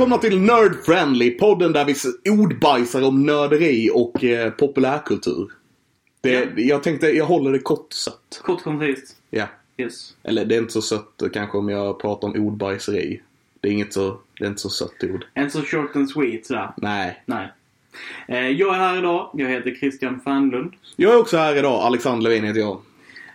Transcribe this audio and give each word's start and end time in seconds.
Välkomna 0.00 0.18
till 0.18 0.40
Nerd 0.40 0.84
Friendly, 0.84 1.30
podden 1.30 1.72
där 1.72 1.84
vi 1.84 1.94
ordbajsar 2.30 3.02
om 3.02 3.26
nörderi 3.26 3.90
och 3.94 4.24
eh, 4.24 4.50
populärkultur. 4.50 5.50
Det, 6.20 6.32
Ja. 6.32 6.46
Jag 6.56 6.82
tänkte, 6.82 7.06
jag 7.06 7.24
håller 7.24 7.52
det 7.52 7.58
kort 7.58 7.92
sött. 7.92 8.40
Kort 8.42 8.62
koncist. 8.62 9.16
Ja. 9.30 9.46
Yes. 9.76 10.14
Eller 10.22 10.44
det 10.44 10.54
är 10.54 10.58
inte 10.58 10.72
så 10.72 10.82
sött 10.82 11.22
kanske 11.32 11.58
om 11.58 11.68
jag 11.68 12.00
pratar 12.00 12.28
om 12.28 12.46
ordbajseri. 12.46 13.20
Det 13.60 13.68
är 13.68 13.72
inget 13.72 13.92
så, 13.92 14.18
det 14.38 14.44
är 14.44 14.48
inte 14.48 14.60
så 14.60 14.70
sött 14.70 15.04
ord. 15.04 15.26
En 15.34 15.50
så 15.50 15.62
short 15.62 15.96
and 15.96 16.10
sweet 16.10 16.46
sådär. 16.46 16.72
Nej. 16.76 17.22
Nej. 17.26 17.52
Eh, 18.28 18.48
jag 18.48 18.74
är 18.74 18.78
här 18.78 18.98
idag. 18.98 19.30
Jag 19.34 19.48
heter 19.48 19.74
Christian 19.74 20.20
Fernlund. 20.20 20.72
Jag 20.96 21.12
är 21.12 21.18
också 21.18 21.36
här 21.36 21.56
idag, 21.56 21.82
Alexander 21.82 22.30
Levin 22.30 22.44
heter 22.44 22.60
jag. 22.60 22.80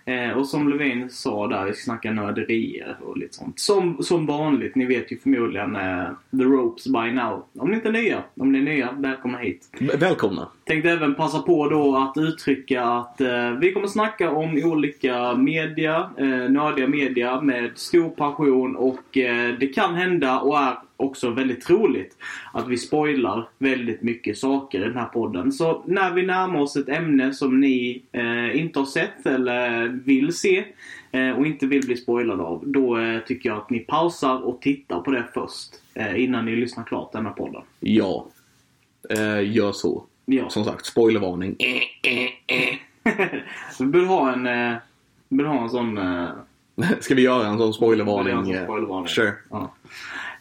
Eh, 0.05 0.38
och 0.38 0.48
som 0.48 0.70
Levin 0.70 1.09
sa 1.09 1.48
där, 1.48 1.66
vi 1.66 1.73
ska 1.73 1.84
snacka 1.84 2.12
nörderier 2.12 2.98
och 3.02 3.18
lite 3.18 3.34
sånt. 3.34 3.59
Som, 3.59 4.04
som 4.04 4.26
vanligt, 4.26 4.76
ni 4.76 4.86
vet 4.86 5.12
ju 5.12 5.18
förmodligen 5.18 5.76
eh, 5.76 6.05
The 6.32 6.44
Ropes 6.44 6.88
by 6.88 7.12
now. 7.12 7.46
Om 7.58 7.70
ni 7.70 7.76
inte 7.76 7.88
är 7.88 7.94
nya, 7.94 8.23
om 8.40 8.52
ni 8.52 8.60
är 8.60 8.63
nya, 8.63 8.91
välkomna 8.91 9.38
hit. 9.38 9.70
Välkomna. 9.99 10.48
Tänkte 10.63 10.91
även 10.91 11.15
passa 11.15 11.40
på 11.40 11.70
då 11.70 11.98
att 11.98 12.18
uttrycka 12.18 12.84
att 12.84 13.21
eh, 13.21 13.52
vi 13.52 13.71
kommer 13.71 13.88
snacka 13.88 14.32
om 14.32 14.62
olika 14.63 15.35
media, 15.35 16.10
eh, 16.18 16.27
nördiga 16.27 16.87
media 16.87 17.41
med 17.41 17.71
stor 17.76 18.10
passion 18.10 18.76
och 18.76 19.18
eh, 19.18 19.54
det 19.60 19.68
kan 19.68 19.96
hända 19.96 20.40
och 20.40 20.60
är 20.60 20.77
också 20.98 21.29
väldigt 21.29 21.65
troligt 21.65 22.18
att 22.54 22.68
vi 22.68 22.77
spoilar 22.77 23.48
väldigt 23.57 24.01
mycket 24.01 24.38
saker 24.38 24.79
i 24.79 24.84
den 24.84 24.98
här 24.98 25.05
podden. 25.05 25.52
Så 25.52 25.84
när 25.85 26.13
vi 26.13 26.26
närmar 26.26 26.60
oss 26.60 26.76
ett 26.76 26.90
ämne 26.90 27.34
som 27.34 27.60
ni 27.60 28.02
eh, 28.12 28.60
inte 28.60 28.79
har 28.79 28.85
sett 28.85 29.26
eller 29.26 29.87
vill 29.87 30.34
se 30.34 30.65
eh, 31.12 31.29
och 31.29 31.46
inte 31.46 31.68
vill 31.68 31.85
bli 31.85 31.98
spoilade 31.98 32.43
av, 32.43 32.63
då 32.65 32.98
eh, 32.98 33.20
tycker 33.20 33.49
jag 33.49 33.57
att 33.57 33.70
ni 33.70 33.79
pausar 33.79 34.46
och 34.46 34.62
tittar 34.62 34.99
på 34.99 35.12
det 35.12 35.24
först 35.34 35.70
eh, 35.93 36.24
innan 36.24 36.46
ni 36.46 36.55
lyssnar 36.55 36.84
klart 36.84 37.12
den 37.12 37.26
här 37.26 37.34
podden. 37.34 37.62
Ja. 37.80 38.27
Eh, 39.09 39.52
gör 39.52 39.71
så. 39.71 40.04
Ja. 40.26 40.49
Som 40.49 40.63
sagt, 40.63 40.85
spoilervarning. 40.85 41.55
vi 43.80 43.85
bör 43.85 44.05
ha 44.05 44.34
en, 44.34 44.48
eh, 44.48 44.77
bör 45.30 45.46
ha 45.46 45.63
en 45.63 45.70
sån... 45.70 45.98
Eh, 45.98 46.27
Ska 46.99 47.15
vi 47.15 47.21
göra 47.21 47.48
en 47.48 47.57
sån 47.57 47.74
spoilervarning? 47.74 48.52
eh, 48.52 48.63
spoilervarning. 48.63 49.07
Sure. 49.07 49.34
Ja. 49.49 49.74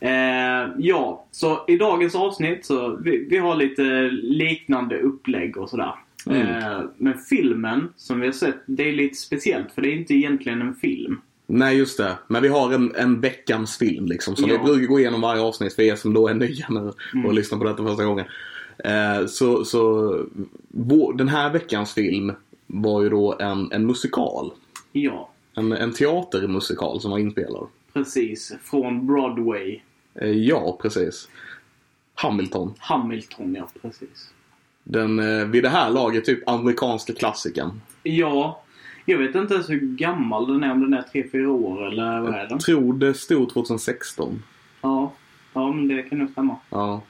Eh, 0.00 0.70
ja, 0.78 1.24
så 1.30 1.64
i 1.68 1.76
dagens 1.76 2.14
avsnitt 2.14 2.64
så 2.66 2.96
vi, 2.96 3.26
vi 3.30 3.38
har 3.38 3.54
lite 3.56 3.82
liknande 4.22 4.98
upplägg 4.98 5.56
och 5.56 5.70
sådär. 5.70 5.94
Mm. 6.26 6.46
Eh, 6.46 6.80
men 6.96 7.14
filmen 7.18 7.88
som 7.96 8.20
vi 8.20 8.26
har 8.26 8.32
sett, 8.32 8.56
det 8.66 8.88
är 8.88 8.92
lite 8.92 9.14
speciellt 9.16 9.72
för 9.72 9.82
det 9.82 9.88
är 9.88 9.96
inte 9.96 10.14
egentligen 10.14 10.60
en 10.60 10.74
film. 10.74 11.20
Nej, 11.46 11.76
just 11.78 11.98
det. 11.98 12.12
Men 12.28 12.42
vi 12.42 12.48
har 12.48 12.72
en, 12.72 12.92
en 12.96 13.20
veckans 13.20 13.78
film 13.78 14.06
liksom. 14.06 14.36
Som 14.36 14.50
Ja. 14.50 14.56
vi 14.58 14.64
brukar 14.64 14.86
gå 14.86 15.00
igenom 15.00 15.20
varje 15.20 15.42
avsnitt 15.42 15.74
för 15.74 15.82
er 15.82 15.96
som 15.96 16.14
då 16.14 16.28
är 16.28 16.34
nya 16.34 16.66
nu 16.68 16.80
och 16.80 16.94
Mm. 17.14 17.34
lyssnar 17.34 17.58
på 17.58 17.64
detta 17.64 17.82
första 17.86 18.04
gången. 18.04 18.26
Eh, 18.84 19.26
så 19.26 19.64
så 19.64 20.18
vår, 20.68 21.12
den 21.12 21.28
här 21.28 21.50
veckans 21.52 21.94
film 21.94 22.32
var 22.66 23.02
ju 23.02 23.08
då 23.08 23.36
en, 23.40 23.72
en 23.72 23.86
musikal. 23.86 24.50
Ja, 24.92 25.30
En, 25.56 25.72
en 25.72 25.92
teatermusikal 25.92 27.00
som 27.00 27.10
var 27.10 27.18
inspelad. 27.18 27.66
precis. 27.92 28.52
Från 28.62 29.06
Broadway. 29.06 29.80
Eh, 30.20 30.28
ja, 30.30 30.78
precis. 30.82 31.28
Hamilton. 32.14 32.74
Hamilton, 32.78 33.54
ja 33.54 33.68
precis. 33.82 34.30
Den 34.84 35.18
eh, 35.18 35.46
vid 35.46 35.62
det 35.62 35.68
här 35.68 35.90
laget 35.90 36.24
typ 36.24 36.48
amerikanska 36.48 37.12
klassikern. 37.12 37.80
Ja, 38.02 38.62
jag 39.04 39.18
vet 39.18 39.34
inte 39.34 39.54
ens 39.54 39.70
hur 39.70 39.80
gammal 39.80 40.46
den 40.46 40.64
är. 40.64 40.72
Om 40.72 40.80
den 40.80 40.94
är 40.94 41.02
3-4 41.12 41.46
år 41.46 41.86
eller 41.86 42.20
vad 42.20 42.34
är 42.34 42.38
den? 42.38 42.48
Jag 42.50 42.60
tror 42.60 42.94
det 42.94 43.14
stod 43.14 43.50
2016. 43.52 44.42
Ja, 44.80 45.12
ja 45.52 45.72
men 45.72 45.88
det 45.88 46.02
kan 46.02 46.18
nog 46.18 46.30
stämma. 46.30 46.56
Ja, 46.70 47.02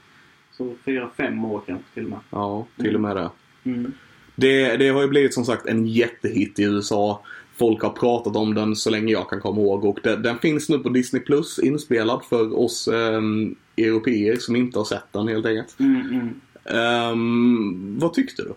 Så 0.52 0.74
4-5 0.84 1.46
år 1.50 1.62
kanske 1.66 1.94
till 1.94 2.04
och 2.04 2.10
med. 2.10 2.18
ja 2.30 2.66
till 2.80 2.94
och 2.94 3.00
med 3.00 3.16
det. 3.16 3.30
Mm. 3.64 3.92
Det, 4.36 4.76
det 4.76 4.88
har 4.88 5.02
ju 5.02 5.08
blivit 5.08 5.34
som 5.34 5.44
sagt 5.44 5.66
en 5.66 5.86
jättehit 5.86 6.58
i 6.58 6.62
USA. 6.62 7.22
Folk 7.56 7.82
har 7.82 7.90
pratat 7.90 8.36
om 8.36 8.54
den 8.54 8.76
så 8.76 8.90
länge 8.90 9.12
jag 9.12 9.30
kan 9.30 9.40
komma 9.40 9.60
ihåg 9.60 9.84
och 9.84 9.98
den, 10.02 10.22
den 10.22 10.38
finns 10.38 10.68
nu 10.68 10.78
på 10.78 10.88
Disney 10.88 11.22
Plus 11.22 11.58
inspelad 11.58 12.24
för 12.24 12.58
oss 12.58 12.88
um, 12.88 13.56
europeer 13.76 14.36
som 14.36 14.56
inte 14.56 14.78
har 14.78 14.84
sett 14.84 15.12
den 15.12 15.28
helt 15.28 15.46
enkelt. 15.46 15.80
Mm, 15.80 16.00
mm. 16.00 16.40
Ehm, 16.64 17.98
vad 17.98 18.12
tyckte 18.12 18.42
du? 18.42 18.54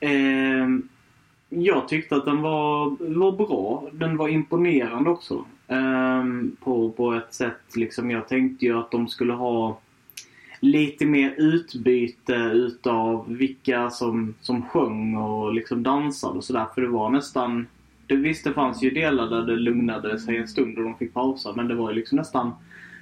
Ehm, 0.00 0.88
jag 1.48 1.88
tyckte 1.88 2.16
att 2.16 2.24
den 2.24 2.42
var, 2.42 2.96
var 2.98 3.32
bra. 3.32 3.88
Den 3.92 4.16
var 4.16 4.28
imponerande 4.28 5.10
också. 5.10 5.44
Ehm, 5.68 6.56
på, 6.60 6.90
på 6.90 7.12
ett 7.12 7.34
sätt 7.34 7.76
liksom. 7.76 8.10
Jag 8.10 8.28
tänkte 8.28 8.64
ju 8.64 8.78
att 8.78 8.90
de 8.90 9.08
skulle 9.08 9.32
ha 9.32 9.78
lite 10.62 11.06
mer 11.06 11.34
utbyte 11.38 12.34
utav 12.34 13.24
vilka 13.28 13.90
som, 13.90 14.34
som 14.40 14.62
sjöng 14.62 15.16
och 15.16 15.54
liksom 15.54 15.82
dansade 15.82 16.34
och 16.38 16.44
sådär. 16.44 16.66
För 16.74 16.80
det 16.80 16.88
var 16.88 17.10
nästan... 17.10 17.66
Det, 18.06 18.16
visst, 18.16 18.44
det 18.44 18.52
fanns 18.52 18.82
ju 18.82 18.90
delar 18.90 19.30
där 19.30 19.42
det 19.42 19.56
lugnade 19.56 20.18
sig 20.18 20.36
en 20.36 20.48
stund 20.48 20.78
och 20.78 20.84
de 20.84 20.94
fick 20.94 21.14
pausa. 21.14 21.52
Men 21.56 21.68
det 21.68 21.74
var 21.74 21.90
ju 21.90 21.96
liksom 21.96 22.18
nästan 22.18 22.52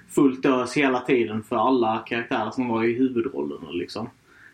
fullt 0.08 0.46
ös 0.46 0.76
hela 0.76 1.00
tiden 1.00 1.42
för 1.42 1.56
alla 1.56 1.98
karaktärer 1.98 2.50
som 2.50 2.68
var 2.68 2.84
i 2.84 2.92
huvudrollerna 2.92 3.70
liksom. 3.70 4.08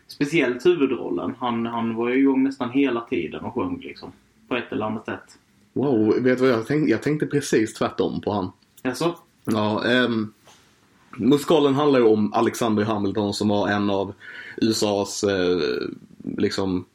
Speciellt 0.07 0.65
huvudrollen. 0.65 1.33
Han, 1.39 1.65
han 1.65 1.95
var 1.95 2.09
ju 2.09 2.19
igång 2.19 2.43
nästan 2.43 2.69
hela 2.71 3.01
tiden 3.01 3.45
och 3.45 3.53
sjöng 3.53 3.79
liksom. 3.79 4.11
På 4.47 4.55
ett 4.55 4.71
eller 4.71 4.85
annat 4.85 5.05
sätt. 5.05 5.39
Wow, 5.73 6.23
vet 6.23 6.37
du 6.37 6.43
vad 6.45 6.53
jag 6.53 6.67
tänkte? 6.67 6.91
Jag 6.91 7.03
tänkte 7.03 7.25
precis 7.25 7.73
tvärtom 7.73 8.21
på 8.21 8.31
han. 8.31 8.51
Alltså, 8.81 9.15
Ja, 9.51 9.83
um, 9.85 10.33
musikalen 11.17 11.75
handlar 11.75 11.99
ju 11.99 12.05
om 12.05 12.33
Alexander 12.33 12.83
Hamilton 12.83 13.33
som 13.33 13.47
var 13.47 13.67
en 13.69 13.89
av 13.89 14.13
USAs 14.61 15.23
eh, 15.23 15.57
liksom 16.37 16.85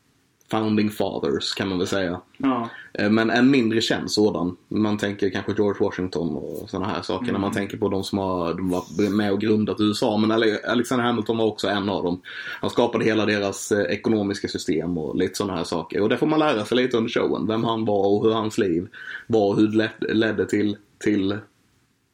founding 0.50 0.90
fathers 0.90 1.54
kan 1.54 1.68
man 1.68 1.78
väl 1.78 1.86
säga. 1.86 2.20
ja. 2.36 2.68
Eh, 2.94 3.10
Men 3.10 3.30
en 3.30 3.50
mindre 3.50 3.80
känd 3.80 4.10
sådan. 4.10 4.56
Man 4.68 4.98
tänker 4.98 5.30
kanske 5.30 5.52
George 5.52 5.84
Washington 5.84 6.36
och 6.36 6.70
sådana 6.70 6.86
här 6.88 7.02
saker 7.02 7.32
när 7.32 7.38
man 7.38 7.52
tänker 7.52 7.76
på 7.76 7.88
de 7.88 8.04
som 8.04 8.18
har 8.18 8.54
de 8.54 8.70
var 8.70 9.10
med 9.10 9.32
och 9.32 9.40
grundat 9.40 9.80
USA. 9.80 10.16
Men 10.16 10.30
Ale- 10.32 10.66
Alexander 10.68 11.04
Hamilton 11.04 11.38
var 11.38 11.44
också 11.46 11.68
en 11.68 11.88
av 11.88 12.02
dem. 12.04 12.20
Han 12.60 12.70
skapade 12.70 13.04
hela 13.04 13.26
deras 13.26 13.72
eh, 13.72 13.80
ekonomiska 13.82 14.48
system 14.48 14.98
och 14.98 15.16
lite 15.16 15.34
sådana 15.36 15.56
här 15.56 15.64
saker. 15.64 16.00
Och 16.00 16.08
det 16.08 16.16
får 16.16 16.26
man 16.26 16.38
lära 16.38 16.64
sig 16.64 16.76
lite 16.76 16.96
under 16.96 17.10
showen. 17.10 17.46
Vem 17.46 17.64
han 17.64 17.84
var 17.84 18.06
och 18.06 18.24
hur 18.24 18.32
hans 18.32 18.58
liv 18.58 18.88
var 19.26 19.48
och 19.48 19.56
hur 19.56 19.66
det 19.68 19.76
led- 19.76 20.14
ledde 20.14 20.46
till, 20.48 20.76
till 21.04 21.38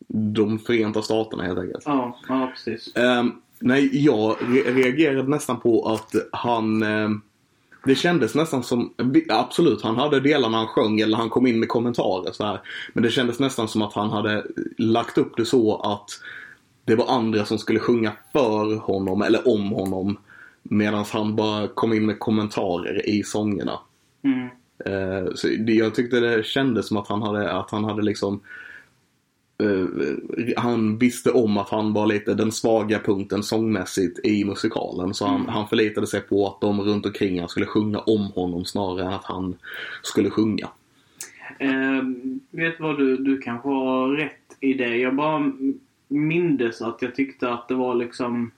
de 0.09 0.59
Förenta 0.59 1.03
Staterna 1.03 1.43
helt 1.43 1.59
enkelt. 1.59 1.83
Ja, 1.87 2.19
ja 2.29 2.53
precis. 2.55 2.97
Ehm, 2.97 3.33
nej, 3.59 4.05
jag 4.05 4.37
re- 4.37 4.75
reagerade 4.75 5.29
nästan 5.29 5.61
på 5.61 5.89
att 5.89 6.15
han... 6.33 6.83
ehm, 6.83 7.21
det 7.85 7.95
kändes 7.95 8.35
nästan 8.35 8.63
som, 8.63 8.95
absolut 9.29 9.83
han 9.83 9.97
hade 9.97 10.21
delar 10.21 10.49
när 10.49 10.59
han 10.59 10.67
sjöng 10.67 11.01
eller 11.01 11.17
han 11.17 11.31
kom 11.31 11.47
in 11.47 11.61
med 11.61 11.69
kommentarer 11.69 12.33
så 12.33 12.45
här. 12.45 12.61
Men 12.93 13.03
det 13.03 13.11
kändes 13.11 13.39
nästan 13.39 13.69
som 13.69 13.83
att 13.83 13.93
han 13.93 14.11
hade 14.11 14.47
lagt 14.79 15.19
upp 15.19 15.37
det 15.37 15.45
så 15.45 15.77
att 15.77 16.11
det 16.85 16.95
var 16.95 17.07
andra 17.09 17.45
som 17.45 17.59
skulle 17.59 17.78
sjunga 17.78 18.13
för 18.33 18.77
honom 18.77 19.22
eller 19.22 19.49
om 19.49 19.71
honom. 19.71 20.19
Medan 20.63 21.04
han 21.13 21.37
bara 21.37 21.69
kom 21.69 21.93
in 21.93 22.07
med 22.07 22.19
kommentarer 22.19 23.09
i 23.09 23.22
sångerna. 23.22 23.78
Mm. 24.25 24.49
Eh, 24.84 25.33
så 25.34 25.49
jag 25.66 25.95
tyckte 25.95 26.21
det 26.21 26.47
kändes 26.47 26.89
som 26.89 26.97
att 26.97 27.09
han 27.09 27.22
hade, 27.22 27.53
att 27.53 27.71
han 27.71 27.84
hade 27.84 28.03
liksom 28.03 28.41
han 30.57 30.99
visste 30.99 31.31
om 31.31 31.59
att 31.59 31.69
han 31.69 31.93
var 31.93 32.07
lite 32.07 32.34
den 32.34 32.53
svaga 32.53 32.99
punkten 32.99 33.43
sångmässigt 33.43 34.27
i 34.27 34.45
musikalen. 34.45 35.15
Så 35.15 35.27
han, 35.27 35.34
Mm. 35.41 35.49
han 35.49 35.69
förlitade 35.69 36.07
sig 36.07 36.21
på 36.21 36.47
att 36.47 36.60
de 36.60 36.81
runt 36.81 37.07
omkring 37.07 37.41
han 37.41 37.49
skulle 37.49 37.66
sjunga 37.66 37.99
om 37.99 38.21
honom 38.34 38.65
snarare 38.65 39.07
än 39.07 39.13
att 39.13 39.25
han 39.25 39.57
skulle 40.03 40.31
sjunga. 40.31 40.69
Ehm, 41.59 42.41
vet 42.51 42.81
vad 42.81 42.99
du, 42.99 43.16
du 43.16 43.39
kanske 43.39 43.69
har 43.69 44.09
rätt 44.09 44.57
i 44.60 44.75
det. 44.75 44.97
Jag 44.97 45.15
bara 45.16 45.53
mindes 46.09 46.83
att 46.83 47.03
jag 47.03 47.15
tyckte 47.15 47.51
att 47.53 47.69
det 47.69 47.75
var 47.75 47.95
liksom 47.95 48.51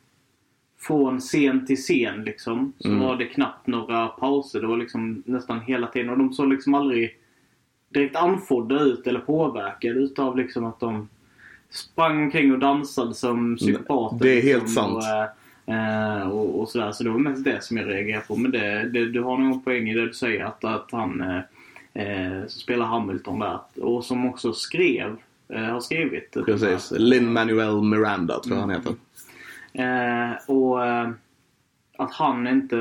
från 0.81 1.21
scen 1.21 1.67
till 1.67 1.77
scen 1.77 2.25
liksom. 2.25 2.73
Så 2.79 2.89
Mm. 2.89 3.01
var 3.01 3.17
det 3.17 3.27
knappt 3.27 3.67
några 3.67 4.09
pauser. 4.09 4.61
Det 4.61 4.67
var 4.67 4.77
liksom 4.77 5.23
nästan 5.27 5.61
hela 5.61 5.87
tiden. 5.87 6.11
Och 6.11 6.19
de 6.19 6.33
såg 6.33 6.49
liksom 6.49 6.75
aldrig 6.75 7.17
direkt 7.91 8.17
andfådda 8.17 8.81
ut 8.81 9.07
eller 9.07 9.21
påverkade 9.21 10.01
utav 10.01 10.37
liksom 10.37 10.65
att 10.65 10.81
de 10.81 11.09
sprang 11.71 12.23
omkring 12.23 12.53
och 12.53 12.59
dansade 12.59 13.15
som 13.15 13.57
psykopater. 13.57 14.25
Det 14.25 14.39
är 14.39 14.43
helt 14.43 14.63
liksom, 14.63 15.01
sant. 15.01 15.05
Och, 15.65 15.75
eh, 15.75 16.29
och, 16.29 16.61
och 16.61 16.69
sådär. 16.69 16.93
Så 16.93 17.05
det 17.05 17.11
var 17.11 17.19
mest 17.19 17.45
det 17.45 17.65
som 17.65 17.77
jag 17.77 17.89
reagerade 17.89 18.27
på. 18.27 18.37
Men 18.37 18.51
det, 18.51 18.89
det, 18.89 19.09
du 19.09 19.23
har 19.23 19.39
nog 19.39 19.53
en 19.53 19.61
poäng 19.61 19.89
i 19.89 19.95
det 19.95 20.07
du 20.07 20.13
säger 20.13 20.45
att, 20.45 20.65
att 20.65 20.89
han 20.93 21.21
eh, 21.21 21.41
eh, 21.95 22.41
som 22.41 22.61
spelar 22.61 22.87
Hamilton 22.87 23.39
där 23.39 23.59
och 23.81 24.05
som 24.05 24.27
också 24.27 24.53
skrev, 24.53 25.17
eh, 25.49 25.63
har 25.63 25.81
skrivit. 25.81 26.37
Precis. 26.47 26.93
Lin-Manuel 26.97 27.83
Miranda 27.83 28.41
tror 28.41 28.57
jag 28.57 28.61
han 28.61 28.71
heter. 28.71 28.95
Eh, 29.73 30.33
och 30.47 30.87
eh, 30.87 31.11
att 32.01 32.13
han 32.13 32.47
inte 32.47 32.77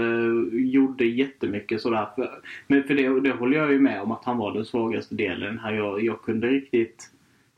gjorde 0.51 1.05
jättemycket 1.05 1.81
sådär. 1.81 2.07
För, 2.15 2.29
men 2.67 2.83
för 2.83 2.93
det, 2.93 3.19
det 3.19 3.31
håller 3.31 3.57
jag 3.57 3.71
ju 3.71 3.79
med 3.79 4.01
om 4.01 4.11
att 4.11 4.25
han 4.25 4.37
var 4.37 4.53
den 4.53 4.65
svagaste 4.65 5.15
delen 5.15 5.59
här. 5.59 5.73
Jag, 5.73 6.03
jag 6.03 6.21
kunde 6.21 6.47
riktigt 6.47 7.09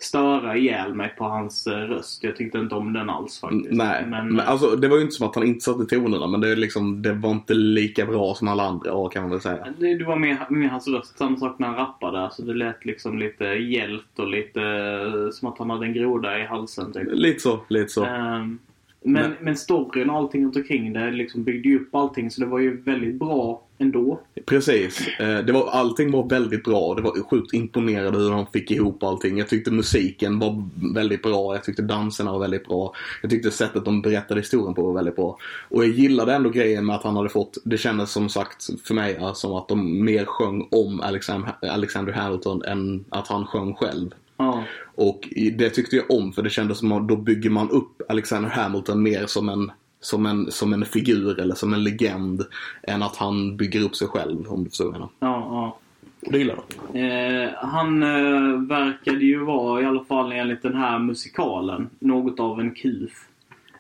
störa 0.04 0.58
ihjäl 0.58 0.94
mig 0.94 1.16
på 1.18 1.24
hans 1.24 1.68
eh, 1.68 1.74
röst. 1.74 2.24
Jag 2.24 2.36
tyckte 2.36 2.58
inte 2.58 2.76
om 2.76 2.94
den 2.94 3.10
alls 3.10 3.40
faktiskt. 3.40 3.72
Nej, 3.72 4.06
Men, 4.08 4.34
men, 4.36 4.48
alltså, 4.48 4.76
det 4.76 4.88
var 4.88 4.96
ju 4.98 5.02
inte 5.02 5.16
som 5.16 5.28
att 5.28 5.36
han 5.36 5.48
inte 5.48 5.60
satte 5.60 5.86
tonerna 5.86 6.28
men 6.28 6.42
det, 6.42 6.56
liksom, 6.56 7.02
det 7.02 7.14
var 7.14 7.32
inte 7.32 7.54
lika 7.54 8.06
bra 8.06 8.36
som 8.36 8.48
alla 8.48 8.64
andra 8.64 8.94
år 8.94 9.10
kan 9.10 9.22
man 9.22 9.32
väl 9.32 9.42
säga. 9.42 9.68
det, 9.78 9.96
det 9.98 10.06
var 10.06 10.16
mer, 10.16 10.38
mer 10.50 10.68
hans 10.68 10.88
röst. 10.88 11.18
Samma 11.18 11.38
sak 11.38 11.60
när 11.60 11.68
han 11.68 11.76
rappade. 11.76 12.20
Alltså 12.20 12.42
det 12.42 12.54
lät 12.54 12.86
liksom 12.86 13.20
lite 13.20 13.46
gällt 13.46 14.20
och 14.20 14.28
lite 14.28 14.62
eh, 14.62 15.30
som 15.32 15.48
att 15.48 15.58
han 15.58 15.70
hade 15.70 15.86
en 15.86 15.94
groda 15.94 16.40
i 16.40 16.46
halsen. 16.46 16.94
Typ. 16.94 17.08
Lite 17.12 17.40
så, 17.40 17.60
lite 17.68 17.90
så. 17.90 18.06
Ehm, 18.06 18.60
men, 19.04 19.14
Men- 19.22 19.34
men 19.42 19.56
storyn 19.58 20.10
och 20.10 20.16
allting 20.18 20.44
runt 20.46 20.56
omkring 20.56 20.94
det 20.94 21.12
liksom 21.12 21.44
byggde 21.44 21.70
ju 21.70 21.80
upp 21.80 21.96
allting 21.96 22.32
så 22.32 22.42
det 22.42 22.48
var 22.48 22.60
ju 22.60 22.82
väldigt 22.82 23.16
bra 23.16 23.62
ändå. 23.78 24.20
Precis. 24.46 25.08
Eh, 25.20 25.40
Det 25.46 25.52
var, 25.54 25.70
allting 25.70 26.12
var 26.12 26.30
väldigt 26.30 26.64
bra. 26.64 26.96
Det 26.96 27.02
var 27.02 27.24
sjukt 27.30 27.54
imponerande 27.54 28.20
hur 28.20 28.30
de 28.32 28.46
fick 28.48 28.72
ihop 28.72 29.04
allting. 29.04 29.38
Jag 29.38 29.48
tyckte 29.48 29.72
musiken 29.72 30.40
var 30.40 30.64
väldigt 30.96 31.22
bra. 31.22 31.54
Jag 31.56 31.64
tyckte 31.64 31.82
danserna 31.82 32.32
var 32.32 32.40
väldigt 32.40 32.68
bra. 32.68 32.94
Jag 33.22 33.32
tyckte 33.32 33.52
sättet 33.52 33.86
de 33.86 34.02
berättade 34.02 34.40
historien 34.40 34.74
på 34.74 34.82
var 34.84 34.94
väldigt 34.94 35.16
bra. 35.16 35.38
Och 35.70 35.84
jag 35.84 35.90
gillade 35.92 36.34
ändå 36.34 36.50
grejen 36.50 36.86
med 36.86 36.96
att 36.96 37.04
han 37.04 37.16
hade 37.16 37.30
fått, 37.30 37.58
det 37.64 37.78
kändes 37.78 38.12
som 38.12 38.30
sagt 38.30 38.70
för 38.88 38.94
mig 38.94 39.20
som 39.34 39.54
att 39.54 39.68
de 39.68 40.06
mer 40.06 40.26
sjöng 40.26 40.68
om 40.72 41.02
Alexander, 41.02 41.54
Alexander 41.72 42.14
Hamilton 42.14 42.64
än 42.64 43.06
att 43.10 43.28
han 43.28 43.46
sjöng 43.46 43.74
själv. 43.74 44.10
Ja, 44.38 44.64
Och 44.96 45.30
det 45.54 45.70
tyckte 45.70 45.96
jag 45.96 46.12
om 46.12 46.34
för 46.34 46.42
det 46.42 46.50
kändes 46.50 46.78
som 46.78 46.92
att 46.92 47.08
då 47.08 47.16
bygger 47.16 47.50
man 47.50 47.70
upp 47.70 48.02
Alexander 48.10 48.50
Hamilton 48.50 49.04
mer 49.04 49.26
som 49.26 49.50
en, 49.50 49.72
som 50.00 50.26
en, 50.26 50.52
som 50.52 50.74
en 50.74 50.86
figur 50.86 51.40
eller 51.40 51.56
som 51.56 51.74
en 51.74 51.84
legend 51.84 52.46
än 52.84 53.04
att 53.04 53.16
han 53.16 53.58
bygger 53.58 53.82
upp 53.82 53.96
sig 53.96 54.08
själv 54.08 54.48
om 54.48 54.64
du 54.64 54.70
förstår 54.70 54.86
vad 54.86 54.94
jag 54.94 55.00
menar. 55.00 55.12
ja, 55.20 55.48
ja. 55.50 55.78
Det 56.22 56.38
gillar 56.38 56.56
jag. 56.94 57.44
Eh, 57.44 57.50
han 57.56 58.04
eh, 58.04 58.62
verkade 58.68 59.26
ju 59.26 59.38
vara, 59.44 59.82
i 59.82 59.86
alla 59.86 60.04
fall 60.04 60.32
enligt 60.32 60.62
den 60.62 60.76
här 60.76 61.00
musikalen, 61.00 61.90
något 62.00 62.40
av 62.40 62.60
en 62.60 62.76
kuf. 62.76 63.28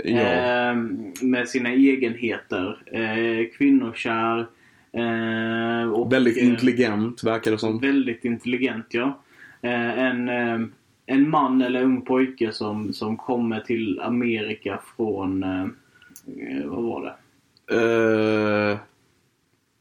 Ja. 0.03 0.19
Eh, 0.19 0.75
med 1.21 1.49
sina 1.49 1.69
egenheter. 1.69 2.77
Eh, 2.85 3.57
kvinnokär. 3.57 4.47
Eh, 4.91 5.91
och, 5.91 6.13
Väldigt 6.13 6.37
eh, 6.37 6.47
intelligent 6.47 7.23
verkar 7.23 7.51
det 7.51 7.57
som. 7.57 7.79
Väldigt 7.79 8.25
intelligent, 8.25 8.85
ja. 8.89 9.21
Eh, 9.61 9.99
en, 9.99 10.29
eh, 10.29 10.59
en 11.11 11.29
man 11.29 11.61
eller 11.61 11.83
ung 11.83 12.01
pojke 12.01 12.51
som, 12.51 12.93
som 12.93 13.17
kommer 13.17 13.59
till 13.59 13.99
Amerika 13.99 14.79
från, 14.95 15.43
eh, 15.43 15.61
eh, 15.61 16.65
vad 16.65 16.83
var 16.83 17.01
det? 17.01 17.15
Uh, 17.75 18.77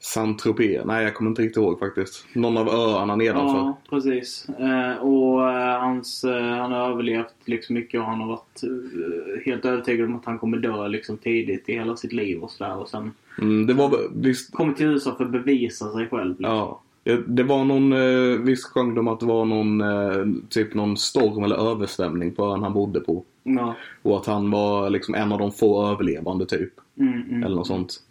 Saint-Tropez. 0.02 0.84
Nej, 0.84 1.04
jag 1.04 1.14
kommer 1.14 1.30
inte 1.30 1.42
riktigt 1.42 1.56
ihåg 1.56 1.78
faktiskt. 1.78 2.26
Någon 2.32 2.56
av 2.56 2.68
öarna 2.68 3.16
nedanför. 3.16 3.58
Ja, 3.58 3.78
precis. 3.90 4.48
Eh, 4.48 4.96
och 4.96 5.50
eh, 5.50 5.80
hans, 5.80 6.24
eh, 6.24 6.56
han 6.56 6.72
har 6.72 6.90
överlevt 6.90 7.34
liksom 7.44 7.74
mycket 7.74 8.00
och 8.00 8.06
han 8.06 8.20
har 8.20 8.26
varit 8.26 8.62
eh, 8.62 9.44
helt 9.46 9.64
övertygad 9.64 10.06
om 10.06 10.16
att 10.16 10.24
han 10.24 10.38
kommer 10.38 10.58
dö 10.58 10.88
liksom 10.88 11.16
tidigt 11.16 11.68
i 11.68 11.72
hela 11.72 11.96
sitt 11.96 12.12
liv 12.12 12.42
och 12.42 12.50
sådär. 12.50 12.76
Och 12.76 12.88
sen 12.88 13.12
Mm, 13.38 13.66
det 13.66 13.74
var 13.74 13.98
visst... 14.14 14.52
kommer 14.52 14.72
till 14.72 14.86
USA 14.86 15.14
för 15.16 15.24
att 15.24 15.30
bevisa 15.30 15.92
sig 15.92 16.08
själv. 16.08 16.30
Liksom. 16.30 16.56
Ja. 16.56 16.80
Ja, 17.10 17.18
Det 17.26 17.42
var 17.42 17.64
någon, 17.64 17.92
eh, 17.92 18.40
visst 18.40 18.64
sjöng 18.64 18.94
de 18.94 19.08
att 19.08 19.20
det 19.20 19.26
var 19.26 19.44
någon, 19.44 19.80
eh, 19.80 20.42
typ 20.48 20.74
någon 20.74 20.96
storm 20.96 21.44
eller 21.44 21.70
översvämning 21.70 22.34
på 22.34 22.44
ön 22.44 22.62
han 22.62 22.72
bodde 22.72 23.00
på. 23.00 23.24
Ja. 23.42 23.74
Och 24.02 24.16
att 24.16 24.26
han 24.26 24.50
var 24.50 24.90
liksom 24.90 25.14
en 25.14 25.32
av 25.32 25.38
de 25.38 25.52
få 25.52 25.86
överlevande 25.86 26.46
typ. 26.46 26.72
Mm, 26.98 27.22
mm. 27.22 27.42
Eller 27.42 27.56
något 27.56 27.66
sånt. 27.66 28.02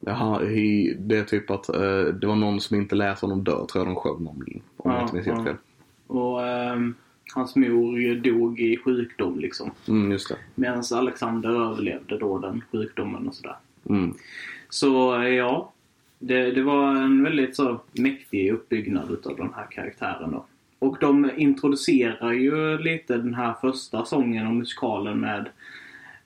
Jaha, 0.00 0.38
he, 0.44 0.94
det 0.98 1.16
är 1.16 1.24
typ 1.24 1.50
att 1.50 1.68
eh, 1.68 2.14
det 2.20 2.26
var 2.26 2.36
någon 2.36 2.60
som 2.60 2.76
inte 2.76 2.94
lät 2.94 3.20
honom 3.20 3.44
dö, 3.44 3.52
tror 3.52 3.86
jag 3.86 3.86
de 3.86 3.96
sjöng 3.96 4.26
om. 4.26 4.28
Om 4.28 4.44
jag 4.84 4.94
Ja, 4.94 5.02
inte 5.02 5.14
minns 5.14 5.26
helt 5.26 5.44
fel. 5.44 5.56
Och 6.06 6.46
ehm, 6.46 6.94
hans 7.34 7.56
mor 7.56 8.14
dog 8.14 8.60
i 8.60 8.76
sjukdom 8.76 9.38
liksom. 9.38 9.70
Mm, 9.88 10.12
just 10.12 10.28
det. 10.28 10.36
Medan 10.54 10.82
Alexander 10.94 11.48
överlevde 11.48 12.18
då 12.18 12.38
den 12.38 12.62
sjukdomen 12.72 13.28
och 13.28 13.34
sådär. 13.34 13.56
Mm. 13.88 14.14
Så 14.68 15.22
eh, 15.22 15.28
ja, 15.28 15.72
det, 16.18 16.50
det 16.50 16.62
var 16.62 16.94
en 16.96 17.22
väldigt 17.24 17.56
så 17.56 17.80
mäktig 17.92 18.52
uppbyggnad 18.52 19.10
utav 19.10 19.36
den 19.36 19.52
här 19.56 19.66
karaktären 19.70 20.30
då. 20.30 20.44
Och 20.78 20.96
de 21.00 21.30
introducerar 21.36 22.32
ju 22.32 22.78
lite 22.78 23.16
den 23.16 23.34
här 23.34 23.54
första 23.60 24.04
sången 24.04 24.46
och 24.46 24.54
musikalen 24.54 25.20
med 25.20 25.48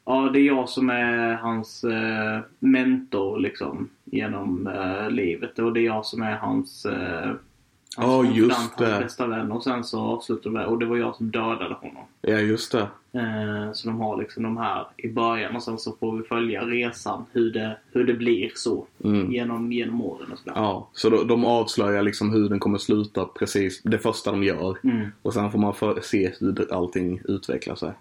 Ja, 0.04 0.30
det 0.32 0.38
är 0.40 0.44
jag 0.44 0.68
som 0.68 0.90
är 0.90 1.34
hans 1.34 1.84
eh, 1.84 2.40
mentor 2.58 3.38
liksom 3.38 3.88
genom 4.04 4.66
eh, 4.66 5.10
livet 5.10 5.58
och 5.58 5.72
det 5.72 5.80
är 5.80 5.84
jag 5.84 6.06
som 6.06 6.22
är 6.22 6.36
hans 6.36 6.86
eh, 6.86 7.30
Ja, 7.96 8.24
just 8.24 8.78
det. 8.78 8.86
hans 8.86 9.02
bästa 9.02 9.26
vän 9.26 9.52
och 9.52 9.64
sen 9.64 9.84
så 9.84 10.00
avslutar 10.00 10.42
de 10.44 10.52
med 10.52 10.66
och 10.66 10.78
det 10.78 10.86
var 10.86 10.96
jag 10.96 11.16
som 11.16 11.30
dödade 11.30 11.74
honom. 11.74 12.04
Ja, 12.20 12.38
just 12.38 12.72
det. 12.72 12.86
Eh, 13.14 13.72
så 13.72 13.88
de 13.88 14.00
har 14.00 14.16
liksom 14.16 14.42
de 14.42 14.56
här 14.56 14.86
i 14.96 15.08
början 15.08 15.56
och 15.56 15.62
sen 15.62 15.78
så 15.78 15.92
får 16.00 16.16
vi 16.16 16.22
följa 16.22 16.64
resan 16.64 17.24
hur 17.32 17.52
det, 17.52 17.76
hur 17.92 18.04
det 18.04 18.14
blir 18.14 18.50
så 18.54 18.86
Mm. 19.04 19.32
genom, 19.32 19.72
genom 19.72 20.02
åren 20.02 20.32
och 20.32 20.38
sådär. 20.38 20.52
Ja, 20.56 20.88
så 20.92 21.10
de, 21.10 21.28
de 21.28 21.44
avslöjar 21.44 22.02
liksom 22.02 22.30
hur 22.32 22.48
den 22.48 22.60
kommer 22.60 22.78
sluta 22.78 23.24
precis 23.24 23.82
det 23.82 23.98
första 23.98 24.30
de 24.30 24.42
gör. 24.42 24.76
Mm. 24.84 25.06
Och 25.22 25.34
sen 25.34 25.50
får 25.50 25.58
man 25.58 25.74
för, 25.74 26.00
se 26.00 26.32
hur 26.40 26.72
allting 26.74 27.20
utvecklar 27.24 27.74
sig. 27.74 27.92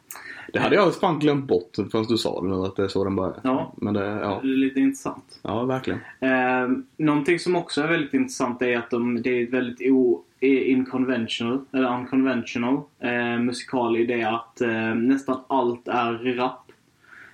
Det 0.54 0.60
hade 0.60 0.76
jag 0.76 0.96
fan 0.96 1.20
glömt 1.20 1.48
bort 1.48 1.76
förrän 1.92 2.06
du 2.06 2.18
sa 2.18 2.42
det 2.42 2.48
nu 2.48 2.54
att 2.56 2.76
det 2.76 2.84
är 2.84 2.88
så 2.88 3.04
den 3.04 3.16
börjar. 3.16 3.40
Ja. 3.44 3.74
Men 3.78 3.94
det, 3.94 4.06
ja. 4.06 4.40
Det 4.44 4.48
är 4.50 4.58
lite 4.58 4.80
intressant. 4.80 5.40
Ja, 5.42 5.64
verkligen. 5.64 6.00
Eh, 6.20 6.70
någonting 6.98 7.40
som 7.40 7.56
också 7.56 7.82
är 7.82 7.88
väldigt 7.88 8.14
intressant 8.14 8.62
är 8.62 8.78
att 8.78 8.90
de, 8.90 9.22
det 9.22 9.30
är 9.30 9.44
ett 9.44 9.54
väldigt 9.54 9.92
o, 9.92 10.22
inconventional, 10.48 11.66
eller 11.72 11.98
unconventional 12.00 12.82
eh, 13.00 13.40
musikal 13.40 13.98
i 13.98 14.06
det 14.06 14.24
att 14.24 14.62
eh, 14.62 14.96
nästan 14.96 15.40
allt 15.48 15.88
är 15.88 16.36
rap. 16.36 16.72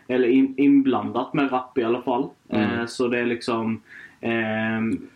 Eller 0.07 0.27
in, 0.27 0.53
inblandat 0.58 1.34
med 1.34 1.51
rap 1.51 1.77
i 1.77 1.84
alla 1.84 2.01
fall. 2.01 2.29
Mm. 2.50 2.79
Eh, 2.79 2.86
så 2.86 3.08
det 3.08 3.20
är 3.20 3.25
liksom 3.25 3.82
ehm, 4.22 5.08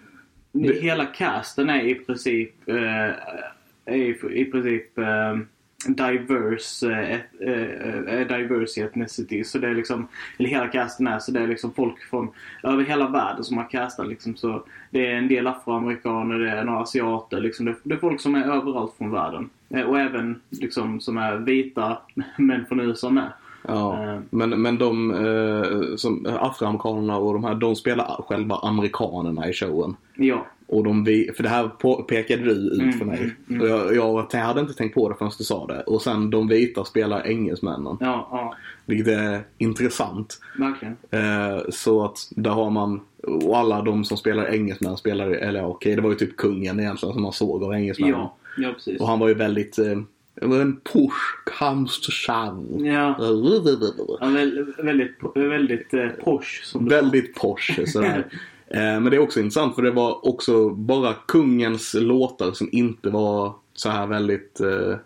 Det- 0.51 0.81
Hela 0.81 1.05
casten 1.05 1.69
är 1.69 1.83
i 1.83 1.95
princip 1.95 2.69
eh, 2.69 3.09
är 3.85 3.95
i, 3.95 4.17
i 4.41 4.45
princip 4.45 4.97
eh, 4.97 5.37
diverse, 5.87 7.19
äh, 7.39 8.27
diverse 8.27 8.81
ethnicity. 8.81 9.43
Så 9.43 9.57
det 9.57 9.67
är 9.67 9.75
liksom, 9.75 10.07
eller 10.37 10.49
hela 10.49 10.67
casten 10.67 11.07
är 11.07 11.19
så 11.19 11.31
det 11.31 11.39
är 11.39 11.47
liksom 11.47 11.73
folk 11.73 12.03
från 12.09 12.29
över 12.63 12.83
hela 12.83 13.09
världen 13.09 13.43
som 13.43 13.57
har 13.57 13.69
castat 13.69 14.07
liksom. 14.07 14.35
Så 14.35 14.63
det 14.89 15.07
är 15.07 15.15
en 15.15 15.27
del 15.27 15.47
afroamerikaner, 15.47 16.39
det 16.39 16.49
är 16.49 16.63
några 16.63 16.79
asiater 16.79 17.39
liksom. 17.39 17.65
Det, 17.65 17.75
det 17.83 17.93
är 17.93 17.99
folk 17.99 18.21
som 18.21 18.35
är 18.35 18.43
överallt 18.43 18.93
från 18.97 19.11
världen. 19.11 19.49
Och 19.87 19.99
även 19.99 20.41
liksom 20.49 20.99
som 20.99 21.17
är 21.17 21.37
vita 21.37 21.97
män 22.37 22.65
från 22.65 22.79
USA 22.79 23.09
med. 23.09 23.31
Ja. 23.67 24.03
Eh. 24.03 24.19
Men, 24.29 24.61
men 24.61 24.77
de 24.77 25.11
eh, 25.11 25.95
som 25.95 26.27
afroamerikanerna 26.39 27.17
och 27.17 27.33
de 27.33 27.43
här, 27.43 27.55
de 27.55 27.75
spelar 27.75 28.23
själva 28.27 28.55
amerikanerna 28.55 29.49
i 29.49 29.53
showen. 29.53 29.95
Ja. 30.15 30.45
Och 30.67 30.83
de, 30.83 31.05
för 31.35 31.43
det 31.43 31.49
här 31.49 31.67
pekade 32.03 32.43
du 32.43 32.51
ut 32.51 32.81
Mm, 32.81 32.93
för 32.93 33.05
mig. 33.05 33.17
mm, 33.19 33.35
mm. 33.49 33.61
Och 33.61 33.67
jag, 33.95 34.27
jag 34.31 34.39
hade 34.39 34.61
inte 34.61 34.73
tänkt 34.73 34.93
på 34.95 35.09
det 35.09 35.15
förrän 35.15 35.31
du 35.37 35.43
sa 35.43 35.67
det. 35.67 35.81
Och 35.81 36.01
sen 36.01 36.29
de 36.29 36.47
vita 36.47 36.85
spelar 36.85 37.27
engelsmännen. 37.27 37.97
Ja, 37.99 38.27
ja. 38.31 38.55
Vilket 38.85 39.07
är 39.07 39.41
intressant. 39.57 40.39
Verkligen. 40.57 40.97
Eh, 41.11 41.59
så 41.69 42.03
att 42.05 42.17
där 42.35 42.51
har 42.51 42.69
man, 42.69 42.99
och 43.23 43.57
alla 43.57 43.81
de 43.81 44.03
som 44.05 44.17
spelar 44.17 44.53
engelsmän 44.53 44.97
spelar, 44.97 45.29
eller 45.29 45.65
okej 45.65 45.95
det 45.95 46.01
var 46.01 46.09
ju 46.09 46.15
typ 46.15 46.37
kungen 46.37 46.79
egentligen 46.79 47.13
som 47.13 47.21
man 47.21 47.33
såg 47.33 47.63
av 47.63 47.73
engelsmännen. 47.73 48.15
Ja, 48.19 48.35
ja 48.57 48.71
precis. 48.73 49.01
Och 49.01 49.07
han 49.07 49.19
var 49.19 49.27
ju 49.27 49.33
väldigt, 49.33 49.77
eh, 49.79 49.99
en 50.41 50.79
push 50.93 51.57
comes 51.59 52.01
to 52.01 52.11
shove. 52.11 52.87
Ja. 52.87 53.15
Ja, 53.19 54.27
väldigt, 54.29 54.79
väldigt, 54.79 55.17
väldigt 55.35 55.93
eh, 55.93 56.09
posh 56.09 56.63
som 56.63 56.85
Väldigt 56.85 57.35
posh 57.35 57.85
sådär. 57.85 58.27
Eh, 58.73 58.79
Men 58.79 59.03
det 59.03 59.15
är 59.15 59.19
också 59.19 59.39
intressant 59.39 59.75
för 59.75 59.81
det 59.81 59.91
var 59.91 60.27
också 60.27 60.69
bara 60.69 61.13
kungens 61.27 61.93
låtar 61.93 62.51
som 62.51 62.69
inte 62.71 63.09
var 63.09 63.53
så 63.73 63.89
här 63.89 64.07
väldigt 64.07 64.59
eh. 64.59 64.97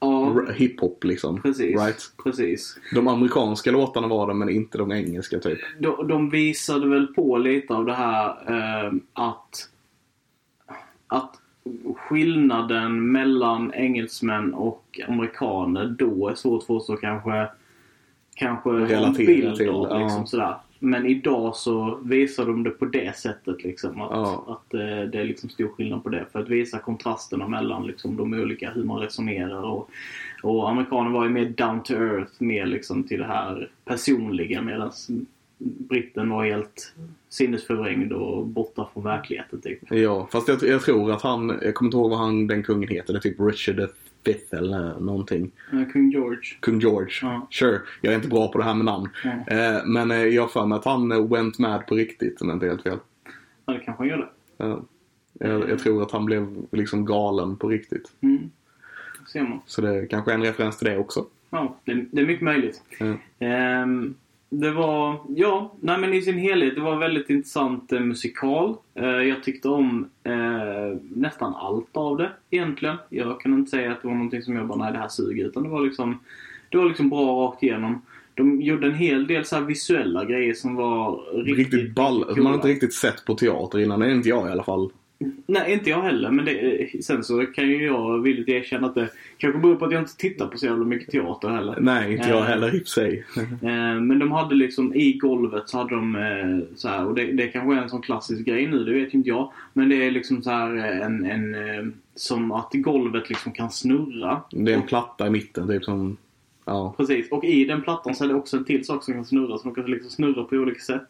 Ja, 0.00 0.44
hiphop 0.54 1.04
liksom. 1.04 1.42
precis. 1.42 1.80
Right? 1.80 2.12
precis. 2.24 2.78
De 2.94 3.08
amerikanska 3.08 3.70
låtarna 3.70 4.08
var 4.08 4.28
det 4.28 4.34
men 4.34 4.48
inte 4.48 4.78
de 4.78 4.92
engelska 4.92 5.38
typ. 5.38 5.58
De, 5.78 6.08
de 6.08 6.30
visade 6.30 6.88
väl 6.88 7.06
på 7.06 7.38
lite 7.38 7.74
av 7.74 7.84
det 7.84 7.94
här 7.94 8.26
eh, 8.26 8.92
att, 9.12 9.68
att 11.06 11.40
skillnaden 11.96 13.12
mellan 13.12 13.72
engelsmän 13.74 14.54
och 14.54 15.00
amerikaner 15.08 15.86
då 15.98 16.28
är 16.28 16.34
svårt 16.34 16.62
för 16.62 16.74
oss 16.74 16.90
att 16.90 17.00
kanske, 17.00 17.46
kanske 18.34 18.70
Relatera 18.70 19.56
till, 19.56 19.68
av. 19.68 19.86
ja. 19.90 19.98
Liksom, 19.98 20.26
sådär. 20.26 20.54
Men 20.78 21.06
idag 21.06 21.56
så 21.56 21.98
visar 22.02 22.46
de 22.46 22.62
det 22.62 22.70
på 22.70 22.84
det 22.84 23.16
sättet. 23.16 23.64
Liksom, 23.64 24.00
att, 24.00 24.10
Ja. 24.12 24.44
att 24.48 24.74
eh, 24.74 24.80
det 24.80 25.20
är 25.20 25.24
liksom 25.24 25.48
stor 25.50 25.68
skillnad 25.68 26.02
på 26.02 26.08
det. 26.08 26.26
För 26.32 26.40
att 26.40 26.48
visa 26.48 26.78
kontrasterna 26.78 27.48
mellan 27.48 27.86
liksom, 27.86 28.16
de 28.16 28.32
olika, 28.34 28.70
hur 28.70 28.84
man 28.84 29.00
resonerar. 29.00 29.62
Och, 29.62 29.90
och 30.42 30.70
amerikaner 30.70 31.10
var 31.10 31.24
ju 31.24 31.30
mer 31.30 31.48
down 31.48 31.82
to 31.82 31.92
earth, 31.94 32.32
mer 32.38 32.66
liksom 32.66 33.02
till 33.04 33.18
det 33.18 33.26
här 33.26 33.70
personliga. 33.84 34.62
Medan 34.62 34.92
britten 35.64 36.30
var 36.30 36.44
helt 36.44 36.94
sinnesförvrängd 37.28 38.12
och 38.12 38.46
borta 38.46 38.88
från 38.92 39.04
verkligheten. 39.04 39.60
Typ. 39.60 39.78
Ja, 39.90 40.28
fast 40.32 40.48
jag, 40.48 40.62
jag 40.62 40.82
tror 40.82 41.12
att 41.12 41.22
han, 41.22 41.58
jag 41.62 41.74
kommer 41.74 41.88
inte 41.88 41.96
ihåg 41.96 42.10
vad 42.10 42.18
han, 42.18 42.46
den 42.46 42.62
kungen 42.62 42.88
heter, 42.88 43.12
det 43.12 43.18
är 43.18 43.20
typ 43.20 43.40
Richard 43.40 43.90
V 44.24 44.34
eller 44.50 45.00
någonting. 45.00 45.50
Kung 45.92 46.10
George. 46.10 46.40
Kung 46.60 46.80
George. 46.80 47.14
Ja. 47.22 47.48
Sure, 47.50 47.80
jag 48.00 48.12
är 48.12 48.16
inte 48.16 48.28
bra 48.28 48.52
på 48.52 48.58
det 48.58 48.64
här 48.64 48.74
med 48.74 48.84
namn. 48.84 49.08
Mm. 49.24 49.38
Eh, 49.38 49.82
men 49.86 50.10
eh, 50.10 50.24
jag 50.24 50.42
har 50.42 50.48
för 50.48 50.66
mig 50.66 50.76
att 50.76 50.84
han 50.84 51.12
eh, 51.12 51.28
went 51.28 51.58
mad 51.58 51.86
på 51.86 51.94
riktigt 51.94 52.40
om 52.40 52.48
jag 52.48 52.56
inte 52.56 52.66
helt 52.66 52.82
fel. 52.82 52.98
Ja, 53.66 53.72
det 53.72 53.78
kanske 53.78 54.02
han 54.02 54.08
gjorde. 54.08 54.28
Ja. 54.56 54.82
Jag, 55.38 55.70
jag 55.70 55.78
tror 55.78 56.02
att 56.02 56.10
han 56.10 56.24
blev 56.24 56.66
liksom 56.72 57.04
galen 57.04 57.56
på 57.56 57.68
riktigt. 57.68 58.12
Mm. 58.20 58.50
Ser 59.32 59.42
man. 59.42 59.60
Så 59.66 59.80
det 59.80 60.06
kanske 60.06 60.30
är 60.30 60.34
en 60.34 60.42
referens 60.42 60.78
till 60.78 60.88
det 60.88 60.98
också. 60.98 61.26
Ja, 61.50 61.76
det, 61.84 62.04
det 62.12 62.20
är 62.20 62.26
mycket 62.26 62.44
möjligt. 62.44 62.82
Ja. 62.98 63.14
Ehm, 63.46 64.14
det 64.60 64.70
var, 64.70 65.20
ja, 65.28 65.72
nej 65.80 65.98
men 65.98 66.14
i 66.14 66.22
sin 66.22 66.38
helhet, 66.38 66.74
det 66.74 66.80
var 66.80 66.96
väldigt 66.96 67.30
intressant 67.30 67.92
eh, 67.92 68.00
musikal. 68.00 68.76
Eh, 68.94 69.06
jag 69.06 69.42
tyckte 69.42 69.68
om 69.68 70.08
eh, 70.24 70.98
nästan 71.14 71.54
allt 71.54 71.96
av 71.96 72.16
det 72.16 72.30
egentligen. 72.50 72.96
Jag 73.08 73.40
kan 73.40 73.54
inte 73.54 73.70
säga 73.70 73.92
att 73.92 74.02
det 74.02 74.08
var 74.08 74.14
någonting 74.14 74.42
som 74.42 74.56
jag 74.56 74.66
bara, 74.66 74.78
nej 74.78 74.92
det 74.92 74.98
här 74.98 75.08
suger. 75.08 75.44
Utan 75.44 75.62
det 75.62 75.68
var 75.68 75.80
liksom, 75.80 76.18
det 76.68 76.76
var 76.76 76.84
liksom 76.84 77.08
bra 77.10 77.46
rakt 77.46 77.62
igenom. 77.62 78.02
De 78.34 78.62
gjorde 78.62 78.86
en 78.86 78.94
hel 78.94 79.26
del 79.26 79.44
så 79.44 79.60
visuella 79.60 80.24
grejer 80.24 80.54
som 80.54 80.74
var 80.74 81.22
riktigt, 81.44 81.56
Riktigt 81.58 81.94
ball. 81.94 82.18
riktigt 82.18 82.42
Man 82.42 82.46
har 82.46 82.54
inte 82.54 82.68
riktigt 82.68 82.94
sett 82.94 83.24
på 83.24 83.34
teater 83.34 83.78
innan. 83.78 84.00
Det 84.00 84.06
är 84.06 84.10
inte 84.10 84.28
jag 84.28 84.48
i 84.48 84.52
alla 84.52 84.62
fall. 84.62 84.90
Nej, 85.46 85.72
inte 85.72 85.90
jag 85.90 86.02
heller. 86.02 86.30
Men 86.30 86.44
det, 86.44 86.88
sen 87.04 87.24
så 87.24 87.46
kan 87.46 87.68
ju 87.68 87.84
jag 87.86 88.22
villigt 88.22 88.48
erkänna 88.48 88.86
att 88.86 88.94
det 88.94 89.08
kanske 89.38 89.58
beror 89.60 89.74
på 89.76 89.84
att 89.84 89.92
jag 89.92 90.02
inte 90.02 90.16
tittar 90.16 90.46
på 90.46 90.58
så 90.58 90.66
jävla 90.66 90.84
mycket 90.84 91.10
teater 91.10 91.48
heller. 91.48 91.76
Nej, 91.80 92.12
inte 92.12 92.28
jag 92.28 92.38
Eh. 92.38 92.44
heller 92.44 92.74
i 92.74 92.78
och 92.78 92.82
för 92.82 92.88
sig. 92.90 93.24
Eh, 93.62 94.00
Men 94.00 94.18
de 94.18 94.32
hade 94.32 94.54
liksom 94.54 94.94
i 94.94 95.12
golvet 95.12 95.68
så 95.68 95.78
hade 95.78 95.94
de 95.94 96.16
eh, 96.16 96.76
så 96.76 96.88
här, 96.88 97.06
och 97.06 97.14
det, 97.14 97.32
det 97.32 97.46
kanske 97.48 97.74
är 97.78 97.82
en 97.82 97.88
sån 97.90 98.02
klassisk 98.02 98.44
grej 98.44 98.66
nu, 98.66 98.84
det 98.84 98.92
vet 98.92 99.14
inte 99.14 99.28
jag. 99.28 99.52
Men 99.72 99.88
det 99.88 100.06
är 100.06 100.10
liksom 100.10 100.42
så 100.42 100.50
här 100.50 100.74
en, 100.76 101.24
en 101.24 101.94
som 102.14 102.52
att 102.52 102.70
golvet 102.72 103.28
liksom 103.28 103.52
kan 103.52 103.70
snurra. 103.70 104.40
Det 104.50 104.72
är 104.72 104.76
en 104.76 104.82
platta 104.86 105.26
i 105.26 105.30
mitten, 105.30 105.68
typ 105.68 105.84
som... 105.84 106.16
Ja. 106.66 106.94
Precis, 106.96 107.30
och 107.30 107.44
i 107.44 107.64
den 107.64 107.82
plattan 107.82 108.14
så 108.14 108.24
är 108.24 108.28
det 108.28 108.34
också 108.34 108.56
en 108.56 108.64
till 108.64 108.84
sak 108.84 109.04
som 109.04 109.14
kan 109.14 109.24
snurra. 109.24 109.58
De 109.64 109.74
kan 109.74 109.84
liksom 109.84 110.10
snurra 110.10 110.44
på 110.44 110.56
olika 110.56 110.80
sätt. 110.80 111.06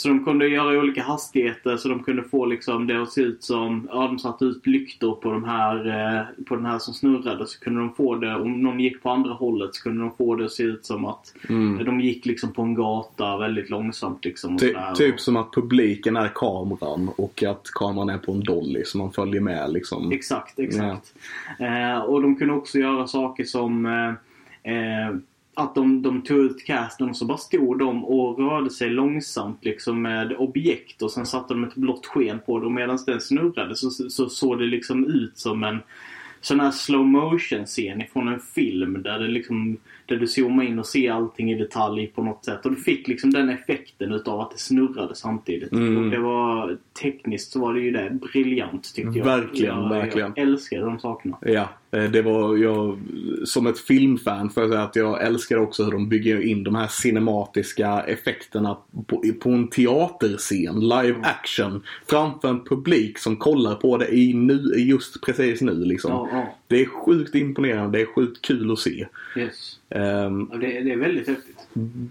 Så 0.00 0.08
de 0.08 0.24
kunde 0.24 0.48
göra 0.48 0.78
olika 0.78 1.02
hastigheter 1.02 1.76
så 1.76 1.88
de 1.88 2.02
kunde 2.02 2.22
få 2.22 2.46
liksom 2.46 2.86
det 2.86 3.02
att 3.02 3.12
se 3.12 3.20
ut 3.20 3.44
som, 3.44 3.88
ja 3.92 4.06
de 4.06 4.18
satte 4.18 4.44
ut 4.44 4.66
lyktor 4.66 5.14
på 5.14 5.32
de 5.32 5.44
här, 5.44 5.88
eh, 5.88 6.44
på 6.44 6.56
den 6.56 6.66
här 6.66 6.78
som 6.78 6.94
snurrade. 6.94 7.46
Så 7.46 7.60
kunde 7.60 7.80
de 7.80 7.94
få 7.94 8.14
det, 8.14 8.34
om 8.34 8.62
någon 8.62 8.80
gick 8.80 9.02
på 9.02 9.10
andra 9.10 9.32
hållet 9.32 9.74
så 9.74 9.82
kunde 9.82 10.02
de 10.02 10.10
få 10.18 10.34
det 10.34 10.44
att 10.44 10.50
se 10.52 10.62
ut 10.62 10.86
som 10.86 11.04
att 11.04 11.34
Mm. 11.48 11.84
de 11.84 12.00
gick 12.00 12.26
liksom 12.26 12.52
på 12.52 12.62
en 12.62 12.74
gata 12.74 13.36
väldigt 13.36 13.70
långsamt 13.70 14.24
liksom. 14.24 14.58
Ty, 14.58 14.74
typ 14.96 15.20
som 15.20 15.36
att 15.36 15.52
publiken 15.52 16.16
är 16.16 16.28
kameran 16.34 17.10
och 17.16 17.42
att 17.42 17.70
kameran 17.74 18.08
är 18.08 18.18
på 18.18 18.32
en 18.32 18.40
dolly 18.40 18.84
så 18.84 18.98
man 18.98 19.12
följer 19.12 19.40
med 19.40 19.72
liksom. 19.72 20.12
Exakt, 20.12 20.58
exakt. 20.58 21.14
Eh, 21.58 21.98
och 21.98 22.22
de 22.22 22.36
kunde 22.36 22.54
också 22.54 22.78
göra 22.78 23.06
saker 23.06 23.44
som 23.44 23.86
eh, 23.86 24.08
eh, 24.74 25.14
att 25.60 25.74
de, 25.74 26.02
de 26.02 26.22
tog 26.22 26.38
ut 26.38 26.64
casten 26.64 27.10
och 27.10 27.16
så 27.16 27.24
bara 27.24 27.38
stod 27.38 27.78
de 27.78 28.04
och 28.04 28.38
rörde 28.38 28.70
sig 28.70 28.90
långsamt 28.90 29.64
liksom 29.64 30.02
med 30.02 30.32
objekt 30.32 31.02
och 31.02 31.10
sen 31.10 31.26
satte 31.26 31.54
de 31.54 31.64
ett 31.64 31.74
blått 31.74 32.06
sken 32.06 32.40
på 32.46 32.58
det 32.58 32.66
och 32.66 32.72
medan 32.72 32.98
den 33.06 33.20
snurrade 33.20 33.76
så, 33.76 33.90
så 33.90 34.28
såg 34.28 34.58
det 34.58 34.66
liksom 34.66 35.06
ut 35.06 35.38
som 35.38 35.64
en 35.64 35.78
sån 36.40 36.60
här 36.60 36.70
slow 36.70 37.06
motion 37.06 37.66
scen 37.66 38.00
ifrån 38.00 38.28
en 38.28 38.40
film 38.40 39.02
där 39.02 39.18
det 39.18 39.28
liksom 39.28 39.76
där 40.10 40.16
du 40.16 40.26
zoomar 40.26 40.64
in 40.64 40.78
och 40.78 40.86
ser 40.86 41.10
allting 41.10 41.52
i 41.52 41.54
detalj 41.54 42.06
på 42.06 42.22
något 42.22 42.44
sätt. 42.44 42.66
Och 42.66 42.70
du 42.70 42.76
fick 42.76 43.08
liksom 43.08 43.30
den 43.30 43.48
effekten 43.48 44.12
utav 44.12 44.40
att 44.40 44.50
det 44.50 44.58
snurrade 44.58 45.14
samtidigt. 45.14 45.72
Mm. 45.72 46.04
Och 46.04 46.10
det 46.10 46.18
var 46.18 46.78
tekniskt 47.02 47.52
så 47.52 47.60
var 47.60 47.74
det 47.74 47.80
ju 47.80 47.90
det 47.90 48.18
briljant 48.32 48.94
tyckte 48.94 49.18
jag. 49.18 49.24
Verkligen, 49.24 49.82
jag, 49.82 49.88
verkligen. 49.88 50.32
Jag 50.36 50.48
älskar 50.48 50.80
de 50.80 50.98
sakerna. 50.98 51.38
Ja, 51.40 51.68
eh, 51.90 52.04
det 52.04 52.22
var 52.22 52.56
jag 52.56 52.98
som 53.44 53.66
ett 53.66 53.78
filmfan 53.78 54.50
får 54.50 54.62
jag 54.62 54.72
säga 54.72 54.82
att 54.82 54.96
jag 54.96 55.22
älskar 55.26 55.56
också 55.56 55.84
hur 55.84 55.92
de 55.92 56.08
bygger 56.08 56.40
in 56.40 56.64
de 56.64 56.74
här 56.74 56.88
cinematiska 56.88 58.00
effekterna 58.00 58.76
på, 59.06 59.24
på 59.40 59.50
en 59.50 59.68
teaterscen, 59.68 60.80
live 60.80 61.16
action, 61.22 61.82
framför 62.06 62.48
en 62.48 62.64
publik 62.64 63.18
som 63.18 63.36
kollar 63.36 63.74
på 63.74 63.96
det 63.96 64.14
i 64.14 64.34
nu, 64.34 64.74
just 64.76 65.20
precis 65.20 65.60
nu 65.60 65.84
liksom. 65.84 66.10
Ja, 66.10 66.28
ja. 66.32 66.56
Det 66.66 66.80
är 66.80 66.86
sjukt 66.86 67.34
imponerande, 67.34 67.98
det 67.98 68.02
är 68.02 68.14
sjukt 68.14 68.42
kul 68.42 68.72
att 68.72 68.78
se. 68.78 69.06
Yes. 69.36 69.79
Ja, 69.90 70.58
det, 70.60 70.66
det 70.80 70.92
är 70.92 70.96
väldigt 70.96 71.28
häftigt. 71.28 71.56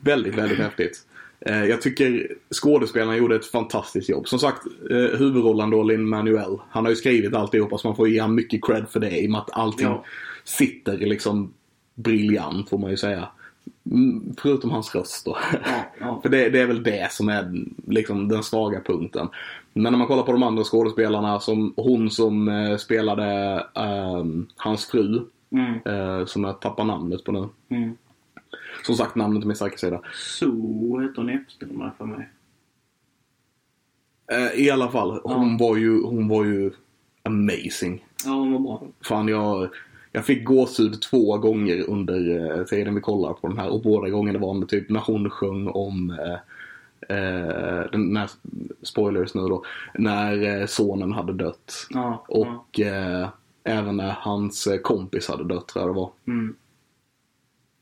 Väldigt, 0.03 0.35
väldigt 0.35 0.57
häftigt. 0.57 1.05
Eh, 1.39 1.65
Jag 1.65 1.81
tycker 1.81 2.27
skådespelarna 2.53 3.17
gjorde 3.17 3.35
ett 3.35 3.45
fantastiskt 3.45 4.09
jobb. 4.09 4.27
Som 4.27 4.39
sagt, 4.39 4.65
eh, 4.91 4.97
huvudrollen 5.19 5.69
då, 5.69 5.83
Lin 5.83 6.09
Manuel. 6.09 6.57
Han 6.69 6.83
har 6.85 6.89
ju 6.89 6.95
skrivit 6.95 7.33
alltihopa 7.33 7.77
så 7.77 7.87
man 7.87 7.95
får 7.95 8.09
ge 8.09 8.21
honom 8.21 8.35
mycket 8.35 8.65
cred 8.65 8.85
för 8.89 8.99
det 8.99 9.19
i 9.23 9.27
och 9.27 9.31
med 9.31 9.39
att 9.41 9.49
allting 9.53 9.87
Ja. 9.87 10.03
sitter 10.43 10.97
liksom 10.97 11.53
briljant 11.95 12.69
får 12.69 12.77
man 12.77 12.91
ju 12.91 12.97
säga. 12.97 13.27
Mm, 13.91 14.35
Förutom 14.41 14.69
hans 14.71 14.95
röst 14.95 15.25
då. 15.25 15.37
Ja, 15.53 15.59
ja. 15.99 16.19
För 16.23 16.29
det, 16.29 16.49
det 16.49 16.59
är 16.59 16.67
väl 16.67 16.83
det 16.83 17.11
som 17.11 17.29
är 17.29 17.63
liksom 17.87 18.27
den 18.27 18.43
svaga 18.43 18.81
punkten. 18.85 19.27
Men 19.73 19.91
när 19.93 19.97
man 19.99 20.07
kollar 20.07 20.23
på 20.23 20.31
de 20.31 20.43
andra 20.43 20.63
skådespelarna, 20.63 21.39
som 21.39 21.73
hon 21.77 22.09
som 22.09 22.47
eh, 22.49 22.77
spelade 22.77 23.25
ehm, 23.75 24.47
hans 24.55 24.85
fru, 24.85 25.19
Mm, 25.51 25.79
eh, 25.85 26.25
som 26.25 26.43
jag 26.43 26.61
tappar 26.61 26.83
namnet 26.83 27.23
på 27.23 27.31
nu. 27.31 27.49
mm. 27.69 27.97
Som 28.85 28.95
sagt, 28.95 29.15
namnet 29.15 29.43
är 29.43 29.47
min 29.47 29.55
starka 29.55 29.77
sida. 29.77 30.01
Så 30.13 30.99
heter 30.99 31.15
hon 31.15 31.29
i 31.29 31.33
efternamn 31.33 31.91
för 31.97 32.05
mig. 32.05 32.29
Eh, 34.31 34.59
I 34.65 34.71
alla 34.71 34.91
fall, 34.91 35.19
hon, 35.23 35.57
var 35.57 35.75
ju, 35.75 36.03
hon 36.03 36.27
var 36.27 36.45
ju 36.45 36.71
amazing. 37.23 38.05
Ja, 38.25 38.31
hon 38.31 38.51
var 38.53 38.59
bra. 38.59 38.81
Fan, 39.01 39.27
jag, 39.27 39.69
jag 40.11 40.25
fick 40.25 40.45
gåshud 40.45 41.01
två 41.01 41.37
gånger 41.37 41.89
under 41.89 42.57
eh, 42.57 42.63
tiden 42.65 42.95
vi 42.95 43.01
kollade 43.01 43.33
på 43.33 43.47
den 43.47 43.57
här 43.57 43.69
och 43.69 43.81
båda 43.81 44.09
gångerna 44.09 44.39
var 44.39 44.61
det 44.61 44.67
typ 44.67 44.89
när 44.89 44.99
hon 44.99 45.29
sjöng 45.29 45.67
om 45.67 46.09
eh, 46.09 46.39
eh, 47.17 47.91
den 47.91 48.13
när, 48.13 48.29
spoilers 48.81 49.35
nu 49.35 49.41
då, 49.41 49.63
när 49.93 50.61
eh, 50.61 50.65
sonen 50.65 51.11
hade 51.11 51.33
dött. 51.33 51.87
Ja, 51.89 52.25
ja. 52.27 52.35
Och 52.35 52.79
eh, 52.79 53.29
även 53.63 53.97
när 53.97 54.11
hans 54.19 54.67
eh, 54.67 54.77
kompis 54.81 55.27
hade 55.27 55.43
dött 55.43 55.67
tror 55.67 55.85
jag 55.85 55.95
det 55.95 55.99
var. 55.99 56.11
Mm, 56.27 56.55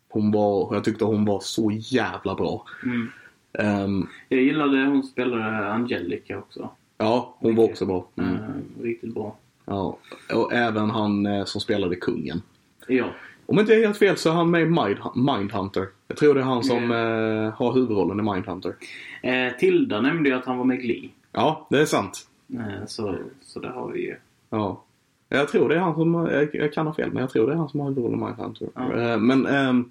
Hon 0.09 0.31
var, 0.31 0.75
jag 0.75 0.83
tyckte 0.83 1.05
hon 1.05 1.25
var 1.25 1.39
så 1.39 1.71
jävla 1.73 2.35
bra. 2.35 2.65
mm. 2.83 3.07
Ehm, 3.53 4.07
Jag 4.29 4.41
gillade 4.41 4.85
hon 4.85 5.03
spelade 5.03 5.71
Angelica 5.71 6.37
också. 6.37 6.69
ja, 6.97 7.35
hon 7.39 7.55
var 7.55 7.63
också 7.63 7.85
bra. 7.85 8.07
Mm. 8.15 8.33
Eh, 8.35 8.83
riktigt 8.83 9.13
bra. 9.13 9.35
Ja. 9.65 9.97
Och 10.33 10.53
även 10.53 10.89
han 10.89 11.25
eh, 11.25 11.45
som 11.45 11.61
spelade 11.61 11.95
kungen. 11.95 12.41
Ja. 12.87 13.05
Om 13.45 13.59
inte 13.59 13.71
jag 13.73 13.81
är 13.81 13.85
helt 13.85 13.97
fel 13.99 14.17
så 14.17 14.29
är 14.29 14.33
han 14.33 14.51
med 14.51 14.61
i 14.61 14.65
Mind, 14.65 14.97
Mindhunter. 15.15 15.87
Jag 16.07 16.17
tror 16.17 16.33
det 16.35 16.39
är 16.41 16.45
han 16.45 16.63
som 16.63 16.91
eh, 16.91 17.53
har 17.53 17.73
huvudrollen 17.73 18.19
i 18.19 18.33
Mindhunter. 18.33 18.75
Eh, 19.23 19.53
Tilda 19.59 20.01
nämnde 20.01 20.29
ju 20.29 20.35
att 20.35 20.45
han 20.45 20.57
var 20.57 20.65
med 20.65 20.79
i 20.79 20.81
Glee. 20.81 21.09
Ja, 21.31 21.67
det 21.69 21.81
är 21.81 21.85
sant. 21.85 22.27
Eh, 22.53 22.85
så, 22.87 23.15
så 23.41 23.59
det 23.59 23.69
har 23.69 23.87
vi 23.91 24.01
ju. 24.01 24.15
Ja. 24.49 24.83
Jag 25.29 25.47
tror 25.47 25.69
det 25.69 25.75
är 25.75 25.79
han 25.79 25.93
som, 25.93 26.13
jag, 26.31 26.55
jag 26.55 26.73
kan 26.73 26.87
ha 26.87 26.93
fel, 26.93 27.11
men 27.11 27.21
jag 27.21 27.29
tror 27.29 27.47
det 27.47 27.53
är 27.53 27.57
han 27.57 27.69
som 27.69 27.79
har 27.79 27.87
huvudrollen 27.87 28.19
i 28.19 28.25
Mindhunter. 28.25 28.67
Ja. 28.75 29.01
Eh, 29.01 29.17
men 29.17 29.45
ehm, 29.45 29.89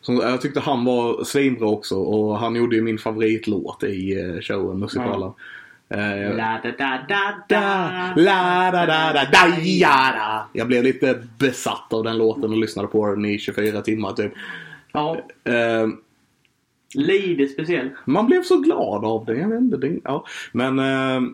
som, 0.00 0.16
jag 0.16 0.40
tyckte 0.40 0.60
han 0.60 0.84
var 0.84 1.24
svinbra 1.24 1.68
också 1.68 1.96
och 1.96 2.38
han 2.38 2.56
gjorde 2.56 2.76
ju 2.76 2.82
min 2.82 2.98
favoritlåt 2.98 3.84
i 3.84 4.20
eh, 4.20 4.40
showen, 4.40 4.78
musikalen. 4.78 5.32
La 5.88 6.60
da 6.62 6.70
da 6.78 6.98
da 7.08 7.08
da, 7.08 7.34
da. 7.48 8.12
la 8.16 8.70
da 8.70 8.86
da 8.86 9.12
da 9.12 9.24
da 9.32 9.56
ja 9.62 10.12
da. 10.16 10.48
Jag 10.52 10.66
blev 10.66 10.84
lite 10.84 11.22
besatt 11.38 11.92
av 11.92 12.04
den 12.04 12.18
låten 12.18 12.44
och 12.44 12.56
lyssnade 12.56 12.88
på 12.88 13.06
den 13.06 13.24
i 13.24 13.38
24 13.38 13.82
timmar 13.82 14.12
typ. 14.12 14.32
Ja, 14.92 15.16
Eh, 15.44 15.88
lite 16.94 17.46
speciell. 17.46 17.90
Man 18.04 18.26
blev 18.26 18.42
så 18.42 18.56
glad 18.56 19.04
av 19.04 19.24
det. 19.24 19.36
Jag 19.36 19.48
vet 19.48 19.60
inte. 19.60 19.98
Ja. 20.04 20.24
Men 20.52 20.78
eh, 20.78 21.30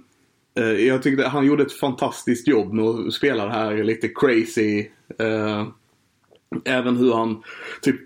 Eh, 0.55 0.65
jag 0.65 1.03
tyckte 1.03 1.29
han 1.29 1.47
gjorde 1.47 1.63
ett 1.63 1.73
fantastiskt 1.73 2.49
jobb 2.49 2.73
med 2.73 2.85
att 2.85 3.13
spela 3.13 3.45
det 3.45 3.53
här 3.53 3.85
lite 3.85 4.09
crazy. 4.09 4.87
Eh, 5.19 5.67
även 6.65 6.97
hur 6.97 7.13
han 7.13 7.43
typ 7.83 7.97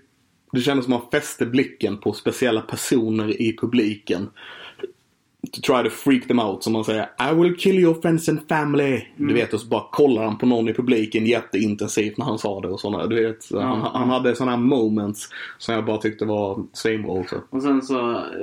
det 0.51 0.61
kändes 0.61 0.85
som 0.85 0.93
att 0.93 1.01
han 1.01 1.11
fäste 1.11 1.45
blicken 1.45 1.97
på 1.97 2.13
speciella 2.13 2.61
personer 2.61 3.41
i 3.41 3.57
publiken 3.57 4.29
to 5.53 5.61
try 5.61 5.83
to 5.83 5.89
freak 5.89 6.27
them 6.27 6.39
out 6.39 6.63
som 6.63 6.73
man 6.73 6.83
säger 6.83 7.09
I 7.31 7.33
will 7.35 7.55
kill 7.55 7.79
your 7.79 8.01
friends 8.01 8.29
and 8.29 8.39
family. 8.49 9.01
Du 9.15 9.33
vet 9.33 9.53
och 9.53 9.59
så 9.59 9.67
bara 9.67 9.83
kollar 9.91 10.23
han 10.23 10.37
på 10.37 10.45
någon 10.45 10.69
i 10.69 10.73
publiken 10.73 11.25
jätteintensivt 11.25 12.17
när 12.17 12.25
han 12.25 12.39
sa 12.39 12.61
det 12.61 12.67
och 12.67 12.79
sådana. 12.79 13.07
Du 13.07 13.27
vet, 13.27 13.45
han, 13.51 13.81
han 13.81 14.09
hade 14.09 14.35
sådana 14.35 14.51
här 14.51 14.63
moments 14.63 15.29
som 15.57 15.75
jag 15.75 15.85
bara 15.85 15.97
tyckte 15.97 16.25
var 16.25 16.63
svinbra 16.73 17.11
också. 17.11 17.41
Och 17.49 17.61
sen 17.61 17.81
så 17.81 17.95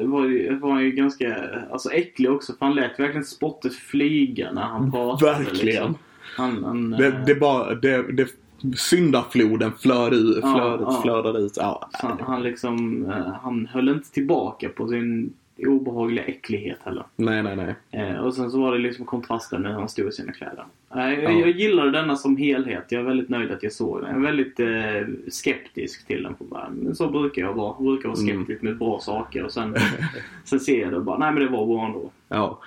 var, 0.02 0.70
han 0.73 0.82
ju 0.82 0.90
ganska 0.90 1.37
alltså, 1.73 1.90
äcklig 1.90 2.30
också 2.30 2.52
för 2.58 2.66
han 2.66 2.75
lät 2.75 3.00
verkligen 3.00 3.25
spottet 3.25 3.75
flyga 3.75 4.52
när 4.52 4.62
han 4.62 4.92
pratade. 4.92 5.32
Verkligen. 5.32 5.66
Liksom. 5.66 5.94
Han, 6.37 6.64
han, 6.64 6.90
Det, 6.90 7.06
eh, 7.06 7.25
det 7.26 7.34
bara, 7.34 7.75
det, 7.75 8.12
det 8.12 8.28
syndafloden 8.76 9.73
flöd 9.73 10.12
ut, 10.12 10.38
Ja, 10.42 10.54
flöd, 10.54 10.80
ja. 10.80 11.02
flödade 11.02 11.38
ut. 11.38 11.56
Ja, 11.56 11.88
han, 11.92 12.18
han 12.20 12.42
liksom, 12.42 13.06
eh, 13.11 13.34
han 13.42 13.66
höll 13.66 13.88
inte 13.88 14.11
tillbaka 14.11 14.68
på 14.68 14.88
sin 14.88 15.32
obehagliga 15.58 16.25
äcklighet 16.25 16.78
heller. 16.84 17.04
nej, 17.16 17.42
nej, 17.42 17.56
nej. 17.56 17.75
Eh, 17.90 18.16
och 18.16 18.34
sen 18.34 18.50
så 18.50 18.61
var 18.61 18.73
det 18.73 18.78
liksom 18.78 19.04
kontrasten 19.06 19.62
när 19.62 19.73
han 19.73 19.88
stod 19.88 20.08
i 20.08 20.12
sina 20.12 20.32
kläder. 20.32 20.64
Eh, 20.94 21.00
jag, 21.00 21.23
Ja. 21.25 21.30
jag 21.30 21.50
gillar 21.50 21.87
denna 21.87 22.16
som 22.16 22.37
helhet. 22.37 22.84
Jag 22.88 23.00
är 23.00 23.04
väldigt 23.04 23.28
nöjd 23.28 23.50
att 23.50 23.62
jag 23.62 23.73
såg 23.73 24.00
den. 24.00 24.08
Jag 24.11 24.18
är 24.18 24.23
väldigt 24.25 24.61
eh, 24.61 25.14
skeptisk 25.32 26.06
till 26.06 26.23
den. 26.23 26.34
Men 26.82 26.94
så 26.94 27.08
brukar 27.11 27.42
jag 27.42 27.54
vara. 27.54 27.75
Jag 27.78 27.84
brukar 27.87 28.08
vara 28.08 28.18
Mm. 28.20 28.37
skeptisk 28.37 28.62
med 28.62 28.78
bra 28.78 28.99
saker 29.00 29.44
och 29.44 29.52
sen, 29.52 29.76
sen 30.44 30.61
ser 30.61 30.80
jag 30.80 30.90
det 30.90 30.96
och 30.96 31.04
bara, 31.04 31.18
nej 31.18 31.32
men 31.32 31.42
det 31.42 31.49
var 31.49 31.66
bra 31.66 31.87
ändå. 31.87 32.11
Ja. 32.28 32.58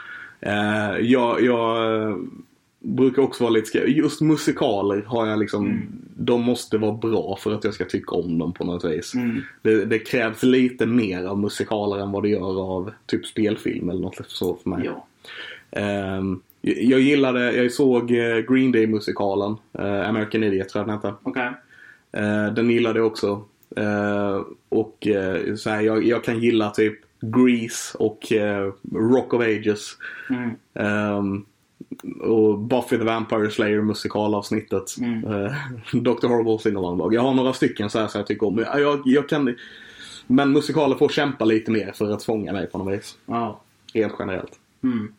Eh, 0.41 0.98
jag, 1.00 1.41
jag 1.41 2.27
brukar 2.96 3.22
också 3.22 3.44
vara 3.44 3.53
lite 3.53 3.67
skeptisk. 3.67 3.98
Just 3.98 4.22
musikaler 4.22 5.03
har 5.08 5.27
jag 5.27 5.39
liksom, 5.39 5.65
Mm. 5.65 5.82
de 6.15 6.41
måste 6.41 6.77
vara 6.77 6.91
bra 6.94 7.38
för 7.41 7.53
att 7.53 7.63
jag 7.63 7.74
ska 7.74 7.86
tycka 7.86 8.15
om 8.15 8.38
dem 8.38 8.53
på 8.53 8.63
något 8.63 8.86
vis. 8.86 9.13
Mm. 9.15 9.41
Det, 9.62 9.86
det 9.86 10.00
krävs 10.00 10.44
lite 10.44 10.86
mer 10.86 11.24
av 11.25 11.39
musikaler 11.39 12.03
än 12.03 12.12
vad 12.12 12.24
det 12.24 12.29
gör 12.29 12.62
av 12.62 12.91
typ 13.06 13.25
spelfilm 13.25 13.89
eller 13.89 14.01
något 14.01 14.15
så 14.27 14.56
för 14.56 14.70
mig. 14.70 14.86
Ja. 14.86 15.08
Ehm, 15.72 16.39
jag 16.62 17.00
gillade, 17.00 17.53
jag 17.53 17.72
såg 17.72 18.12
eh, 18.12 18.38
Green 18.38 18.72
Day-musikalen, 18.72 19.56
eh, 19.74 20.10
American 20.10 20.44
Idiot 20.44 20.70
tror 20.70 20.79
jag 20.82 20.88
den 20.88 20.96
hette. 20.96 21.13
Okej. 21.24 21.51
Eh, 22.12 22.53
den 22.53 22.70
gillade 22.70 23.00
jag 23.00 23.08
också. 23.08 23.44
Eh, 23.75 24.41
och 24.70 25.08
så 25.58 25.70
här, 25.70 25.82
jag, 25.82 26.03
jag 26.03 26.24
kan 26.24 26.39
gilla 26.39 26.70
typ 26.70 27.00
Grease 27.22 27.98
och 27.98 28.20
Rock 28.96 29.34
of 29.34 29.41
Ages. 29.41 29.98
Mm. 30.29 30.50
Ehm, 30.74 31.46
och 32.22 32.60
Buffy 32.60 32.98
the 32.98 33.04
Vampire 33.04 33.51
Slayer 33.51 33.82
musikalavsnittet. 33.82 34.98
Mm. 34.98 35.24
Eh, 35.24 35.51
Dr. 35.94 36.27
Horrible 36.27 36.60
singalong 36.60 37.13
Jag 37.13 37.22
har 37.22 37.34
några 37.34 37.54
stycken 37.54 37.89
så 37.89 38.00
här 38.00 38.08
som 38.08 38.20
jag 38.20 38.27
tycker 38.27 38.48
om. 38.48 38.56
Men 38.56 38.82
Jag, 38.82 39.01
jag 39.06 39.30
kan, 39.30 39.56
men 40.27 40.51
musikaler 40.51 40.96
får 40.96 41.10
kämpa 41.10 41.46
lite 41.46 41.72
mer 41.72 41.92
för 41.92 42.12
att 42.12 42.24
fånga 42.24 42.54
mig 42.54 42.68
på 42.68 42.77
något 42.77 42.94
vis. 42.94 43.18
Ja. 43.25 43.62
Helt 43.94 44.16
generellt. 44.20 44.60
Mm. 44.84 45.13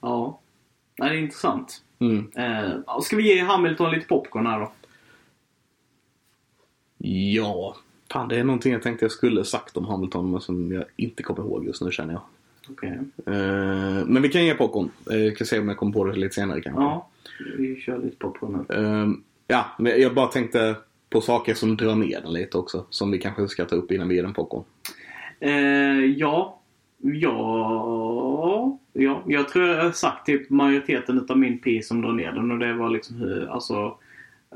Ja. 0.00 0.40
Det 0.96 1.02
är 1.02 1.14
intressant. 1.14 1.82
Mm. 1.98 2.30
Eh, 2.36 3.00
ska 3.02 3.16
vi 3.16 3.34
ge 3.34 3.42
Hamilton 3.42 3.90
lite 3.90 4.06
popcorn 4.06 4.46
här 4.46 4.60
då? 4.60 4.72
Ja, 7.08 7.76
fan 8.12 8.28
det 8.28 8.36
är 8.36 8.44
någonting 8.44 8.72
jag 8.72 8.82
tänkte 8.82 9.04
jag 9.04 9.12
skulle 9.12 9.44
sagt 9.44 9.76
om 9.76 9.84
Hamilton 9.84 10.30
men 10.30 10.40
som 10.40 10.72
jag 10.72 10.84
inte 10.96 11.22
kommer 11.22 11.40
ihåg 11.40 11.64
just 11.64 11.82
nu 11.82 11.90
känner 11.90 12.12
jag. 12.12 12.22
Okej. 12.70 12.98
Eh, 13.26 14.06
men 14.06 14.22
vi 14.22 14.28
kan 14.28 14.44
ge 14.44 14.54
popcorn. 14.54 14.90
Jag 15.04 15.36
kan 15.36 15.46
se 15.46 15.58
om 15.58 15.68
jag 15.68 15.76
kommer 15.76 15.92
på 15.92 16.04
det 16.04 16.16
lite 16.16 16.34
senare 16.34 16.60
kanske. 16.60 16.82
Ja. 16.82 17.08
Vi 17.58 17.76
kör 17.76 17.98
lite 17.98 18.16
popcorn 18.16 18.66
nu. 18.68 18.74
Eh, 18.74 19.08
ja, 19.46 19.66
men 19.78 20.00
jag 20.00 20.14
bara 20.14 20.26
tänkte 20.26 20.76
på 21.10 21.20
saker 21.20 21.54
som 21.54 21.76
drar 21.76 21.94
ner 21.94 22.20
den 22.20 22.32
lite 22.32 22.58
också. 22.58 22.86
Som 22.90 23.10
vi 23.10 23.18
kanske 23.18 23.48
ska 23.48 23.64
ta 23.64 23.76
upp 23.76 23.92
innan 23.92 24.08
vi 24.08 24.14
ger 24.14 24.22
den 24.22 24.34
popcorn. 24.34 24.64
Eh, 25.40 26.04
ja. 26.04 26.60
Ja. 26.98 28.78
Ja. 28.92 29.22
Jag 29.26 29.48
tror 29.48 29.68
jag 29.68 29.84
har 29.84 29.90
sagt 29.90 30.26
typ 30.26 30.50
majoriteten 30.50 31.18
utav 31.18 31.38
min 31.38 31.58
piece 31.58 31.88
som 31.88 32.02
drar 32.02 32.12
ner 32.12 32.32
den 32.32 32.50
och 32.50 32.58
det 32.58 32.74
var 32.74 32.90
liksom 32.90 33.16
hur, 33.16 33.46
alltså 33.46 33.74
eh, 33.74 33.94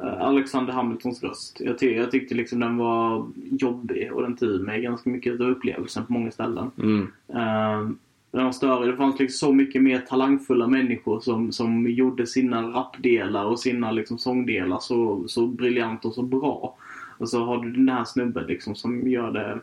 Alexander 0.02 0.72
Hamiltons 0.72 1.22
röst. 1.22 1.60
Jag, 1.60 1.78
ty- 1.78 1.96
jag 1.96 2.10
tyckte 2.10 2.34
liksom 2.34 2.60
den 2.60 2.76
var 2.76 3.26
jobbig 3.50 4.12
och 4.12 4.22
den 4.22 4.36
tog 4.36 4.60
mig 4.60 4.82
ganska 4.82 5.10
mycket 5.10 5.40
av 5.40 5.50
upplevelsen 5.50 6.06
på 6.06 6.12
många 6.12 6.30
ställen. 6.30 6.70
Mm. 6.78 7.02
Eh, 7.28 7.90
den 8.30 8.44
var 8.44 8.52
större. 8.52 8.90
Det 8.90 8.96
fanns 8.96 9.18
liksom 9.18 9.48
så 9.48 9.54
mycket 9.54 9.82
mer 9.82 9.98
talangfulla 9.98 10.66
människor 10.66 11.20
som, 11.20 11.52
som 11.52 11.90
gjorde 11.90 12.26
sina 12.26 12.62
rapdelar 12.62 13.44
och 13.44 13.60
sina 13.60 13.92
liksom 13.92 14.18
sångdelar 14.18 14.78
så, 14.78 15.28
så 15.28 15.46
briljant 15.46 16.04
och 16.04 16.14
så 16.14 16.22
bra. 16.22 16.76
Och 17.18 17.28
så 17.28 17.44
har 17.44 17.64
du 17.64 17.70
den 17.70 17.88
här 17.88 18.04
snubben 18.04 18.46
liksom 18.46 18.74
som 18.74 19.08
gör 19.08 19.32
det 19.32 19.60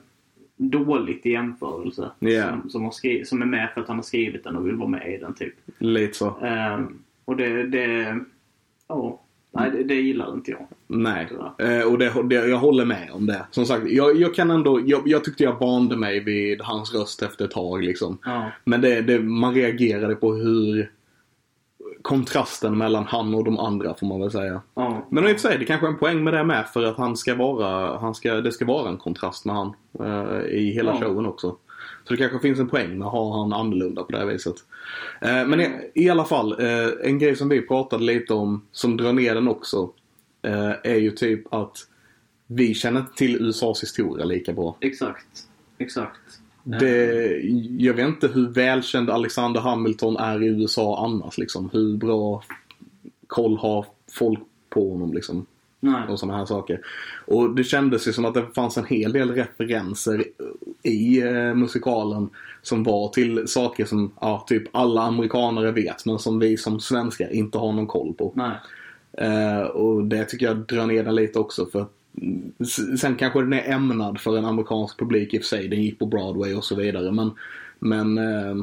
dåligt 0.57 1.25
i 1.25 1.31
jämförelse. 1.31 2.11
Ja. 2.19 2.61
Som, 2.69 2.91
som, 2.91 2.91
som 3.25 3.41
är 3.41 3.45
med 3.45 3.69
för 3.73 3.81
att 3.81 3.87
han 3.87 3.97
har 3.97 4.03
skrivit 4.03 4.43
den 4.43 4.55
och 4.55 4.67
vill 4.67 4.75
vara 4.75 4.89
med 4.89 5.13
i 5.13 5.17
den 5.17 5.33
typ. 5.33 5.53
Lite 5.77 6.13
så. 6.13 6.39
Ehm, 6.41 6.99
och 7.25 7.35
det, 7.37 7.63
det, 7.63 8.19
ja, 8.87 9.19
nej 9.51 9.71
det, 9.71 9.83
det 9.83 9.95
gillar 9.95 10.33
inte 10.33 10.51
jag. 10.51 10.67
Nej. 10.87 11.27
Eh, 11.57 11.81
och 11.91 11.97
det, 11.97 12.13
det, 12.23 12.35
jag 12.35 12.57
håller 12.57 12.85
med 12.85 13.09
om 13.13 13.25
det. 13.25 13.45
Som 13.51 13.65
sagt, 13.65 13.83
jag, 13.89 14.15
jag 14.15 14.35
kan 14.35 14.51
ändå, 14.51 14.81
jag, 14.85 15.01
jag 15.05 15.23
tyckte 15.23 15.43
jag 15.43 15.59
vande 15.59 15.97
mig 15.97 16.19
vid 16.23 16.61
hans 16.61 16.93
röst 16.93 17.21
efter 17.21 17.45
ett 17.45 17.51
tag 17.51 17.83
liksom. 17.83 18.17
Ja, 18.25 18.51
Men 18.65 18.81
det, 18.81 19.01
det, 19.01 19.19
man 19.19 19.53
reagerade 19.53 20.15
på 20.15 20.33
hur 20.33 20.91
kontrasten 22.01 22.77
mellan 22.77 23.03
han 23.03 23.35
och 23.35 23.43
de 23.43 23.57
andra 23.59 23.93
får 23.93 24.07
man 24.07 24.19
väl 24.21 24.31
säga. 24.31 24.61
ja, 24.75 25.07
Men 25.09 25.23
i 25.23 25.27
och 25.27 25.31
för 25.39 25.49
sig, 25.49 25.57
det 25.59 25.65
kanske 25.65 25.87
är 25.87 25.91
en 25.91 25.97
poäng 25.97 26.23
med 26.23 26.33
det 26.33 26.43
med 26.43 26.65
för 26.67 26.83
att 26.83 26.97
han 26.97 27.17
ska 27.17 27.35
vara, 27.35 27.97
han 27.97 28.15
ska, 28.15 28.33
det 28.41 28.51
ska 28.51 28.65
vara 28.65 28.89
en 28.89 28.97
kontrast 28.97 29.45
med 29.45 29.55
han 29.55 29.73
eh, 29.99 30.45
i 30.49 30.71
hela 30.71 30.91
Ja. 30.91 30.99
showen 31.07 31.25
också. 31.25 31.55
Så 32.07 32.13
det 32.13 32.17
kanske 32.17 32.39
finns 32.39 32.59
en 32.59 32.69
poäng 32.69 32.97
med 32.97 33.07
att 33.07 33.11
ha 33.11 33.41
han 33.41 33.53
annorlunda 33.53 34.03
på 34.03 34.11
det 34.11 34.17
här 34.17 34.25
viset. 34.25 34.55
Eh, 35.21 35.47
men 35.47 35.61
i, 35.61 35.91
i 35.93 36.09
alla 36.09 36.25
fall, 36.25 36.61
eh, 36.61 36.89
en 37.03 37.19
grej 37.19 37.35
som 37.35 37.49
vi 37.49 37.61
pratade 37.61 38.03
lite 38.03 38.33
om 38.33 38.65
som 38.71 38.97
drar 38.97 39.13
ner 39.13 39.35
den 39.35 39.47
också 39.47 39.89
eh, 40.41 40.71
är 40.83 40.95
ju 40.95 41.11
typ 41.11 41.53
att 41.53 41.77
vi 42.47 42.73
känner 42.73 42.99
inte 42.99 43.13
till 43.13 43.35
USAs 43.35 43.83
historia 43.83 44.25
lika 44.25 44.53
bra. 44.53 44.77
exakt. 44.81 45.27
Exakt. 45.77 46.19
Det, 46.63 47.41
jag 47.77 47.93
vet 47.93 48.07
inte 48.07 48.27
hur 48.27 48.49
välkänd 48.49 49.09
Alexander 49.09 49.61
Hamilton 49.61 50.17
är 50.17 50.43
i 50.43 50.47
USA 50.47 51.05
annars 51.05 51.37
liksom. 51.37 51.69
Hur 51.73 51.97
bra 51.97 52.43
koll 53.27 53.57
har 53.57 53.85
folk 54.11 54.39
på 54.69 54.91
honom 54.91 55.13
liksom. 55.13 55.45
Nej. 55.79 56.07
Och 56.09 56.19
sådana 56.19 56.37
här 56.37 56.45
saker. 56.45 56.79
Och 57.25 57.55
det 57.55 57.63
kändes 57.63 58.07
ju 58.07 58.13
som 58.13 58.25
att 58.25 58.33
det 58.33 58.45
fanns 58.55 58.77
en 58.77 58.85
hel 58.85 59.13
del 59.13 59.31
referenser 59.31 60.23
i 60.83 61.21
eh, 61.21 61.53
musikalen 61.53 62.29
som 62.61 62.83
var 62.83 63.09
till 63.09 63.47
saker 63.47 63.85
som 63.85 64.11
ja, 64.21 64.45
typ 64.47 64.63
alla 64.71 65.01
amerikanare 65.01 65.71
vet 65.71 66.05
men 66.05 66.19
som 66.19 66.39
vi 66.39 66.57
som 66.57 66.79
svenskar 66.79 67.33
inte 67.33 67.57
har 67.57 67.73
någon 67.73 67.87
koll 67.87 68.13
på. 68.13 68.51
Eh, 69.17 69.61
och 69.61 70.03
det 70.03 70.25
tycker 70.25 70.45
jag 70.45 70.57
drar 70.57 70.85
ner 70.85 71.03
den 71.03 71.15
lite 71.15 71.39
också 71.39 71.65
för 71.65 71.85
Sen 72.99 73.15
kanske 73.15 73.41
den 73.41 73.53
är 73.53 73.71
ämnad 73.71 74.19
för 74.19 74.37
en 74.37 74.45
amerikansk 74.45 74.99
publik 74.99 75.33
i 75.33 75.37
och 75.37 75.41
för 75.41 75.47
sig. 75.47 75.67
Den 75.67 75.83
gick 75.83 75.99
på 75.99 76.05
Broadway 76.05 76.53
och 76.53 76.63
så 76.63 76.75
vidare. 76.75 77.11
Men, 77.11 77.31
men 77.79 78.17
eh, 78.17 78.55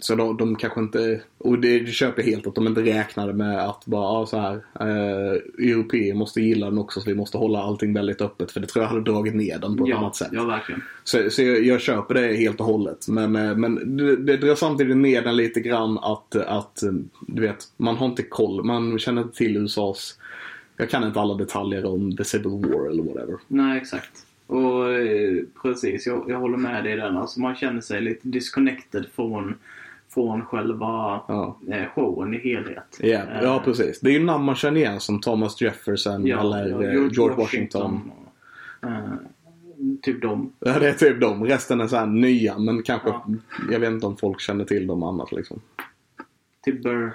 så 0.00 0.14
de, 0.14 0.36
de 0.36 0.56
kanske 0.56 0.80
inte, 0.80 1.20
och 1.38 1.58
det, 1.58 1.86
köper 1.88 2.22
jag 2.22 2.30
helt 2.30 2.46
att 2.46 2.54
de 2.54 2.66
inte 2.66 2.82
räknade 2.82 3.32
med 3.32 3.68
att 3.68 3.86
bara 3.86 4.02
ja, 4.20 4.26
så 4.26 4.38
här. 4.38 4.54
Eh, 4.80 5.68
Europeer 5.70 6.14
måste 6.14 6.40
gilla 6.40 6.66
den 6.66 6.78
också 6.78 7.00
så 7.00 7.10
vi 7.10 7.16
måste 7.16 7.38
hålla 7.38 7.62
allting 7.62 7.94
väldigt 7.94 8.20
öppet. 8.20 8.52
För 8.52 8.60
det 8.60 8.66
tror 8.66 8.82
jag 8.84 8.90
hade 8.90 9.02
dragit 9.12 9.34
ner 9.34 9.58
den 9.58 9.76
på 9.76 9.84
ett 9.84 9.90
Ja, 9.90 9.96
annat 9.98 10.16
sätt. 10.16 10.28
ja, 10.32 10.44
verkligen. 10.44 10.82
Så, 11.04 11.30
så 11.30 11.42
jag, 11.42 11.64
jag 11.64 11.80
köper 11.80 12.14
det 12.14 12.36
helt 12.36 12.60
och 12.60 12.66
hållet. 12.66 13.08
Men, 13.08 13.36
eh, 13.36 13.56
men 13.56 13.96
det, 13.96 14.16
det 14.16 14.36
drar 14.36 14.54
samtidigt 14.54 14.96
ner 14.96 15.22
den 15.22 15.36
lite 15.36 15.60
grann 15.60 15.98
att, 15.98 16.36
att 16.36 16.82
eh, 16.82 16.92
du 17.26 17.42
vet, 17.42 17.64
man 17.76 17.96
har 17.96 18.06
inte 18.06 18.22
koll. 18.22 18.64
Man 18.64 18.98
känner 18.98 19.22
inte 19.22 19.36
till 19.36 19.56
USAs... 19.56 20.18
Jag 20.78 20.90
kan 20.90 21.04
inte 21.04 21.20
alla 21.20 21.34
detaljer 21.34 21.84
om 21.86 22.16
the 22.16 22.24
Civil 22.24 22.50
War 22.50 22.90
eller 22.90 23.02
whatever. 23.02 23.36
Nej, 23.48 23.78
exakt. 23.78 24.10
Och 24.46 24.92
eh, 24.92 25.36
precis, 25.62 26.06
jag, 26.06 26.24
jag 26.30 26.38
håller 26.38 26.56
med 26.56 26.84
dig 26.84 26.92
i 26.92 26.96
den. 26.96 27.16
Alltså 27.16 27.40
man 27.40 27.56
känner 27.56 27.80
sig 27.80 28.00
lite 28.00 28.28
disconnected 28.28 29.06
från, 29.14 29.54
från 30.14 30.42
själva 30.44 31.20
Ja, 31.28 31.58
eh, 31.70 31.84
showen 31.94 32.34
i 32.34 32.38
helhet. 32.38 32.98
ja, 33.00 33.08
Eh, 33.08 33.42
ja 33.42 33.62
precis. 33.64 34.00
Det 34.00 34.08
är 34.10 34.12
ju 34.12 34.24
namn 34.24 34.44
man 34.44 34.54
känner 34.54 34.80
igen 34.80 35.00
som 35.00 35.20
Thomas 35.20 35.60
Jefferson 35.60 36.26
ja, 36.26 36.40
eller 36.40 36.68
ja, 36.68 36.82
eh, 36.82 37.08
George, 37.12 37.36
Washington. 37.36 38.10
och, 38.82 38.88
eh, 38.88 39.00
typ 40.02 40.22
dem. 40.22 40.52
Ja, 40.60 40.78
det 40.78 40.88
är 40.88 40.92
typ 40.94 41.20
dem. 41.20 41.44
Resten 41.44 41.80
är 41.80 41.86
så 41.86 41.96
här 41.96 42.06
nya 42.06 42.58
men 42.58 42.82
kanske, 42.82 43.08
Ja. 43.08 43.26
jag 43.70 43.80
vet 43.80 43.90
inte 43.90 44.06
om 44.06 44.16
folk 44.16 44.40
känner 44.40 44.64
till 44.64 44.86
dem 44.86 45.02
annars 45.02 45.32
liksom. 45.32 45.60
Typ 46.64 46.82
Burr. 46.82 47.14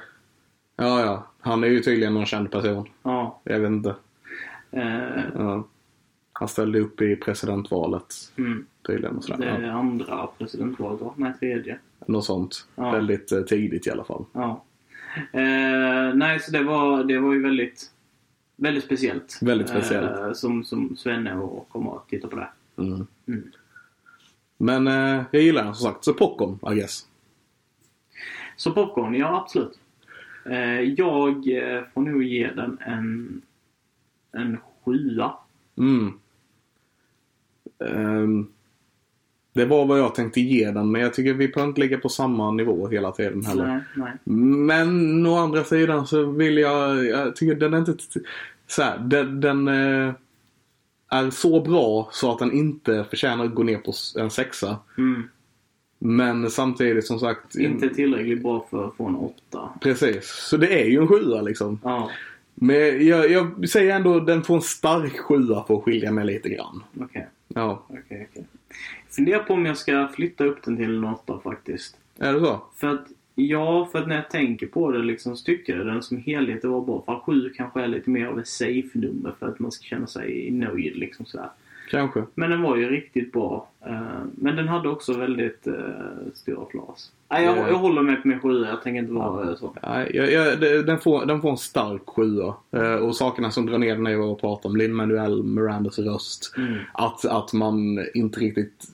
Ja, 0.76 1.02
ja. 1.02 1.28
Han 1.40 1.64
är 1.64 1.68
ju 1.68 1.80
tydligen 1.80 2.14
någon 2.14 2.26
känd 2.26 2.52
person. 2.52 2.88
Ja. 3.04 3.42
Jag 3.44 3.60
vet 3.60 3.70
inte. 3.72 3.96
Eh, 4.72 5.24
Ja. 5.38 5.68
Han 6.42 6.48
ställde 6.48 6.80
upp 6.80 7.02
i 7.02 7.16
presidentvalet 7.16 8.16
mm, 8.38 8.66
tydligen. 8.88 9.18
Och 9.18 9.24
sådär. 9.24 9.38
det 9.38 9.46
Ja. 9.46 9.68
är 9.68 9.72
andra 9.72 10.28
presidentvalet 10.38 11.02
va? 11.02 11.14
Nej, 11.18 11.34
tredje. 11.40 11.80
Något 12.06 12.26
sånt. 12.26 12.68
Ja. 12.76 12.92
Väldigt 12.92 13.32
eh, 13.32 13.42
tidigt 13.42 13.88
i 13.88 13.92
alla 13.92 14.04
fall. 14.04 14.26
Ja. 14.34 14.64
Eh, 15.32 16.14
nej, 16.16 16.40
så 16.40 16.52
det 16.52 16.64
var, 16.64 17.04
det 17.04 17.20
var 17.20 17.34
ju 17.34 17.42
väldigt, 17.42 17.92
väldigt 18.56 18.84
speciellt. 18.84 19.40
Väldigt 19.42 19.70
speciellt. 19.70 20.20
Eh, 20.20 20.34
som, 20.34 20.64
som 20.64 20.96
Svenne 20.98 21.36
och 21.36 21.70
kommer 21.70 21.96
att 21.96 22.10
titta 22.10 22.28
på 22.28 22.36
det. 22.36 22.50
Mm. 22.78 23.08
Mm. 23.28 23.52
Men 24.58 24.88
eh, 24.88 25.24
jag 25.32 25.42
gillar 25.42 25.64
den 25.64 25.76
som 25.76 25.92
sagt. 25.92 26.04
Så 26.06 26.14
popcorn, 26.14 26.74
I 26.74 26.76
guess. 26.76 27.08
Så 28.56 28.72
popcorn, 28.72 29.16
ja 29.16 29.42
absolut. 29.42 29.80
Eh, 30.46 30.82
jag 30.82 31.48
eh, 31.58 31.84
får 31.94 32.02
nog 32.02 32.24
ge 32.24 32.52
den 32.52 32.78
en, 32.86 33.42
en 34.32 34.58
sjua. 34.86 35.34
Mm. 35.78 36.14
Ehm, 37.88 38.48
det 39.54 39.66
var 39.66 39.86
vad 39.86 40.00
jag 40.00 40.16
tänkte 40.16 40.42
ge 40.42 40.72
den, 40.72 40.92
men 40.92 41.02
jag 41.02 41.14
tycker 41.14 41.34
vi 41.34 41.48
behöver 41.48 41.70
inte 41.70 41.82
ligga 41.82 41.98
på 41.98 42.10
samma 42.10 42.52
nivå 42.52 42.88
hela 42.88 43.12
tiden 43.12 43.46
heller. 43.46 43.68
Nej, 43.68 43.82
nej. 43.96 44.14
Men 44.68 45.26
å 45.26 45.36
andra 45.38 45.64
sidan 45.64 46.08
så 46.08 46.26
vill 46.26 46.58
jag, 46.58 47.06
jag 47.06 47.36
tycker 47.36 47.56
den 47.56 47.74
är 47.74 47.78
inte 47.78 47.94
så 48.68 48.82
här, 48.82 49.00
den, 49.00 49.42
den 49.42 49.68
eh, 49.68 50.14
är 51.10 51.30
så 51.30 51.62
bra 51.62 52.10
så 52.12 52.32
att 52.32 52.40
den 52.40 52.52
inte 52.52 53.06
förtjänar 53.10 53.46
att 53.46 53.56
gå 53.56 53.64
ner 53.64 53.78
på 53.78 53.94
en 54.20 54.30
sexa. 54.30 54.78
Mm. 54.98 55.24
Men 56.00 56.50
samtidigt 56.50 57.08
som 57.08 57.20
sagt. 57.20 57.56
Inte 57.56 57.90
tillräckligt 57.90 58.44
bra 58.44 58.68
för 58.70 58.88
att 58.88 58.96
få 58.96 59.06
en 59.08 59.16
åtta. 59.16 59.70
Precis, 59.82 60.26
så 60.26 60.58
det 60.58 60.82
är 60.82 60.86
ju 60.86 60.98
en 60.98 61.08
sjua 61.08 61.42
liksom. 61.42 61.80
Ja, 61.84 62.10
Men 62.56 63.08
jag, 63.08 63.32
jag 63.32 63.70
säger 63.70 63.96
ändå 63.96 64.20
den 64.20 64.44
får 64.44 64.56
en 64.56 64.62
stark 64.62 65.20
sjua 65.20 65.64
för 65.64 65.78
att 65.78 65.84
skilja 65.84 66.12
mig 66.12 66.26
lite 66.26 66.50
grann. 66.50 66.84
okej. 67.02 67.28
Ja, 67.56 67.84
Okej, 67.88 68.28
okej. 68.32 68.46
Funderar 69.10 69.44
på 69.44 69.54
om 69.54 69.66
jag 69.66 69.78
ska 69.78 70.08
flytta 70.08 70.46
upp 70.46 70.64
den 70.64 70.78
till 70.78 70.96
en 70.96 71.04
åtta 71.06 71.40
faktiskt. 71.44 71.98
är 72.20 72.34
det 72.34 72.40
så? 72.40 72.62
För 72.76 72.88
att, 72.88 73.08
ja, 73.36 73.90
för 73.92 74.00
att 74.00 74.08
när 74.08 74.16
jag 74.16 74.30
tänker 74.30 74.68
på 74.68 74.92
det 74.92 75.00
liksom 75.00 75.38
så 75.38 75.46
tycker 75.46 75.78
jag 75.78 75.86
den 75.86 76.04
som 76.04 76.18
helhet 76.18 76.64
var 76.64 76.82
bra. 76.82 77.04
Fall 77.06 77.20
7 77.20 77.50
kanske 77.58 77.82
är 77.82 77.88
lite 77.88 78.10
mer 78.10 78.28
av 78.28 78.40
ett 78.40 78.48
safe-nummer 78.48 79.34
för 79.40 79.48
att 79.48 79.60
man 79.60 79.72
ska 79.72 79.84
känna 79.84 80.08
sig 80.08 80.52
nöjd 80.52 80.96
liksom 80.96 81.26
sådär. 81.26 81.50
Kanske. 81.90 82.24
Men 82.36 82.50
den 82.50 82.62
var 82.62 82.76
ju 82.76 82.90
riktigt 82.90 83.32
bra. 83.32 83.68
Eh, 83.86 84.22
Men 84.36 84.56
den 84.56 84.68
hade 84.68 84.90
också 84.90 85.14
väldigt 85.18 85.68
uh, 85.68 85.74
stora 86.34 86.66
flas. 86.72 87.12
Nej, 87.32 87.46
jag, 87.46 87.58
Ja. 87.58 87.68
jag 87.68 87.76
håller 87.76 88.02
mig 88.02 88.22
min 88.24 88.40
sjua. 88.40 88.68
Jag 88.70 88.84
tänker 88.84 89.00
inte 89.02 89.14
vara 89.14 89.50
eh, 89.50 89.56
så. 89.56 89.76
Nej, 89.84 90.12
jag, 90.14 90.32
jag, 90.32 90.60
den, 90.86 91.00
får, 91.00 91.26
den 91.26 91.42
får 91.42 91.50
en 91.50 91.58
stark 91.58 92.02
sjua. 92.10 92.56
Eh, 92.72 92.94
och 92.96 93.16
sakerna 93.16 93.52
som 93.52 93.66
drar 93.66 93.78
ner 93.78 93.96
den 93.96 94.08
är 94.08 94.16
vad 94.16 94.28
jag 94.30 94.40
pratar 94.42 94.70
om. 94.70 94.76
Lin-Manuel 94.78 95.44
Mirandas 95.44 96.00
röst. 96.00 96.54
Mm. 96.58 96.78
Att, 96.94 97.26
att 97.26 97.54
man 97.54 98.06
inte 98.14 98.40
riktigt 98.40 98.88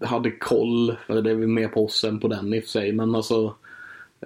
hade 0.00 0.30
koll. 0.30 0.96
För 1.06 1.22
det 1.22 1.30
är 1.30 1.34
väl 1.34 1.48
mer 1.48 1.68
på 1.68 1.84
oss 1.84 2.04
än 2.04 2.20
på 2.20 2.28
den 2.28 2.54
i 2.54 2.58
och 2.60 2.62
för 2.62 2.70
sig. 2.70 2.92
Men 2.92 3.14
alltså. 3.14 3.54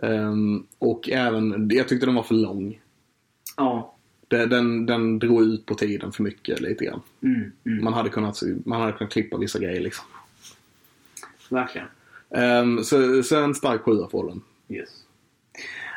ehm, 0.02 0.66
och 0.78 1.09
även, 1.11 1.68
jag 1.72 1.88
tyckte 1.88 2.06
den 2.06 2.14
var 2.14 2.22
för 2.22 2.35
lång. 2.35 2.80
Ja. 3.56 3.92
Det- 4.28 4.46
Den, 4.46 4.87
den 4.87 5.18
drog 5.18 5.42
ut 5.42 5.66
på 5.66 5.74
tiden 5.74 6.12
för 6.12 6.22
mycket 6.22 6.61
lite 6.61 6.85
grann. 6.85 7.00
Mm, 7.22 7.52
mm. 7.66 7.85
Man 7.85 7.92
hade 7.92 8.09
kunnat, 8.09 8.40
man 8.64 8.80
hade 8.80 8.92
kunnat 8.92 9.12
klippa 9.12 9.37
vissa 9.37 9.59
grejer 9.59 9.80
liksom. 9.80 10.04
Verkligen. 11.50 11.87
Ehm, 12.35 12.85
så, 12.85 13.23
så 13.23 13.37
en 13.37 13.55
stark 13.55 13.83
sjua 13.83 14.09
får 14.09 14.29
den. 14.29 14.43
Yes. 14.69 14.89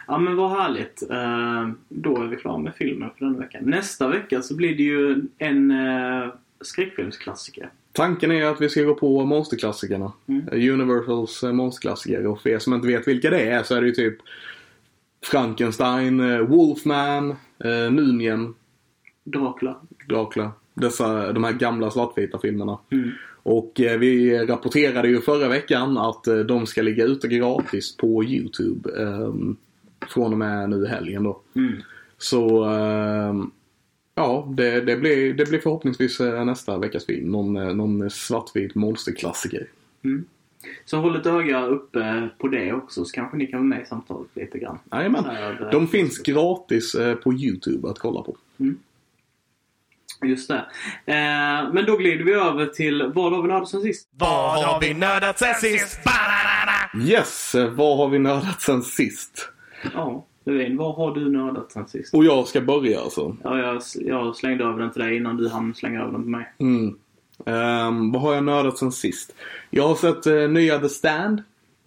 Ja 0.08 0.18
men 0.18 0.36
vad 0.36 0.52
härligt. 0.52 1.02
Eh, 1.10 1.70
då 1.89 2.24
är 2.24 2.28
vi 2.28 2.36
klara 2.36 2.58
med 2.58 2.76
filmen 2.76 3.10
för 3.18 3.26
denna 3.26 3.39
veckan. 3.39 3.63
Nästa 3.65 4.08
vecka 4.08 4.42
så 4.42 4.56
blir 4.56 4.78
det 4.78 4.84
ju 4.84 5.22
en 5.38 5.72
uh, 5.72 6.34
skräckfilmsklassiker. 6.62 7.70
Tanken 7.92 8.32
är 8.32 8.46
att 8.46 8.62
vi 8.62 8.70
ska 8.70 8.84
gå 8.84 8.96
på 8.96 9.26
monsterklassikerna. 9.26 10.12
Mm. 10.28 10.72
Universals 10.74 11.44
eh, 11.44 11.52
monsterklassiker. 11.52 12.28
Och 12.28 12.42
för 12.42 12.50
er 12.50 12.60
som 12.60 12.74
inte 12.74 12.88
vet 12.88 13.08
vilka 13.08 13.30
det 13.30 13.42
är 13.42 13.63
så 13.63 13.76
är 13.76 13.82
det 13.82 13.88
ju 13.88 13.94
typ 13.94 14.18
Frankenstein, 15.26 16.20
eh, 16.20 16.39
Wolfman, 16.39 17.30
eh, 17.63 17.92
Mumien, 17.92 18.56
Dracula. 19.24 19.76
Dracula. 20.10 20.52
Dessa, 20.74 21.34
de 21.34 21.44
här 21.44 21.54
gamla 21.54 21.92
svartvita 21.92 22.39
filmerna. 22.39 22.78
Mm. 22.92 23.12
Och 23.43 23.82
eh, 23.82 23.99
vi 23.99 24.39
rapporterade 24.45 25.08
ju 25.08 25.21
förra 25.21 25.47
veckan 25.47 25.97
att 25.97 26.28
eh, 26.28 26.38
de 26.38 26.65
ska 26.65 26.82
ligga 26.82 27.04
ute 27.04 27.28
gratis 27.28 27.97
på 27.97 28.23
YouTube. 28.23 29.04
Eh, 29.04 29.34
från 30.08 30.32
och 30.32 30.39
med 30.39 30.69
nu 30.69 30.84
i 30.84 30.88
helgen 30.88 31.23
då. 31.23 31.41
Mm. 31.56 31.73
Så 32.17 32.65
eh, 32.65 33.34
ja, 34.15 34.54
det, 34.58 34.82
det, 34.82 34.97
blir, 34.97 35.34
det 35.34 35.49
blir 35.49 35.60
förhoppningsvis 35.60 36.19
eh, 36.19 36.45
nästa 36.45 36.78
veckas 36.78 37.06
film. 37.06 37.32
Någon, 37.32 37.78
någon 37.78 38.10
svartvit 38.10 38.75
monsterklassiker. 38.75 39.67
Mm. 40.04 40.25
Så 40.86 40.97
håll 40.97 41.15
ett 41.15 41.25
öga 41.25 41.65
uppe 41.65 42.30
på 42.38 42.47
det 42.47 42.73
också 42.73 43.06
så 43.06 43.12
kanske 43.12 43.38
ni 43.38 43.47
kan 43.47 43.60
vara 43.60 43.67
med 43.67 43.82
i 43.82 43.86
samtalet 43.86 44.28
lite 44.34 44.60
grann. 44.60 44.80
Jajamän. 44.91 45.23
De 45.71 45.88
finns 45.88 46.19
gratis 46.19 46.95
på 47.23 47.34
YouTube 47.34 47.89
att 47.89 47.99
kolla 47.99 48.21
på. 48.21 48.38
Just 50.25 50.47
det. 50.47 50.65
Eh, 51.05 51.73
men 51.73 51.86
då 51.88 51.97
glider 51.97 52.25
vi 52.25 52.34
över 52.34 52.65
till 52.65 53.12
vad 53.15 53.34
har 53.34 53.41
vi 53.41 53.47
nördat 53.47 53.69
sen 53.69 53.82
sist? 53.82 54.10
Vad 54.12 54.63
har 54.63 54.82
vi 54.82 54.93
nördat 54.93 55.39
sen 55.39 55.55
sist? 55.55 55.99
Yes, 57.08 57.55
vad 57.71 57.97
har 57.97 58.10
vi 58.10 58.19
nördat 58.19 58.62
sen 58.62 58.84
sist? 58.84 59.49
Ja, 59.93 60.25
Levin, 60.45 60.77
vad 60.77 60.95
har 60.95 61.15
du 61.15 61.32
nördat 61.32 61.71
sen 61.71 61.88
sist? 61.88 62.13
Och 62.13 62.25
jag 62.25 62.47
ska 62.47 62.62
börja 62.62 63.01
alltså. 63.01 63.36
Ja, 63.43 63.60
jag, 63.60 63.82
jag 63.95 64.36
slängde 64.36 64.63
över 64.63 64.79
den 64.79 64.91
till 64.91 65.01
dig 65.01 65.15
innan 65.17 65.38
du 65.38 65.49
hann 65.49 65.75
slänga 65.75 66.01
över 66.01 66.12
den 66.12 66.21
till 66.21 66.32
mig. 66.32 66.53
Mm. 66.58 66.95
Ehm, 67.45 68.12
vad 68.12 68.21
har 68.21 68.34
jag 68.34 68.43
nördat 68.43 68.77
sen 68.77 68.91
sist? 68.91 69.36
Jag 69.69 69.88
har 69.88 69.95
sett 69.95 70.25
eh, 70.25 70.49
nya 70.49 70.79
The 70.79 70.89
Stand. 70.89 71.43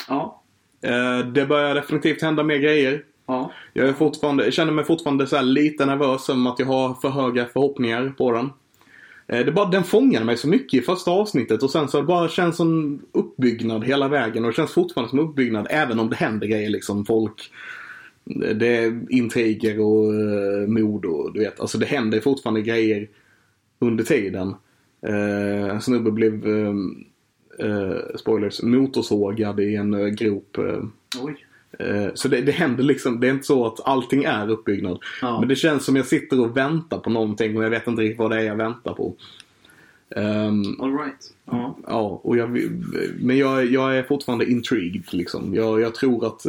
Ja. 0.09 0.43
Eh, 0.83 1.19
det 1.19 1.47
börjar 1.47 1.75
definitivt 1.75 2.23
hända 2.23 2.43
mer 2.43 2.57
grejer. 2.59 3.03
Ja. 3.33 3.53
Jag 3.73 3.89
är 3.89 3.93
fortfarande, 3.93 4.45
jag 4.45 4.53
känner 4.53 4.73
mig 4.73 4.85
fortfarande 4.85 5.27
så 5.27 5.37
här 5.37 5.43
lite 5.43 5.87
nervös 5.87 6.29
om 6.29 6.47
att 6.47 6.59
jag 6.59 6.67
har 6.67 6.95
för 6.95 7.09
höga 7.09 7.47
förhoppningar 7.47 8.15
på 8.19 8.33
den. 8.33 8.51
Eh, 9.27 9.45
det 9.45 9.53
bara, 9.53 9.71
den 9.71 9.85
fångade 9.85 10.25
mig 10.25 10.37
så 10.37 10.49
mycket 10.49 10.81
i 10.81 10.83
första 10.83 11.11
avsnittet 11.11 11.63
och 11.63 11.71
sen 11.71 11.89
så 11.89 11.97
har 11.97 12.03
det 12.03 12.07
bara 12.07 12.29
känns 12.29 12.57
som 12.57 13.01
uppbyggnad 13.13 13.85
hela 13.85 14.09
vägen 14.09 14.45
och 14.45 14.51
det 14.51 14.57
känns 14.57 14.73
fortfarande 14.73 15.11
som 15.11 15.19
uppbyggnad 15.19 15.67
även 15.71 15.99
om 15.99 16.11
det 16.11 16.17
händer 16.17 16.47
grejer 16.47 16.71
liksom. 16.71 17.05
Folk, 17.05 17.53
det 18.55 18.77
är 18.77 19.13
intriger 19.13 19.81
och 19.81 20.13
uh, 20.13 20.69
mord 20.69 21.05
och 21.05 21.33
du 21.33 21.41
vet, 21.41 21.61
alltså 21.61 21.79
det 21.79 21.87
händer 21.87 22.21
fortfarande 22.21 22.63
grejer 22.63 23.09
under 23.79 24.05
tiden. 24.05 24.55
Eh, 25.07 25.65
uh, 25.65 25.71
en 25.71 25.81
snubbe 25.81 26.11
blev, 26.11 26.47
uh, 26.47 26.75
spoilers, 28.17 28.63
motorsågad 28.63 29.61
i 29.61 29.77
en 29.77 30.17
grop. 30.17 30.59
Oj. 31.23 31.47
Eh, 31.79 32.07
Så 32.15 32.29
det, 32.29 32.41
det 32.41 32.53
händer 32.53 32.85
liksom, 32.85 33.21
det 33.21 33.27
är 33.27 33.31
inte 33.31 33.47
så 33.47 33.67
att 33.67 33.87
allting 33.87 34.25
är 34.25 34.51
uppbyggnad. 34.51 34.99
Ja. 35.23 35.41
Men 35.41 35.49
det 35.49 35.57
känns 35.57 35.85
som 35.85 35.97
jag 35.97 36.07
sitter 36.07 36.41
och 36.41 36.57
väntar 36.57 36.99
på 36.99 37.11
någonting 37.11 37.57
och 37.57 37.65
jag 37.65 37.71
vet 37.71 37.87
inte 37.87 38.03
riktigt 38.03 38.19
vad 38.19 38.31
det 38.31 38.37
är 38.37 38.45
jag 38.45 38.57
väntar 38.57 38.95
på. 38.95 39.15
Ehm, 40.17 40.81
All 40.81 40.99
right. 40.99 41.35
Ja. 41.45 41.79
ja, 41.87 42.21
och 42.23 42.37
jag, 42.37 42.51
men 43.21 43.39
jag, 43.39 43.67
jag 43.67 43.97
är 43.97 44.03
fortfarande 44.03 44.51
intrigued 44.51 45.05
liksom. 45.15 45.55
Jag, 45.55 45.81
jag 45.81 45.95
tror 45.95 46.27
att, 46.27 46.47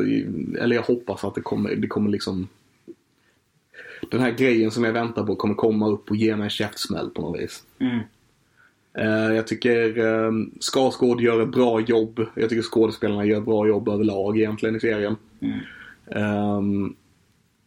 eller 0.59 0.75
jag 0.75 0.83
hoppas 0.83 1.23
att 1.23 1.35
det 1.35 1.41
kommer, 1.41 1.75
det 1.75 1.87
kommer 1.87 2.09
liksom 2.09 2.47
den 4.11 4.19
här 4.21 4.31
grejen 4.31 4.71
som 4.71 4.83
jag 4.83 4.93
väntar 4.93 5.23
på 5.23 5.35
kommer 5.35 5.55
komma 5.55 5.89
upp 5.89 6.09
och 6.09 6.15
ge 6.15 6.35
mig 6.35 6.43
en 6.43 6.49
käftsmäll 6.49 7.09
på 7.09 7.21
något 7.21 7.41
vis. 7.41 7.63
Mm. 7.79 7.99
Eh, 8.97 9.35
jag 9.35 9.47
tycker 9.47 9.97
um, 9.99 10.51
Skarsgård 10.59 11.21
gör 11.21 11.41
ett 11.41 11.51
bra 11.51 11.79
jobb. 11.81 12.25
Jag 12.35 12.49
tycker 12.49 12.63
skådespelarna 12.63 13.25
gör 13.25 13.37
ett 13.37 13.45
bra 13.45 13.67
jobb 13.67 13.89
överlag 13.89 14.37
egentligen 14.37 14.75
i 14.75 14.79
serien. 14.79 15.15
Mm. 15.39 15.59
Ehm, 16.07 16.95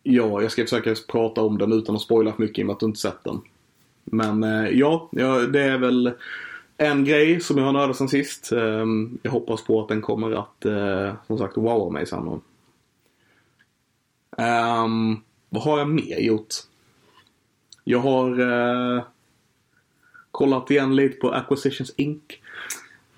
ja, 0.03 0.43
jag 0.43 0.53
ska 0.53 0.62
försöka 0.62 0.95
prata 1.09 1.43
om 1.43 1.59
den 1.59 1.73
utan 1.73 1.95
att 1.95 2.03
spoila 2.03 2.33
för 2.33 2.43
mycket 2.43 2.59
i 2.59 2.62
och 2.62 2.67
med 2.67 2.75
att 2.75 2.81
du 2.81 2.87
inte 2.87 3.01
sett 3.01 3.25
den. 3.25 3.41
Men 4.05 4.45
eh, 4.45 4.69
ja, 4.69 5.09
det 5.12 5.62
är 5.62 5.79
väl 5.79 6.12
en 6.77 7.05
grej 7.05 7.41
som 7.41 7.59
jag 7.59 7.65
har 7.65 7.73
nördat 7.73 7.97
sen 7.97 8.09
sist. 8.09 8.53
Ehm, 8.53 9.19
jag 9.23 9.31
hoppas 9.31 9.65
på 9.65 9.83
att 9.83 9.89
den 9.89 10.03
kommer 10.03 10.33
att, 10.33 10.65
eh, 10.65 11.15
som 11.27 11.39
sagt, 11.39 11.57
wowa 11.57 11.91
mig 11.91 12.07
sen. 12.07 12.41
Um, 14.39 15.23
vad 15.49 15.62
har 15.62 15.79
jag 15.79 15.89
mer 15.89 16.21
gjort? 16.21 16.55
Jag 17.85 17.99
har 17.99 18.41
eh, 18.41 19.03
kollat 20.37 20.70
igen 20.70 20.96
lite 20.96 21.16
på 21.16 21.31
Acquisitions 21.31 21.92
Inc. 21.96 22.22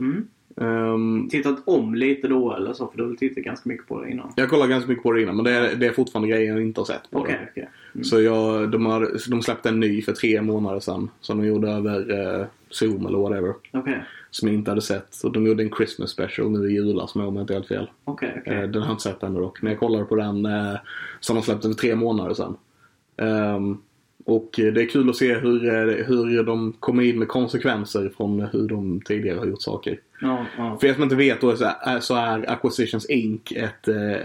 Mm. 0.01 0.29
Ehm, 0.61 1.29
Tittat 1.31 1.59
om 1.65 1.95
lite 1.95 2.29
då 2.29 2.55
eller 2.57 2.73
så, 2.73 2.87
för 2.89 2.97
du 2.97 3.03
har 3.03 3.09
väl 3.09 3.19
tittat 3.19 3.45
ganska 3.45 3.69
mycket 3.69 3.87
på 3.89 4.03
det 4.03 4.11
innan? 4.11 4.33
jag 4.37 4.51
kollar 4.51 4.67
ganska 4.67 4.89
mycket 4.89 5.03
på 5.03 5.13
det 5.13 5.23
innan 5.23 5.37
men 5.37 5.45
det 5.45 5.51
är, 5.51 5.77
det 5.77 5.87
är 5.87 5.93
fortfarande 5.93 6.29
grejer 6.29 6.53
jag 6.53 6.63
inte 6.63 6.81
har 6.81 6.85
sett 6.87 7.11
på 7.11 7.19
Okej, 7.19 7.35
det. 7.41 7.49
okej. 7.51 7.69
Mm. 7.95 8.05
Så 8.05 8.21
jag, 8.21 8.71
de, 8.71 8.87
har, 8.87 9.31
de 9.31 9.43
släppte 9.43 9.69
en 9.69 9.81
ny 9.81 10.03
för 10.03 10.13
tre 10.13 10.43
månader 10.43 10.81
sedan. 10.81 11.11
Som 11.21 11.39
de 11.39 11.47
gjorde 11.47 11.71
över 11.71 12.21
eh, 12.41 12.47
Zoom 12.71 13.07
eller 13.07 13.19
whatever. 13.19 13.55
Okej, 13.73 14.05
Som 14.31 14.49
jag 14.49 14.55
inte 14.55 14.71
hade 14.71 14.81
sett. 14.83 15.25
Och 15.25 15.33
de 15.33 15.47
gjorde 15.47 15.63
en 15.63 15.71
Christmas 15.71 16.11
special 16.11 16.51
nu 16.51 16.71
i 16.71 16.75
julas 16.75 17.15
om 17.15 17.21
jag 17.35 17.43
inte 17.43 17.55
helt 17.55 17.69
fel. 17.69 17.91
okej, 18.05 18.37
okej. 18.41 18.55
Eh, 18.55 18.63
den 18.69 18.83
har 18.83 18.89
jag 18.89 18.95
inte 18.95 19.03
sett 19.03 19.23
ännu 19.23 19.41
dock. 19.41 19.63
Men 19.63 19.73
jag 19.73 19.81
kollade 19.81 20.05
på 20.05 20.17
den 20.17 20.47
eh, 20.47 20.75
som 21.21 21.37
de 21.37 21.43
släppte 21.43 21.69
för 21.69 21.75
tre 21.75 21.95
månader 21.95 22.35
sedan. 22.35 22.57
Ehm, 23.17 23.79
och 24.29 24.61
eh, 24.61 24.73
det 24.73 24.83
är 24.83 24.87
kul 24.87 25.11
att 25.11 25.17
se 25.17 25.35
hur, 25.35 25.69
eh, 25.69 26.07
hur 26.07 26.43
de 26.43 26.73
kommer 26.73 27.03
in 27.03 27.19
med 27.19 27.29
konsekvenser 27.29 28.13
från 28.17 28.41
hur 28.41 28.69
de 28.69 29.01
tidigare 29.01 29.39
har 29.39 29.47
gjort 29.47 29.63
saker. 29.63 30.01
Ja, 30.21 30.47
ja. 30.57 30.79
För 30.81 30.87
er 30.87 30.95
som 30.95 31.03
inte 31.03 31.17
vet 31.17 31.41
då 31.41 31.57
så 32.01 32.15
är, 32.15 32.39
är 32.39 32.51
Acquisitions 32.51 33.07
Inc. 33.07 33.53
Ett, 33.53 33.89
eh, 33.89 34.17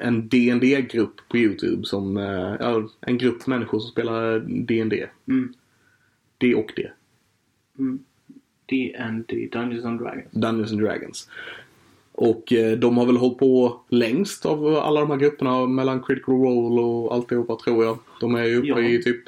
en 0.00 0.28
dd 0.28 0.80
grupp 0.80 1.14
på 1.28 1.36
YouTube. 1.36 1.84
Som, 1.84 2.16
eh, 2.16 2.84
en 3.00 3.18
grupp 3.18 3.46
människor 3.46 3.78
som 3.78 3.90
spelar 3.90 4.38
D&D. 4.38 5.06
Mm. 5.28 5.54
D 6.38 6.54
och 6.54 6.72
D. 6.76 6.90
Mm. 7.78 7.98
D&D, 8.66 9.48
Dungeons 9.52 9.84
and 9.84 10.00
Dragons. 10.00 10.30
Dungeons 10.30 10.72
and 10.72 10.80
Dragons. 10.80 11.28
Och 12.16 12.52
eh, 12.52 12.78
de 12.78 12.98
har 12.98 13.06
väl 13.06 13.16
hållit 13.16 13.38
på 13.38 13.80
längst 13.88 14.46
av 14.46 14.66
alla 14.76 15.00
de 15.00 15.10
här 15.10 15.16
grupperna 15.18 15.66
mellan 15.66 16.02
Critical 16.02 16.34
Role 16.34 16.80
och 16.82 17.14
alltihopa 17.14 17.56
tror 17.56 17.84
jag. 17.84 17.98
De 18.20 18.34
är 18.34 18.44
ju 18.44 18.56
uppe 18.58 18.68
Ja. 18.68 18.80
i 18.80 19.02
typ 19.02 19.20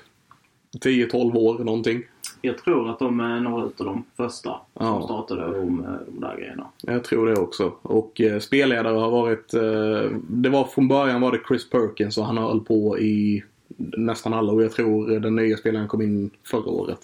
10-12 0.81 1.37
år 1.37 1.59
någonting. 1.65 2.03
Jag 2.43 2.59
tror 2.59 2.91
att 2.91 2.99
de 2.99 3.21
är 3.21 3.41
några 3.41 3.67
utav 3.67 3.87
de 3.87 4.05
första 4.17 4.51
Ja. 4.75 4.81
som 4.81 5.03
startade 5.03 5.59
om 5.61 5.85
eh, 5.85 5.91
de 6.15 6.21
där 6.21 6.37
grejerna. 6.37 6.67
Jag 6.83 7.05
tror 7.05 7.27
det 7.27 7.41
också. 7.41 7.73
Och 7.83 8.21
eh, 8.21 8.39
spelledare 8.39 8.99
har 8.99 9.11
varit... 9.11 9.55
Eh, 9.55 10.11
det 10.29 10.49
var 10.49 10.65
från 10.65 10.89
början 10.89 11.21
var 11.21 11.33
det 11.33 11.41
Chris 11.49 11.71
Perkins 11.71 12.19
och 12.19 12.25
han 12.25 12.37
har 12.37 12.45
hållit 12.49 12.69
på 12.69 12.99
i 12.99 13.43
nästan 13.77 14.35
alla 14.35 14.53
och 14.53 14.63
jag 14.63 14.73
tror 14.73 15.21
den 15.21 15.37
nya 15.37 15.57
spelaren 15.57 15.89
kom 15.89 16.03
in 16.03 16.31
förra 16.45 16.71
året. 16.71 16.99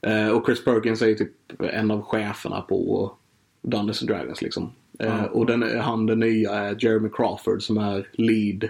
Eh, 0.00 0.28
och 0.28 0.46
Chris 0.46 0.64
Perkins 0.64 1.02
är 1.02 1.06
ju 1.06 1.14
typ 1.14 1.32
en 1.58 1.90
av 1.90 2.02
cheferna 2.02 2.60
på 2.60 3.12
Dungeons 3.62 4.02
and 4.02 4.10
Dragons 4.10 4.42
liksom. 4.42 4.72
Eh, 4.98 5.06
Ja. 5.06 5.26
och 5.26 5.46
den, 5.46 5.80
han 5.80 6.06
den 6.06 6.20
nya 6.20 6.50
är 6.52 6.76
Jeremy 6.84 7.08
Crawford 7.12 7.62
som 7.62 7.78
är 7.78 8.06
lead 8.12 8.68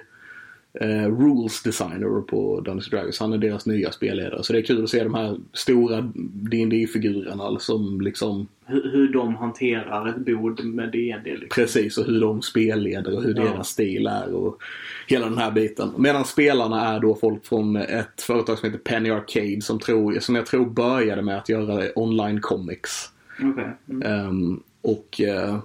eh, 0.81 1.09
rules 1.19 1.63
designer 1.63 2.21
på 2.21 2.61
Dungeons 2.61 2.91
Dragons. 2.91 3.21
Han 3.21 3.33
är 3.33 3.39
deras 3.39 3.67
nya 3.67 3.93
spelledare. 3.93 4.43
Så 4.43 4.53
det 4.53 4.59
är 4.59 4.63
kul 4.63 4.85
att 4.85 4.91
se 4.91 5.05
de 5.05 5.15
här 5.15 5.37
stora 5.53 6.01
dd 6.35 6.87
figurerna 6.93 7.59
som 7.59 8.01
liksom 8.01 8.47
Hur, 8.65 8.93
hur 8.93 9.13
de 9.13 9.35
hanterar 9.37 10.09
ett 10.09 10.17
bord 10.27 10.65
med 10.65 10.93
D&D 10.93 11.31
liksom. 11.31 11.49
Precis, 11.63 11.99
och 11.99 12.05
hur 12.07 12.21
de 12.21 12.43
spelleder 12.43 13.17
och 13.17 13.23
hur 13.23 13.35
Ja. 13.37 13.43
deras 13.43 13.69
stil 13.69 14.07
är 14.07 14.35
och 14.35 14.63
hela 15.09 15.29
den 15.29 15.39
här 15.39 15.51
biten. 15.51 15.91
Medan 15.99 16.25
spelarna 16.25 16.87
är 16.95 17.01
då 17.01 17.15
folk 17.15 17.45
från 17.47 17.77
ett 17.77 18.23
företag 18.23 18.59
som 18.59 18.71
heter 18.71 18.85
Penny 18.85 19.11
Arcade 19.11 19.61
som, 19.63 19.79
tror, 19.79 20.19
som 20.21 20.35
jag 20.35 20.47
tror 20.47 20.67
började 20.67 21.23
med 21.23 21.39
att 21.39 21.49
göra 21.49 21.89
online 21.97 22.41
comics. 22.41 23.11
Okej. 23.43 23.77
Mm. 23.91 24.03
Ehm, 24.03 24.61
och 24.83 25.21
eh, 25.21 25.59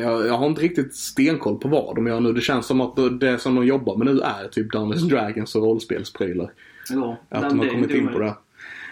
jag, 0.00 0.26
jag 0.26 0.38
har 0.38 0.46
inte 0.46 0.62
riktigt 0.62 0.94
stenkoll 0.96 1.58
på 1.58 1.68
vad 1.68 1.96
de 1.96 2.06
gör 2.06 2.20
nu. 2.20 2.32
Det 2.32 2.40
känns 2.40 2.66
som 2.66 2.80
att 2.80 3.20
det 3.20 3.38
som 3.38 3.54
de 3.54 3.66
jobbar 3.66 3.96
med 3.96 4.06
nu 4.14 4.20
är 4.20 4.48
typ 4.48 4.72
Dungeons 4.72 5.08
Dragons 5.08 5.54
och 5.54 5.62
rollspelsprylar. 5.62 6.52
Ja, 6.90 7.16
Att 7.28 7.50
de 7.50 7.58
har 7.58 7.66
kommit 7.66 7.90
in 7.90 8.08
på 8.08 8.18
det. 8.18 8.34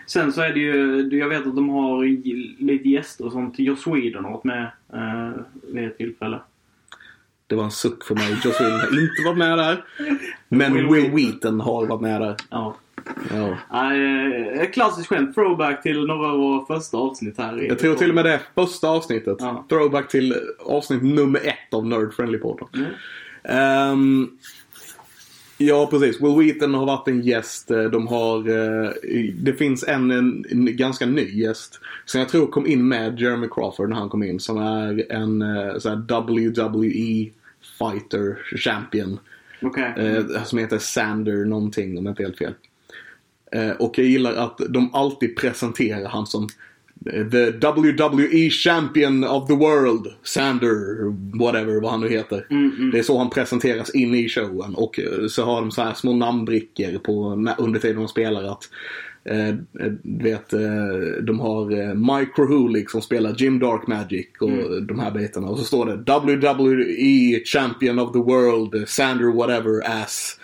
Sen 0.06 0.32
så 0.32 0.40
är 0.40 0.52
det 0.52 0.61
ju, 0.61 1.08
jag 1.18 1.28
vet 1.28 1.46
att 1.46 1.56
de 1.56 1.68
har 1.68 2.04
lite 2.62 2.88
gäster 2.88 3.26
och 3.26 3.32
sånt. 3.32 3.58
Joss 3.58 3.82
Sweden 3.82 4.24
har 4.24 4.30
varit 4.32 4.44
med 4.44 4.70
eh, 4.92 5.40
vid 5.72 5.85
ett 5.85 5.98
tillfälle. 5.98 6.40
Det 7.46 7.54
var 7.54 7.64
en 7.64 7.70
suck 7.70 8.04
för 8.04 8.14
mig. 8.14 8.37
Joss 8.44 8.61
Whedon 8.61 8.80
har 8.80 8.87
inte 8.87 9.22
varit 9.24 9.38
med 9.38 9.58
där. 9.58 9.85
Men 10.48 10.92
Will. 10.92 11.11
Wheaton 11.11 11.61
har 11.61 11.87
varit 11.87 12.00
med 12.00 12.20
där. 12.20 12.37
Ja. 12.50 12.76
Ja. 13.30 13.92
Ett 14.62 14.74
klassiskt 14.74 15.08
skämt. 15.08 15.34
Throwback 15.34 15.82
till 15.82 16.06
några 16.06 16.28
av 16.32 16.38
våra 16.38 16.66
första 16.66 16.96
avsnitt 16.96 17.38
här. 17.38 17.66
Jag 17.68 17.78
tror 17.78 17.94
till 17.94 18.08
och 18.08 18.14
med 18.14 18.24
det 18.24 18.40
första 18.54 18.88
avsnittet. 18.88 19.36
Ja. 19.40 19.66
Throwback 19.68 20.08
till 20.08 20.34
avsnitt 20.66 21.02
nummer 21.02 21.40
ett 21.44 21.74
av 21.74 21.86
Nerd 21.86 22.14
Friendly 22.14 22.38
Podden. 22.38 22.68
Mm. 22.74 22.86
Ehm, 23.44 24.28
ja, 25.58 25.86
precis. 25.90 26.20
Will 26.20 26.36
Wheaton 26.38 26.74
har 26.74 26.86
varit 26.86 27.08
en 27.08 27.20
gäst. 27.20 27.70
Eh, 27.70 27.82
De 27.82 28.06
har, 28.06 28.38
eh, 28.48 28.90
det 29.34 29.54
finns 29.54 29.84
en, 29.88 30.10
en, 30.10 30.44
en 30.50 30.76
ganska 30.76 31.06
ny 31.06 31.24
gäst. 31.40 31.80
Som 32.04 32.20
jag 32.20 32.28
tror 32.28 32.46
kom 32.46 32.66
in 32.66 32.88
med 32.88 33.20
Jeremy 33.20 33.48
Crawford 33.48 33.88
när 33.88 33.96
han 33.96 34.08
kom 34.08 34.22
in. 34.22 34.40
Som 34.40 34.58
är 34.58 35.12
en 35.12 35.44
så 35.80 35.88
här 35.88 35.96
WWE 35.96 37.30
fighter 37.78 38.38
champion. 38.56 39.18
Eh, 39.96 40.44
som 40.44 40.58
heter 40.58 40.78
Sander 40.78 41.44
någonting 41.44 41.98
om 41.98 42.06
jag 42.06 42.12
inte 42.12 42.22
helt 42.22 42.38
fel. 42.38 42.54
Eh, 43.52 43.70
och 43.70 43.98
jag 43.98 44.06
gillar 44.06 44.34
att 44.34 44.60
de 44.68 44.94
alltid 44.94 45.36
presenterar 45.36 46.08
han 46.08 46.26
som 46.26 46.48
eh, 47.12 47.26
The 47.28 47.50
WWE 47.50 48.50
Champion 48.50 49.24
of 49.24 49.46
the 49.48 49.54
World, 49.54 50.06
Sander, 50.22 51.04
whatever 51.38 51.80
vad 51.80 51.90
han 51.90 52.00
nu 52.00 52.08
heter. 52.08 52.46
Mm, 52.50 52.72
mm. 52.78 52.90
Det 52.90 52.98
är 52.98 53.02
så 53.02 53.18
han 53.18 53.30
presenteras 53.30 53.94
in 53.94 54.14
i 54.14 54.28
showen 54.28 54.74
och 54.74 54.98
eh, 54.98 55.26
så 55.28 55.44
har 55.44 55.60
de 55.60 55.70
så 55.70 55.82
här 55.82 55.94
små 55.94 56.12
namnbrickor 56.12 56.98
på, 56.98 57.44
under 57.58 57.80
tiden 57.80 57.96
de 57.96 58.08
spelar 58.08 58.44
att 58.44 58.68
eh, 59.24 59.54
vet, 60.02 60.52
eh, 60.52 61.22
de 61.22 61.40
har 61.40 61.72
eh, 61.80 61.94
Mike 61.94 62.32
Krohulik 62.34 62.90
som 62.90 63.02
spelar 63.02 63.34
Jim 63.38 63.58
Dark 63.58 63.86
Magic 63.86 64.26
och 64.40 64.48
Mm. 64.50 64.86
de 64.86 64.98
här 64.98 65.10
bitarna. 65.10 65.46
Och 65.48 65.58
så 65.58 65.64
står 65.64 65.86
det 65.86 65.96
WWE 66.12 67.40
Champion 67.44 67.98
of 67.98 68.12
the 68.12 68.18
World, 68.18 68.88
Sander 68.88 69.32
whatever 69.32 70.02
as, 70.02 70.38
eh, 70.38 70.42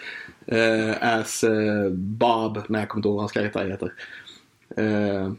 as 1.00 1.44
eh, 1.44 1.90
Bob, 1.92 2.62
nej 2.68 2.80
jag 2.80 2.88
kommer 2.88 2.98
inte 3.00 3.08
ihåg 3.08 3.14
vad 3.14 3.22
hans 3.22 3.32
karaktär 3.32 3.68
heter. 3.68 3.92
Eh, 4.76 5.32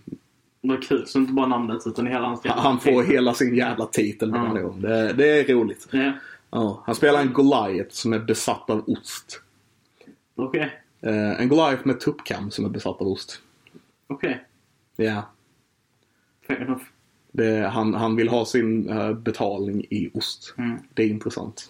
Vad 0.61 0.83
kul. 0.83 1.07
Så 1.07 1.19
inte 1.19 1.33
bara 1.33 1.47
namnet 1.47 1.81
utan 1.87 2.07
hela 2.07 2.25
hans 2.27 2.41
han 2.45 2.79
får 2.79 3.03
hela 3.03 3.33
sin 3.33 3.55
jävla 3.55 3.85
titel 3.85 4.31
Ja. 4.35 4.61
gång. 4.61 4.81
Det, 4.81 5.13
det 5.13 5.39
är 5.39 5.53
roligt. 5.53 5.87
Ja. 5.91 6.11
Ja, 6.51 6.83
han 6.85 6.95
spelar 6.95 7.21
en 7.21 7.33
Goliath 7.33 7.89
som 7.89 8.13
är 8.13 8.19
besatt 8.19 8.69
av 8.69 8.83
ost. 8.89 9.41
Okej. 10.35 10.79
Eh, 11.01 11.41
en 11.41 11.47
Goliath 11.49 11.87
med 11.87 11.99
tuppkam 11.99 12.51
som 12.51 12.65
är 12.65 12.69
besatt 12.69 13.01
av 13.01 13.07
ost. 13.07 13.41
Okej. 14.07 14.45
Ja. 14.95 15.29
Fair 16.47 16.61
enough. 16.61 16.83
Det, 17.31 17.67
han, 17.67 17.93
han 17.93 18.15
vill 18.15 18.29
ha 18.29 18.45
sin 18.45 18.89
eh, 18.89 19.13
betalning 19.13 19.85
i 19.89 20.09
ost. 20.13 20.53
Mm. 20.57 20.77
Det 20.93 21.03
är 21.03 21.07
intressant. 21.07 21.69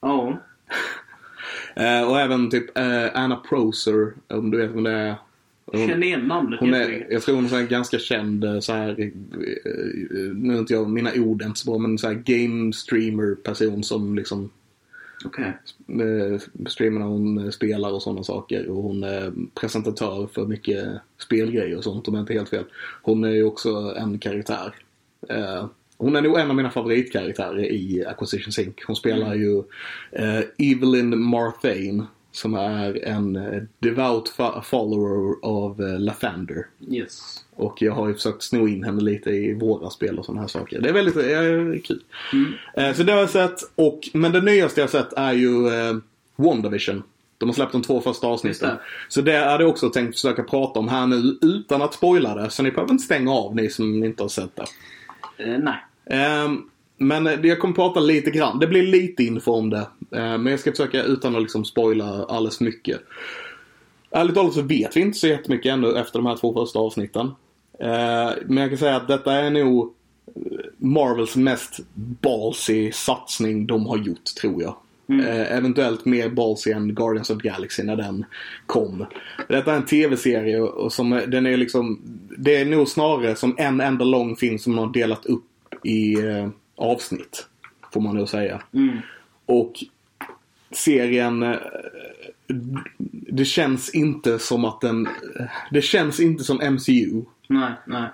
Ja. 0.00 0.38
Eh, 1.76 2.02
och 2.10 2.20
även 2.20 2.50
typ 2.50 2.78
eh, 2.78 3.06
Anna 3.14 3.36
Proser, 3.36 4.12
om 4.28 4.50
du 4.50 4.58
vet 4.58 4.70
vem 4.70 4.82
det 4.82 4.90
är. 4.90 5.14
Hon, 5.66 5.88
Känner 5.88 6.06
igen 6.06 6.26
namnet 6.26 6.60
hon 6.60 6.74
är, 6.74 7.06
jag 7.10 7.22
tror 7.22 7.34
hon 7.34 7.44
är 7.46 7.66
ganska 7.66 7.98
känd 7.98 8.44
eh, 8.44 8.60
så 8.60 8.72
här, 8.72 9.00
eh, 9.00 9.08
nu 10.34 10.54
är 10.54 10.58
inte 10.58 10.72
jag, 10.72 10.90
mina 10.90 11.10
ord 11.16 11.42
är 11.42 11.46
inte 11.46 11.60
så 11.60 11.70
bra, 11.70 11.78
men 11.78 11.98
så 11.98 12.06
här 12.08 12.14
game 12.14 12.72
streamer 12.72 13.34
person 13.34 13.84
som 13.84 14.14
liksom 14.14 14.50
Okej. 15.24 15.52
eh, 15.88 16.40
streamar 16.66 16.98
när 16.98 17.06
hon 17.06 17.38
eh, 17.38 17.50
spelar 17.50 17.92
och 17.92 18.02
sådana 18.02 18.22
saker. 18.22 18.68
Och 18.68 18.82
hon 18.82 19.02
är 19.02 19.32
presentatör 19.54 20.28
för 20.34 20.46
mycket 20.46 20.88
spelgrejer 21.18 21.76
och 21.76 21.84
sånt 21.84 22.08
om 22.08 22.14
jag 22.14 22.22
inte 22.22 22.32
helt 22.32 22.48
fel. 22.48 22.64
Hon 23.02 23.24
är 23.24 23.30
ju 23.30 23.44
också 23.44 23.94
en 23.96 24.18
karaktär. 24.18 24.74
Hon 26.02 26.16
är 26.16 26.22
nog 26.22 26.38
en 26.38 26.50
av 26.50 26.56
mina 26.56 26.70
favoritkaraktärer 26.70 27.64
i 27.64 28.04
Acquisition 28.06 28.52
Sync. 28.52 28.74
Hon 28.86 28.96
spelar 28.96 29.34
ju 29.34 29.62
eh, 30.12 30.40
Evelyn 30.58 31.22
Marthane 31.22 32.06
som 32.32 32.54
är 32.54 33.04
en 33.04 33.36
eh, 33.36 33.62
devout 33.78 34.34
follower 34.64 35.34
av 35.42 35.80
eh, 35.80 36.00
Lathander. 36.00 36.66
Yes. 36.90 37.44
Och 37.56 37.82
jag 37.82 37.92
har 37.92 38.08
ju 38.08 38.14
försökt 38.14 38.42
sno 38.42 38.68
in 38.68 38.84
henne 38.84 39.00
lite 39.00 39.30
i 39.30 39.54
våra 39.54 39.90
spel 39.90 40.18
och 40.18 40.24
sådana 40.24 40.40
här 40.40 40.48
saker. 40.48 40.80
Det 40.80 40.88
är 40.88 40.92
väldigt 40.92 41.16
eh, 41.16 41.82
kul. 41.84 42.02
Mm. 42.32 42.52
Eh, 42.76 42.96
så 42.96 43.02
det 43.02 43.12
har 43.12 43.20
jag 43.20 43.30
sett. 43.30 43.58
Och, 43.74 44.00
men 44.12 44.32
det 44.32 44.40
nyaste 44.40 44.80
jag 44.80 44.88
har 44.88 45.02
sett 45.02 45.12
är 45.12 45.32
ju 45.32 45.68
eh, 45.68 45.96
WandaVision. 46.36 47.02
De 47.38 47.48
har 47.48 47.54
släppt 47.54 47.72
de 47.72 47.82
två 47.82 48.00
första 48.00 48.26
avsnitten. 48.26 48.68
Just 48.68 49.14
Så 49.14 49.20
det 49.20 49.36
hade 49.36 49.64
jag 49.64 49.70
också 49.70 49.90
tänkt 49.90 50.14
försöka 50.14 50.42
prata 50.42 50.78
om 50.78 50.88
här 50.88 51.06
nu 51.06 51.38
utan 51.42 51.82
att 51.82 51.94
spoila 51.94 52.34
det. 52.34 52.50
Så 52.50 52.62
ni 52.62 52.70
behöver 52.70 52.92
inte 52.92 53.04
stänga 53.04 53.32
av 53.32 53.56
ni 53.56 53.70
som 53.70 54.04
inte 54.04 54.22
har 54.22 54.28
sett 54.28 54.56
det. 54.56 54.66
Eh, 55.44 55.58
nej. 55.58 55.76
Ehm, 56.06 56.62
men 56.96 57.26
jag 57.42 57.60
kommer 57.60 57.74
prata 57.74 58.00
lite 58.00 58.30
grann. 58.30 58.58
Det 58.58 58.66
blir 58.66 58.82
lite 58.82 59.24
info 59.24 59.52
om 59.52 59.70
det. 59.70 59.86
Ehm, 60.16 60.42
men 60.42 60.50
jag 60.50 60.60
ska 60.60 60.70
försöka 60.70 61.02
utan 61.02 61.36
att 61.36 61.42
liksom 61.42 61.64
spoila 61.64 62.24
alldeles 62.24 62.58
för 62.58 62.64
mycket. 62.64 63.00
Ärligt 64.10 64.34
talat 64.34 64.54
så 64.54 64.62
vet 64.62 64.96
vi 64.96 65.00
inte 65.00 65.18
så 65.18 65.26
jättemycket 65.26 65.72
ännu 65.72 65.96
efter 65.96 66.18
de 66.18 66.26
här 66.26 66.36
två 66.36 66.54
första 66.54 66.78
avsnitten. 66.78 67.30
Ehm, 67.78 68.32
men 68.46 68.56
jag 68.56 68.68
kan 68.68 68.78
säga 68.78 68.96
att 68.96 69.08
detta 69.08 69.32
är 69.32 69.50
nog 69.50 69.94
Marvels 70.78 71.36
mest 71.36 71.80
ballsy 71.94 72.92
satsning 72.92 73.66
de 73.66 73.86
har 73.86 73.98
gjort, 73.98 74.24
tror 74.40 74.62
jag. 74.62 74.74
Mm. 75.08 75.26
Eh, 75.26 75.56
eventuellt 75.56 76.04
mer 76.04 76.28
ballsy 76.28 76.70
än 76.70 76.94
Guardians 76.94 77.30
of 77.30 77.42
the 77.42 77.48
Galaxy 77.48 77.82
när 77.82 77.96
den 77.96 78.24
kom. 78.66 79.06
Detta 79.48 79.72
är 79.72 79.76
en 79.76 79.86
tv-serie 79.86 80.60
och 80.60 80.92
som 80.92 81.22
den 81.28 81.46
är 81.46 81.56
liksom, 81.56 82.00
det 82.38 82.56
är 82.56 82.64
nog 82.64 82.88
snarare 82.88 83.36
som 83.36 83.54
en 83.58 83.80
enda 83.80 84.04
lång 84.04 84.36
film 84.36 84.58
som 84.58 84.74
man 84.74 84.84
har 84.84 84.92
delat 84.92 85.26
upp 85.26 85.44
i 85.84 86.14
eh, 86.14 86.48
avsnitt. 86.76 87.46
Får 87.92 88.00
man 88.00 88.16
nog 88.16 88.28
säga. 88.28 88.62
Mm. 88.72 88.98
Och 89.46 89.84
serien, 90.70 91.42
eh, 91.42 91.56
det 93.08 93.44
känns 93.44 93.94
inte 93.94 94.38
som 94.38 94.64
att 94.64 94.80
den, 94.80 95.08
det 95.70 95.82
känns 95.82 96.20
inte 96.20 96.44
som 96.44 96.56
MCU. 96.56 97.22
Nej, 97.48 97.72
nej. 97.86 98.08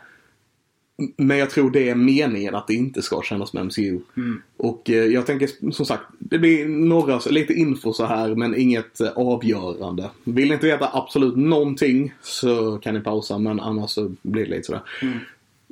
Men 1.16 1.38
jag 1.38 1.50
tror 1.50 1.70
det 1.70 1.88
är 1.88 1.94
meningen 1.94 2.54
att 2.54 2.66
det 2.66 2.74
inte 2.74 3.02
ska 3.02 3.22
kännas 3.22 3.50
som 3.50 3.66
MCU. 3.66 4.00
Mm. 4.16 4.42
Och 4.56 4.90
eh, 4.90 5.04
jag 5.04 5.26
tänker 5.26 5.72
som 5.72 5.86
sagt, 5.86 6.02
det 6.18 6.38
blir 6.38 6.68
några, 6.68 7.18
lite 7.30 7.54
info 7.54 7.92
så 7.92 8.06
här 8.06 8.34
men 8.34 8.56
inget 8.56 9.00
avgörande. 9.00 10.10
Vill 10.24 10.48
ni 10.48 10.54
inte 10.54 10.66
veta 10.66 10.90
absolut 10.92 11.36
någonting 11.36 12.14
så 12.22 12.78
kan 12.78 12.94
ni 12.94 13.00
pausa 13.00 13.38
men 13.38 13.60
annars 13.60 13.90
så 13.90 14.12
blir 14.22 14.44
det 14.44 14.50
lite 14.50 14.62
sådär. 14.62 14.82
Mm. 15.02 15.18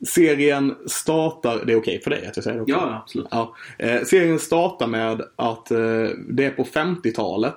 Serien 0.02 0.74
startar, 0.86 1.64
det 1.66 1.72
är 1.72 1.76
okej 1.76 2.00
för 2.00 2.10
dig 2.10 2.26
att 2.26 2.36
jag 2.36 2.44
säger 2.44 2.56
det 2.56 2.62
också? 2.62 2.74
Ja, 2.74 3.00
absolut. 3.02 3.28
Ja, 3.30 3.54
eh, 3.78 4.02
serien 4.02 4.38
startar 4.38 4.86
med 4.86 5.22
att 5.36 5.70
eh, 5.70 6.08
det 6.28 6.44
är 6.44 6.50
på 6.50 6.64
50-talet. 6.64 7.54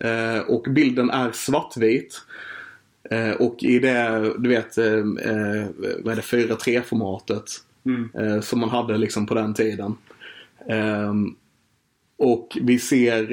Eh, 0.00 0.38
och 0.38 0.62
bilden 0.62 1.10
är 1.10 1.32
svartvit. 1.32 2.22
Eh, 3.10 3.30
och 3.30 3.62
i 3.62 3.78
det, 3.78 4.32
du 4.38 4.48
vet, 4.48 4.78
eh, 4.78 4.92
eh, 4.94 5.66
vad 5.98 6.12
är 6.12 6.16
det, 6.16 6.22
4.3-formatet. 6.22 7.44
Mm. 7.86 8.10
eh, 8.14 8.40
som 8.40 8.60
man 8.60 8.68
hade 8.68 8.98
liksom 8.98 9.26
på 9.26 9.34
den 9.34 9.54
tiden. 9.54 9.96
Och 12.16 12.58
vi 12.60 12.78
ser 12.78 13.28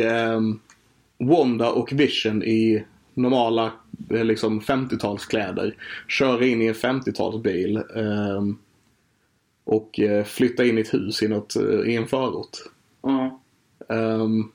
Wanda 1.18 1.70
och 1.70 1.92
Vision 1.92 2.44
i 2.44 2.86
normala 3.14 3.72
liksom 4.10 4.62
50-talskläder 4.62 5.76
köra 6.08 6.46
in 6.46 6.62
i 6.62 6.68
en 6.68 6.74
50-talsbil 6.74 7.84
ehm, 7.96 8.58
och 9.64 10.00
eh, 10.00 10.24
flytta 10.24 10.66
in 10.66 10.78
i 10.78 10.82
ett 10.82 10.94
hus 10.94 11.24
i, 11.24 11.28
något, 11.28 11.56
eh, 11.56 11.64
i 11.64 11.96
en 11.96 12.08
förort. 12.08 12.58
Ehm, 13.90 14.40
eh, 14.40 14.46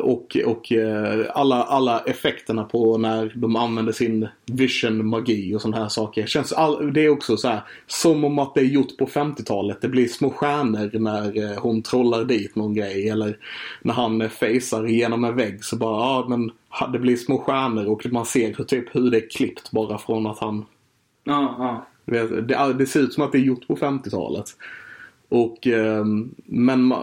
och 0.00 0.36
och 0.46 0.72
eh, 0.72 1.26
alla, 1.34 1.62
alla 1.62 2.00
effekterna 2.00 2.64
på 2.64 2.98
när 2.98 3.32
de 3.34 3.56
använder 3.56 3.92
sin 3.92 4.28
vision 4.46 5.06
magi 5.06 5.54
och 5.54 5.62
sådana 5.62 5.82
här 5.82 5.88
saker. 5.88 6.26
Känns 6.26 6.52
all, 6.52 6.92
det 6.92 7.04
är 7.04 7.08
också 7.08 7.36
så 7.36 7.48
här, 7.48 7.60
som 7.86 8.24
om 8.24 8.38
att 8.38 8.54
det 8.54 8.60
är 8.60 8.64
gjort 8.64 8.96
på 8.98 9.06
50-talet. 9.06 9.80
Det 9.80 9.88
blir 9.88 10.08
små 10.08 10.30
stjärnor 10.30 10.98
när 10.98 11.52
eh, 11.52 11.58
hon 11.58 11.82
trollar 11.82 12.24
dit 12.24 12.56
någon 12.56 12.74
grej. 12.74 13.08
Eller 13.08 13.38
när 13.82 13.94
han 13.94 14.20
eh, 14.20 14.28
facear 14.28 14.86
genom 14.86 15.24
en 15.24 15.36
vägg 15.36 15.64
så 15.64 15.76
bara, 15.76 16.00
ja 16.00 16.26
men 16.28 16.50
det 16.92 16.98
blir 16.98 17.16
små 17.16 17.38
stjärnor 17.38 17.86
och 17.86 18.06
man 18.06 18.26
ser 18.26 18.54
hur, 18.54 18.64
typ 18.64 18.94
hur 18.94 19.10
det 19.10 19.16
är 19.16 19.30
klippt 19.30 19.70
bara 19.70 19.98
från 19.98 20.26
att 20.26 20.38
han 20.38 20.64
Ja, 21.24 21.86
ja. 22.04 22.20
det, 22.42 22.72
det 22.72 22.86
ser 22.86 23.00
ut 23.00 23.12
som 23.12 23.24
att 23.24 23.32
det 23.32 23.38
är 23.38 23.42
gjort 23.42 23.66
på 23.66 23.76
50-talet. 23.76 24.46
Och, 25.28 25.66
ehm, 25.66 26.34
men 26.44 26.94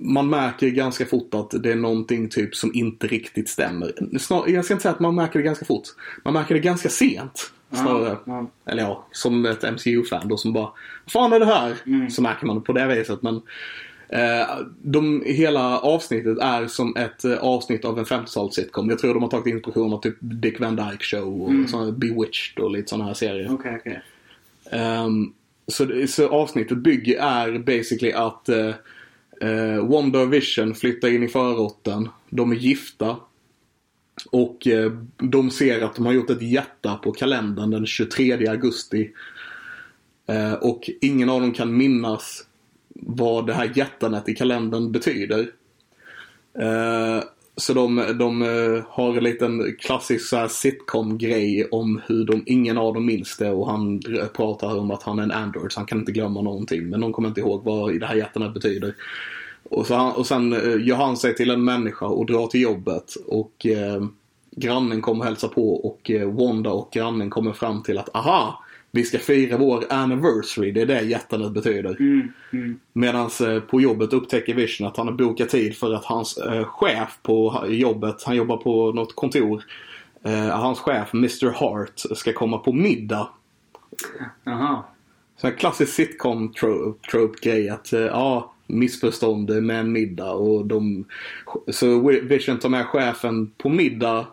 man 0.00 0.30
märker 0.30 0.68
ganska 0.68 1.06
fort 1.06 1.34
att 1.34 1.62
det 1.62 1.72
är 1.72 1.76
någonting 1.76 2.28
typ 2.28 2.56
som 2.56 2.70
inte 2.74 3.06
riktigt 3.06 3.48
stämmer. 3.48 4.18
Snar, 4.18 4.44
jag 4.48 4.64
ska 4.64 4.74
inte 4.74 4.82
säga 4.82 4.94
att 4.94 5.00
man 5.00 5.14
märker 5.14 5.38
det 5.38 5.44
ganska 5.44 5.64
fort. 5.64 5.82
Man 6.24 6.34
märker 6.34 6.54
det 6.54 6.60
ganska 6.60 6.88
sent. 6.88 7.52
Snarare. 7.72 8.16
Ja. 8.24 8.50
Eller 8.66 8.82
ja, 8.82 9.06
som 9.12 9.46
ett 9.46 9.62
MCU-fan 9.62 10.28
då 10.28 10.36
som 10.36 10.52
bara 10.52 10.70
Vad 11.04 11.12
fan 11.12 11.32
är 11.32 11.40
det 11.40 11.46
här? 11.46 11.76
Mm. 11.86 12.10
Så 12.10 12.22
märker 12.22 12.46
man 12.46 12.56
det 12.56 12.62
på 12.62 12.72
det 12.72 12.86
viset. 12.86 13.22
Men 13.22 13.34
eh, 14.08 14.46
de, 14.82 15.22
hela 15.26 15.78
avsnittet 15.78 16.38
är 16.38 16.66
som 16.66 16.96
ett 16.96 17.24
eh, 17.24 17.38
avsnitt 17.38 17.84
av 17.84 17.98
en 17.98 18.04
50-tals 18.04 18.54
sitcom. 18.54 18.90
Jag 18.90 18.98
tror 18.98 19.14
de 19.14 19.22
har 19.22 19.30
tagit 19.30 19.46
inspiration 19.46 19.92
av 19.92 20.00
typ 20.00 20.16
Dick 20.18 20.60
Van 20.60 20.76
Dyke 20.76 21.04
Show 21.04 21.42
och 21.42 21.50
Mm. 21.50 21.68
såna, 21.68 21.92
Bewitched 21.92 22.64
och 22.64 22.70
lite 22.70 22.88
sådana 22.88 23.04
här 23.04 23.14
serier. 23.14 23.48
Okej, 23.52 23.76
okej. 23.80 24.02
Ehm, 24.70 25.32
så, 25.66 26.06
så 26.08 26.28
avsnittet 26.28 26.78
bygger 26.78 27.18
är 27.20 27.58
basically 27.58 28.12
att 28.12 28.48
uh, 28.48 28.74
Eh, 29.40 29.86
Wonder 29.86 30.26
Vision 30.26 30.74
flyttar 30.74 31.08
in 31.08 31.22
i 31.22 31.28
förorten. 31.28 32.08
De 32.30 32.52
är 32.52 32.56
gifta. 32.56 33.16
Och 34.30 34.66
eh, 34.66 34.92
de 35.16 35.50
ser 35.50 35.82
att 35.82 35.94
de 35.94 36.06
har 36.06 36.12
gjort 36.12 36.30
ett 36.30 36.42
hjärta 36.42 36.96
på 36.96 37.12
kalendern 37.12 37.70
den 37.70 37.86
23 37.86 38.48
augusti. 38.48 39.12
Eh, 40.26 40.52
och 40.52 40.90
ingen 41.00 41.30
av 41.30 41.40
dem 41.40 41.52
kan 41.52 41.76
minnas 41.76 42.46
vad 42.94 43.46
det 43.46 43.52
här 43.52 43.72
hjärtanet 43.74 44.28
i 44.28 44.34
kalendern 44.34 44.92
betyder. 44.92 45.50
Eh, 46.58 47.22
så 47.56 47.74
de, 47.74 48.04
de 48.18 48.42
eh, 48.42 48.82
har 48.88 49.16
en 49.16 49.24
liten 49.24 49.76
klassisk 49.78 50.34
sitcom-grej 50.48 51.68
om 51.70 52.00
hur 52.06 52.24
de, 52.24 52.42
ingen 52.46 52.78
av 52.78 52.94
dem 52.94 53.06
minns 53.06 53.36
det 53.36 53.50
och 53.50 53.70
han 53.70 54.02
pratar 54.36 54.78
om 54.78 54.90
att 54.90 55.02
han 55.02 55.18
är 55.18 55.22
en 55.22 55.30
android 55.30 55.72
så 55.72 55.80
han 55.80 55.86
kan 55.86 55.98
inte 55.98 56.12
glömma 56.12 56.42
någonting. 56.42 56.88
Men 56.88 57.00
de 57.00 57.12
kommer 57.12 57.28
inte 57.28 57.40
ihåg 57.40 57.64
vad 57.64 58.00
det 58.00 58.06
här 58.06 58.14
hjärtat 58.14 58.54
betyder. 58.54 58.94
Och, 59.62 59.86
så 59.86 59.94
han, 59.94 60.12
och 60.12 60.26
sen 60.26 60.52
eh, 60.52 60.86
gör 60.86 60.96
han 60.96 61.16
sig 61.16 61.34
till 61.34 61.50
en 61.50 61.64
människa 61.64 62.06
och 62.06 62.26
drar 62.26 62.46
till 62.46 62.60
jobbet 62.60 63.14
och 63.26 63.66
eh, 63.66 64.04
grannen 64.50 65.00
kommer 65.00 65.20
och 65.20 65.26
hälsa 65.26 65.48
på 65.48 65.74
och 65.74 66.10
eh, 66.10 66.30
Wanda 66.30 66.70
och 66.70 66.90
grannen 66.92 67.30
kommer 67.30 67.52
fram 67.52 67.82
till 67.82 67.98
att 67.98 68.16
aha, 68.16 68.64
vi 68.92 69.04
ska 69.04 69.18
fira 69.18 69.56
vår 69.56 69.84
anniversary, 69.90 70.72
det 70.72 70.80
är 70.80 70.86
det 70.86 71.00
hjärtanet 71.00 71.52
betyder. 71.52 71.96
Mm, 72.00 72.32
mm. 72.52 72.80
Medan 72.92 73.30
på 73.70 73.80
jobbet 73.80 74.12
upptäcker 74.12 74.54
Vision 74.54 74.86
att 74.86 74.96
han 74.96 75.08
har 75.08 75.14
bokat 75.14 75.48
tid 75.48 75.76
för 75.76 75.94
att 75.94 76.04
hans 76.04 76.38
eh, 76.38 76.64
chef 76.64 77.18
på 77.22 77.64
jobbet, 77.68 78.22
han 78.22 78.36
jobbar 78.36 78.56
på 78.56 78.92
något 78.92 79.16
kontor, 79.16 79.62
eh, 80.22 80.48
hans 80.48 80.78
chef 80.78 81.14
Mr 81.14 81.50
Hart 81.50 82.00
ska 82.16 82.32
komma 82.32 82.58
på 82.58 82.72
middag. 82.72 83.28
Jaha. 84.44 84.82
Så 85.36 85.46
en 85.46 85.56
klassisk 85.56 85.92
sitcom 85.92 86.52
tro- 86.52 86.94
trope-grej 87.10 87.68
att 87.68 87.92
eh, 87.92 88.00
ja, 88.00 88.52
missförstånd 88.66 89.62
med 89.62 89.80
en 89.80 89.92
middag 89.92 90.32
och 90.32 90.66
de... 90.66 91.04
Så 91.68 92.08
Vision 92.22 92.58
tar 92.58 92.68
med 92.68 92.86
chefen 92.86 93.50
på 93.58 93.68
middag 93.68 94.26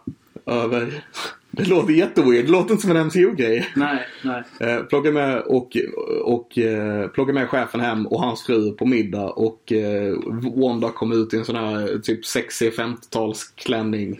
över... 0.45 1.03
Det 1.57 1.69
låter 1.69 1.93
jätteweird, 1.93 2.45
det 2.45 2.51
låter 2.51 2.71
inte 2.71 2.87
som 2.87 2.95
en 2.95 3.07
MCU-grej. 3.07 3.67
Nej, 3.75 4.07
nej. 4.23 4.43
Eh, 4.59 4.83
plockar 4.83 5.11
med 5.11 5.39
och, 5.39 5.77
och 6.23 6.57
eh, 6.57 7.07
plockar 7.07 7.33
med 7.33 7.49
chefen 7.49 7.79
hem 7.79 8.07
och 8.07 8.21
hans 8.21 8.43
fru 8.43 8.71
på 8.71 8.85
middag 8.85 9.29
och 9.29 9.71
eh, 9.71 10.13
Wanda 10.55 10.89
kommer 10.89 11.15
ut 11.15 11.33
i 11.33 11.37
en 11.37 11.45
sån 11.45 11.55
här 11.55 11.97
typ 11.97 12.25
sexig 12.25 12.73
50-talsklänning 12.73 14.17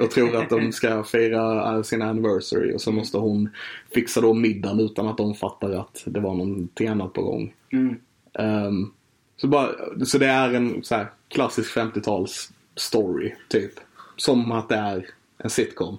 och 0.00 0.10
tror 0.10 0.36
att 0.36 0.50
de 0.50 0.72
ska 0.72 1.04
fira 1.04 1.82
sin 1.82 2.02
anniversary 2.02 2.74
och 2.74 2.80
så 2.80 2.92
måste 2.92 3.18
hon 3.18 3.48
fixa 3.94 4.20
då 4.20 4.34
middagen 4.34 4.80
utan 4.80 5.08
att 5.08 5.16
de 5.16 5.34
fattar 5.34 5.70
att 5.70 6.02
det 6.06 6.20
var 6.20 6.34
någonting 6.34 6.88
annat 6.88 7.12
på 7.12 7.22
gång. 7.22 7.54
Mm. 7.72 7.96
Ehm, 8.38 8.90
så, 9.36 9.48
bara, 9.48 9.70
så 10.04 10.18
det 10.18 10.26
är 10.26 10.54
en 10.54 10.82
så 10.82 10.94
här 10.94 11.06
klassisk 11.28 11.76
50-tals 11.76 12.52
story 12.76 13.34
typ. 13.48 13.72
Som 14.16 14.52
att 14.52 14.68
det 14.68 14.76
är 14.76 15.06
en 15.38 15.50
sitcom. 15.50 15.98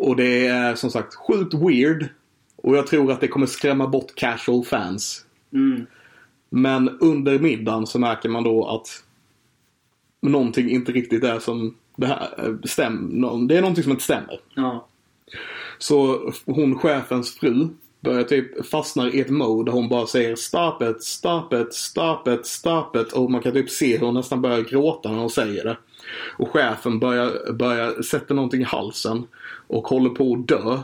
Och 0.00 0.16
det 0.16 0.46
är 0.46 0.74
som 0.74 0.90
sagt 0.90 1.14
sjukt 1.14 1.54
weird. 1.54 2.08
Och 2.56 2.76
jag 2.76 2.86
tror 2.86 3.12
att 3.12 3.20
det 3.20 3.28
kommer 3.28 3.46
skrämma 3.46 3.86
bort 3.86 4.14
casual 4.14 4.64
fans. 4.64 5.24
Mm. 5.52 5.86
Men 6.50 6.88
under 6.88 7.38
middagen 7.38 7.86
så 7.86 7.98
märker 7.98 8.28
man 8.28 8.44
då 8.44 8.68
att 8.68 8.88
någonting 10.22 10.70
inte 10.70 10.92
riktigt 10.92 11.24
är 11.24 11.38
som 11.38 11.76
det 11.96 12.06
här 12.06 12.28
eh, 12.38 12.54
stämmer. 12.64 13.48
Det 13.48 13.56
är 13.56 13.60
någonting 13.60 13.84
som 13.84 13.92
inte 13.92 14.04
stämmer. 14.04 14.40
Ja. 14.54 14.88
Så 15.78 16.32
hon, 16.46 16.78
chefens 16.78 17.34
fru, 17.34 17.68
börjar 18.00 18.24
typ 18.24 18.66
fastna 18.66 19.10
i 19.10 19.20
ett 19.20 19.30
mode 19.30 19.70
där 19.70 19.76
hon 19.76 19.88
bara 19.88 20.06
säger 20.06 20.36
stop 20.36 20.84
it, 20.90 21.02
stop 21.02 21.48
it, 21.52 21.74
stop 21.74 22.30
it, 22.30 22.46
stop 22.46 22.96
it. 22.96 23.12
Och 23.12 23.30
man 23.30 23.42
kan 23.42 23.52
typ 23.52 23.70
se 23.70 23.96
hur 23.96 24.06
hon 24.06 24.14
nästan 24.14 24.42
börjar 24.42 24.60
gråta 24.60 25.10
när 25.10 25.18
hon 25.18 25.30
säger 25.30 25.64
det. 25.64 25.76
Och 26.36 26.48
chefen 26.48 26.98
börjar, 26.98 27.52
börjar 27.52 28.02
sätta 28.02 28.34
någonting 28.34 28.60
i 28.60 28.64
halsen 28.64 29.26
och 29.66 29.88
håller 29.88 30.10
på 30.10 30.32
att 30.32 30.48
dö. 30.48 30.78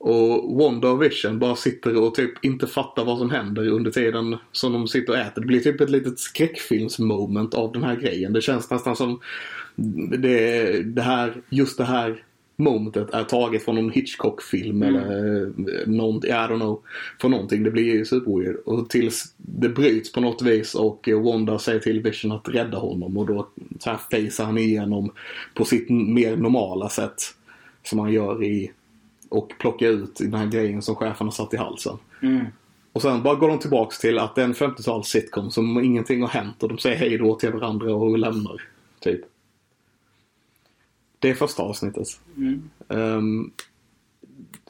Och 0.00 0.58
Wanda 0.58 0.90
och 0.90 1.02
Vision 1.02 1.38
bara 1.38 1.56
sitter 1.56 2.02
och 2.02 2.14
typ 2.14 2.44
inte 2.44 2.66
fattar 2.66 3.04
vad 3.04 3.18
som 3.18 3.30
händer 3.30 3.68
under 3.68 3.90
tiden 3.90 4.36
som 4.52 4.72
de 4.72 4.88
sitter 4.88 5.12
och 5.12 5.18
äter. 5.18 5.40
Det 5.40 5.46
blir 5.46 5.60
typ 5.60 5.80
ett 5.80 5.90
litet 5.90 6.18
skräckfilmsmoment 6.18 7.54
av 7.54 7.72
den 7.72 7.84
här 7.84 7.96
grejen. 7.96 8.32
Det 8.32 8.40
känns 8.40 8.70
nästan 8.70 8.96
som 8.96 9.20
det, 10.18 10.82
det 10.82 11.02
här, 11.02 11.42
just 11.48 11.78
det 11.78 11.84
här 11.84 12.24
momentet 12.58 13.10
är 13.14 13.24
taget 13.24 13.64
från 13.64 13.74
någon 13.74 13.90
Hitchcock-film 13.90 14.82
Mm. 14.82 14.94
eller 14.96 15.42
eh, 15.42 15.86
någon, 15.86 16.16
I 16.16 16.30
don't 16.30 16.56
know, 16.56 16.80
från 17.20 17.30
någonting. 17.30 17.62
Det 17.62 17.70
blir 17.70 17.84
ju 17.84 18.04
superweird. 18.04 18.56
Och 18.64 18.90
tills 18.90 19.34
det 19.36 19.68
bryts 19.68 20.12
på 20.12 20.20
något 20.20 20.42
vis 20.42 20.74
och 20.74 21.08
Wanda 21.24 21.58
säger 21.58 21.80
till 21.80 22.00
Vision 22.02 22.32
att 22.32 22.48
rädda 22.48 22.78
honom 22.78 23.16
och 23.16 23.26
då 23.26 23.48
så 23.78 23.90
här 23.90 23.96
facear 23.96 24.46
han 24.46 24.58
igenom 24.58 25.10
på 25.54 25.64
sitt 25.64 25.90
mer 25.90 26.36
normala 26.36 26.88
sätt. 26.88 27.22
Som 27.82 27.98
han 27.98 28.12
gör 28.12 28.44
i 28.44 28.70
och 29.28 29.52
plockar 29.58 29.86
ut 29.86 30.14
den 30.18 30.34
här 30.34 30.46
grejen 30.46 30.82
som 30.82 30.94
chefen 30.94 31.26
har 31.26 31.32
satt 31.32 31.54
i 31.54 31.56
halsen. 31.56 31.96
Mm. 32.22 32.46
Och 32.92 33.02
sen 33.02 33.22
bara 33.22 33.34
går 33.34 33.48
de 33.48 33.58
tillbaks 33.58 33.98
till 33.98 34.18
att 34.18 34.34
det 34.34 34.40
är 34.40 34.44
en 34.44 34.54
50-tals 34.54 35.08
sitcom 35.08 35.50
som 35.50 35.84
ingenting 35.84 36.20
har 36.20 36.28
hänt 36.28 36.62
och 36.62 36.68
de 36.68 36.78
säger 36.78 36.96
hej 36.96 37.18
då 37.18 37.34
till 37.34 37.50
varandra 37.52 37.94
och 37.94 38.18
lämnar. 38.18 38.62
Typ. 39.00 39.20
Det 41.18 41.30
är 41.30 41.34
första 41.34 41.62
avsnittet. 41.62 42.08
Mm. 42.36 42.70
Um, 42.88 43.52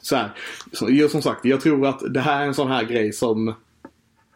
så 0.01 0.15
här, 0.15 0.31
så, 0.71 0.91
jag, 0.91 1.11
som 1.11 1.21
sagt, 1.21 1.45
jag 1.45 1.61
tror 1.61 1.87
att 1.87 2.13
det 2.13 2.19
här 2.19 2.41
är 2.41 2.47
en 2.47 2.53
sån 2.53 2.71
här 2.71 2.83
grej 2.83 3.13
som 3.13 3.47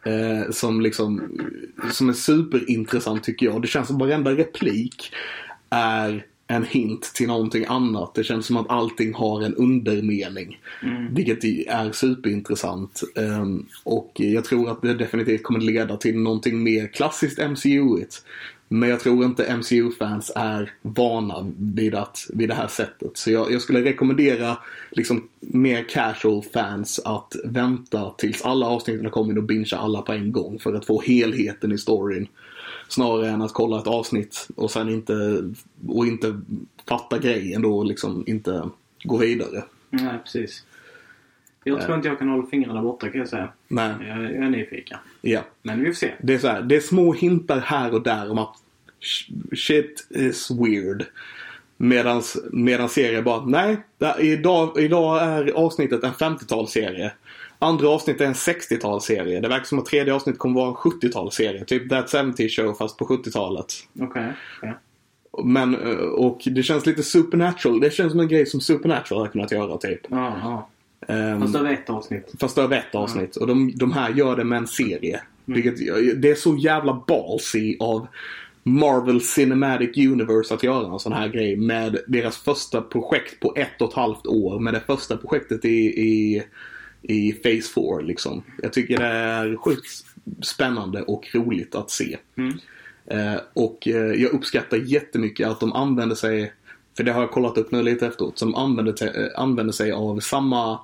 eh, 0.06 0.52
som 0.52 0.82
liksom 0.82 1.40
som 1.92 2.10
är 2.10 2.14
superintressant 2.14 3.24
tycker 3.24 3.46
jag. 3.46 3.62
Det 3.62 3.68
känns 3.68 3.88
som 3.88 3.98
varenda 3.98 4.32
replik 4.32 5.12
är 5.70 6.26
en 6.48 6.64
hint 6.64 7.12
till 7.16 7.28
någonting 7.28 7.66
annat. 7.68 8.16
Det 8.16 8.24
känns 8.24 8.46
som 8.46 8.58
att 8.58 8.70
allting 8.70 9.14
har 9.14 9.42
en 9.42 9.56
undermening. 9.56 10.60
Mm. 10.84 11.14
Vilket 11.14 11.44
är 11.68 11.92
superintressant. 11.92 13.02
Ehm, 13.16 13.66
och 13.84 14.12
jag 14.16 14.46
tror 14.46 14.70
att 14.70 14.82
det 14.82 14.94
definitivt 14.94 15.44
kommer 15.44 15.60
leda 15.60 15.98
till 15.98 16.18
någonting 16.20 16.64
mer 16.64 16.88
klassiskt 16.88 17.40
MCU-igt. 17.40 18.26
Men 18.74 18.90
jag 18.90 19.00
tror 19.00 19.26
inte 19.26 19.58
MCU-fans 19.58 20.32
är 20.36 20.72
vana 20.82 21.52
vid, 21.58 21.96
att, 21.96 22.28
vid 22.34 22.50
det 22.50 22.56
här 22.56 22.68
sättet. 22.68 23.18
Så 23.18 23.32
jag, 23.32 23.52
jag 23.52 23.62
skulle 23.62 23.84
rekommendera 23.84 24.58
liksom 24.92 25.28
mer 25.40 25.90
casual 25.90 26.44
fans 26.54 27.00
att 27.06 27.36
vänta 27.46 28.10
tills 28.18 28.42
alla 28.42 28.66
avsnitten 28.66 29.06
har 29.06 29.12
kommit 29.12 29.38
och 29.38 29.44
bingea 29.44 29.80
alla 29.80 30.02
på 30.02 30.12
en 30.12 30.32
gång. 30.32 30.60
För 30.60 30.74
att 30.74 30.86
få 30.86 31.02
helheten 31.02 31.72
i 31.72 31.78
storyn. 31.78 32.28
Snarare 32.88 33.30
än 33.30 33.42
att 33.42 33.54
kolla 33.54 33.80
ett 33.80 33.88
avsnitt 33.88 34.48
och 34.56 34.72
sen 34.72 34.90
inte, 34.90 35.44
och 35.88 36.08
inte 36.08 36.42
fatta 36.88 37.18
grejen 37.18 37.62
då 37.62 37.78
och 37.78 37.86
liksom 37.86 38.24
inte 38.28 38.70
gå 39.04 39.18
vidare. 39.18 39.64
Nej, 39.90 40.20
precis. 40.24 40.64
Jag 41.64 41.82
tror 41.82 41.96
inte 41.96 42.08
jag 42.08 42.20
kan 42.20 42.30
hålla 42.30 42.46
fingrarna 42.48 42.82
borta 42.82 43.10
kan 43.10 43.20
jag 43.20 43.30
säga. 43.30 43.50
Nej, 43.68 43.94
Jag, 44.08 44.24
jag 44.24 44.32
är 44.34 44.50
nyfiken. 44.50 44.98
ja. 45.22 45.42
Men 45.62 45.80
vi 45.80 45.86
får 45.86 45.94
se. 45.94 46.12
Det 46.22 46.34
är, 46.34 46.38
så 46.40 46.48
här, 46.48 46.62
det 46.62 46.76
är 46.76 46.80
små 46.80 47.14
hintar 47.14 47.60
här 47.60 47.94
och 47.94 48.04
där 48.04 48.32
om 48.32 48.38
att 48.38 48.56
sh- 49.02 49.56
shit 49.56 50.08
is 50.10 50.52
weird. 50.52 51.06
Medans, 51.78 52.38
medan 52.52 52.90
serien 52.90 53.24
bara, 53.24 53.46
nej, 53.46 53.78
idag, 54.20 54.80
idag 54.80 55.24
är 55.24 55.52
avsnittet 55.52 56.04
en 56.04 56.12
50-talsserie. 56.14 57.12
Andra 57.60 57.90
avsnittet 57.90 58.22
är 58.22 58.26
en 58.26 58.34
60-talsserie. 58.34 59.42
Det 59.42 59.48
verkar 59.48 59.66
som 59.66 59.80
att 59.80 59.86
tredje 59.86 60.14
avsnittet 60.14 60.40
kommer 60.40 60.56
vara 60.62 60.68
en 60.70 60.74
70-talsserie. 60.76 61.66
Typ 61.66 61.90
That 61.90 62.10
70 62.12 62.50
Show 62.50 62.74
fast 62.74 62.98
på 62.98 63.06
70-talet. 63.06 63.66
Okej. 64.00 64.34
okej. 64.58 64.74
Men, 65.44 65.76
eh, 65.76 65.96
och 65.98 66.42
det 66.46 66.64
känns 66.64 66.86
lite 66.86 67.04
supernatural. 67.04 67.80
Det 67.80 67.94
känns 67.94 68.12
som 68.12 68.20
en 68.20 68.28
grej 68.28 68.46
som 68.46 68.62
supernatural 68.62 69.22
har 69.22 69.28
kunnat 69.28 69.52
göra 69.52 69.78
typ. 69.78 70.00
Ja, 70.10 70.70
Ehm, 71.08 71.42
Fast 71.42 71.56
över 71.56 71.74
ett 71.74 71.90
avsnitt. 71.90 72.34
Fast 72.40 72.58
över 72.58 72.78
ett 72.78 72.96
avsnitt. 72.96 73.36
Och 73.36 73.48
de, 73.48 73.72
de 73.76 73.92
här 73.92 74.10
gör 74.10 74.36
det 74.36 74.44
med 74.44 74.58
en 74.58 74.68
serie. 74.68 75.22
Vilket, 75.46 75.78
det 76.22 76.32
är 76.32 76.36
så 76.36 76.58
jävla 76.58 77.04
ballsy 77.08 77.78
av 77.80 78.08
Marvel 78.64 79.22
Cinematic 79.22 79.98
Universe 79.98 80.54
att 80.54 80.64
göra 80.64 80.94
en 80.94 81.00
sån 81.00 81.14
här 81.14 81.28
grej 81.28 81.56
med 81.56 81.98
deras 82.08 82.38
första 82.38 82.82
projekt 82.82 83.40
på 83.40 83.54
ett 83.56 83.82
och 83.82 83.90
ett 83.90 83.96
halvt 83.96 84.28
år. 84.28 84.60
Med 84.60 84.74
det 84.74 84.80
första 84.80 85.18
projektet 85.18 85.66
i, 85.66 85.86
i, 85.86 86.44
i 87.02 87.32
Phase 87.32 87.74
4 87.76 88.02
liksom. 88.02 88.44
Jag 88.62 88.74
tycker 88.74 88.98
det 88.98 89.06
är 89.06 89.56
sjukt 89.56 90.06
spännande 90.42 91.02
och 91.02 91.30
roligt 91.34 91.76
att 91.76 91.92
se. 91.92 92.18
Mm. 92.38 92.58
Eh, 93.06 93.42
och 93.54 93.88
eh, 93.88 94.22
jag 94.22 94.32
uppskattar 94.32 94.78
jättemycket 94.78 95.48
att 95.48 95.60
de 95.60 95.74
använder 95.74 96.16
sig, 96.16 96.54
för 96.98 97.04
det 97.04 97.12
har 97.12 97.22
jag 97.22 97.32
kollat 97.32 97.58
upp 97.58 97.72
nu 97.72 97.84
lite 97.84 98.08
efteråt, 98.08 98.40
de 98.40 98.56
använder, 98.56 99.04
eh, 99.04 99.42
använder 99.42 99.74
sig 99.74 99.92
av 99.92 100.20
samma 100.20 100.80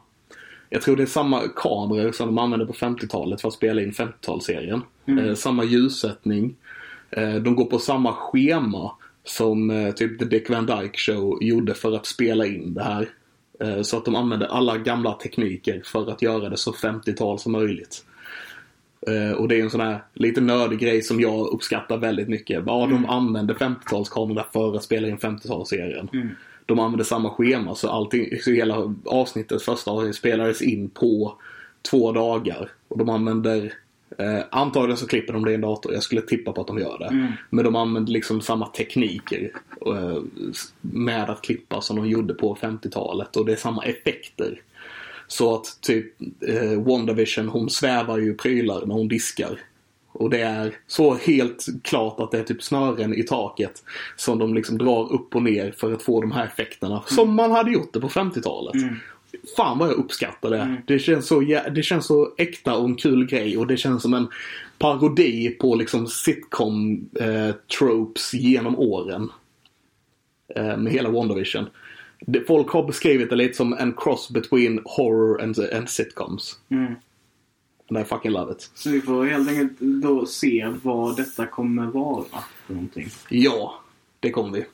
jag 0.70 0.82
tror 0.82 0.95
det 0.95 1.03
är 1.03 1.07
samma 1.07 1.41
kameror 1.55 2.11
som 2.11 2.28
de 2.28 2.38
använde 2.38 2.65
på 2.65 2.74
50-talet 2.74 3.41
för 3.41 3.47
att 3.47 3.53
spela 3.53 3.82
in 3.82 3.91
50-talsserien. 3.91 4.82
Eh, 5.20 5.36
samma 5.36 5.63
ljussättning. 5.63 6.55
Eh, 7.11 7.36
de 7.36 7.55
går 7.55 7.65
på 7.65 7.80
samma 7.80 8.13
schema 8.13 8.91
som 9.24 9.70
eh, 9.70 9.91
typ 9.93 10.20
The 10.20 10.26
Dick 10.26 10.49
Van 10.49 10.65
Dyke 10.65 10.97
Show 10.97 11.38
gjorde 11.41 11.74
för 11.74 11.95
att 11.95 12.05
spela 12.05 12.45
in 12.45 12.74
det 12.74 12.84
här. 12.84 13.09
Eh, 13.59 13.82
så 13.82 13.97
att 13.97 14.05
de 14.05 14.15
använder 14.15 14.47
alla 14.47 14.78
gamla 14.78 15.13
tekniker 15.13 15.82
för 15.86 16.11
att 16.11 16.22
göra 16.22 16.49
det 16.49 16.57
så 16.57 16.72
50-tal 16.72 17.39
som 17.39 17.51
möjligt. 17.51 18.05
Eh, 19.07 19.32
och 19.32 19.47
det 19.47 19.59
är 19.59 19.63
en 19.63 19.70
sån 19.70 19.82
här 19.82 20.03
lite 20.13 20.41
nördig 20.41 20.80
grej 20.80 21.01
som 21.01 21.20
jag 21.20 21.47
uppskattar 21.47 21.97
väldigt 21.97 22.30
mycket. 22.30 22.63
Ja, 22.65 22.88
de 22.91 23.05
använder 23.05 23.53
50-talskamerorna 23.53 24.43
för 24.53 24.76
att 24.76 24.84
spela 24.84 25.07
in 25.07 25.17
50-talsserien. 25.17 26.07
De 26.70 26.80
använder 26.80 27.05
samma 27.05 27.30
schema 27.30 27.76
så 27.76 27.89
allting, 27.89 28.39
så 28.41 28.51
hela 28.51 28.95
avsnittet, 29.05 29.61
första 29.61 29.91
avsnittet 29.91 30.15
spelades 30.15 30.61
in 30.61 30.89
på 30.89 31.36
två 31.89 32.11
dagar. 32.11 32.72
Och 32.88 32.97
de 32.97 33.09
använder, 33.09 33.74
eh, 34.17 34.39
antagligen 34.51 34.97
så 34.97 35.07
klipper 35.07 35.34
de 35.34 35.45
det 35.45 35.51
i 35.51 35.55
en 35.55 35.61
dator, 35.61 35.93
jag 35.93 36.03
skulle 36.03 36.22
tippa 36.22 36.51
på 36.51 36.61
att 36.61 36.67
de 36.67 36.80
gör 36.80 36.99
det. 36.99 37.09
Men 37.49 37.65
de 37.65 37.76
använder 37.76 38.11
liksom 38.11 38.41
samma 38.41 38.67
tekniker 38.67 39.51
eh, 39.86 40.22
med 40.82 41.30
att 41.30 41.41
klippa 41.41 41.82
som 41.82 41.95
de 41.95 42.09
gjorde 42.09 42.34
på 42.34 42.55
50-talet 42.55 43.36
och 43.36 43.45
det 43.45 43.51
är 43.51 43.55
samma 43.55 43.84
effekter. 43.84 44.61
Så 45.28 45.55
att 45.55 45.82
typ 45.82 46.22
eh, 46.47 46.82
WandaVision 46.82 47.47
hon 47.47 47.70
svävar 47.70 48.17
ju 48.17 48.34
prylar 48.34 48.86
när 48.86 48.93
hon 48.95 49.07
diskar. 49.07 49.59
Och 50.12 50.30
det 50.30 50.41
är 50.41 50.76
så 50.88 51.14
helt 51.16 51.66
klart 51.84 52.20
att 52.20 52.32
det 52.32 52.39
är 52.39 52.43
typ 52.43 52.64
snören 52.64 53.14
i 53.14 53.24
taket 53.24 53.84
som 54.16 54.39
de 54.39 54.53
liksom 54.53 54.78
drar 54.78 55.14
upp 55.14 55.36
och 55.36 55.43
ner 55.43 55.72
för 55.78 55.93
att 55.93 56.01
få 56.01 56.22
de 56.22 56.32
här 56.32 56.45
effekterna. 56.45 57.03
Som 57.05 57.36
man 57.36 57.51
hade 57.51 57.72
gjort 57.72 57.93
det 57.93 57.99
på 57.99 58.10
50-talet. 58.10 58.76
Fan 59.57 59.78
vad 59.78 59.89
jag 59.89 59.95
uppskattar 59.95 60.49
det. 60.49 60.82
Det, 60.88 60.99
känns 60.99 61.28
så, 61.28 61.39
det 61.72 61.84
känns 61.84 62.05
så 62.05 62.34
äkta 62.38 62.76
och 62.76 62.86
en 62.86 62.95
kul 62.95 63.26
grej 63.26 63.57
och 63.57 63.68
det 63.68 63.78
känns 63.78 64.01
som 64.01 64.14
en 64.14 64.28
parodi 64.78 65.49
på 65.49 65.76
liksom 65.76 66.07
sitcom 66.07 67.10
eh, 67.20 67.55
genom 68.34 68.80
åren. 68.80 69.30
Eh, 70.55 70.78
med 70.78 70.93
hela 70.93 71.10
WandaVision. 71.10 71.66
Folk 72.47 72.70
har 72.70 72.84
beskrivit 72.84 73.30
det 73.30 73.36
lite 73.36 73.57
som 73.57 73.74
en 73.74 73.93
cross 73.93 74.30
between 74.30 74.82
horror 74.86 75.41
and, 75.41 75.60
and 75.74 75.89
sitcoms. 75.89 76.60
Mm. 76.70 76.95
And 77.89 77.97
I 77.97 78.03
fucking 78.03 78.31
love 78.31 78.51
it. 78.51 78.71
Så 78.75 78.89
vi 78.89 79.01
får 79.01 79.25
helt 79.25 79.49
enkelt 79.49 79.79
då 79.79 80.25
se 80.25 80.73
vad 80.83 81.17
detta 81.17 81.45
kommer 81.47 81.85
vara 81.85 82.25
för 82.67 82.73
någonting. 82.73 83.09
Ja, 83.29 83.79
det 84.19 84.31
kommer 84.31 84.51
vi. 84.57 84.65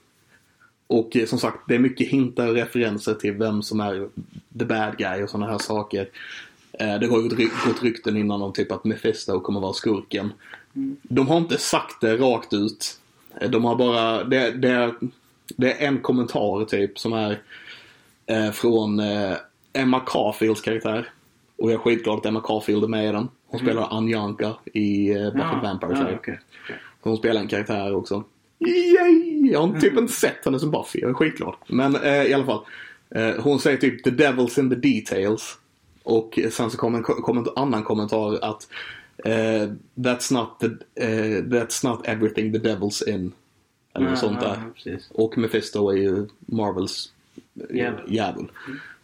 Och 0.88 1.16
eh, 1.16 1.26
som 1.26 1.39
sagt, 1.39 1.57
det 1.68 1.76
är 1.76 1.80
mycket 1.80 2.07
hintar 2.07 2.47
och 2.47 2.53
referenser 2.55 3.13
till 3.13 3.32
vem 3.34 3.61
som 3.63 3.80
är 3.80 4.09
the 4.59 4.66
bad 4.66 4.97
guy 4.97 5.24
och 5.24 5.30
sådana 5.30 5.51
här 5.51 5.57
saker. 5.57 6.09
Eh, 6.80 6.99
det 6.99 7.07
har 7.07 7.22
ju 7.22 7.49
gått 7.68 7.84
rykten 7.84 8.18
innan 8.18 8.41
om 8.41 8.53
typ 8.53 8.72
att 8.72 8.84
Mephisto 8.84 9.39
kommer 9.39 9.59
vara 9.59 9.74
skurken. 9.74 10.34
De 11.03 11.28
har 11.28 11.38
inte 11.38 11.57
sagt 11.57 12.01
det 12.01 12.18
rakt 12.18 12.53
ut. 12.53 12.99
Eh, 13.41 13.49
De 13.49 13.66
har 13.66 13.76
bara, 13.76 14.24
det, 14.24 14.51
det, 14.51 14.70
är, 14.70 14.93
det 15.55 15.84
är 15.84 15.88
en 15.88 15.99
kommentar 15.99 16.66
typ 16.66 16.99
som 16.99 17.13
är 17.13 17.41
eh, 18.26 18.51
från 18.51 18.99
eh, 18.99 19.34
Emma 19.74 19.99
Carfields 19.99 20.61
karaktär. 20.61 21.09
Och 21.58 21.72
jag 21.72 21.74
är 21.74 21.78
skitglad 21.78 22.18
att 22.20 22.26
Emma 22.26 22.41
Carfield 22.41 22.84
är 22.84 22.88
med 22.88 23.10
i 23.10 23.12
den. 23.12 23.28
Hon 23.47 23.60
spelar 23.60 23.88
Anjanka 23.97 24.53
i 24.74 25.10
eh, 25.10 25.16
Buffy 25.26 25.39
Ja, 25.39 25.60
Vampire 25.64 25.91
ja, 25.91 25.97
Slayer. 25.97 26.18
okej, 26.20 26.39
okej. 26.64 26.78
Hon 27.01 27.18
spelar 27.18 27.41
en 27.41 27.47
karaktär 27.47 27.95
också. 27.95 28.24
Yay! 28.60 29.51
Jag 29.51 29.68
har 29.68 29.80
typ 29.80 29.97
inte 29.97 30.14
sett 30.14 30.45
henne 30.45 30.60
som 30.60 30.72
Buffy. 30.72 30.99
Jag 31.01 31.10
är 31.10 31.14
skitglad. 31.14 31.56
Men 31.68 31.95
eh, 31.95 32.24
i 32.24 32.34
alla 32.34 32.45
fall. 32.45 32.62
Eh, 33.10 33.32
hon 33.39 33.60
säger 33.60 33.78
typ 33.78 34.03
the 34.03 34.10
devil's 34.10 34.60
in 34.60 34.70
the 34.70 34.76
details. 34.76 35.58
Och 36.03 36.39
sen 36.51 36.72
så 36.72 36.78
kommer 36.78 36.97
en, 36.97 37.03
kom 37.03 37.38
en 37.38 37.45
annan 37.56 37.84
kommentar 37.84 38.39
att 38.41 38.68
eh, 39.26 39.70
that's, 39.95 40.34
not 40.34 40.60
the, 40.60 40.66
eh, 41.06 41.43
that's 41.43 41.89
not 41.89 42.01
everything 42.08 42.51
the 42.53 42.60
devil's 42.60 43.10
in. 43.10 43.32
Eller 43.93 44.06
något 44.10 44.22
Ja, 44.22 44.28
sånt 44.28 44.38
ja, 44.41 44.47
där. 44.47 44.91
ja. 44.91 44.97
Och 45.14 45.38
Mephisto 45.38 45.89
är 45.89 45.95
ju 45.97 46.28
Marvels 46.39 47.12
eh, 47.70 47.93
Djävul. 48.08 48.51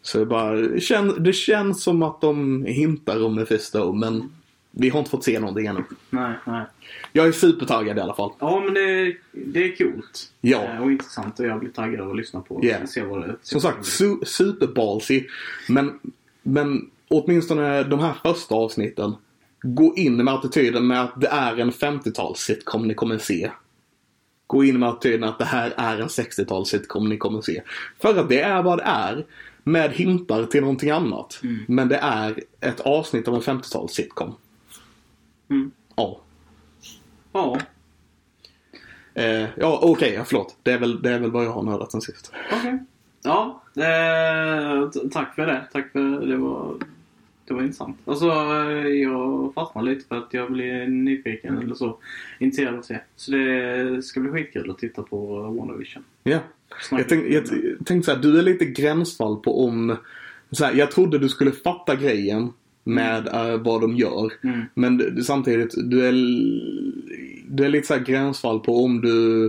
Så 0.01 0.17
det, 0.19 0.25
bara, 0.25 0.55
det, 0.55 0.81
kän, 0.81 1.23
det 1.23 1.33
känns 1.33 1.83
som 1.83 2.03
att 2.03 2.21
de 2.21 2.65
hintar 2.65 3.23
om 3.25 3.35
Mephisto 3.35 3.93
men 3.93 4.31
vi 4.71 4.89
har 4.89 4.99
inte 4.99 5.11
fått 5.11 5.23
se 5.23 5.39
någonting 5.39 5.65
ännu. 5.65 5.83
Nej, 6.09 6.33
nej. 6.45 6.65
Jag 7.13 7.27
är 7.27 7.31
supertaggad 7.31 7.97
i 7.97 8.01
alla 8.01 8.13
fall. 8.13 8.31
Ja, 8.39 8.61
men 8.65 8.73
det, 8.73 9.15
det 9.31 9.63
är 9.63 9.75
coolt. 9.75 10.31
Ja. 10.41 10.63
Eh, 10.63 10.81
Och 10.83 10.91
intressant 10.91 11.39
och 11.39 11.45
jag 11.45 11.59
blir 11.59 11.69
taggad 11.69 12.01
av 12.01 12.09
att 12.11 12.15
lyssna 12.17 12.41
på. 12.41 12.65
Yeah. 12.65 12.85
Se 12.85 13.03
vad 13.03 13.21
det, 13.21 13.35
Som 13.41 13.61
sagt, 13.61 13.77
su- 13.85 14.25
superballsy. 14.25 15.23
Men, 15.69 15.99
men 16.43 16.89
åtminstone 17.07 17.83
de 17.83 17.99
här 17.99 18.13
första 18.25 18.55
avsnitten. 18.55 19.13
Gå 19.63 19.93
in 19.95 20.23
med 20.23 20.33
attityden 20.33 20.87
med 20.87 21.01
att 21.01 21.21
det 21.21 21.27
är 21.27 21.57
en 21.59 21.71
50-tals 21.71 22.39
sitcom 22.39 22.87
ni 22.87 22.93
kommer 22.93 23.17
se. 23.17 23.51
Gå 24.47 24.63
in 24.63 24.79
med 24.79 24.89
attityden 24.89 25.23
att 25.23 25.39
det 25.39 25.45
här 25.45 25.73
är 25.77 25.97
en 25.99 26.07
60-tals 26.07 26.69
sitcom 26.69 27.09
ni 27.09 27.17
kommer 27.17 27.41
se. 27.41 27.61
För 28.01 28.19
att 28.19 28.29
det 28.29 28.41
är 28.41 28.63
vad 28.63 28.77
det 28.77 28.83
är. 28.83 29.25
Med 29.63 29.91
hintar 29.91 30.45
till 30.45 30.61
någonting 30.61 30.89
annat. 30.89 31.41
Men 31.67 31.87
det 31.89 31.97
är 31.97 32.43
ett 32.59 32.79
avsnitt 32.79 33.27
av 33.27 33.35
en 33.35 33.41
50-tals 33.41 33.91
sitcom. 33.91 34.35
Mm. 35.49 35.71
Ja. 35.95 36.21
Ja, 37.33 37.59
Eh, 39.13 39.47
ja, 39.57 39.79
okej, 39.81 40.21
förlåt. 40.25 40.55
Det 40.63 40.71
är, 40.71 40.77
väl, 40.79 41.01
det 41.01 41.11
är 41.11 41.19
väl 41.19 41.31
vad 41.31 41.45
jag 41.45 41.51
har 41.51 41.63
nördat 41.63 41.91
sen 41.91 42.01
sist. 42.01 42.31
okej. 42.51 42.79
Ja, 43.23 43.63
eh, 43.75 44.89
tack 45.11 45.35
för 45.35 45.45
det. 45.47 45.67
Tack 45.71 45.91
för 45.91 46.25
det. 46.25 46.37
var, 46.37 46.75
det 47.45 47.53
var 47.53 47.61
intressant. 47.61 47.97
Alltså, 48.05 48.25
jag 48.89 49.53
fastnade 49.53 49.89
lite 49.89 50.07
för 50.07 50.17
att 50.17 50.33
jag 50.33 50.51
blir 50.51 50.87
nyfiken 50.87 51.57
eller 51.57 51.75
så. 51.75 51.97
Intresserad 52.39 52.73
av 52.73 52.79
att 52.79 52.85
se. 52.85 52.99
Så 53.15 53.31
det 53.31 54.03
ska 54.03 54.19
bli 54.19 54.31
skitkul 54.31 54.71
att 54.71 54.77
titta 54.77 55.03
på 55.03 55.41
WandaVision. 55.41 56.03
Ja. 56.23 56.39
Snacka 56.39 56.60
Jag, 56.91 57.09
tänk, 57.09 57.25
jag 57.25 57.47
tänkte 57.85 58.01
så 58.01 58.11
här, 58.11 58.21
du 58.21 58.39
är 58.39 58.43
lite 58.43 58.65
gränsfall 58.65 59.35
på 59.35 59.65
om... 59.65 59.95
Så 60.51 60.65
här, 60.65 60.73
jag 60.73 60.91
trodde 60.91 61.19
du 61.19 61.29
skulle 61.29 61.51
fatta 61.51 61.95
grejen 61.95 62.53
med 62.83 63.27
eh, 63.27 63.57
vad 63.57 63.81
de 63.81 63.95
gör. 63.95 64.33
Mm. 64.43 64.61
Men 64.73 64.97
du, 64.97 65.23
samtidigt, 65.23 65.73
du 65.89 66.07
är, 66.07 66.11
du 67.47 67.65
är 67.65 67.69
lite 67.69 67.87
så 67.87 67.99
gränsfall 67.99 68.59
på 68.59 68.83
om 68.83 69.01
du 69.01 69.45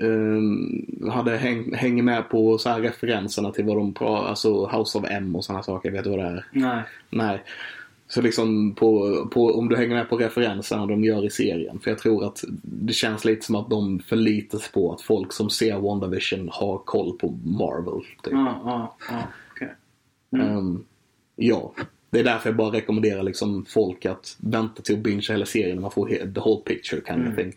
eh, 0.00 1.12
hade 1.12 1.36
häng, 1.36 1.74
hänger 1.74 2.02
med 2.02 2.28
på 2.28 2.58
så 2.58 2.68
här 2.68 2.80
referenserna 2.80 3.50
till 3.50 3.64
vad 3.64 3.76
de 3.76 3.94
pratar, 3.94 4.28
alltså 4.28 4.66
House 4.66 4.98
of 4.98 5.04
M 5.10 5.36
och 5.36 5.44
sådana 5.44 5.62
saker. 5.62 5.90
Vet 5.90 6.04
du 6.04 6.10
vad 6.10 6.18
det 6.18 6.24
är? 6.24 6.46
Nej. 6.52 6.82
Nej. 7.10 7.42
Så 8.08 8.22
liksom 8.22 8.74
på, 8.74 9.16
på, 9.32 9.46
om 9.46 9.68
du 9.68 9.76
hänger 9.76 9.94
med 9.94 10.08
på 10.08 10.16
referenserna 10.16 10.86
de 10.86 11.04
gör 11.04 11.24
i 11.24 11.30
serien. 11.30 11.78
För 11.80 11.90
jag 11.90 11.98
tror 11.98 12.24
att 12.24 12.44
det 12.62 12.92
känns 12.92 13.24
lite 13.24 13.46
som 13.46 13.54
att 13.54 13.70
de 13.70 13.98
förlitar 14.00 14.58
sig 14.58 14.72
på 14.72 14.92
att 14.92 15.00
folk 15.02 15.32
som 15.32 15.50
ser 15.50 15.78
WandaVision 15.80 16.48
har 16.52 16.78
koll 16.78 17.18
på 17.18 17.30
Marvel. 17.44 18.00
Typ. 18.22 18.32
Ja, 18.32 18.62
ja, 18.64 18.96
ja. 19.10 19.22
Okej. 19.52 19.74
Mm. 20.32 20.46
Ehm, 20.58 20.84
ja. 21.36 21.72
Det 22.10 22.20
är 22.20 22.24
därför 22.24 22.48
jag 22.48 22.56
bara 22.56 22.72
rekommenderar 22.72 23.22
liksom 23.22 23.64
folk 23.68 24.06
att 24.06 24.36
vänta 24.40 24.82
till 24.82 24.94
att 24.94 25.02
binge 25.02 25.26
hela 25.30 25.46
serien 25.46 25.74
när 25.74 25.82
man 25.82 25.90
får 25.90 26.08
he- 26.08 26.34
the 26.34 26.40
whole 26.40 26.60
picture 26.64 27.00
kind 27.06 27.20
of 27.20 27.24
Mm. 27.26 27.36
thing. 27.36 27.52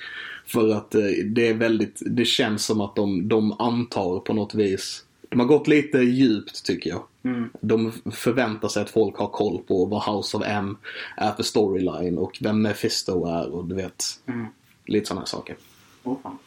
För 0.46 0.70
att 0.76 0.96
eh, 0.96 1.02
det 1.26 1.48
är 1.48 1.54
väldigt, 1.54 2.02
det 2.06 2.26
känns 2.26 2.66
som 2.66 2.82
att 2.82 2.96
de, 2.96 3.28
de 3.28 3.52
antar 3.62 4.20
på 4.20 4.34
något 4.34 4.56
vis 4.56 5.06
de 5.30 5.40
har 5.40 5.48
gått 5.48 5.68
lite 5.68 5.98
djupt 5.98 6.66
tycker 6.66 6.90
jag. 6.90 7.04
Mm. 7.24 7.50
De 7.62 7.92
förväntar 8.12 8.68
sig 8.68 8.82
att 8.82 8.90
folk 8.90 9.18
har 9.18 9.28
koll 9.28 9.62
på 9.68 9.86
vad 9.86 10.16
House 10.16 10.38
of 10.38 10.44
M 10.46 10.78
är 11.18 11.32
för 11.32 11.44
storyline 11.44 12.18
och 12.18 12.38
vem 12.42 12.62
Mephisto 12.62 13.26
är 13.26 13.52
och 13.54 13.66
du 13.66 13.76
vet. 13.76 14.04
Mm. 14.26 14.46
Lite 14.86 15.08
sådana 15.08 15.22
här 15.22 15.26
saker. 15.26 15.56
Åh 16.04 16.18
fan. 16.24 16.38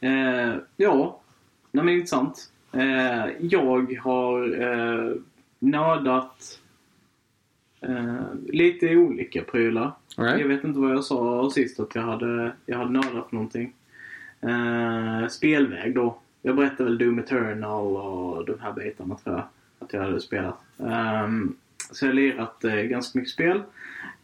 Eh, 0.00 0.54
ja, 0.76 1.20
nej, 1.72 1.84
men 1.84 1.94
intressant. 1.94 2.50
Eh, 2.72 3.26
jag 3.40 4.00
har 4.02 4.62
eh, 4.62 5.16
nördat 5.58 6.60
eh, 7.80 8.22
lite 8.48 8.96
olika 8.96 9.42
prylar. 9.42 9.92
Right. 10.16 10.40
Jag 10.40 10.48
vet 10.48 10.64
inte 10.64 10.78
vad 10.78 10.92
jag 10.92 11.04
sa 11.04 11.50
sist 11.54 11.80
att 11.80 11.94
jag 11.94 12.02
hade, 12.02 12.52
jag 12.66 12.78
hade 12.78 12.90
nördat 12.90 13.32
någonting. 13.32 13.72
Eh, 14.40 15.28
spelväg 15.28 15.94
då. 15.94 16.18
Jag 16.46 16.56
berättade 16.56 16.84
väl 16.84 16.98
Doom 16.98 17.18
Eternal 17.18 17.96
och 17.96 18.44
de 18.46 18.58
här 18.60 18.72
bitarna 18.72 19.14
tror 19.16 19.36
jag 19.36 19.44
att 19.78 19.92
jag 19.92 20.00
hade 20.02 20.20
spelat. 20.20 20.58
Ehm, 20.78 21.56
så 21.92 22.04
jag 22.04 22.10
har 22.10 22.14
lirat 22.14 22.64
eh, 22.64 22.74
ganska 22.74 23.18
mycket 23.18 23.32
spel. 23.32 23.62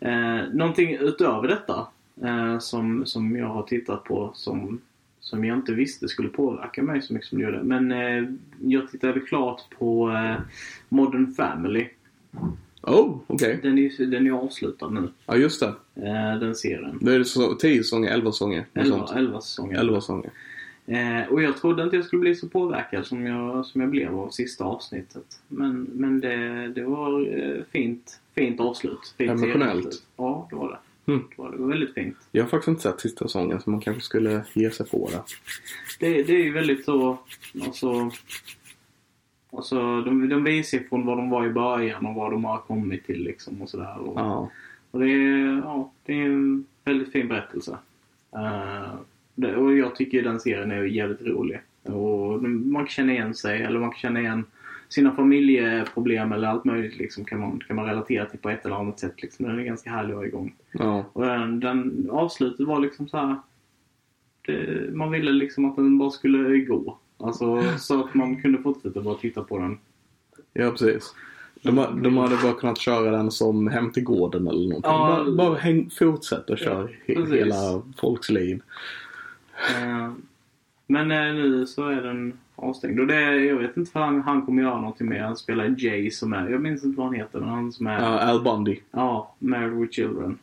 Eh, 0.01 0.39
någonting 0.53 0.97
utöver 1.01 1.49
detta 1.49 1.87
eh, 2.23 2.59
som, 2.59 3.07
som 3.07 3.37
jag 3.37 3.47
har 3.47 3.63
tittat 3.63 4.05
på 4.05 4.31
som, 4.35 4.81
som 5.21 5.45
jag 5.45 5.57
inte 5.59 5.73
visste 5.73 6.09
skulle 6.09 6.29
påverka 6.29 6.83
mig 6.83 7.03
så 7.03 7.13
mycket 7.13 7.29
som 7.29 7.39
det 7.39 7.45
gjorde. 7.45 7.63
Men 7.63 7.93
eh, 7.93 8.31
jag 8.61 8.91
tittade 8.91 9.21
klart 9.21 9.63
på 9.79 10.11
eh, 10.11 10.35
Modern 10.89 11.35
Family. 11.35 11.89
Oh, 12.83 13.19
okej. 13.27 13.59
Den 13.63 13.79
är, 13.79 14.07
den 14.07 14.27
är 14.27 14.31
avslutad 14.31 14.89
nu, 14.89 15.09
Ja, 15.27 15.37
just 15.37 15.61
det. 15.61 15.75
eh, 15.95 16.39
den 16.41 16.55
serien. 16.55 16.99
Det 17.01 17.15
är 17.15 17.25
så 17.25 17.55
10 17.55 17.83
säsonger, 17.83 18.11
11 18.11 18.33
säsonger. 18.33 18.65
något 18.73 18.87
11, 18.87 18.97
sånt. 19.07 19.19
11 19.19 19.41
säsonger. 19.41 19.79
11 19.79 20.01
säsonger. 20.01 20.31
Eh, 20.91 21.33
och 21.33 21.43
jag 21.43 21.57
trodde 21.57 21.83
inte 21.83 21.97
jag 21.97 22.05
skulle 22.05 22.21
bli 22.21 22.35
så 22.35 22.49
påverkad 22.49 23.07
som 23.07 23.27
jag, 23.27 23.67
som 23.67 23.81
jag 23.81 23.91
blev 23.91 24.19
av 24.19 24.31
sista 24.31 24.65
avsnittet. 24.65 25.41
Men, 25.49 25.83
men 25.83 26.21
det, 26.21 26.69
det 26.69 26.83
var 26.85 27.39
eh, 27.39 27.63
fint, 27.71 28.21
fint 28.35 28.61
avslut. 28.61 29.15
Fint 29.19 29.31
Emotionellt. 29.31 30.03
Ja, 30.17 30.47
det 30.51 30.57
var 30.57 30.69
det. 30.69 31.13
Mm. 31.13 31.25
det, 31.37 31.43
var, 31.43 31.51
det 31.51 31.57
var 31.57 31.69
väldigt 31.69 31.95
fint. 31.95 32.17
Jag 32.33 32.45
har 32.45 32.49
faktiskt 32.49 32.69
inte 32.69 32.83
sett 32.83 33.01
sista 33.01 33.25
säsongen 33.25 33.61
så 33.61 33.71
man 33.71 33.81
kanske 33.81 34.03
skulle 34.03 34.45
ge 34.55 34.71
sig 34.71 34.87
på 34.87 35.11
det. 35.13 35.23
Det, 36.01 36.23
det 36.23 36.33
är 36.33 36.45
ju 36.45 36.53
väldigt 36.53 36.85
så, 36.85 37.19
alltså, 37.65 38.11
alltså 39.53 40.01
de, 40.01 40.29
de 40.29 40.45
visar 40.45 40.79
från 40.79 41.07
vad 41.07 41.19
de 41.19 41.31
var 41.31 41.47
i 41.47 41.51
början 41.51 42.07
och 42.07 42.15
vad 42.15 42.31
de 42.31 42.45
har 42.45 42.59
kommit 42.59 43.07
till 43.07 43.23
liksom 43.25 43.63
och 43.63 43.69
sådär. 43.69 43.99
Och, 43.99 44.21
Ja. 44.21 44.51
och 44.91 45.01
det, 45.01 45.07
är, 45.13 45.57
ja, 45.65 45.93
det 46.07 46.13
är 46.13 46.27
en 46.27 46.67
väldigt 46.85 47.13
fin 47.13 47.29
berättelse. 47.29 47.79
Det, 48.31 48.99
och 49.57 49.77
jag 49.77 49.97
tycker 49.97 50.23
den 50.23 50.41
serien 50.41 50.71
är 50.71 50.83
jävligt 50.83 51.23
rolig. 51.23 51.61
Och 51.83 52.43
man 52.43 52.85
kan 52.85 52.89
känna 52.89 53.13
igen 53.13 53.35
sig 53.35 53.63
eller 53.63 53.81
man 53.81 53.91
kan 53.91 53.99
känna 53.99 54.21
igen 54.21 54.45
sina 54.89 55.15
familjeproblem 55.15 56.33
eller 56.33 56.49
allt 56.49 56.65
möjligt 56.65 56.99
liksom 56.99 57.25
kan 57.25 57.41
man, 57.41 57.61
kan 57.67 57.77
man 57.77 57.87
relatera 57.87 58.27
till 58.27 58.39
på 58.39 58.51
ett 58.51 58.67
eller 58.67 58.77
annat 58.77 58.99
sätt. 58.99 59.23
Liksom. 59.23 59.47
Den 59.47 59.59
är 59.59 59.63
ganska 59.65 59.91
härlig 59.91 60.13
att 60.13 60.19
ha 60.19 60.27
igång. 60.27 60.55
ja. 60.73 61.05
Och 61.13 61.25
den, 61.25 61.61
den 61.61 62.09
avslutet 62.11 62.67
var 62.67 62.81
liksom 62.81 63.09
så 63.09 63.17
här. 63.17 63.37
Det, 64.47 64.95
man 64.95 65.11
ville 65.11 65.33
liksom 65.33 65.65
att 65.65 65.77
den 65.77 65.99
bara 65.99 66.11
skulle 66.11 66.59
gå. 66.59 66.99
Alltså 67.17 67.63
så 67.79 68.05
att 68.05 68.15
man 68.15 68.43
kunde 68.43 68.59
fortsätta 68.63 69.01
bara 69.01 69.15
titta 69.15 69.43
på 69.43 69.59
den. 69.59 69.79
Ja, 70.53 70.71
precis. 70.71 71.15
De, 71.63 72.03
de 72.03 72.17
hade 72.17 72.37
bara 72.37 72.53
kunnat 72.53 72.79
köra 72.79 73.11
den 73.11 73.31
som 73.31 73.69
Hem 73.69 73.93
till 73.93 74.05
gården 74.05 74.47
eller 74.49 74.69
någonting. 74.69 74.91
Ja. 74.91 75.25
bara 75.27 75.37
bara 75.37 75.59
häng, 75.59 75.91
fortsätt 75.99 76.51
och 76.51 76.59
kör 76.59 76.97
hela 77.07 77.83
folks 78.01 78.31
liv. 78.31 78.63
Eh, 79.77 80.13
Men 80.87 81.11
eh, 81.11 81.35
nu 81.35 81.67
så 81.67 81.89
är 81.89 82.03
den 82.03 82.33
avstängd. 82.57 83.01
Och 83.01 83.07
det, 83.07 83.37
jag 83.45 83.57
vet 83.57 83.77
inte 83.77 83.93
för 83.93 84.01
han, 84.01 84.21
han 84.23 84.47
kommer 84.47 84.63
göra 84.63 84.81
någonting 84.81 85.09
mer. 85.09 85.21
Han 85.21 85.37
spelar 85.37 85.75
Jay 85.79 86.11
som 86.11 86.33
är, 86.33 86.49
jag 86.49 86.61
minns 86.63 86.85
inte 86.85 86.99
vad 86.99 87.07
han 87.07 87.15
heter, 87.17 87.41
men 87.41 87.49
han 87.49 87.73
som 87.73 87.87
är, 87.87 88.01
Ja, 88.01 88.21
Al 88.21 88.43
Bundy. 88.43 88.77
ja, 88.91 89.35
Married 89.39 89.73
with 89.73 89.93
Children. 89.93 90.39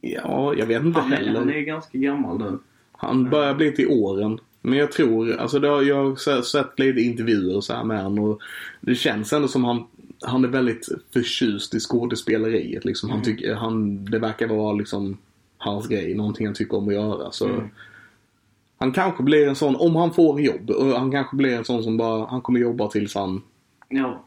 Ja, 0.00 0.54
jag 0.54 0.66
vet 0.66 0.82
inte 0.84 1.00
Han 1.00 1.12
är, 1.12 1.16
heller. 1.16 1.38
han 1.38 1.50
är 1.50 1.60
ganska 1.60 1.98
gammal 1.98 2.38
nu. 2.38 2.58
Han 2.92 3.30
börjar 3.30 3.54
bli 3.54 3.72
till 3.72 3.88
åren. 3.88 4.38
Men 4.62 4.78
jag 4.78 4.92
tror, 4.92 5.32
alltså 5.36 5.58
har, 5.60 5.82
jag 5.82 5.96
har 6.04 6.42
sett- 6.42 6.78
lite 6.78 7.00
intervjuer 7.00 7.56
och 7.56 7.64
så 7.64 7.74
här 7.74 7.84
med 7.84 8.02
honom 8.02 8.24
och 8.24 8.40
det 8.80 8.94
känns 8.94 9.32
ändå 9.32 9.48
som 9.48 9.64
han, 9.64 9.84
han 10.20 10.44
är 10.44 10.48
väldigt 10.48 10.88
förtjust 11.12 11.74
i 11.74 11.80
skådespeleriet. 11.80 12.84
Liksom. 12.84 13.10
Han 13.10 13.22
tycker, 13.22 13.54
han, 13.54 14.04
det 14.04 14.18
verkar 14.18 14.48
vara 14.48 14.72
liksom 14.72 15.18
hans 15.58 15.88
grej, 15.88 16.14
någonting 16.14 16.46
han 16.46 16.54
tycker 16.54 16.76
om 16.76 16.88
att 16.88 16.94
göra. 16.94 17.30
Så 17.30 17.46
Mm. 17.48 17.68
Han 18.78 18.92
kanske 18.92 19.22
blir 19.22 19.48
en 19.48 19.54
sån, 19.54 19.76
om 19.76 19.96
han 19.96 20.14
får 20.14 20.40
jobb, 20.40 20.70
och 20.70 20.86
han 20.86 21.10
kanske 21.10 21.36
blir 21.36 21.56
en 21.56 21.64
sån 21.64 21.82
som 21.82 21.96
bara, 21.96 22.26
han 22.26 22.40
kommer 22.40 22.60
jobba 22.60 22.88
tills 22.88 23.14
han 23.14 23.42
Ja, 23.88 24.20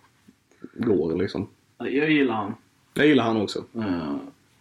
går 0.74 1.16
liksom. 1.18 1.48
jag 1.78 2.12
gillar 2.12 2.34
han. 2.34 2.54
Jag 2.94 3.08
gillar 3.08 3.24
han 3.24 3.42
också. 3.42 3.64
Eh, 3.76 4.16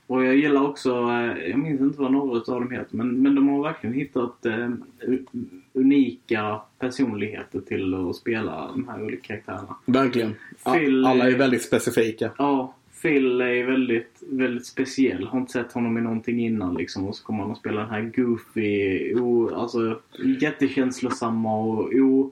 och 0.06 0.24
jag 0.24 0.36
gillar 0.36 0.62
också, 0.68 0.90
eh, 0.90 1.48
jag 1.50 1.58
minns 1.58 1.80
inte 1.80 2.00
vad 2.00 2.12
några 2.12 2.36
av 2.38 2.60
dem 2.60 2.70
heter, 2.70 2.96
men, 2.96 3.22
men 3.22 3.34
de 3.34 3.48
har 3.48 3.62
verkligen 3.62 3.94
hittat 3.94 4.46
eh, 4.46 4.68
u- 5.00 5.24
unika 5.72 6.60
personligheter 6.78 7.60
till 7.60 7.94
att 7.94 8.16
spela 8.16 8.68
de 8.72 8.88
här 8.88 9.02
olika 9.04 9.36
karaktärerna. 9.36 9.74
Verkligen. 9.86 10.34
Phil- 10.64 11.06
Alla 11.06 11.30
är 11.30 11.36
väldigt 11.38 11.62
specifika. 11.62 12.30
Ja, 12.38 12.74
Phil 13.02 13.40
är 13.40 13.66
väldigt, 13.66 14.22
väldigt 14.30 14.66
speciell. 14.66 15.26
Har 15.26 15.38
inte 15.38 15.52
sett 15.52 15.72
honom 15.72 15.98
i 15.98 16.00
någonting 16.00 16.40
innan 16.40 16.74
liksom. 16.74 17.06
Och 17.06 17.16
så 17.16 17.24
kommer 17.24 17.42
han 17.42 17.52
att 17.52 17.58
spela 17.58 17.80
den 17.80 17.90
här 17.90 18.12
goofy, 18.16 19.14
o, 19.14 19.54
alltså 19.54 20.00
jättekänslosamma 20.40 21.56
och 21.56 21.92
o, 21.92 22.30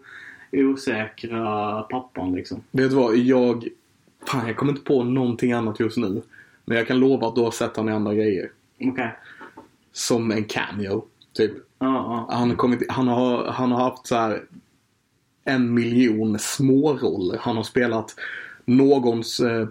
osäkra 0.52 1.82
pappan 1.82 2.32
liksom. 2.32 2.62
Vet 2.70 2.90
du 2.90 2.96
vad, 2.96 3.16
jag... 3.16 3.68
Fan, 4.26 4.46
jag 4.46 4.56
kommer 4.56 4.72
inte 4.72 4.84
på 4.84 5.04
någonting 5.04 5.52
annat 5.52 5.80
just 5.80 5.96
nu. 5.96 6.22
Men 6.64 6.76
jag 6.76 6.86
kan 6.86 6.98
lova 7.00 7.26
att 7.26 7.34
du 7.34 7.40
har 7.40 7.50
sett 7.50 7.76
han 7.76 7.88
i 7.88 7.92
andra 7.92 8.14
grejer. 8.14 8.50
Okej. 8.80 9.16
Som 9.92 10.30
en 10.30 10.44
cameo, 10.44 11.04
typ. 11.32 11.52
Ja, 11.78 11.86
ja. 11.86 12.36
Han 12.38 12.48
har, 12.48 12.56
kommit, 12.56 12.90
han 12.90 13.08
har, 13.08 13.44
han 13.44 13.72
har 13.72 13.90
haft 13.90 14.06
så 14.06 14.14
här 14.14 14.42
en 15.44 15.74
miljon 15.74 16.38
småroller. 16.38 17.38
Han 17.38 17.56
har 17.56 17.62
spelat 17.62 18.14
någons 18.64 19.40
eh, 19.40 19.68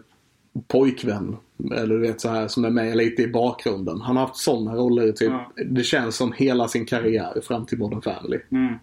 pojkvän. 0.68 1.38
Eller 1.72 1.96
du 1.96 2.00
vet 2.02 2.22
så 2.22 2.30
här 2.30 2.48
som 2.48 2.66
är 2.66 2.70
med 2.70 2.98
lite 2.98 3.22
i 3.22 3.28
bakgrunden. 3.28 4.02
Han 4.02 4.18
har 4.18 4.26
haft 4.26 4.36
sådana 4.36 4.76
roller 4.76 5.12
typ. 5.12 5.32
Ja. 5.32 5.52
Det 5.66 5.84
känns 5.84 6.16
som 6.16 6.32
hela 6.34 6.68
sin 6.68 6.86
karriär 6.86 7.42
fram 7.44 7.66
till 7.66 7.78
Modern 7.78 8.02
Family. 8.02 8.40
Mm. 8.52 8.74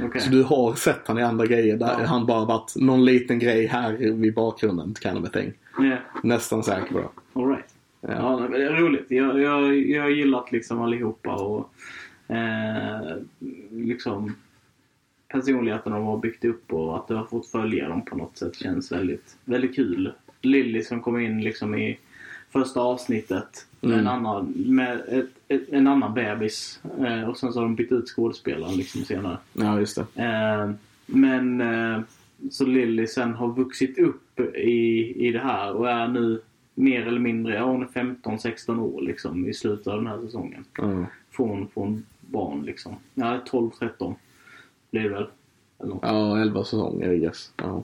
Okej. 0.00 0.20
Så 0.20 0.30
du 0.30 0.42
har 0.42 0.74
sett 0.74 1.00
han 1.06 1.18
i 1.18 1.22
andra 1.22 1.46
grejer 1.46 1.76
där 1.76 1.96
Ja. 2.00 2.06
han 2.06 2.26
bara 2.26 2.44
varit 2.44 2.72
någon 2.76 3.04
liten 3.04 3.38
grej 3.38 3.66
här 3.66 3.92
vid 3.92 4.34
bakgrunden 4.34 4.94
kind 5.02 5.18
of 5.18 5.24
a 5.24 5.30
thing. 5.32 5.52
Ja, 5.78 5.96
Nästan 6.22 6.62
säker 6.62 6.92
på 6.92 6.98
det. 6.98 7.08
all 7.40 7.48
right. 7.48 7.64
Ja. 8.00 8.10
Ja, 8.10 8.48
det 8.58 8.64
är 8.64 8.72
roligt. 8.72 9.06
Jag, 9.08 9.40
jag, 9.40 9.76
jag 9.78 10.02
har 10.02 10.10
gillat 10.10 10.52
liksom 10.52 10.80
allihopa 10.80 11.34
och 11.34 11.70
eh, 12.34 13.16
liksom 13.70 14.34
personligheten 15.28 15.92
de 15.92 16.04
har 16.04 16.18
byggt 16.18 16.44
upp 16.44 16.72
och 16.72 16.96
att 16.96 17.08
du 17.08 17.14
har 17.14 17.24
fått 17.24 17.46
följa 17.50 17.88
dem 17.88 18.04
på 18.04 18.16
något 18.16 18.36
sätt 18.38 18.54
känns 18.56 18.92
väldigt, 18.92 19.36
väldigt 19.44 19.74
kul. 19.76 20.12
Lilly 20.44 20.82
som 20.82 21.00
kom 21.00 21.20
in 21.20 21.40
liksom 21.40 21.74
i 21.74 21.98
första 22.50 22.80
avsnittet 22.80 23.66
med, 23.80 23.92
Mm. 23.92 24.00
en, 24.06 24.12
annan, 24.12 24.52
med 24.56 25.00
ett, 25.08 25.30
ett, 25.48 25.68
en 25.72 25.86
annan 25.86 26.14
bebis 26.14 26.80
eh, 27.06 27.28
och 27.28 27.36
sen 27.36 27.52
så 27.52 27.58
har 27.58 27.64
de 27.64 27.74
bytt 27.74 27.92
ut 27.92 28.08
skådespelaren 28.08 28.76
liksom 28.76 29.00
senare. 29.04 29.38
Ja, 29.52 29.78
just 29.80 29.96
det. 30.14 30.22
Eh, 30.22 30.70
men 31.06 31.60
eh, 31.60 32.00
så 32.50 32.64
Lilly 32.66 33.06
sen 33.06 33.34
har 33.34 33.48
vuxit 33.48 33.98
upp 33.98 34.40
i, 34.54 35.12
i 35.28 35.32
det 35.32 35.38
här 35.38 35.72
och 35.72 35.90
är 35.90 36.08
nu 36.08 36.40
mer 36.74 37.06
eller 37.06 37.20
mindre, 37.20 37.54
ja 37.54 37.64
hon 37.64 37.82
är 37.82 37.86
15-16 37.86 38.80
år 38.80 39.02
liksom 39.02 39.46
i 39.48 39.54
slutet 39.54 39.86
av 39.86 39.96
den 39.96 40.06
här 40.06 40.20
säsongen. 40.20 40.64
Ja. 40.78 41.06
Från, 41.30 41.68
från 41.68 42.04
barn 42.20 42.62
liksom. 42.62 42.96
Ja, 43.14 43.40
12-13 43.50 44.14
blir 44.90 45.02
det 45.02 45.08
väl. 45.08 45.26
Eller 45.78 45.88
något. 45.90 46.02
Ja, 46.02 46.38
11 46.40 46.64
säsonger 46.64 47.12
I 47.12 47.18
guess. 47.18 47.52
Ja, 47.56 47.82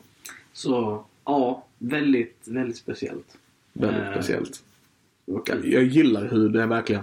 Så 0.53 1.05
ja, 1.25 1.67
väldigt, 1.79 2.37
väldigt 2.45 2.77
speciellt. 2.77 3.39
väldigt 3.73 4.03
Eh, 4.03 4.13
speciellt. 4.13 4.63
Jag, 5.65 5.85
gillar 5.85 6.29
hur 6.29 6.49
det 6.49 6.63
är 6.63 6.67
verkligen 6.67 7.03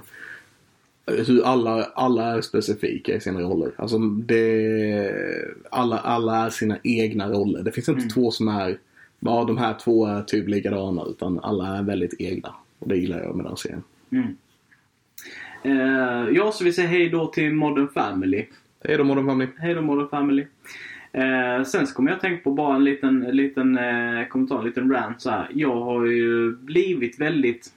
hur 1.27 1.45
alla, 1.45 1.83
alla 1.83 2.23
är 2.37 2.41
specifika 2.41 3.15
i 3.15 3.19
sina 3.19 3.39
roller. 3.41 3.71
Alltså 3.75 3.97
det, 3.99 5.11
alla, 5.71 5.97
alla 5.97 6.45
är 6.45 6.49
sina 6.49 6.77
egna 6.83 7.29
roller. 7.29 7.63
Det 7.63 7.71
finns 7.71 7.89
inte 7.89 8.01
Mm. 8.01 8.09
två 8.09 8.31
som 8.31 8.47
är, 8.47 8.77
ja 9.19 9.43
de 9.47 9.57
här 9.57 9.73
två 9.83 10.05
är 10.05 10.21
typ 10.21 10.47
likadana 10.47 11.05
utan 11.09 11.39
alla 11.39 11.77
är 11.77 11.83
väldigt 11.83 12.21
egna. 12.21 12.55
Och 12.79 12.87
det 12.87 12.97
gillar 12.97 13.19
jag 13.23 13.35
med 13.35 13.45
den 13.45 13.57
serien. 13.57 13.83
Mm. 14.11 14.37
Eh, 15.63 16.35
ja, 16.35 16.51
så 16.51 16.63
vi 16.63 16.73
säger 16.73 16.89
hej 16.89 17.09
då 17.09 17.27
till 17.27 17.53
Modern 17.53 17.87
Family. 17.87 18.45
Hej 18.83 18.97
då 18.97 19.03
Modern 19.03 19.25
Family. 19.25 19.49
Hej 19.57 19.73
då 19.73 19.81
Modern 19.81 20.09
Family. 20.09 20.45
Eh, 21.17 21.63
sen 21.63 21.87
så 21.87 21.93
kommer 21.93 22.11
jag 22.11 22.21
tänka 22.21 22.43
på 22.43 22.51
bara 22.51 22.75
en 22.75 22.83
liten, 22.83 23.23
en 23.23 23.35
liten 23.35 23.77
eh, 23.77 24.27
kommentar, 24.27 24.59
en 24.59 24.65
liten 24.65 24.91
rant 24.91 25.21
så 25.21 25.29
här. 25.29 25.47
Jag 25.53 25.75
har 25.75 26.05
ju 26.05 26.55
blivit 26.55 27.19
väldigt... 27.19 27.73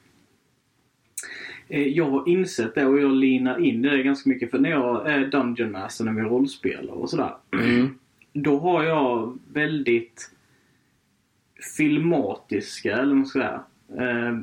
Eh, 1.69 1.89
jag 1.89 2.11
har 2.11 2.29
insett 2.29 2.75
det 2.75 2.87
och 2.87 3.01
jag 3.01 3.13
linar 3.13 3.59
in 3.59 3.83
det 3.83 4.03
ganska 4.03 4.31
mycket. 4.31 4.51
För 4.51 4.59
när 4.59 4.71
jag 4.71 5.11
är 5.11 5.27
Dungeon 5.27 5.73
Master, 5.73 6.05
när 6.05 6.13
vi 6.13 6.23
rollspelar 6.23 6.93
och 6.93 7.11
sådär. 7.11 7.35
Mm. 7.53 7.99
då 8.33 8.59
har 8.59 8.85
jag 8.85 9.39
väldigt 9.53 10.31
filmatiska, 11.77 12.93
eller 12.93 13.07
vad 13.07 13.17
man 13.17 13.27
ska 13.27 13.39
säga, 13.39 13.63
eh, 14.09 14.39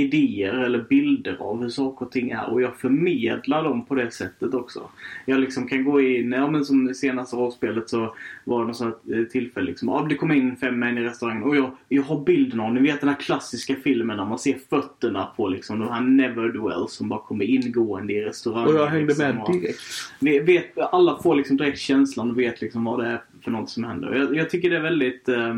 idéer 0.00 0.52
eller 0.52 0.78
bilder 0.88 1.36
av 1.40 1.62
hur 1.62 1.68
saker 1.68 2.06
och 2.06 2.12
ting 2.12 2.30
är 2.30 2.50
och 2.50 2.62
jag 2.62 2.76
förmedlar 2.76 3.64
dem 3.64 3.84
på 3.84 3.94
det 3.94 4.10
sättet 4.10 4.54
också. 4.54 4.88
Jag 5.24 5.40
liksom 5.40 5.68
kan 5.68 5.84
gå 5.84 6.00
in, 6.00 6.32
ja 6.32 6.50
men 6.50 6.64
som 6.64 6.86
det 6.86 6.94
senaste 6.94 7.36
rollspelet 7.36 7.90
så 7.90 8.14
var 8.44 8.60
det 8.60 8.66
något 8.66 8.76
sånt 8.76 8.96
här 9.08 9.24
tillfälle 9.24 9.66
liksom, 9.66 9.88
ja 9.88 10.06
det 10.08 10.14
kom 10.14 10.32
in 10.32 10.56
fem 10.56 10.78
män 10.78 10.98
i 10.98 11.04
restaurangen 11.04 11.42
och 11.42 11.56
jag, 11.56 11.70
jag 11.88 12.02
har 12.02 12.24
bilden 12.24 12.60
av, 12.60 12.74
ni 12.74 12.80
vet 12.80 13.00
den 13.00 13.08
här 13.08 13.20
klassiska 13.20 13.74
filmen 13.84 14.16
när 14.16 14.24
man 14.24 14.38
ser 14.38 14.58
fötterna 14.70 15.28
på 15.36 15.48
liksom 15.48 15.78
de 15.80 15.88
här 15.88 16.00
never 16.00 16.86
som 16.88 17.08
bara 17.08 17.20
kommer 17.20 17.44
ingående 17.44 18.12
i 18.12 18.24
restaurangen. 18.24 18.68
Och 18.68 18.80
jag 18.80 18.86
hängde 18.86 19.06
liksom, 19.06 19.24
med 19.26 19.42
och- 19.42 19.52
direkt. 19.52 19.78
vi 20.20 20.38
vet, 20.38 20.78
alla 20.78 21.18
får 21.22 21.34
liksom 21.34 21.56
direkt 21.56 21.78
känslan 21.78 22.30
och 22.30 22.38
vet 22.38 22.60
liksom 22.60 22.84
vad 22.84 23.00
det 23.00 23.06
är 23.06 23.20
för 23.44 23.50
något 23.50 23.70
som 23.70 23.84
händer. 23.84 24.14
Jag, 24.14 24.36
jag 24.36 24.50
tycker 24.50 24.70
det 24.70 24.76
är 24.76 24.80
väldigt 24.82 25.28
eh, 25.28 25.56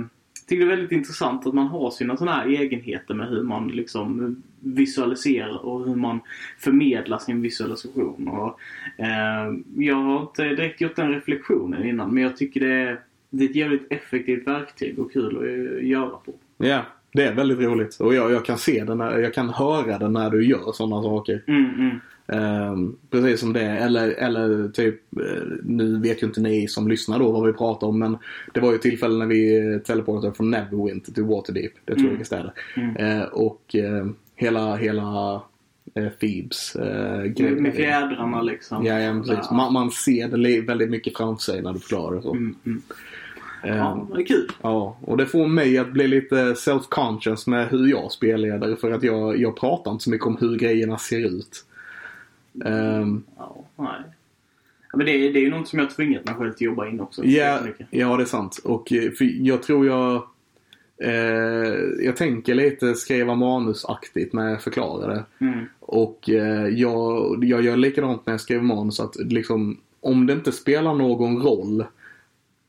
tycker 0.48 0.66
det 0.66 0.72
är 0.72 0.76
väldigt 0.76 0.92
intressant 0.92 1.46
att 1.46 1.54
man 1.54 1.66
har 1.66 1.90
sina 1.90 2.16
sådana 2.16 2.36
här 2.36 2.46
egenheter 2.46 3.14
med 3.14 3.28
hur 3.28 3.42
man 3.42 3.68
liksom 3.68 4.36
visualiserar 4.60 5.66
och 5.66 5.86
hur 5.86 5.96
man 5.96 6.20
förmedlar 6.58 7.18
sin 7.18 7.42
visualisation. 7.42 8.28
Och, 8.28 8.60
eh, 9.04 9.52
jag 9.76 9.96
har 9.96 10.20
inte 10.20 10.44
direkt 10.44 10.80
gjort 10.80 10.96
den 10.96 11.12
reflektionen 11.12 11.84
innan 11.84 12.14
men 12.14 12.22
jag 12.22 12.36
tycker 12.36 12.60
det 12.60 12.72
är, 12.72 13.00
det 13.30 13.44
är 13.44 13.48
ett 13.48 13.56
jävligt 13.56 13.92
effektivt 13.92 14.46
verktyg 14.46 14.98
och 14.98 15.12
kul 15.12 15.36
att 15.36 15.42
eh, 15.42 15.88
göra 15.88 16.10
på. 16.10 16.32
Ja, 16.56 16.82
det 17.12 17.24
är 17.24 17.34
väldigt 17.34 17.58
roligt. 17.58 18.00
Och 18.00 18.14
jag, 18.14 18.32
jag 18.32 18.44
kan 18.44 18.58
se 18.58 18.84
den, 18.84 18.98
när, 18.98 19.18
jag 19.18 19.34
kan 19.34 19.48
höra 19.48 19.98
den 19.98 20.12
när 20.12 20.30
du 20.30 20.46
gör 20.46 20.72
sådana 20.72 21.02
saker. 21.02 21.42
Mm, 21.46 21.74
mm. 21.74 22.00
Ehm, 22.32 22.96
precis 23.10 23.40
som 23.40 23.52
det. 23.52 23.60
Eller, 23.62 24.08
eller 24.08 24.68
typ, 24.68 25.00
eh, 25.16 25.42
nu 25.62 25.98
vet 26.00 26.22
ju 26.22 26.26
inte 26.26 26.40
ni 26.40 26.68
som 26.68 26.88
lyssnar 26.88 27.18
då 27.18 27.32
vad 27.32 27.46
vi 27.46 27.52
pratar 27.52 27.86
om 27.86 27.98
men 27.98 28.18
det 28.54 28.60
var 28.60 28.72
ju 28.72 28.78
tillfällen 28.78 29.18
när 29.18 29.26
vi 29.26 29.72
eh, 29.74 29.78
teleporterade 29.78 30.36
från 30.36 30.50
Neverwinter 30.50 31.12
till 31.12 31.22
Waterdeep. 31.24 31.72
Det 31.84 31.94
tror 31.94 32.18
jag 32.30 32.52
Mm. 32.76 32.96
Mm. 32.96 33.18
Eh, 33.20 33.24
och 33.24 33.74
eh, 33.76 34.06
hela, 34.36 34.76
hela 34.76 35.34
eh, 35.94 36.08
Thebes 36.20 36.76
grej- 37.36 37.60
Med, 37.60 37.74
fjädrarna 37.74 38.42
liksom. 38.42 38.84
Ja, 38.86 39.00
ja 39.00 39.22
precis. 39.26 39.50
Man, 39.50 39.72
man 39.72 39.90
ser 39.90 40.28
det 40.28 40.60
väldigt 40.60 40.90
mycket 40.90 41.16
framför 41.16 41.42
sig 41.42 41.62
när 41.62 41.72
du 41.72 41.78
förklarar 41.78 42.16
det 42.16 42.22
så. 42.22 42.30
Mm, 42.32 42.54
mm. 42.66 42.82
Ehm, 43.64 43.76
Ja, 43.76 44.08
det 44.14 44.22
är 44.22 44.26
kul. 44.26 44.48
Ja, 44.62 44.96
och 45.00 45.16
det 45.16 45.26
får 45.26 45.46
mig 45.46 45.78
att 45.78 45.92
bli 45.92 46.08
lite 46.08 46.54
self-conscious 46.54 47.48
med 47.50 47.68
hur 47.68 47.86
jag 47.86 48.12
spelledare 48.12 48.76
för 48.76 48.90
att 48.92 49.02
jag, 49.02 49.38
jag 49.40 49.56
pratar 49.56 49.90
inte 49.90 50.04
så 50.04 50.10
mycket 50.10 50.26
om 50.26 50.36
hur 50.40 50.56
grejerna 50.58 50.98
ser 50.98 51.26
ut. 51.26 51.64
Ehm, 52.64 53.22
Ja, 53.36 53.64
nej. 53.76 54.00
Ja, 54.92 54.96
men 54.96 55.06
det, 55.06 55.12
är- 55.12 55.32
det 55.32 55.38
är 55.38 55.42
ju 55.42 55.50
något 55.50 55.68
som 55.68 55.78
jag 55.78 55.90
tvingat 55.90 56.24
mig 56.24 56.34
själv 56.34 56.52
till 56.52 56.66
att 56.68 56.70
jobba 56.70 56.88
in 56.88 57.00
också. 57.00 57.24
Jättemycket. 57.24 57.86
ja, 57.90 58.16
det 58.16 58.22
är 58.22 58.26
sant. 58.26 58.60
Och 58.64 58.92
eh, 58.92 59.10
för 59.10 59.46
jag 59.46 59.62
tror 59.62 59.86
jag... 59.86 60.22
Eh, 61.02 61.78
jag 62.04 62.16
tänker 62.16 62.54
lite 62.54 62.94
skriva 62.94 63.34
manusaktigt 63.34 64.32
när 64.32 64.48
jag 64.50 64.62
förklarar 64.62 65.08
det. 65.14 65.44
Mm. 65.46 65.64
Och 65.80 66.30
eh, 66.30 66.66
jag, 66.68 67.44
jag 67.44 67.62
gör 67.64 67.76
likadant 67.76 68.26
när 68.26 68.32
jag 68.32 68.40
skriver 68.40 68.62
manus 68.62 69.00
att 69.00 69.16
liksom, 69.16 69.80
om 70.00 70.26
det 70.26 70.32
inte 70.32 70.52
spelar 70.52 70.94
någon 70.94 71.42
roll 71.42 71.80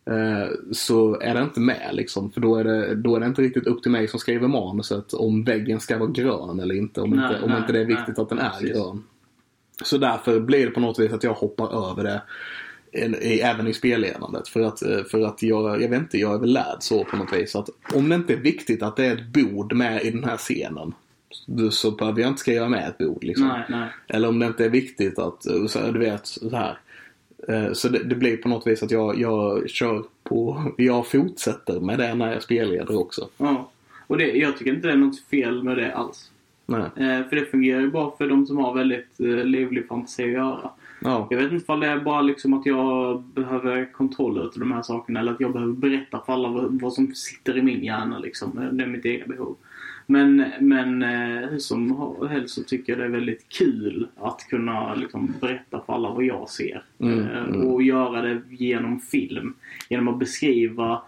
eh, 0.05 0.49
så 0.71 1.19
är 1.19 1.33
det 1.35 1.41
inte 1.41 1.59
med 1.59 1.89
liksom. 1.93 2.31
För 2.31 2.41
då 2.41 2.55
är, 2.55 2.63
det, 2.63 2.95
då 2.95 3.15
är 3.15 3.19
det 3.19 3.25
inte 3.25 3.41
riktigt 3.41 3.67
upp 3.67 3.81
till 3.83 3.91
mig 3.91 4.07
som 4.07 4.19
skriver 4.19 4.47
manuset 4.47 5.13
om 5.13 5.43
väggen 5.43 5.79
ska 5.79 5.97
vara 5.97 6.09
grön 6.11 6.59
eller 6.59 6.75
inte. 6.75 7.01
Om, 7.01 7.09
Nej, 7.09 7.25
inte, 7.33 7.43
om 7.43 7.49
nej, 7.49 7.59
inte 7.59 7.73
det 7.73 7.79
är 7.79 7.85
viktigt 7.85 8.17
nej, 8.17 8.21
att 8.23 8.29
den 8.29 8.39
är 8.39 8.49
precis. 8.49 8.71
grön. 8.75 9.03
Så 9.83 9.97
därför 9.97 10.39
blir 10.39 10.65
det 10.65 10.71
på 10.71 10.79
något 10.79 10.99
vis 10.99 11.11
att 11.13 11.23
jag 11.23 11.33
hoppar 11.33 11.89
över 11.91 12.03
det 12.03 12.21
även 13.41 13.67
i 13.67 13.73
spelledandet. 13.73 14.47
För 14.47 14.61
att, 14.61 14.81
eh, 14.81 15.03
för 15.03 15.21
att 15.25 15.43
jag, 15.43 15.81
jag 15.81 15.89
vet 15.89 15.99
inte, 15.99 16.17
jag 16.17 16.33
är 16.33 16.37
väl 16.39 16.53
lärd 16.53 16.77
så 16.79 17.03
på 17.03 17.17
något 17.17 17.33
vis. 17.33 17.55
Att 17.55 17.69
om 17.93 18.09
det 18.09 18.15
inte 18.15 18.33
är 18.33 18.37
viktigt 18.37 18.83
att 18.83 18.95
det 18.95 19.05
är 19.05 19.13
ett 19.17 19.27
bord 19.27 19.73
med 19.73 20.01
i 20.03 20.11
den 20.11 20.23
här 20.23 20.37
scenen. 20.37 20.93
så- 21.31 21.71
Så 21.71 21.91
behöver 21.91 22.21
jag 22.21 22.27
inte 22.29 22.39
skriva 22.39 22.69
med 22.69 22.87
ett 22.89 22.97
bord 22.97 23.23
liksom. 23.23 23.47
Nej, 23.47 23.61
nej. 23.69 23.89
Eller 24.07 24.27
om 24.27 24.39
det 24.39 24.45
inte 24.45 24.65
är 24.65 24.69
viktigt 24.69 25.19
att, 25.19 25.45
eh, 25.45 25.65
så, 25.65 25.91
du 25.91 25.99
vet, 25.99 26.27
så 26.27 26.49
här. 26.55 26.77
Eh, 27.47 27.73
Så 27.73 27.89
det, 27.89 28.03
det 28.03 28.15
blir 28.15 28.37
på 28.37 28.49
något 28.49 28.67
vis 28.67 28.83
att 28.83 28.91
jag, 28.91 29.19
jag 29.19 29.69
kör 29.69 30.03
på, 30.23 30.63
jag 30.77 31.07
fortsätter 31.07 31.79
med 31.79 31.99
det 31.99 32.13
när 32.15 32.33
jag 32.33 32.43
spelleder 32.43 32.99
också. 32.99 33.29
Ja. 33.37 33.71
Och 34.07 34.17
det, 34.17 34.31
jag 34.31 34.57
tycker 34.57 34.73
inte 34.73 34.87
det 34.87 34.93
är 34.93 34.97
något 34.97 35.19
fel 35.19 35.63
med 35.63 35.77
det 35.77 35.93
alls. 35.93 36.31
Eh, 36.77 37.29
för 37.29 37.35
det 37.35 37.45
fungerar 37.45 37.81
ju 37.81 37.91
bra 37.91 38.15
för 38.17 38.27
de 38.27 38.45
som 38.45 38.57
har 38.57 38.73
väldigt 38.73 39.19
eh, 39.19 39.25
livlig 39.25 39.87
fantasi 39.87 40.23
att 40.23 40.31
göra. 40.31 40.69
Ja. 41.01 41.27
Jag 41.29 41.37
vet 41.37 41.51
inte 41.51 41.71
om 41.71 41.79
det 41.79 41.87
är 41.87 41.99
bara 41.99 42.21
liksom 42.21 42.53
att 42.53 42.65
jag 42.65 43.21
behöver 43.21 43.93
kontroll 43.93 44.37
över 44.37 44.59
de 44.59 44.71
här 44.71 44.81
sakerna 44.81 45.19
eller 45.19 45.31
att 45.31 45.39
jag 45.39 45.53
behöver 45.53 45.73
berätta 45.73 46.21
för 46.25 46.33
alla 46.33 46.49
vad, 46.49 46.81
vad 46.81 46.93
som 46.93 47.15
sitter 47.15 47.57
i 47.57 47.61
min 47.61 47.83
hjärna 47.83 48.19
liksom. 48.19 48.69
Det 48.71 48.83
är 48.83 48.87
mitt 48.87 49.05
eget 49.05 49.27
behov. 49.27 49.55
Men, 50.11 50.45
men 50.59 51.03
eh, 51.03 51.49
hur 51.49 51.59
som 51.59 52.15
helst 52.29 52.55
så 52.55 52.63
tycker 52.63 52.93
jag 52.93 52.99
det 52.99 53.05
är 53.05 53.09
väldigt 53.09 53.49
kul 53.49 54.07
att 54.17 54.47
kunna 54.49 54.95
liksom, 54.95 55.33
berätta 55.41 55.81
för 55.85 55.93
alla 55.93 56.09
vad 56.09 56.23
jag 56.23 56.49
ser. 56.49 56.83
Mm, 56.99 57.19
Eh, 57.19 57.43
mm. 57.43 57.67
Och 57.67 57.83
göra 57.83 58.21
det 58.21 58.41
genom 58.49 58.99
film. 58.99 59.53
Genom 59.89 60.07
att 60.07 60.19
beskriva 60.19 61.01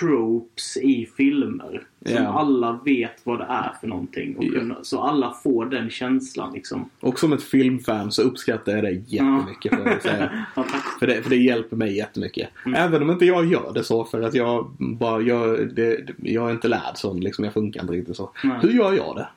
tropes 0.00 0.76
i 0.76 1.06
filmer. 1.16 1.82
Som 2.06 2.14
Ja. 2.14 2.38
alla 2.40 2.80
vet 2.84 3.20
vad 3.24 3.38
det 3.38 3.44
är 3.48 3.72
för 3.80 3.86
någonting. 3.86 4.36
Och 4.36 4.44
Ja. 4.44 4.50
kunna, 4.52 4.76
så 4.84 5.00
alla 5.02 5.34
får 5.42 5.66
den 5.66 5.90
känslan 5.90 6.52
liksom. 6.52 6.90
Och 7.00 7.18
som 7.18 7.32
ett 7.32 7.42
filmfan 7.42 8.12
så 8.12 8.22
uppskattar 8.22 8.72
jag 8.72 8.84
det 8.84 8.90
jättemycket 8.90 9.74
får 9.76 9.86
jag 9.88 10.02
säga. 10.02 10.46
Ja. 10.56 10.64
För 11.00 11.06
det, 11.06 11.22
för 11.22 11.30
det 11.30 11.36
hjälper 11.36 11.76
mig 11.76 11.96
jättemycket. 11.96 12.48
Även 12.76 13.02
om 13.02 13.10
inte 13.10 13.24
jag 13.24 13.46
gör 13.46 13.72
det 13.74 13.84
så 13.84 14.04
för 14.04 14.22
att 14.22 14.34
jag 14.34 14.70
bara, 14.78 15.20
jag, 15.22 15.74
det, 15.74 16.10
jag 16.22 16.48
är 16.48 16.52
inte 16.52 16.68
lärd 16.68 16.96
sån 16.96 17.20
liksom. 17.20 17.44
Jag 17.44 17.54
funkar 17.54 17.80
inte 17.80 17.92
riktigt 17.92 18.16
så. 18.16 18.30
Nej. 18.44 18.58
Hur 18.62 18.70
gör 18.70 18.92
jag 18.92 19.16
det? 19.16 19.28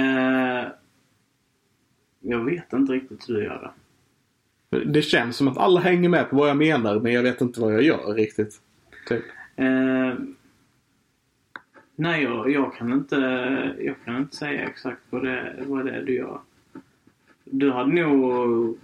Eh, 0.00 0.66
jag 2.20 2.44
vet 2.44 2.72
inte 2.72 2.92
riktigt 2.92 3.28
hur 3.28 3.34
jag 3.34 3.44
gör 3.44 3.72
det. 4.70 4.84
Det 4.84 5.02
känns 5.02 5.36
som 5.36 5.48
att 5.48 5.58
alla 5.58 5.80
hänger 5.80 6.08
med 6.08 6.30
på 6.30 6.36
vad 6.36 6.48
jag 6.48 6.56
menar 6.56 7.00
men 7.00 7.12
jag 7.12 7.22
vet 7.22 7.40
inte 7.40 7.60
vad 7.60 7.74
jag 7.74 7.82
gör 7.82 8.14
riktigt. 8.14 8.60
Typ. 9.06 9.24
Eh, 9.56 10.14
nej, 11.96 12.22
jag, 12.22 12.50
jag, 12.50 12.74
kan 12.74 12.92
inte, 12.92 13.16
jag 13.78 13.96
kan 14.04 14.16
inte 14.16 14.36
säga 14.36 14.68
exakt 14.68 15.00
vad 15.10 15.24
det, 15.24 15.54
vad 15.66 15.84
det 15.84 15.92
är 15.92 16.02
du 16.02 16.14
gör. 16.14 16.40
Du 17.44 17.72
hade 17.72 17.92
nog 17.92 18.78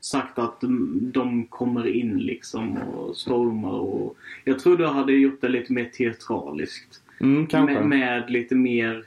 sagt 0.00 0.38
att 0.38 0.56
de, 1.00 1.46
kommer 1.46 1.86
in 1.86 2.18
liksom 2.18 2.76
och 2.76 3.16
stormar 3.16 3.70
och... 3.70 4.16
Jag 4.44 4.58
tror 4.58 4.76
du 4.76 4.86
hade 4.86 5.12
gjort 5.12 5.40
det 5.40 5.48
lite 5.48 5.72
mer 5.72 5.84
teatraliskt. 5.84 7.02
Mm. 7.20 7.46
Med, 7.52 7.86
med 7.86 8.30
lite 8.30 8.54
mer 8.54 9.04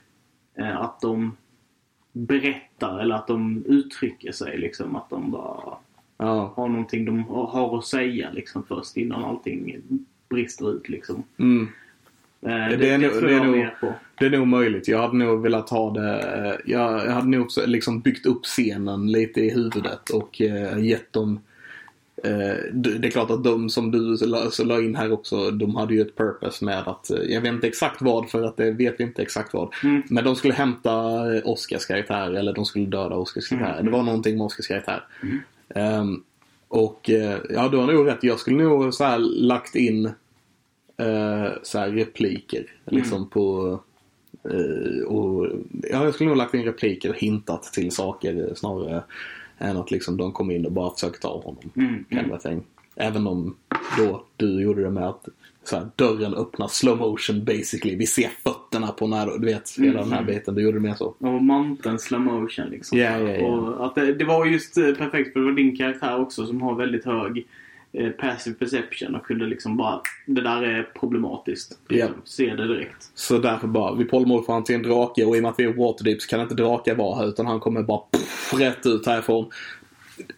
eh, 0.55 0.77
att 0.77 1.01
de 1.01 1.37
berättar 2.11 2.99
eller 2.99 3.15
att 3.15 3.27
de 3.27 3.63
uttrycker 3.65 4.31
sig 4.31 4.57
liksom. 4.57 4.95
Att 4.95 5.09
de 5.09 5.31
bara 5.31 5.77
Ja. 6.17 6.53
har 6.55 6.67
någonting 6.69 7.05
de 7.05 7.23
har 7.27 7.77
att 7.77 7.85
säga 7.85 8.29
liksom 8.33 8.63
först 8.67 8.97
innan 8.97 9.23
allting 9.23 9.81
brister 10.29 10.75
ut 10.75 10.89
liksom. 10.89 11.23
Mm. 11.37 11.67
Eh, 12.41 12.49
det, 12.69 12.77
Det 12.77 12.89
är 12.89 12.97
nog- 12.97 13.11
det 13.23 13.29
är 13.29 13.37
jag 13.37 13.45
nog-. 13.47 13.93
Det 14.19 14.25
är 14.25 14.29
nog 14.29 14.47
möjligt. 14.47 14.87
Jag 14.87 15.01
hade 15.01 15.17
nog 15.17 15.41
velat 15.41 15.69
ha 15.69 15.91
det. 15.91 16.19
eh, 16.19 16.71
Jag 16.71 16.99
hade 16.99 17.27
nog 17.27 17.41
också 17.41 17.65
liksom 17.65 17.99
byggt 17.99 18.25
upp 18.25 18.43
scenen 18.43 19.11
lite 19.11 19.41
i 19.41 19.49
huvudet 19.53 20.09
och 20.09 20.41
eh, 20.41 20.79
gett 20.83 21.13
dem 21.13 21.39
eh, 22.23 22.55
det 22.73 23.07
är 23.07 23.11
klart 23.11 23.31
att 23.31 23.43
de 23.43 23.69
som 23.69 23.91
du 23.91 24.17
la, 24.65 24.81
in 24.81 24.95
här 24.95 25.11
också, 25.11 25.51
de 25.51 25.75
hade 25.75 25.93
ju 25.93 26.01
ett 26.01 26.15
purpose 26.17 26.65
med 26.65 26.87
att, 26.87 27.09
eh, 27.09 27.17
jag 27.17 27.41
vet 27.41 27.53
inte 27.53 27.67
exakt 27.67 28.01
vad 28.01 28.29
för 28.29 28.43
att 28.43 28.57
det 28.57 28.71
vet 28.71 28.95
vi 28.99 29.03
inte 29.03 29.21
exakt 29.21 29.53
vad. 29.53 29.73
Mm. 29.83 30.03
Men 30.09 30.23
de 30.23 30.35
skulle 30.35 30.53
hämta 30.53 30.91
eh, 31.35 31.41
Oscars 31.45 31.85
karaktär 31.85 32.31
eller 32.33 32.53
de 32.53 32.65
skulle 32.65 32.85
döda 32.85 33.15
Oscars 33.15 33.49
karaktär. 33.49 33.73
Mm. 33.73 33.85
Det 33.85 33.91
var 33.91 34.03
någonting 34.03 34.37
med 34.37 34.45
Oscars 34.45 34.67
karaktär. 34.67 35.03
Ehm, 35.75 36.23
och 36.67 37.09
eh, 37.09 37.39
ja, 37.49 37.69
du 37.69 37.77
har 37.77 37.93
nog 37.93 38.07
rätt. 38.07 38.23
Jag 38.23 38.39
skulle 38.39 38.63
nog 38.63 38.93
så 38.93 39.03
här 39.03 39.17
lagt 39.19 39.75
in 39.75 40.05
eh, 40.97 41.47
så 41.63 41.79
här 41.79 41.89
repliker 41.89 42.65
liksom 42.85 43.29
på 43.29 43.79
eh, 44.43 45.03
och, 45.03 45.47
ja, 45.83 46.03
jag 46.03 46.13
skulle 46.13 46.29
nog 46.29 46.37
lagt 46.37 46.53
in 46.53 46.63
repliker 46.63 47.09
och 47.09 47.17
hintat 47.17 47.63
till 47.63 47.91
saker 47.91 48.53
snarare 48.55 49.03
än 49.57 49.77
att 49.77 49.91
liksom 49.91 50.17
de 50.17 50.31
kom 50.31 50.51
in 50.51 50.65
och 50.65 50.71
bara 50.71 50.93
försökte 50.93 51.19
ta 51.19 51.39
honom. 51.39 51.71
Mm, 51.75 52.05
Kind 52.09 52.31
of 52.31 52.41
thing. 52.41 52.63
Även 52.95 53.27
om 53.27 53.55
då 53.97 54.23
du 54.37 54.61
gjorde 54.61 54.83
det 54.83 54.89
med 54.89 55.07
att 55.07 55.27
så 55.63 55.75
här, 55.75 55.87
dörren 55.95 56.33
öppnas 56.33 56.75
slow 56.75 56.97
motion 56.97 57.45
basically. 57.45 57.95
Vi 57.95 58.05
ser 58.05 58.29
fötterna 58.43 58.87
på 58.87 59.07
när 59.07 59.37
du 59.37 59.45
vet 59.45 59.77
hela 59.77 60.01
den 60.01 60.11
här 60.11 60.23
biten. 60.23 60.55
Du 60.55 60.61
gjorde 60.61 60.77
det 60.77 60.81
mer 60.81 60.93
så. 60.93 61.15
Och 61.17 61.43
manteln 61.43 61.99
slow 61.99 62.21
motion 62.21 62.65
liksom. 62.69 62.97
Ja, 62.97 63.19
ja, 63.19 63.29
ja. 63.29 63.47
Och 63.47 63.85
att 63.85 63.95
det, 63.95 64.13
det 64.13 64.25
var 64.25 64.45
just 64.45 64.77
eh, 64.77 64.91
perfekt 64.91 65.33
för 65.33 65.39
det 65.39 65.45
var 65.45 65.53
din 65.53 65.77
karaktär 65.77 66.19
också 66.19 66.45
som 66.45 66.61
har 66.61 66.75
väldigt 66.75 67.05
hög 67.05 67.47
eh, 67.93 68.09
passive 68.09 68.55
perception 68.55 69.15
och 69.15 69.25
kunde 69.25 69.45
liksom 69.45 69.77
bara, 69.77 70.01
det 70.25 70.41
där 70.41 70.63
är 70.63 70.83
problematiskt. 70.99 71.79
Ja. 71.87 72.07
Se 72.23 72.55
det 72.55 72.67
direkt. 72.67 73.11
Så 73.15 73.37
därför 73.37 73.67
bara, 73.67 73.95
vi 73.95 74.05
polymorfar 74.05 74.53
han 74.53 74.63
till 74.63 74.75
en 74.75 74.83
drake 74.83 75.25
och 75.25 75.35
i 75.35 75.39
och 75.39 75.43
med 75.43 75.51
att 75.51 75.59
vi 75.59 75.63
är 75.63 75.73
Waterdeep 75.73 76.21
så 76.21 76.29
kan 76.29 76.41
inte 76.41 76.55
drakar 76.55 76.95
vara 76.95 77.17
här 77.17 77.27
utan 77.27 77.45
han 77.45 77.59
kommer 77.59 77.83
bara 77.83 77.99
pff, 77.99 78.53
rätt 78.59 78.85
ut 78.85 79.05
härifrån. 79.05 79.49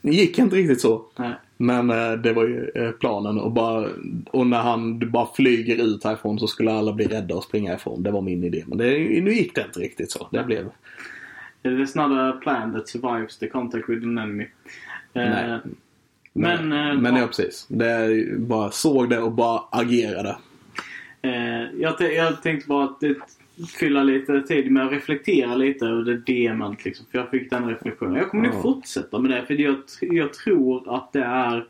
Det 0.01 0.11
gick 0.11 0.39
inte 0.39 0.55
riktigt 0.55 0.81
så. 0.81 1.05
Nej. 1.15 1.33
Men 1.57 1.89
eh, 1.89 2.11
det 2.11 2.33
var 2.33 2.43
ju 2.43 2.71
eh, 2.75 2.91
planen 2.91 3.39
och, 3.39 3.51
bara, 3.51 3.89
och 4.31 4.47
när 4.47 4.61
han 4.61 5.11
bara 5.11 5.27
flyger 5.35 5.83
ut 5.85 6.03
härifrån 6.03 6.39
så 6.39 6.47
skulle 6.47 6.71
alla 6.71 6.93
bli 6.93 7.05
rädda 7.05 7.35
och 7.35 7.43
springa 7.43 7.75
ifrån. 7.75 8.03
Det 8.03 8.11
var 8.11 8.21
min 8.21 8.43
idé. 8.43 8.63
Men 8.67 8.77
det, 8.77 8.85
nu 9.21 9.33
gick 9.33 9.55
det 9.55 9.61
inte 9.61 9.79
riktigt 9.79 10.11
så. 10.11 10.27
Det 10.31 10.43
blev... 10.43 10.69
There's 11.63 11.97
not 12.07 12.35
a 12.35 12.39
plan 12.41 12.73
that 12.73 12.89
survives 12.89 13.37
the 13.37 13.47
contact 13.47 13.89
with 13.89 14.03
an 14.03 14.17
enemy. 14.17 14.43
Eh, 15.13 15.29
Nej. 15.29 15.59
Men, 16.33 16.71
eh, 16.71 17.01
men 17.01 17.15
ja. 17.15 17.27
precis. 17.27 17.65
Det 17.69 18.25
bara 18.37 18.71
såg 18.71 19.09
det 19.09 19.19
och 19.19 19.31
bara 19.31 19.61
agerade. 19.71 20.37
Eh, 21.21 21.63
jag, 21.79 22.13
jag 22.13 22.41
tänkte 22.41 22.67
bara 22.67 22.83
att 22.83 22.99
det, 22.99 23.15
fylla 23.79 24.03
lite 24.03 24.41
tid 24.41 24.71
med 24.71 24.85
att 24.85 24.91
reflektera 24.91 25.55
lite 25.55 25.85
över 25.85 26.03
det 26.03 26.17
DMet 26.17 26.85
liksom. 26.85 27.05
För 27.11 27.17
jag 27.17 27.29
fick 27.29 27.49
den 27.49 27.67
reflektionen. 27.69 28.15
Jag 28.15 28.29
kommer 28.29 28.43
nog 28.43 28.53
Ja. 28.55 28.61
fortsätta 28.61 29.19
med 29.19 29.31
det. 29.31 29.45
För 29.45 29.53
jag, 29.53 29.75
jag 30.01 30.33
tror 30.33 30.95
att 30.95 31.13
det 31.13 31.23
är... 31.23 31.65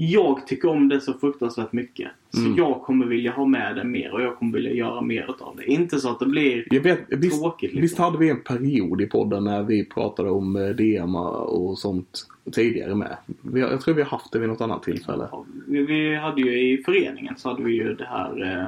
Jag 0.00 0.46
tycker 0.46 0.68
om 0.68 0.88
det 0.88 1.00
så 1.00 1.12
fruktansvärt 1.14 1.72
mycket. 1.72 2.08
Så 2.30 2.40
Mm. 2.40 2.56
jag 2.56 2.82
kommer 2.82 3.06
vilja 3.06 3.32
ha 3.32 3.46
med 3.46 3.76
det 3.76 3.84
mer 3.84 4.12
och 4.12 4.22
jag 4.22 4.36
kommer 4.36 4.52
vilja 4.52 4.72
göra 4.72 5.00
mer 5.00 5.34
av 5.40 5.56
det. 5.56 5.64
Inte 5.64 5.98
så 6.00 6.10
att 6.10 6.18
det 6.18 6.26
blir 6.26 6.80
vet, 6.82 6.98
visst, 7.08 7.42
tråkigt. 7.42 7.62
Liksom. 7.70 7.82
visst 7.82 7.98
hade 7.98 8.18
vi 8.18 8.30
en 8.30 8.40
period 8.42 9.00
i 9.00 9.06
podden 9.06 9.44
när 9.44 9.62
vi 9.62 9.84
pratade 9.84 10.30
om 10.30 10.56
eh, 10.56 10.68
DM 10.68 11.14
och 11.16 11.78
sånt 11.78 12.26
tidigare 12.52 12.94
med. 12.94 13.16
Jag 13.54 13.80
tror 13.80 13.94
vi 13.94 14.02
har 14.02 14.10
haft 14.10 14.32
det 14.32 14.38
vid 14.38 14.48
något 14.48 14.60
annat 14.60 14.82
tillfälle. 14.82 15.28
Ja, 15.32 15.44
Vi, 15.66 16.14
hade 16.16 16.40
ju 16.42 16.72
i 16.72 16.82
föreningen 16.82 17.34
så 17.36 17.48
hade 17.48 17.62
vi 17.64 17.72
ju 17.74 17.94
det 17.94 18.04
här 18.06 18.42
eh, 18.60 18.66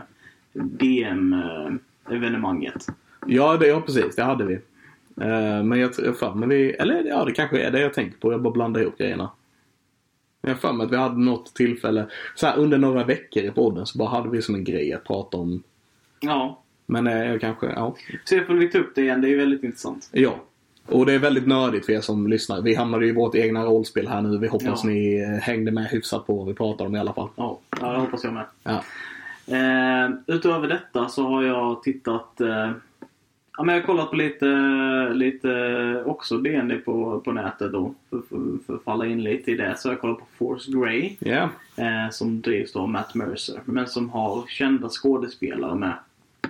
DM-evenemanget. 2.10 2.86
Ja, 3.26 3.56
det, 3.56 3.66
ja 3.66 3.80
precis. 3.80 4.16
Det 4.16 4.22
hade 4.22 4.44
vi. 4.44 4.54
Eh, 5.20 5.62
men 5.64 5.78
jag 5.78 5.92
tror 5.92 6.34
men 6.34 6.48
vi, 6.48 6.70
eller 6.70 7.04
ja 7.04 7.24
det 7.24 7.32
kanske 7.32 7.60
är 7.62 7.70
det 7.70 7.80
jag 7.80 7.94
tänker 7.94 8.18
på. 8.18 8.32
Jag 8.32 8.42
bara 8.42 8.52
blandar 8.52 8.80
ihop 8.80 8.98
grejerna. 8.98 9.30
Men 10.42 10.48
jag 10.48 10.56
har 10.56 10.60
för 10.60 10.72
mig 10.72 10.84
att 10.86 10.92
vi 10.92 10.96
hade 10.96 11.20
något 11.20 11.54
tillfälle, 11.54 12.06
så 12.34 12.46
här, 12.46 12.56
under 12.58 12.78
några 12.78 13.04
veckor 13.04 13.42
i 13.42 13.50
podden 13.50 13.86
så 13.86 13.98
bara 13.98 14.08
hade 14.08 14.28
vi 14.30 14.42
som 14.42 14.54
en 14.54 14.64
grej 14.64 14.92
att 14.92 15.04
prata 15.04 15.36
om. 15.36 15.62
ja. 16.20 16.62
Men 16.86 17.06
eh, 17.06 17.24
jag 17.30 17.40
kanske, 17.40 17.66
ja. 17.66 17.94
Så 18.24 18.34
jag 18.34 18.46
får 18.46 18.54
vi 18.54 18.68
ta 18.70 18.78
upp 18.78 18.94
det 18.94 19.00
igen. 19.02 19.20
Det 19.20 19.28
är 19.32 19.36
väldigt 19.36 19.64
intressant. 19.64 20.08
Ja. 20.12 20.34
Och 20.86 21.06
det 21.06 21.12
är 21.12 21.18
väldigt 21.18 21.46
nördigt 21.46 21.86
för 21.86 21.92
er 21.92 22.00
som 22.00 22.26
lyssnar. 22.26 22.60
Vi 22.62 22.74
hamnade 22.74 23.06
i 23.06 23.12
vårt 23.12 23.34
egna 23.34 23.64
rollspel 23.64 24.08
här 24.08 24.22
nu. 24.22 24.38
Vi 24.38 24.46
hoppas 24.48 24.84
Ja. 24.84 24.90
ni 24.90 25.20
eh, 25.20 25.28
hängde 25.42 25.70
med 25.70 25.84
hyfsat 25.86 26.26
på 26.26 26.34
vad 26.36 26.46
vi 26.46 26.54
pratar 26.54 26.86
om 26.86 26.96
i 26.96 26.98
alla 26.98 27.12
fall. 27.12 27.28
Ja, 27.36 27.58
ja 27.80 27.92
det 27.92 27.98
hoppas 27.98 28.24
jag 28.24 28.32
med. 28.32 28.44
Ja. 28.62 28.84
Eh, 29.50 30.10
utöver 30.26 30.68
detta 30.68 31.08
så 31.08 31.22
har 31.22 31.42
jag 31.42 31.82
tittat... 31.82 32.40
Eh, 32.40 32.70
ja, 33.56 33.64
men 33.64 33.74
jag 33.74 33.82
har 33.82 33.86
kollat 33.86 34.10
på 34.10 34.16
lite, 34.16 34.46
lite 35.14 36.02
också 36.06 36.38
DND 36.38 36.84
på, 36.84 37.20
på 37.20 37.32
nätet 37.32 37.72
då. 37.72 37.94
För, 38.10 38.22
för, 38.28 38.64
för 38.66 38.74
att 38.74 38.84
falla 38.84 39.06
in 39.06 39.22
lite 39.22 39.50
i 39.50 39.54
det. 39.54 39.74
Så 39.78 39.88
jag 39.88 40.00
kollat 40.00 40.18
på 40.18 40.26
Force 40.38 40.72
Grey. 40.72 41.16
Ja. 41.18 41.48
Eh, 41.76 42.10
som 42.10 42.40
drivs 42.40 42.76
av 42.76 42.88
Matt 42.88 43.14
Mercer. 43.14 43.60
Men 43.64 43.86
som 43.86 44.10
har 44.10 44.46
kända 44.48 44.88
skådespelare 44.88 45.74
med. 45.74 45.94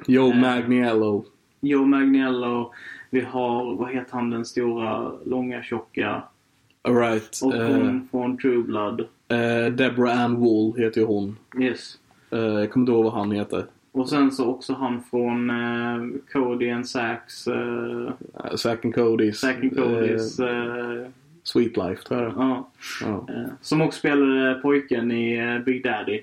Joe 0.07 0.31
Eh. 0.33 0.41
Magniello. 0.41 1.25
Joe 1.61 1.85
Magniello. 1.85 2.73
Vi 3.11 3.21
har, 3.21 3.75
vad 3.75 3.93
heter 3.93 4.13
han 4.13 4.31
den 4.31 4.45
stora, 4.45 5.13
långa, 5.27 5.63
tjocka. 5.63 6.23
Alright. 6.83 7.41
Och 7.43 7.55
Uh, 7.55 7.67
hon 7.67 8.09
från 8.11 8.39
True 8.39 8.63
Blood. 8.63 9.07
Deborah 9.73 10.25
Ann 10.25 10.35
Wool 10.37 10.79
heter 10.79 11.05
hon. 11.05 11.37
Yes. 11.61 11.99
Uh, 12.33 12.39
jag 12.41 12.71
kommer 12.71 12.83
inte 12.83 12.93
ihåg 12.93 13.05
vad 13.05 13.13
han 13.13 13.31
heter. 13.33 13.65
Och 13.93 14.09
sen 14.09 14.33
så 14.33 14.47
också 14.47 14.73
han 14.73 15.03
från 15.11 15.51
eh, 15.51 16.21
Cody 16.33 16.71
and 16.71 16.89
Sax. 16.89 17.47
Eh, 17.47 17.55
Uh, 17.55 18.55
Zack 18.57 18.85
and 18.85 18.95
Cody's. 18.95 19.33
Zack 19.33 19.57
and 19.63 19.73
Cody's. 19.73 20.41
eh, 20.49 21.01
eh, 21.03 21.09
Sweet 21.43 21.77
Life 21.77 22.03
tror 22.03 22.21
jag 22.23 22.31
det 22.31 22.35
ja, 22.39 22.71
ja. 23.03 23.27
eh, 23.35 23.49
som 23.61 23.81
också 23.83 23.99
spelade 23.99 24.55
pojken 24.63 25.11
i 25.11 25.39
eh, 25.39 25.59
Big 25.65 25.85
Daddy. 25.85 26.21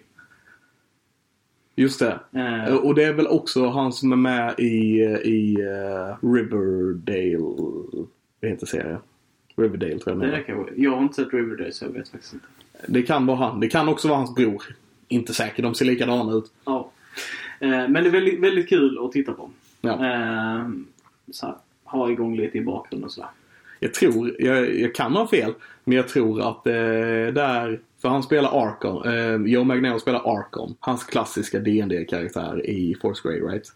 Just 1.75 1.99
det. 1.99 2.19
Eh, 2.31 2.65
Eh, 2.65 2.75
Och 2.75 2.95
det 2.95 3.03
är 3.03 3.13
väl 3.13 3.27
också 3.27 3.67
han 3.69 3.91
som 3.93 4.11
är 4.11 4.15
med 4.15 4.55
i, 4.59 4.99
i 5.23 5.57
eh, 5.61 6.27
Riverdale. 6.33 7.37
Vad 8.41 8.51
heter 8.51 8.65
serien? 8.65 8.99
Riverdale 9.55 9.99
tror 9.99 10.23
jag 10.25 10.33
det 10.33 10.43
kanske. 10.43 10.73
Jag 10.75 10.91
har 10.91 11.01
inte 11.03 11.15
sett 11.15 11.33
Riverdale 11.33 11.71
så 11.71 11.85
jag 11.85 11.89
vet 11.91 12.09
faktiskt 12.09 12.33
inte. 12.33 12.45
Det 12.87 13.01
kan 13.01 13.25
vara 13.25 13.37
han. 13.37 13.59
Det 13.59 13.67
kan 13.67 13.89
också 13.89 14.07
vara 14.07 14.17
hans 14.17 14.35
bror. 14.35 14.63
Inte 15.07 15.33
säker, 15.33 15.63
de 15.63 15.75
ser 15.75 15.85
likadana 15.85 16.33
ut. 16.33 16.51
Ja. 16.65 16.91
Eh, 17.59 17.69
men 17.69 17.93
det 17.93 17.99
är 17.99 18.09
väldigt, 18.11 18.39
väldigt 18.39 18.69
kul 18.69 18.99
att 19.05 19.11
titta 19.11 19.31
på. 19.33 19.49
Ja. 19.81 19.91
Eh, 19.91 20.69
så 21.31 21.45
här, 21.45 21.55
ha 21.83 22.09
igång 22.11 22.37
lite 22.37 22.57
i 22.57 22.61
bakgrunden 22.61 23.05
och 23.05 23.11
sådär. 23.11 23.29
Jag 23.79 23.93
tror, 23.93 24.35
jag, 24.39 24.75
jag 24.75 24.95
kan 24.95 25.11
ha 25.13 25.27
fel, 25.27 25.53
men 25.83 25.97
jag 25.97 26.07
tror 26.07 26.41
att 26.49 26.67
eh, 26.67 26.73
är, 26.73 27.79
för 28.01 28.09
han 28.09 28.23
spelar 28.23 28.67
Arkon, 28.67 29.05
eh, 29.07 29.51
Joe 29.51 29.63
Magneto 29.63 29.99
spelar 29.99 30.37
Arkon, 30.37 30.75
hans 30.79 31.03
klassiska 31.03 31.59
dd 31.59 32.05
karaktär 32.09 32.69
i 32.69 32.95
Force 33.01 33.29
Grey, 33.29 33.41
right? 33.41 33.71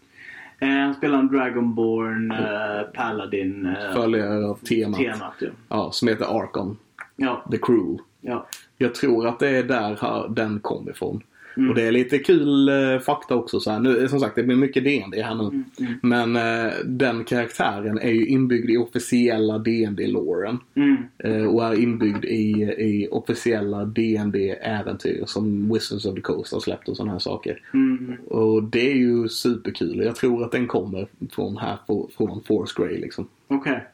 Eh, 0.58 0.68
han 0.68 0.94
spelar 0.94 1.18
en 1.18 1.28
Dragonborn 1.28 2.30
eh, 2.30 2.82
Paladin. 2.94 3.66
Eh, 3.66 3.94
Följare 3.94 4.46
av 4.46 4.54
temat. 4.54 5.00
temat 5.00 5.34
ja. 5.40 5.48
Ja, 5.68 5.90
som 5.92 6.08
heter 6.08 6.40
Arkon, 6.40 6.78
Ja, 7.16 7.44
The 7.50 7.58
Cruel. 7.58 7.98
ja. 8.20 8.46
Jag 8.82 8.94
tror 8.94 9.26
att 9.26 9.38
det 9.38 9.48
är 9.48 9.62
där 9.62 10.28
den 10.34 10.60
kom 10.60 10.88
ifrån. 10.88 11.22
Mm. 11.56 11.70
Och 11.70 11.76
det 11.76 11.82
är 11.82 11.92
lite 11.92 12.18
kul 12.18 12.68
eh, 12.68 12.98
fakta 12.98 13.34
också. 13.34 13.60
Så 13.60 13.70
här. 13.70 13.80
Nu, 13.80 14.08
som 14.08 14.20
sagt, 14.20 14.34
det 14.34 14.42
blir 14.42 14.56
mycket 14.56 14.84
DND 14.84 15.14
här 15.14 15.34
nu. 15.34 15.42
Mm, 15.42 15.64
mm. 15.78 15.92
Men 16.02 16.36
eh, 16.36 16.72
den 16.84 17.24
karaktären 17.24 17.98
är 17.98 18.10
ju 18.10 18.26
inbyggd 18.26 18.70
i 18.70 18.76
officiella 18.76 19.58
DND-låren. 19.58 20.58
Mm. 20.74 20.96
Eh, 21.18 21.44
och 21.46 21.64
är 21.64 21.80
inbyggd 21.80 22.24
i, 22.24 22.50
i 22.78 23.08
officiella 23.10 23.84
dd 23.84 24.56
äventyr 24.62 25.24
som 25.26 25.72
Wizards 25.72 26.04
of 26.04 26.14
the 26.14 26.20
Coast 26.20 26.52
har 26.52 26.60
släppt 26.60 26.88
och 26.88 26.96
sådana 26.96 27.12
här 27.12 27.18
saker. 27.18 27.60
Mm. 27.74 28.16
Och 28.26 28.62
det 28.62 28.90
är 28.90 28.96
ju 28.96 29.28
superkul. 29.28 30.02
Jag 30.04 30.16
tror 30.16 30.44
att 30.44 30.52
den 30.52 30.66
kommer 30.66 31.06
från 31.30 31.56
här 31.56 31.78
från 32.16 32.42
Force 32.42 32.82
Grey 32.82 33.00
liksom. 33.00 33.28
Okej. 33.48 33.84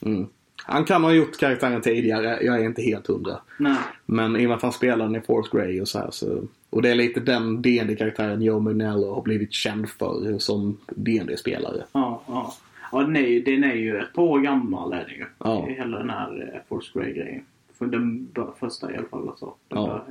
Mm. 0.00 0.26
Han 0.66 0.84
kan 0.84 1.04
ha 1.04 1.12
gjort 1.12 1.38
karaktären 1.38 1.80
tidigare, 1.80 2.38
jag 2.42 2.60
är 2.60 2.64
inte 2.64 2.82
helt 2.82 3.06
hundra. 3.06 3.38
Nej. 3.58 3.76
Men 4.06 4.36
i 4.36 4.44
och 4.46 4.48
med 4.48 4.56
att 4.56 4.62
han 4.62 4.72
spelar 4.72 5.04
den 5.06 5.16
i 5.16 5.20
Force 5.20 5.56
Grey 5.56 5.80
och 5.80 5.88
så 5.88 5.98
här 5.98 6.10
så... 6.10 6.42
Och 6.70 6.82
det 6.82 6.90
är 6.90 6.94
lite 6.94 7.20
den 7.20 7.62
dd 7.62 7.98
karaktären 7.98 8.42
Joe 8.42 8.60
Manello 8.60 9.14
har 9.14 9.22
blivit 9.22 9.52
känd 9.52 9.88
för 9.88 10.38
som 10.38 10.78
dd 10.96 11.38
spelare 11.38 11.84
Ja, 11.92 12.22
ja. 12.26 12.54
Ja, 12.92 12.98
den 13.00 13.16
är, 13.16 13.20
ju, 13.26 13.42
den 13.42 13.64
är 13.64 13.74
ju 13.74 13.98
ett 13.98 14.12
par 14.12 14.22
år 14.22 14.40
gammal 14.40 14.92
är 14.92 15.04
den 15.04 15.14
ju. 15.14 15.26
Ja. 15.38 15.66
Hela 15.68 15.98
den 15.98 16.10
här 16.10 16.52
eh, 16.54 16.60
Force 16.68 16.90
Grey-grejen. 16.98 17.44
För 17.78 17.86
den 17.86 18.28
första 18.60 18.92
i 18.92 18.96
alla 18.96 19.08
fall. 19.08 19.28
Alltså. 19.28 19.54
Ja. 19.68 20.04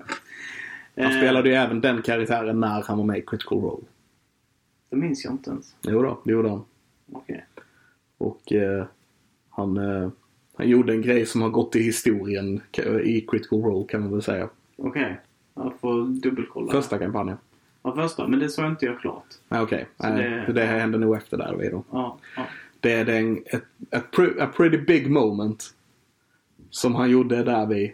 Han 0.95 1.06
Eh, 1.06 1.18
spelade 1.18 1.49
ju 1.49 1.56
även 1.56 1.82
den 1.82 2.01
karaktären 2.01 2.60
när 2.60 2.84
han 2.84 2.97
var 2.97 3.06
med 3.06 3.18
i 3.18 3.22
Critical 3.22 3.62
Role. 3.62 3.84
Det 4.89 4.95
minns 4.95 5.26
jag 5.26 5.34
inte 5.34 5.49
ens. 5.49 5.76
Jo 5.82 6.01
då, 6.01 6.22
det 6.26 6.32
gjorde 6.32 6.49
han. 6.49 6.66
Okej. 7.12 7.45
Och 8.18 8.54
eh, 8.54 8.86
han, 9.49 9.78
eh, 9.78 10.10
han 10.56 10.70
gjorde 10.70 10.93
en 10.93 11.01
grej 11.01 11.26
som 11.26 11.41
har 11.41 11.49
gått 11.49 11.76
i 11.76 11.80
historien 11.84 12.62
ka- 12.72 12.99
i 13.01 13.22
Critical 13.22 13.62
Role 13.62 13.86
kan 13.89 14.01
man 14.01 14.12
väl 14.12 14.22
säga. 14.22 14.49
Okej. 14.78 15.20
Jag 15.56 15.74
får 15.82 16.04
dubbelkolla. 16.22 16.72
Första 16.72 16.97
kampanjen. 16.99 17.38
Ja, 17.84 17.95
första. 17.95 18.28
Men 18.28 18.39
det 18.39 18.49
såg 18.49 18.66
inte 18.66 18.86
jag 18.86 18.99
klart. 18.99 19.26
Nej 19.49 19.62
okej, 19.62 19.88
Nej, 19.97 20.43
det- 20.47 20.54
det 20.54 20.66
händer 20.66 20.99
nog 20.99 21.16
efter 21.16 21.38
där 21.38 21.56
vi 21.60 21.70
då. 21.70 21.84
Ja, 21.91 22.18
ja. 22.36 22.45
Det 22.80 22.91
är 22.93 23.10
en, 23.10 23.43
pre- 23.91 24.41
a 24.41 24.49
pretty 24.58 24.78
big 24.78 25.12
moment. 25.12 25.74
Som 26.70 26.95
han 26.95 27.10
gjorde 27.10 27.43
där 27.43 27.66
vid. 27.66 27.91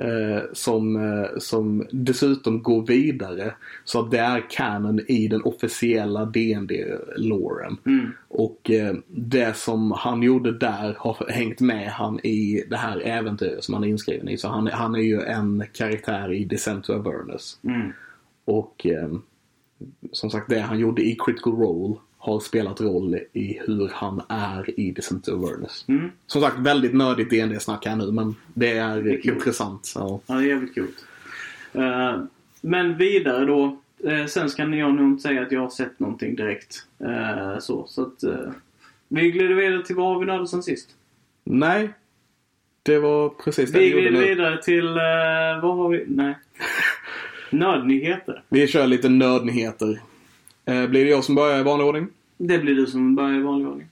Eh, 0.00 0.42
som, 0.52 0.96
eh, 0.96 1.38
som 1.38 1.86
dessutom 1.90 2.62
går 2.62 2.86
vidare. 2.86 3.54
Så 3.84 4.00
att 4.00 4.10
det 4.10 4.18
är 4.18 4.50
canon 4.50 5.00
i 5.08 5.28
den 5.28 5.42
officiella 5.42 6.24
dd 6.24 6.72
låren 7.16 7.76
Mm. 7.86 8.12
Och 8.28 8.70
eh, 8.70 8.94
det 9.06 9.56
som 9.56 9.92
han 9.92 10.22
gjorde 10.22 10.58
där 10.58 10.94
har 10.98 11.30
hängt 11.30 11.60
med 11.60 11.90
han 11.90 12.20
i 12.20 12.64
det 12.70 12.76
här 12.76 13.00
äventyret 13.00 13.64
som 13.64 13.74
han 13.74 13.84
är 13.84 13.88
inskriven 13.88 14.28
i. 14.28 14.36
Så 14.36 14.48
han, 14.48 14.66
han 14.66 14.94
är 14.94 15.00
ju 15.00 15.20
en 15.20 15.64
karaktär 15.72 16.32
i 16.32 16.44
Descent 16.44 16.84
to 16.84 16.92
Avernus. 16.92 17.58
Mm. 17.64 17.92
Och 18.44 18.86
eh, 18.86 19.08
som 20.12 20.30
sagt 20.30 20.48
det 20.48 20.60
han 20.60 20.78
gjorde 20.78 21.02
i 21.02 21.16
Critical 21.24 21.52
Role 21.52 21.96
har 22.20 22.40
spelat 22.40 22.80
roll 22.80 23.18
i 23.32 23.60
hur 23.66 23.90
han 23.92 24.22
är 24.28 24.80
i 24.80 24.90
Descent 24.92 25.24
to 25.24 25.32
Avernus. 25.32 25.84
Mm. 25.88 26.10
Som 26.26 26.42
sagt 26.42 26.58
väldigt 26.58 26.94
nördigt 26.94 27.30
dd 27.30 27.60
snack 27.62 27.86
här 27.86 27.96
nu 27.96 28.12
men 28.12 28.34
det 28.54 28.78
är, 28.78 29.02
Det 29.02 29.10
är 29.10 29.30
intressant. 29.30 29.92
Ja. 29.94 30.20
Ja, 30.26 30.34
det 30.34 30.40
är 30.40 30.46
jävligt 30.48 30.74
kul. 30.74 30.88
Eh, 31.72 32.22
men 32.60 32.96
vidare 32.96 33.44
då. 33.44 33.76
Uh, 34.04 34.26
sen 34.26 34.50
ska 34.50 34.62
jag 34.62 34.94
nog 34.94 35.06
inte 35.08 35.22
säga 35.22 35.42
att 35.42 35.52
jag 35.52 35.60
har 35.60 35.70
sett 35.70 36.00
någonting 36.00 36.36
direkt. 36.36 36.86
Eh, 36.98 37.58
så 37.58 37.86
så 37.86 38.02
att, 38.02 38.24
vi 39.08 39.30
glider 39.30 39.54
vidare 39.54 39.82
till 39.82 39.96
vad 39.96 40.06
har 40.06 40.20
vi 40.20 40.26
nördade 40.26 40.48
sen 40.48 40.62
sist? 40.62 40.88
Nej, 41.44 41.90
det 42.82 42.98
var 42.98 43.28
precis 43.28 43.72
det 43.72 43.78
Vi 43.78 43.84
vi 43.84 43.90
gjorde 43.90 44.02
glider 44.02 44.20
nu. 44.20 44.34
vidare 44.34 44.62
till, 44.62 44.86
uh, 44.86 45.62
vad 45.62 45.76
har 45.76 45.88
vi? 45.88 46.04
Nej. 46.08 46.34
Nördnyheter. 47.50 48.42
Vi 48.48 48.66
kör 48.66 48.86
lite 48.86 49.08
nördnyheter. 49.08 50.00
Eh, 50.70 50.86
blir 50.86 51.04
det 51.04 51.10
jag 51.10 51.24
som 51.24 51.34
börjar 51.34 51.60
i 51.60 51.62
vanlig 51.62 51.86
ordning? 51.86 52.08
Det 52.38 52.58
blir 52.58 52.74
du 52.74 52.86
som 52.86 53.14
börjar 53.14 53.38
i 53.38 53.42
vanlig 53.42 53.68
ordning. 53.68 53.86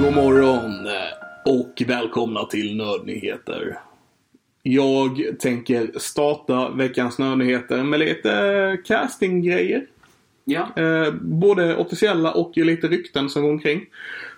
God 0.00 0.14
morgon 0.14 0.86
och 1.46 1.82
välkomna 1.86 2.44
till 2.44 2.76
Nördnyheter. 2.76 3.78
Jag 4.62 5.20
tänker 5.38 5.98
starta 5.98 6.70
veckans 6.70 7.18
Nördnyheter 7.18 7.82
med 7.82 8.00
lite 8.00 8.78
castinggrejer. 8.84 9.86
Ja. 10.44 10.68
Eh, 10.76 11.12
både 11.20 11.76
officiella 11.76 12.32
och 12.32 12.56
lite 12.56 12.88
rykten 12.88 13.30
som 13.30 13.42
går 13.42 13.50
omkring. 13.50 13.86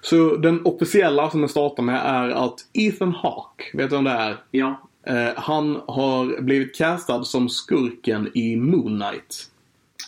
Så 0.00 0.36
den 0.36 0.64
officiella 0.64 1.30
som 1.30 1.40
jag 1.40 1.50
startar 1.50 1.82
med 1.82 2.00
är 2.04 2.28
att 2.28 2.54
Ethan 2.72 3.12
Hawke, 3.12 3.64
vet 3.72 3.90
du 3.90 3.96
vem 3.96 4.04
det 4.04 4.10
är? 4.10 4.36
Ja. 4.50 4.88
Eh, 5.06 5.28
han 5.36 5.80
har 5.86 6.40
blivit 6.40 6.76
castad 6.76 7.24
som 7.24 7.48
skurken 7.48 8.30
i 8.34 8.56
Moon 8.56 9.00
Knight. 9.00 9.50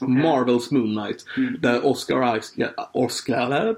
Okej. 0.01 0.15
Marvels 0.15 0.71
Moon 0.71 0.97
Knight. 0.97 1.25
Mm. 1.37 1.57
Där 1.61 1.87
Oscar, 1.87 2.37
Isaac, 2.39 2.71
Oscar, 2.93 3.77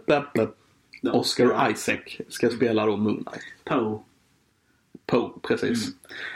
Oscar 1.13 1.71
Isaac 1.71 2.01
ska 2.29 2.51
spela 2.51 2.87
då 2.87 2.97
Moon 2.97 3.25
Knight. 3.25 3.45
Poe. 3.65 4.01
Poe, 5.11 5.31
precis. 5.43 5.89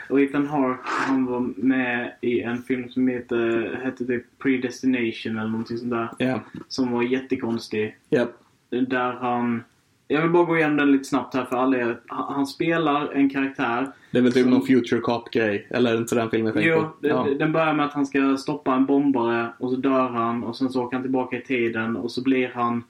Och 0.09 0.21
Ethan 0.21 0.47
Hawke, 0.47 0.79
han 0.83 1.25
var 1.25 1.39
med 1.57 2.11
i 2.21 2.41
en 2.41 2.57
film 2.63 2.89
som 2.89 3.07
heter, 3.07 3.79
hette 3.83 4.05
typ 4.05 4.23
Predestination 4.39 5.37
eller 5.37 5.49
någonting 5.49 5.77
sånt 5.77 5.91
där. 5.91 6.09
Ja, 6.19 6.39
Som 6.67 6.91
var 6.91 7.03
jättekonstig. 7.03 7.95
ja. 8.09 8.27
Där 8.69 9.11
han... 9.11 9.63
Jag 10.07 10.21
vill 10.21 10.31
bara 10.31 10.43
gå 10.45 10.57
igenom 10.57 10.77
den 10.77 10.91
lite 10.91 11.03
snabbt 11.03 11.33
här 11.33 11.45
för 11.45 11.55
alla 11.57 11.77
er. 11.77 11.99
Han 12.07 12.47
spelar 12.47 13.11
en 13.13 13.29
karaktär. 13.29 13.87
Det 14.11 14.17
är 14.17 14.21
väl 14.21 14.33
typ 14.33 14.43
Som- 14.43 14.51
någon 14.51 14.65
Future 14.67 15.01
Cop-grej. 15.01 15.67
Eller 15.69 15.89
är 15.91 15.93
det 15.95 15.99
inte 16.01 16.15
den 16.15 16.29
filmen 16.29 16.45
jag 16.45 16.53
tänker 16.55 16.69
Jo, 16.69 16.81
på? 16.81 16.89
det- 17.01 17.07
Ja. 17.07 17.27
den 17.39 17.51
börjar 17.51 17.73
med 17.73 17.85
att 17.85 17.93
han 17.93 18.05
ska 18.05 18.37
stoppa 18.37 18.73
en 18.73 18.85
bombare 18.85 19.47
och 19.57 19.69
så 19.69 19.75
dör 19.75 20.07
han 20.09 20.43
och 20.43 20.57
sen 20.57 20.69
så 20.69 20.83
åker 20.83 20.95
han 20.97 21.03
tillbaka 21.03 21.37
i 21.37 21.41
tiden 21.41 21.95
och 21.95 22.11
så 22.11 22.21
blir 22.23 22.51
han 22.55 22.83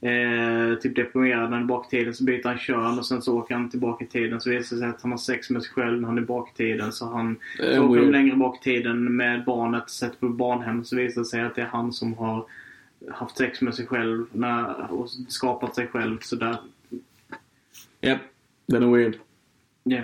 eh, 0.00 0.78
typ 0.78 0.96
deprimerad 0.96 1.50
när 1.50 1.56
han 1.56 1.62
är 1.62 1.66
bak 1.66 1.86
i 1.86 1.90
tiden. 1.90 2.14
Så 2.14 2.24
byter 2.24 2.48
han 2.48 2.58
kön 2.58 2.98
och 2.98 3.06
sen 3.06 3.22
så 3.22 3.38
åker 3.38 3.54
han 3.54 3.70
tillbaka 3.70 4.04
i 4.04 4.08
tiden. 4.08 4.40
Så 4.40 4.50
visar 4.50 4.76
det 4.76 4.80
sig 4.80 4.90
att 4.90 5.02
han 5.02 5.10
har 5.10 5.18
sex 5.18 5.50
med 5.50 5.62
sig 5.62 5.72
själv 5.72 6.00
när 6.00 6.08
han 6.08 6.18
är 6.18 6.22
bak 6.22 6.50
i 6.50 6.56
tiden. 6.56 6.92
Så 6.92 7.06
han 7.06 7.36
Eh, 7.58 7.74
så 7.74 7.82
åker 7.82 8.00
de 8.00 8.10
längre 8.10 8.36
bak 8.36 8.56
i 8.56 8.62
tiden 8.62 9.16
med 9.16 9.44
barnet, 9.44 9.90
sätter 9.90 10.18
på 10.18 10.28
barnhem. 10.28 10.84
Så 10.84 10.96
visar 10.96 11.20
det 11.20 11.26
sig 11.26 11.40
att 11.40 11.54
det 11.54 11.62
är 11.62 11.66
han 11.66 11.92
som 11.92 12.14
har 12.14 12.46
haft 13.10 13.36
sex 13.36 13.60
med 13.60 13.74
sig 13.74 13.86
själv 13.86 14.26
när, 14.32 14.92
och 14.92 15.10
skapat 15.28 15.74
sig 15.74 15.86
själv. 15.86 16.18
Så 16.20 16.36
där. 16.36 16.56
Japp, 18.00 18.20
den 18.66 18.82
är 18.82 18.96
weird. 18.96 19.16
Ja. 19.82 20.02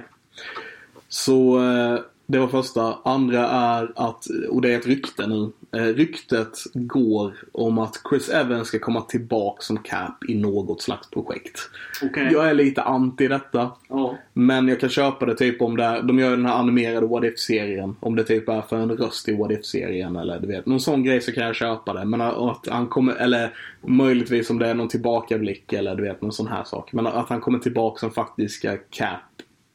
Så 1.09 1.65
eh, 1.65 2.01
det 2.27 2.39
var 2.39 2.49
första. 2.49 2.99
Andra 3.05 3.49
är 3.49 3.93
att, 3.97 4.27
och 4.51 4.61
det 4.61 4.73
är 4.73 4.79
ett 4.79 4.87
rykte 4.87 5.27
nu. 5.27 5.53
Eh, 5.77 5.95
ryktet 5.95 6.59
går 6.75 7.35
om 7.53 7.79
att 7.79 8.01
Chris 8.11 8.29
Evans 8.29 8.69
ska 8.69 8.79
komma 8.79 9.01
tillbaka 9.01 9.63
som 9.63 9.79
Cap 9.79 10.25
i 10.29 10.35
något 10.35 10.83
slags 10.83 11.11
projekt. 11.11 11.61
Okej. 12.03 12.29
Jag 12.33 12.49
är 12.49 12.55
lite 12.55 12.83
anti 12.83 13.29
detta. 13.29 13.71
Ja. 13.89 14.17
Men 14.33 14.69
jag 14.69 14.81
kan 14.81 14.89
köpa 14.89 15.27
det 15.27 15.35
typ 15.35 15.63
om 15.63 15.77
det 15.77 15.85
är, 15.85 16.03
de 16.03 16.19
gör 16.19 16.31
den 16.31 16.47
här 16.47 16.55
animerade 16.55 17.07
What 17.07 17.25
If-serien. 17.25 17.97
Om 18.01 18.17
det 18.17 18.25
typ 18.25 18.49
är 18.49 18.61
för 18.61 18.77
en 18.77 18.91
röst 18.91 19.29
i 19.29 19.37
What 19.37 19.51
If-serien 19.51 20.17
eller 20.17 20.41
du 20.41 20.47
vet. 20.47 20.67
Någon 20.67 20.81
sån 20.81 21.05
grej 21.05 21.21
så 21.21 21.33
kan 21.33 21.45
jag 21.45 21.55
köpa 21.55 21.93
det. 21.93 22.05
Men 22.05 22.21
att 22.21 22.69
han 22.71 22.87
kommer, 22.87 23.15
eller 23.15 23.55
möjligtvis 23.81 24.51
om 24.51 24.59
det 24.59 24.69
är 24.69 24.75
någon 24.75 24.89
tillbakablick 24.89 25.73
eller 25.73 25.95
du 25.95 26.03
vet 26.03 26.23
någon 26.23 26.33
sån 26.33 26.47
här 26.47 26.65
sak. 26.65 26.93
Men 26.93 27.07
att 27.07 27.29
han 27.29 27.41
kommer 27.41 27.59
tillbaka 27.59 27.99
som 28.01 28.11
faktiska 28.11 28.77
Cap 28.91 29.21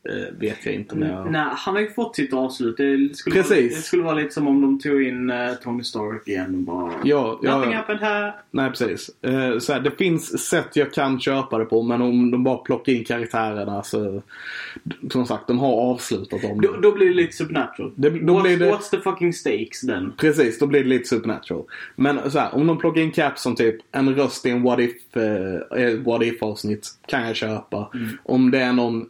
eh, 0.09 0.39
vet 0.39 0.65
jag 0.65 0.73
inte. 0.75 0.95
Men 0.95 1.09
jag... 1.09 1.31
Nej, 1.31 1.45
han 1.51 1.73
har 1.75 1.81
ju 1.81 1.89
fått 1.89 2.15
sitt 2.15 2.33
avslut. 2.33 2.77
Det 2.77 3.15
skulle, 3.17 3.35
Precis. 3.35 3.51
Vara, 3.51 3.61
det 3.61 3.75
skulle 3.75 4.03
vara 4.03 4.15
lite 4.15 4.31
som 4.33 4.47
om 4.47 4.61
de 4.61 4.79
tog 4.79 5.03
in 5.03 5.29
uh, 5.29 5.53
Tony 5.63 5.83
Stark 5.83 6.27
igen 6.27 6.55
och 6.55 6.61
bara... 6.61 6.91
Ja, 7.03 7.39
ja, 7.43 7.57
Nothing 7.57 7.73
happened 7.73 8.01
här. 8.01 8.35
Nej, 8.51 8.69
precis. 8.69 9.09
Eh, 9.21 9.59
så 9.59 9.73
här, 9.73 9.79
det 9.79 9.91
finns 9.91 10.47
sätt 10.49 10.75
jag 10.75 10.93
kan 10.93 11.19
köpa 11.19 11.57
det 11.57 11.65
på, 11.65 11.81
men 11.83 12.01
om 12.01 12.31
de 12.31 12.43
bara 12.43 12.57
plockar 12.57 12.93
in 12.93 13.03
karaktärerna 13.03 13.83
så... 13.83 14.21
Som 15.11 15.25
sagt, 15.25 15.47
de 15.47 15.59
har 15.59 15.73
avslutat 15.73 16.41
dem. 16.41 16.61
Då, 16.61 16.71
då 16.81 16.91
blir 16.91 17.07
det 17.07 17.13
lite 17.13 17.35
supernatural. 17.35 17.91
Det- 17.95 18.09
då 18.09 18.33
what's, 18.39 18.41
blir 18.43 18.57
det- 18.57 18.71
what's 18.71 18.89
the 18.91 18.97
fucking 19.01 19.33
stakes 19.33 19.81
then? 19.81 20.13
Precis, 20.17 20.59
då 20.59 20.67
blir 20.67 20.83
det 20.83 20.89
lite 20.89 21.07
supernatural. 21.09 21.63
Men 21.95 22.31
så 22.31 22.39
här, 22.39 22.55
om 22.55 22.67
de 22.67 22.77
plockar 22.77 23.01
in 23.01 23.11
Cap 23.11 23.39
som 23.39 23.55
typ 23.55 23.75
en 23.91 24.15
röst 24.15 24.45
i 24.45 24.49
en 24.49 24.63
What 24.63 24.79
If, 24.79 25.17
eh, 25.17 25.83
eh, 25.83 25.97
what 25.99 26.23
if 26.23 26.43
avsnitt 26.43 26.87
kan 27.07 27.27
jag 27.27 27.35
köpa. 27.35 27.91
Om 28.23 28.51
det 28.51 28.59
är 28.59 28.73
någon 28.73 29.05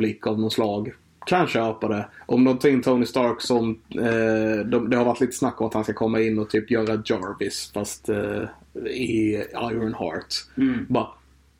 tillbakablick 0.00 0.26
av 0.26 0.40
någon 0.40 0.50
slag 0.50 0.92
kan 1.26 1.46
köpa 1.46 1.88
det. 1.88 2.08
Om 2.26 2.44
de 2.44 2.58
tar 2.58 2.68
in 2.68 2.82
Tony 2.82 3.06
Stark 3.06 3.40
som, 3.40 3.78
eh, 3.90 4.66
de, 4.66 4.90
det 4.90 4.96
har 4.96 5.04
varit 5.04 5.20
lite 5.20 5.32
snack 5.32 5.60
om 5.60 5.66
att 5.66 5.74
han 5.74 5.84
ska 5.84 5.92
komma 5.92 6.20
in 6.20 6.38
och 6.38 6.50
typ 6.50 6.70
göra 6.70 7.02
Jarvis 7.04 7.70
fast 7.74 8.08
eh, 8.08 8.42
i 8.86 9.44
Iron 9.72 9.94
Heart. 9.94 10.34
Mm. 10.56 10.86
Bara, 10.88 11.08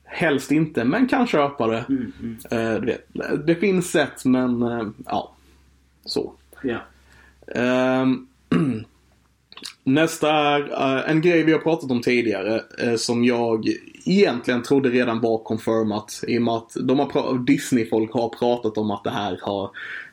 helst 0.05 0.51
inte, 0.51 0.85
men 0.85 1.09
kan 1.09 1.27
köpa 1.27 1.67
det. 1.67 1.85
Mm, 1.89 2.13
mm. 2.21 2.37
Eh, 2.51 2.81
du 2.81 2.87
vet, 2.87 3.47
det 3.47 3.55
finns 3.55 3.91
sätt 3.91 4.25
men 4.25 4.63
eh, 4.63 4.89
ja, 5.07 5.33
så. 6.05 6.33
Ja. 6.63 6.79
Nästa 9.85 10.31
är 10.31 10.61
eh, 10.61 11.11
en 11.11 11.21
grej 11.21 11.43
vi 11.43 11.53
har 11.53 11.59
pratat 11.59 11.91
om 11.91 12.03
tidigare 12.03 12.63
eh, 12.79 12.95
som 12.97 13.25
jag 13.25 13.69
egentligen 14.05 14.63
trodde 14.63 14.89
redan 14.89 15.21
var 15.21 15.39
confirmat 15.39 16.25
i 16.29 16.39
och 16.39 16.43
med 16.43 16.55
att 16.55 16.77
de 16.81 16.99
har 16.99 17.07
pra- 17.07 17.45
Disney-folk 17.45 18.13
har 18.13 18.29
pratat 18.29 18.79
om 18.79 18.91
att 18.91 19.05
det 19.05 19.11
här 19.11 19.39
har, 19.43 19.71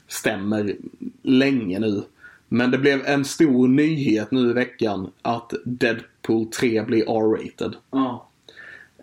stämmer 0.08 0.76
länge 1.24 1.80
nu. 1.80 2.04
Men 2.50 2.72
det 2.72 2.78
blev 2.78 3.06
en 3.06 3.26
stor 3.26 3.68
nyhet 3.68 4.32
nu 4.32 4.50
i 4.50 4.54
veckan 4.54 5.12
att 5.22 5.54
Deadpool 5.66 6.46
3 6.46 6.82
blir 6.82 7.02
R-rated. 7.02 7.76
Ja. 7.92 8.30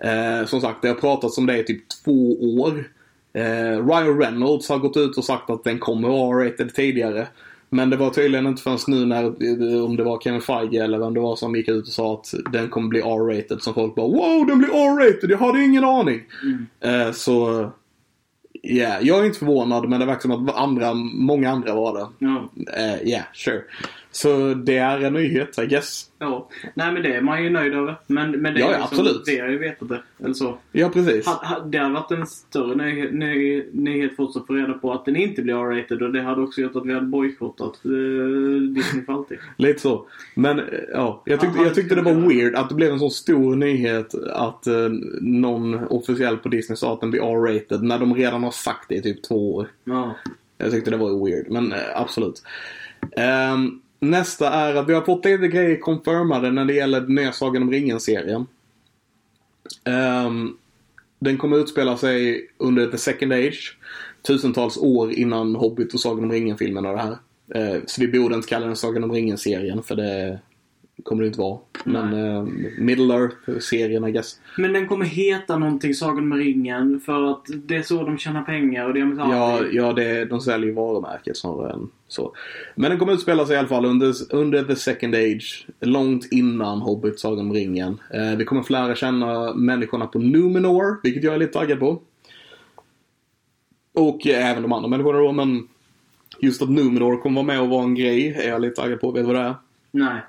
Eh, 0.01 0.47
som 0.47 0.61
sagt, 0.61 0.83
det 0.83 0.89
har 0.89 0.95
pratats 0.95 1.39
om 1.39 1.47
det 1.47 1.59
i 1.59 1.65
typ 1.65 1.83
två 2.05 2.33
år. 2.61 2.91
Ryan 3.91 4.19
Reynolds 4.21 4.69
har 4.69 4.79
gått 4.79 4.97
ut 4.97 5.19
och 5.19 5.25
sagt 5.25 5.51
att 5.51 5.65
den 5.65 5.79
kommer 5.79 6.09
vara 6.09 6.47
rated 6.47 6.75
tidigare. 6.75 7.27
Men 7.75 7.91
det 7.91 7.97
var 7.97 8.11
tydligen 8.11 8.47
inte 8.47 8.63
förrän 8.63 8.79
nu 8.87 9.07
när, 9.07 9.25
eh, 9.25 9.85
om 9.85 9.97
det 9.97 10.05
var 10.05 10.21
Kevin 10.21 10.41
Feige 10.41 10.85
eller 10.85 10.99
vem 10.99 11.15
det 11.15 11.21
var 11.21 11.37
som 11.37 11.57
gick 11.57 11.69
ut 11.69 11.87
och 11.87 11.93
sa 11.93 12.15
att 12.15 12.35
den 12.53 12.69
kommer 12.69 12.89
bli 12.89 13.01
R-rated. 13.01 13.63
Som 13.63 13.75
folk 13.75 13.95
bara 13.95 14.07
Wow, 14.07 14.47
den 14.47 14.59
blir 14.59 14.69
R-rated! 14.69 15.31
Jag 15.31 15.39
hade 15.39 15.65
ingen 15.65 15.85
aning! 15.85 16.23
Mm. 16.43 16.67
Eh, 16.81 17.13
så, 17.13 17.71
ja, 18.63 18.75
yeah, 18.75 19.07
jag 19.07 19.21
är 19.21 19.25
inte 19.25 19.39
förvånad 19.39 19.89
men 19.89 20.01
det 20.01 20.07
verkar 20.07 20.21
som 20.21 20.49
att 20.49 20.57
andra, 20.57 20.95
många 21.15 21.51
andra 21.51 21.75
var 21.75 21.95
det. 21.95 22.07
Ja. 22.19 22.51
Ja, 22.55 23.09
yeah, 23.09 23.25
sure. 23.33 23.63
Så 24.17 24.55
det 24.55 24.77
är 24.77 25.01
en 25.01 25.13
nyhet, 25.13 25.59
I 25.59 25.67
guess. 25.67 26.11
ja. 26.19 26.49
Nej 26.75 26.93
men 26.93 27.03
det 27.03 27.15
är 27.15 27.21
man 27.21 27.45
ju 27.45 27.51
nöjd 27.51 27.75
över. 27.75 27.97
Men, 28.07 28.31
men 28.31 28.55
det 28.55 28.61
Ja, 28.61 28.67
är 28.67 28.71
liksom, 28.79 28.99
absolut. 28.99 29.23
Vi 29.27 29.39
har 29.39 29.49
ju 29.49 29.59
vetat 29.59 29.89
det. 29.89 30.03
Eller 30.25 30.35
så. 30.35 30.59
Ja, 30.73 30.89
precis. 30.89 31.27
Ha, 31.27 31.33
ha, 31.47 31.61
det 31.61 31.79
hade 31.79 31.95
varit 31.95 32.11
en 32.11 32.27
större 32.27 32.75
ny, 32.75 33.11
ny, 33.11 33.65
nyhet 33.73 34.17
för 34.17 34.23
oss 34.23 34.37
att 34.37 34.47
få 34.47 34.53
reda 34.53 34.73
på 34.73 34.93
att 34.93 35.05
den 35.05 35.17
inte 35.17 35.43
blir 35.43 35.55
R-rated 35.55 36.03
och 36.03 36.13
det 36.13 36.23
hade 36.23 36.41
också 36.43 36.61
gjort 36.61 36.77
att 36.77 36.87
vi 36.87 36.95
hade 36.95 37.07
bojkottat 37.07 37.81
uh, 37.87 38.61
Disney 38.61 39.05
för 39.05 39.13
alltid. 39.13 39.39
Lite 39.57 39.81
så. 39.81 40.07
Men 40.35 40.59
eh, 40.59 40.65
ja, 40.93 41.23
jag 41.25 41.41
tyckte, 41.41 41.59
jag 41.59 41.75
tyckte 41.75 41.95
det 41.95 42.03
var 42.03 42.29
weird 42.29 42.55
att 42.55 42.69
det 42.69 42.75
blev 42.75 42.93
en 42.93 42.99
så 42.99 43.11
stor 43.11 43.57
nyhet 43.57 44.15
att 44.33 44.67
eh, 44.67 44.89
någon 45.21 45.75
officiell 45.75 46.37
på 46.37 46.49
Disney 46.49 46.77
sa 46.77 46.93
att 46.93 47.01
den 47.01 47.11
blir 47.11 47.23
R-rated 47.23 47.83
när 47.83 47.99
de 47.99 48.15
redan 48.15 48.43
har 48.43 48.51
sagt 48.51 48.89
det 48.89 48.95
i 48.95 49.03
typ 49.03 49.23
två 49.23 49.55
år. 49.55 49.69
Ja. 49.85 50.17
Jag 50.59 50.71
tyckte 50.71 50.91
det 50.91 50.97
var 50.97 51.25
weird, 51.27 51.51
men 51.51 51.73
eh, 51.73 51.79
absolut. 51.95 52.43
Ehm, 53.17 53.81
nästa 54.11 54.51
är 54.51 54.75
att 54.75 54.89
vi 54.89 54.95
har 54.95 55.03
fått 55.03 55.25
lite 55.25 55.49
grejer 55.49 55.77
confirmade 55.77 56.51
när 56.51 56.65
det 56.65 56.75
gäller 56.75 57.01
den 57.01 57.15
nya 57.15 57.33
Sagan 57.33 57.63
om 57.63 57.71
ringen-serien. 57.71 58.47
Um, 60.27 60.59
den 61.19 61.39
kommer 61.39 61.57
utspela 61.57 61.97
sig 61.97 62.49
under 62.59 62.87
The 62.87 62.99
Second 62.99 63.33
Age. 63.33 63.79
Tusentals 64.27 64.77
år 64.77 65.13
innan 65.13 65.55
Hobbit 65.55 65.95
och 65.95 66.01
Sagan 66.01 66.25
om 66.25 66.33
ringen-filmen 66.33 66.87
och 66.87 66.97
det 66.97 67.03
här. 67.03 67.17
Uh, 67.57 67.83
så 67.87 68.01
vi 68.01 68.09
borde 68.09 68.35
inte 68.35 68.49
kalla 68.49 68.67
den 68.67 68.77
Sagan 68.77 69.05
om 69.05 69.13
ringen-serien 69.13 69.83
för 69.83 69.97
det 69.97 70.39
kommer 71.03 71.23
det 71.23 71.27
inte 71.27 71.41
vara. 71.41 71.59
Men 71.85 72.13
eh, 72.13 72.43
Middle 72.79 73.15
Earth-serien 73.15 74.09
I 74.09 74.13
guess. 74.13 74.41
Men 74.59 74.73
den 74.73 74.89
kommer 74.89 75.05
heta 75.05 75.59
någonting 75.59 75.95
Sagan 75.95 76.29
med 76.29 76.39
ringen 76.39 77.01
för 77.01 77.31
att 77.31 77.47
det 77.65 77.77
är 77.77 77.83
så 77.83 78.03
de 78.03 78.19
tjänar 78.19 78.43
pengar 78.43 78.87
och 78.87 78.95
det 78.95 79.01
är 79.01 79.17
Ja, 79.19 79.61
ja 79.73 79.93
det, 79.93 80.25
de 80.25 80.41
säljer 80.41 80.69
ju 80.69 80.75
varumärket 80.75 81.37
snarare 81.37 81.73
än 81.73 81.89
så. 82.09 82.35
Men 82.75 82.91
den 82.91 82.99
kommer 82.99 83.13
utspela 83.13 83.47
sig 83.47 83.55
i 83.55 83.59
alla 83.59 83.69
fall 83.69 83.85
under, 83.85 84.15
under 84.31 84.63
the 84.63 84.77
second 84.77 85.15
age. 85.15 85.67
Långt 85.81 86.33
innan 86.33 86.81
Hobbit, 86.81 87.21
Sagan 87.21 87.39
om 87.39 87.53
ringen. 87.53 88.01
Eh, 88.15 88.37
vi 88.37 88.45
kommer 88.45 88.63
få 88.63 88.73
lära 88.73 88.95
känna 88.95 89.55
människorna 89.55 90.07
på 90.07 90.19
Numenor, 90.19 91.01
vilket 91.03 91.25
jag 91.25 91.35
är 91.35 91.39
lite 91.39 91.53
taggad 91.53 91.81
på. 91.81 92.03
Och 93.93 94.27
eh, 94.27 94.51
även 94.51 94.63
de 94.63 94.73
andra 94.73 94.89
människorna 94.89 95.19
då, 95.19 95.33
men 95.33 95.69
just 96.41 96.63
att 96.63 96.71
Numenor 96.71 97.17
kommer 97.17 97.35
vara 97.35 97.47
med 97.47 97.61
och 97.61 97.69
vara 97.69 97.85
en 97.85 97.95
grej 97.95 98.35
är 98.39 98.49
jag 98.49 98.61
lite 98.61 98.83
taggad 98.83 99.01
på. 99.01 99.11
Vet 99.11 99.23
du 99.23 99.27
vad 99.27 99.37
det 99.37 99.49
är? 99.49 99.55
Nej. 99.91 100.21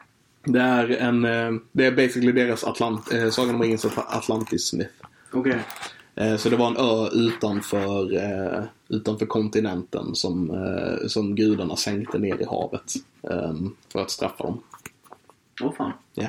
Det 0.45 0.59
är 0.61 0.89
en, 0.89 1.25
eh, 1.25 1.51
det 1.71 1.85
är 1.85 1.91
basically 1.91 2.31
deras 2.31 2.63
Atlant, 2.63 3.13
eh, 3.13 3.29
Sagan 3.29 3.55
om 3.55 3.61
ringens 3.61 3.85
Atlantis 3.95 4.67
Smith. 4.67 4.89
Okej. 5.31 5.57
Eh, 6.15 6.37
Så 6.37 6.49
det 6.49 6.55
var 6.55 6.67
en 6.67 6.77
ö 6.77 7.09
utanför, 7.13 8.15
eh, 8.15 8.63
utanför 8.89 9.25
kontinenten 9.25 10.15
som, 10.15 10.51
som 11.07 11.35
gudarna 11.35 11.75
sänkte 11.75 12.19
ner 12.19 12.41
i 12.41 12.45
havet. 12.45 12.93
eh, 13.29 13.53
För 13.91 14.01
att 14.01 14.11
straffa 14.11 14.43
dem. 14.43 14.61
Åh 15.61 15.73
fan. 15.77 15.91
Ja. 16.13 16.27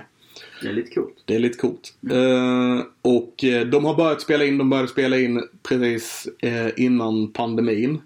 Det 0.63 0.69
är 0.69 0.73
lite 0.73 0.95
coolt. 0.95 1.15
Det 1.25 1.35
är 1.35 1.39
lite 1.39 1.59
coolt. 1.59 1.95
Eh, 2.11 2.85
och 3.03 3.35
de 3.71 3.85
har 3.85 3.95
börjat 3.97 4.21
spela 4.23 4.45
in, 4.45 4.59
de 4.59 4.71
började 4.71 4.89
spela 4.89 5.19
in 5.19 5.43
precis 5.63 6.29
eh, 6.39 6.69
innan 6.77 7.33
pandemin. 7.33 8.01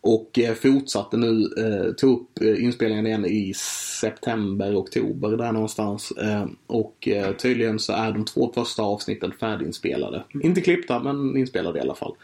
Och 0.00 0.38
eh, 0.38 0.54
fortsatte 0.54 1.16
nu, 1.16 1.48
eh, 1.56 1.92
tog 1.92 2.20
upp 2.20 2.42
eh, 2.42 2.64
inspelningen 2.64 3.06
igen 3.06 3.24
i 3.24 3.54
september, 4.00 4.76
oktober 4.76 5.28
där 5.28 5.52
någonstans. 5.52 6.10
Eh, 6.10 6.46
och 6.66 7.08
eh, 7.08 7.32
tydligen 7.32 7.78
så 7.78 7.92
är 7.92 8.12
de 8.12 8.24
två 8.24 8.52
första 8.54 8.82
avsnitten 8.82 9.32
färdiginspelade. 9.40 10.22
Inte 10.42 10.60
klippta 10.60 10.98
men 11.02 11.36
inspelade 11.36 11.78
i 11.78 11.82
alla 11.82 11.94
fall. 11.94 12.14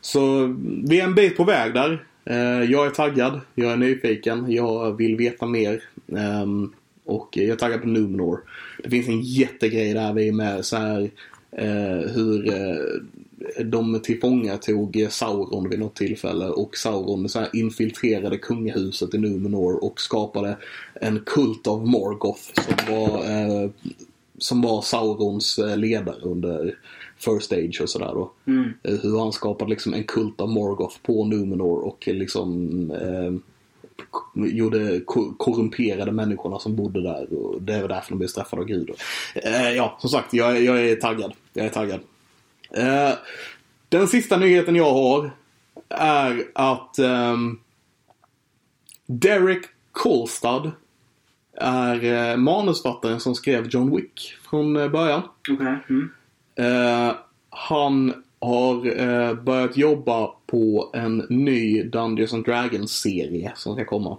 Så 0.00 0.54
vi 0.84 1.00
är 1.00 1.04
en 1.04 1.14
bit 1.14 1.36
på 1.36 1.44
väg 1.44 1.74
där. 1.74 2.04
Jag 2.64 2.86
är 2.86 2.90
taggad, 2.90 3.40
jag 3.54 3.72
är 3.72 3.76
nyfiken, 3.76 4.52
jag 4.52 4.96
vill 4.96 5.16
veta 5.16 5.46
mer. 5.46 5.82
Ehm, 6.16 6.72
och 7.04 7.28
jag 7.32 7.48
är 7.48 7.56
taggad 7.56 7.80
på 7.80 7.88
Numenor. 7.88 8.40
Det 8.84 8.90
finns 8.90 9.08
en 9.08 9.20
jättegrej 9.20 9.94
där 9.94 10.12
vi 10.12 10.28
är 10.28 10.32
med 10.32 10.64
så 10.64 10.76
här 10.76 11.10
hur 12.14 12.52
de 13.64 14.00
tillfångatog 14.00 15.06
Sauron 15.10 15.68
vid 15.70 15.78
något 15.78 15.94
tillfälle 15.96 16.44
och 16.48 16.76
Sauron 16.76 17.28
så 17.28 17.44
infiltrerade 17.52 18.38
kungahuset 18.38 19.14
i 19.14 19.18
Numenor 19.18 19.84
och 19.84 20.00
skapade 20.00 20.56
en 20.94 21.20
kult 21.26 21.66
av 21.66 21.86
Morgoth 21.88 22.40
som 22.54 22.94
var, 22.96 23.18
eh, 23.24 23.70
som 24.38 24.62
var 24.62 24.82
Saurons 24.82 25.58
eh, 25.58 25.76
ledare 25.76 26.20
under 26.22 26.78
First 27.18 27.52
Age 27.52 27.80
och 27.82 27.88
sådär 27.90 28.10
då. 28.14 28.32
Mm. 28.46 28.70
Eh, 28.82 28.94
Hur 29.02 29.18
han 29.18 29.32
skapade 29.32 29.70
liksom 29.70 29.94
en 29.94 30.04
kult 30.04 30.40
av 30.40 30.48
Morgoth 30.48 30.96
på 31.02 31.24
Numenor 31.24 31.78
och 31.78 32.08
liksom 32.12 32.70
eh, 32.90 33.32
gjorde 34.34 35.00
ko- 35.00 35.34
korrumperade 35.38 36.12
människorna 36.12 36.58
som 36.58 36.76
bodde 36.76 37.02
där 37.02 37.34
och 37.34 37.62
det 37.62 37.80
var 37.80 37.88
därför 37.88 38.08
de 38.10 38.18
blev 38.18 38.28
straffade 38.28 38.62
av 38.62 38.68
Gud. 38.68 38.90
Eh, 39.34 39.70
ja, 39.70 39.96
som 40.00 40.10
sagt, 40.10 40.34
jag, 40.34 40.62
jag 40.62 40.88
är 40.88 40.96
taggad. 40.96 41.32
Jag 41.52 41.66
är 41.66 41.70
taggad. 41.70 42.00
Eh, 42.76 43.12
den 43.88 44.08
sista 44.08 44.36
nyheten 44.36 44.76
jag 44.76 44.92
har 44.92 45.30
är 45.88 46.44
att 46.54 46.98
ehm, 46.98 47.58
Derek 49.06 49.64
Kolstad 49.92 50.72
är 51.56 52.04
eh, 52.04 52.36
manusfattaren 52.36 53.20
som 53.20 53.34
skrev 53.34 53.68
John 53.68 53.96
Wick 53.96 54.34
från 54.50 54.76
eh, 54.76 54.88
början. 54.88 55.22
Okej. 55.50 55.78
Mm. 55.88 56.10
Eh, 56.54 57.14
han 57.50 58.14
har 58.40 59.00
eh, 59.00 59.34
börjat 59.34 59.76
jobba 59.76 60.30
på 60.46 60.90
en 60.94 61.26
ny 61.28 61.82
Dungeons 61.82 62.32
and 62.32 62.44
Dragons-serie 62.44 63.52
som 63.56 63.74
ska 63.74 63.84
komma. 63.84 64.18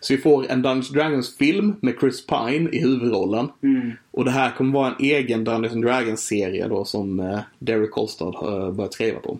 Så 0.00 0.14
vi 0.14 0.18
får 0.18 0.46
en 0.50 0.62
Dungeons 0.62 0.90
Dragons-film 0.90 1.76
med 1.80 1.94
Chris 2.00 2.26
Pine 2.26 2.70
i 2.70 2.80
huvudrollen. 2.82 3.48
Mm. 3.62 3.92
Och 4.10 4.24
det 4.24 4.30
här 4.30 4.50
kommer 4.50 4.72
vara 4.72 4.88
en 4.88 5.04
egen 5.04 5.44
Dungeons 5.44 5.86
Dragons-serie 5.86 6.68
då 6.68 6.84
som 6.84 7.20
eh, 7.20 7.38
Derek 7.58 7.90
Kolstad 7.90 8.24
har 8.36 8.72
börjat 8.72 8.94
skriva 8.94 9.20
på. 9.20 9.38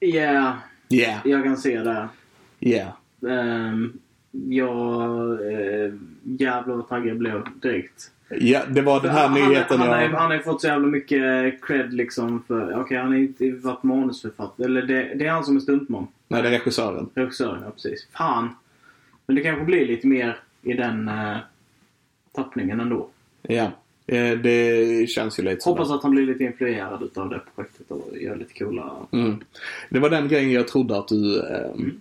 Yeah, 0.00 0.54
Yeah, 0.88 1.20
jag 1.24 1.44
kan 1.44 1.56
se 1.56 1.80
det. 1.80 2.08
yeah. 2.60 2.90
Um, 3.20 3.98
jag... 4.30 5.40
Uh, 5.40 5.94
jävlar 6.22 6.76
vad 6.76 6.88
taggad 6.88 7.08
jag 7.08 7.16
blev 7.16 7.42
direkt. 7.62 8.10
Ja, 8.28 8.62
det 8.68 8.82
var 8.82 9.00
den 9.00 9.10
här 9.10 9.28
han, 9.28 9.34
nyheten 9.34 9.80
han, 9.80 9.88
jag... 9.88 10.08
han 10.08 10.26
har 10.26 10.34
ju 10.34 10.42
fått 10.42 10.60
så 10.60 10.66
jävla 10.66 10.86
mycket 10.86 11.62
cred 11.62 11.92
liksom 11.92 12.42
för... 12.48 12.80
Okej, 12.80 12.98
han 12.98 13.06
har 13.06 13.18
inte 13.18 13.50
varit 13.50 13.82
manusförfattare. 13.82 14.64
Eller 14.64 14.82
det, 14.82 15.14
det 15.14 15.26
är 15.26 15.30
han 15.30 15.44
som 15.44 15.56
är 15.56 15.60
stuntman. 15.60 16.06
Nej, 16.28 16.42
det 16.42 16.48
är 16.48 16.52
regissören. 16.52 17.08
Regissören, 17.14 17.62
ja 17.64 17.70
precis. 17.70 18.08
Fan. 18.12 18.48
Men 19.26 19.36
det 19.36 19.42
kanske 19.42 19.64
blir 19.64 19.86
lite 19.86 20.06
mer 20.06 20.38
i 20.62 20.72
den 20.72 21.08
uh, 21.08 21.36
tappningen 22.32 22.80
ändå. 22.80 23.08
Ja, 23.42 23.70
eh, 24.06 24.30
det 24.30 25.10
känns 25.10 25.38
ju 25.38 25.42
lite 25.42 25.60
så. 25.60 25.70
Hoppas 25.70 25.90
att 25.90 26.02
han 26.02 26.12
blir 26.12 26.26
lite 26.26 26.44
influerad 26.44 27.02
utav 27.02 27.28
det 27.28 27.40
projektet 27.54 27.90
och 27.90 28.18
gör 28.20 28.36
lite 28.36 28.54
coola... 28.54 28.92
Mm. 29.12 29.36
Det 29.90 29.98
var 29.98 30.10
den 30.10 30.28
grejen 30.28 30.52
jag 30.52 30.68
trodde 30.68 30.98
att 30.98 31.08
du... 31.08 31.40
ehm, 31.40 32.00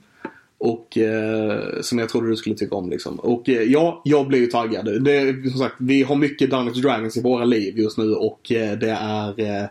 Och 0.58 0.98
eh, 0.98 1.82
som 1.82 2.00
jag 2.00 2.10
trodde 2.10 2.30
du 2.30 2.36
skulle 2.36 2.56
tycka 2.56 2.76
om 2.76 2.90
liksom. 2.90 3.20
Och 3.20 3.50
eh, 3.50 3.62
ja, 3.62 4.02
jag 4.06 4.28
blir 4.28 4.40
ju 4.40 4.48
taggad. 4.48 5.04
Det, 5.04 5.50
som 5.52 5.60
sagt, 5.60 5.76
vi 5.80 6.04
har 6.04 6.16
mycket 6.16 6.50
Dungeons 6.50 6.82
Dragons 6.82 7.18
i 7.18 7.22
våra 7.22 7.46
liv 7.46 7.80
just 7.80 7.98
nu 7.98 8.14
och 8.14 8.52
eh, 8.52 8.78
det 8.78 8.98
är... 9.02 9.40
Eh, 9.40 9.66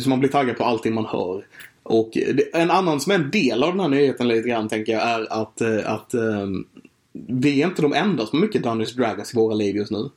så 0.00 0.08
man 0.08 0.20
blir 0.20 0.30
taggad 0.30 0.56
på 0.56 0.64
allting 0.64 0.94
man 0.94 1.04
hör. 1.04 1.44
Och 1.88 2.18
en 2.52 2.70
annan 2.70 3.00
som 3.00 3.12
är 3.12 3.16
en 3.16 3.30
del 3.30 3.62
av 3.62 3.70
den 3.70 3.80
här 3.80 3.88
nyheten 3.88 4.28
lite 4.28 4.48
grann 4.48 4.68
tänker 4.68 4.92
jag 4.92 5.02
är 5.02 5.42
att, 5.42 5.60
eh, 5.60 5.92
att 5.92 6.14
ehm, 6.14 6.64
vi 7.12 7.62
är 7.62 7.66
inte 7.66 7.82
de 7.82 7.92
enda 7.92 8.26
som 8.26 8.38
har 8.38 8.46
mycket 8.46 8.62
Dungeons 8.62 8.94
Dragons 8.94 9.34
i 9.34 9.36
våra 9.36 9.54
liv 9.54 9.76
just 9.76 9.90
nu. 9.90 10.10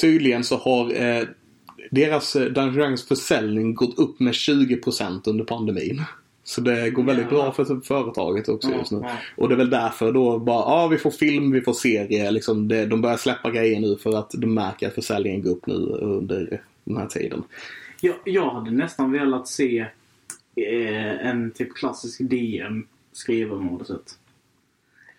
Tydligen 0.00 0.44
så 0.44 0.56
har 0.56 1.02
eh, 1.02 1.24
deras 1.90 2.36
eh, 2.36 2.42
Dungeons 2.42 2.76
Dragons 2.76 3.08
försäljning 3.08 3.74
gått 3.74 3.98
upp 3.98 4.20
med 4.20 4.32
20% 4.32 5.28
under 5.28 5.44
pandemin. 5.44 6.02
Så 6.44 6.60
det 6.60 6.90
går 6.90 7.02
väldigt 7.02 7.28
bra 7.28 7.52
för 7.52 7.80
företaget 7.84 8.48
också 8.48 8.70
just 8.70 8.92
nu. 8.92 9.02
Och 9.36 9.48
det 9.48 9.54
är 9.54 9.56
väl 9.56 9.70
därför 9.70 10.12
då 10.12 10.38
bara, 10.38 10.58
ja 10.58 10.88
vi 10.88 10.98
får 10.98 11.10
film, 11.10 11.50
vi 11.50 11.60
får 11.60 11.72
serie. 11.72 12.30
Liksom 12.30 12.68
det, 12.68 12.86
de 12.86 13.00
börjar 13.00 13.16
släppa 13.16 13.50
grejer 13.50 13.80
nu 13.80 13.96
för 13.96 14.18
att 14.18 14.30
de 14.30 14.54
märker 14.54 14.88
att 14.88 14.94
försäljningen 14.94 15.42
går 15.42 15.50
upp 15.50 15.66
nu 15.66 15.74
under 16.00 16.62
den 16.84 16.96
här 16.96 17.06
tiden. 17.06 17.42
Jag, 18.00 18.14
jag 18.24 18.50
hade 18.50 18.70
nästan 18.70 19.12
velat 19.12 19.48
se 19.48 19.86
en 21.22 21.50
typ 21.50 21.74
klassisk 21.74 22.20
DM 22.20 22.86
skriva 23.12 23.56
manuset. 23.56 24.18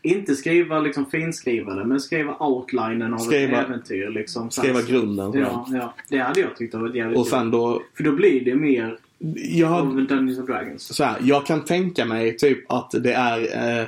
Inte 0.02 0.36
skriva 0.36 0.80
liksom 0.80 1.06
finskriva 1.06 1.74
det, 1.76 1.86
men 1.86 2.00
skriva 2.00 2.36
outlinen 2.40 3.14
av 3.14 3.18
Skriva- 3.18 3.62
ett 3.62 3.66
äventyr. 3.70 4.10
Liksom, 4.10 4.52
Skriva 4.52 4.82
grunden. 4.82 5.34
Ja, 5.34 5.68
ja, 5.72 5.94
det 6.10 6.18
hade 6.18 6.40
jag 6.40 6.56
tyckt 6.58 6.74
varit 6.74 6.96
jävligt 6.96 7.20
Och 7.20 7.28
sen 7.28 7.52
då, 7.52 7.82
För 7.98 8.04
då 8.04 8.12
blir 8.12 8.46
det 8.46 8.56
mer 8.56 8.98
jag, 9.36 9.72
av 9.72 9.96
Dungeons 10.08 10.40
and 10.40 10.48
Dragons. 10.48 10.96
så 10.96 11.04
här, 11.04 11.18
jag 11.24 11.46
kan 11.46 11.66
tänka 11.66 12.06
mig 12.06 12.38
typ 12.38 12.72
att 12.72 12.92
det 12.92 13.14
är 13.14 13.80
eh, 13.82 13.88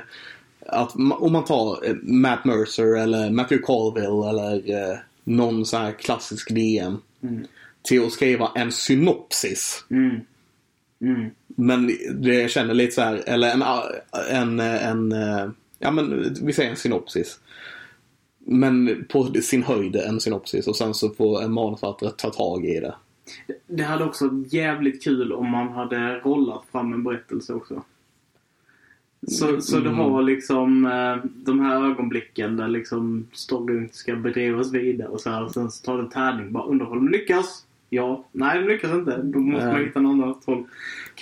att 0.66 0.94
om 0.96 1.32
man 1.32 1.44
tar 1.44 1.88
eh, 1.88 1.94
Matt 2.02 2.44
Mercer 2.44 2.96
eller 3.02 3.30
Matthew 3.30 3.62
Colville 3.66 4.28
eller 4.28 4.54
eh, 4.92 4.98
någon 5.24 5.66
så 5.66 5.76
här 5.76 5.92
klassisk 5.92 6.54
DM 6.54 6.96
Mm. 7.22 7.44
till 7.82 8.04
att 8.04 8.12
skriva 8.12 8.50
en 8.54 8.72
synopsis. 8.72 9.84
Mm. 9.90 10.20
Mm. 11.00 11.30
Men 11.56 11.86
det 12.14 12.34
jag 12.34 12.50
känner 12.50 12.74
lite 12.74 12.92
så 12.92 13.00
här, 13.00 13.22
eller 13.26 13.50
en, 13.50 13.62
en, 14.60 15.12
en, 15.12 15.54
ja 15.78 15.90
men 15.90 16.34
vi 16.42 16.52
säger 16.52 16.70
en 16.70 16.76
synopsis. 16.76 17.40
Men 18.38 19.04
på 19.08 19.24
sin 19.42 19.62
höjd 19.62 19.96
en 19.96 20.20
synopsis 20.20 20.66
och 20.66 20.76
sen 20.76 20.94
så 20.94 21.10
får 21.10 21.42
en 21.42 21.52
manusförfattare 21.52 22.10
ta 22.10 22.30
tag 22.30 22.64
i 22.64 22.80
det. 22.80 22.94
Det 23.66 23.82
hade 23.82 24.04
också 24.04 24.28
varit 24.28 24.52
jävligt 24.52 25.04
kul 25.04 25.32
om 25.32 25.50
man 25.50 25.68
hade 25.68 26.18
rollat 26.20 26.62
fram 26.72 26.92
en 26.92 27.04
berättelse 27.04 27.52
också. 27.54 27.82
Så, 29.28 29.60
så 29.60 29.76
du 29.76 29.88
Mm. 29.88 29.98
har 29.98 30.22
liksom 30.22 30.86
eh, 30.86 31.30
de 31.44 31.60
här 31.60 31.90
ögonblicken 31.90 32.56
där 32.56 32.68
liksom 32.68 33.26
storyn 33.32 33.88
ska 33.92 34.16
bedrivas 34.16 34.72
vidare 34.72 35.08
och 35.08 35.20
så 35.20 35.30
här. 35.30 35.44
Och 35.44 35.52
sen 35.52 35.70
så 35.70 35.84
tar 35.84 35.96
det 35.96 36.02
en 36.02 36.08
tärning. 36.10 36.52
Bara 36.52 36.64
undrar 36.64 36.86
om 36.86 37.06
de 37.06 37.08
lyckas. 37.18 37.66
Ja. 37.90 38.24
Nej, 38.32 38.58
de 38.60 38.68
lyckas 38.68 38.90
inte. 38.92 39.20
Då 39.22 39.38
måste 39.38 39.66
man 39.66 39.80
hitta 39.84 39.98
en 39.98 40.06
annan 40.06 40.34
håll. 40.46 40.64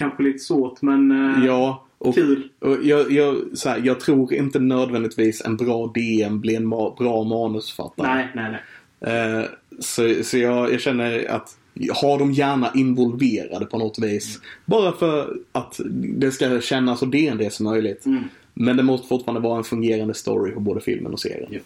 Kanske 0.00 0.22
lite 0.22 0.38
svårt 0.38 0.82
men 0.82 1.10
eh, 1.36 1.44
Ja, 1.46 1.84
och, 1.98 2.14
kul. 2.14 2.48
och 2.58 2.76
jag, 2.82 3.12
jag, 3.12 3.36
så 3.54 3.68
här, 3.68 3.80
jag 3.84 4.00
tror 4.00 4.34
inte 4.34 4.58
nödvändigtvis 4.58 5.42
en 5.44 5.56
bra 5.56 5.86
DM 5.94 6.40
blir 6.40 6.56
en 6.56 6.66
ma- 6.74 6.98
bra 6.98 7.24
manusförfattare. 7.24 8.06
Nej, 8.14 8.28
nej, 8.34 8.60
nej. 9.00 9.40
Eh, 9.40 9.44
så 9.80 10.14
så 10.24 10.38
jag, 10.38 10.72
jag 10.72 10.80
känner 10.80 11.30
att 11.30 11.56
har 12.02 12.18
de 12.18 12.32
gärna 12.32 12.70
involverade 12.74 13.66
på 13.66 13.78
något 13.78 13.98
vis. 13.98 14.40
Bara 14.66 14.92
för 14.92 15.36
att 15.52 15.80
det 16.18 16.30
ska 16.30 16.60
kännas 16.60 16.98
så 16.98 17.06
D&D 17.06 17.50
som 17.50 17.64
möjligt. 17.64 18.06
Mm. 18.06 18.22
Men 18.54 18.76
det 18.76 18.82
måste 18.82 19.08
fortfarande 19.08 19.40
vara 19.40 19.58
en 19.58 19.64
fungerande 19.64 20.14
story 20.14 20.52
på 20.52 20.60
både 20.60 20.80
filmen 20.80 21.12
och 21.12 21.20
serien. 21.20 21.48
Ja. 21.50 21.58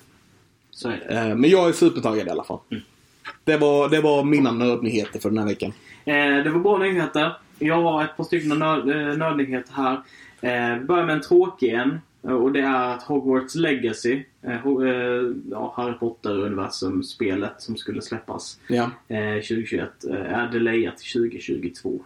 Så 0.70 0.88
är 0.88 1.04
det. 1.08 1.14
Eh, 1.20 1.36
men 1.36 1.50
jag 1.50 1.68
är 1.68 1.72
supertaggad 1.72 2.26
i 2.26 2.30
alla 2.30 2.44
fall. 2.44 2.58
Mm. 2.70 2.82
Det, 3.44 3.56
var, 3.56 3.88
det 3.88 4.00
var 4.00 4.24
mina 4.24 4.52
nödnyheter 4.52 5.20
för 5.20 5.28
den 5.30 5.38
här 5.38 5.46
veckan. 5.46 5.72
Eh, 6.04 6.44
det 6.44 6.50
var 6.50 6.60
bra 6.60 6.78
nyheter. 6.78 7.36
Jag 7.58 7.82
har 7.82 8.04
ett 8.04 8.16
par 8.16 8.24
stycken 8.24 8.58
nörd, 8.58 8.88
eh, 8.88 9.16
nördnyheter 9.18 9.72
här. 9.74 9.92
Eh, 10.40 10.78
vi 10.78 10.84
börjar 10.84 11.06
med 11.06 11.14
en 11.14 11.20
tråkig 11.22 11.68
en. 11.72 12.00
eh, 12.24 12.32
Och 12.32 12.52
det 12.52 12.60
är 12.60 12.94
att 12.94 13.02
Hogwarts 13.02 13.54
Legacy, 13.54 14.22
eh, 14.42 14.58
ja, 15.50 15.74
Harry 15.76 15.94
Potter-universum-spelet 15.98 17.52
som 17.62 17.76
skulle 17.76 18.02
släppas 18.02 18.58
eh, 19.08 19.34
2021, 19.34 20.04
eh, 20.10 20.38
är 20.38 20.48
delayat 20.52 20.96
till 20.98 21.12
2022. 21.30 22.00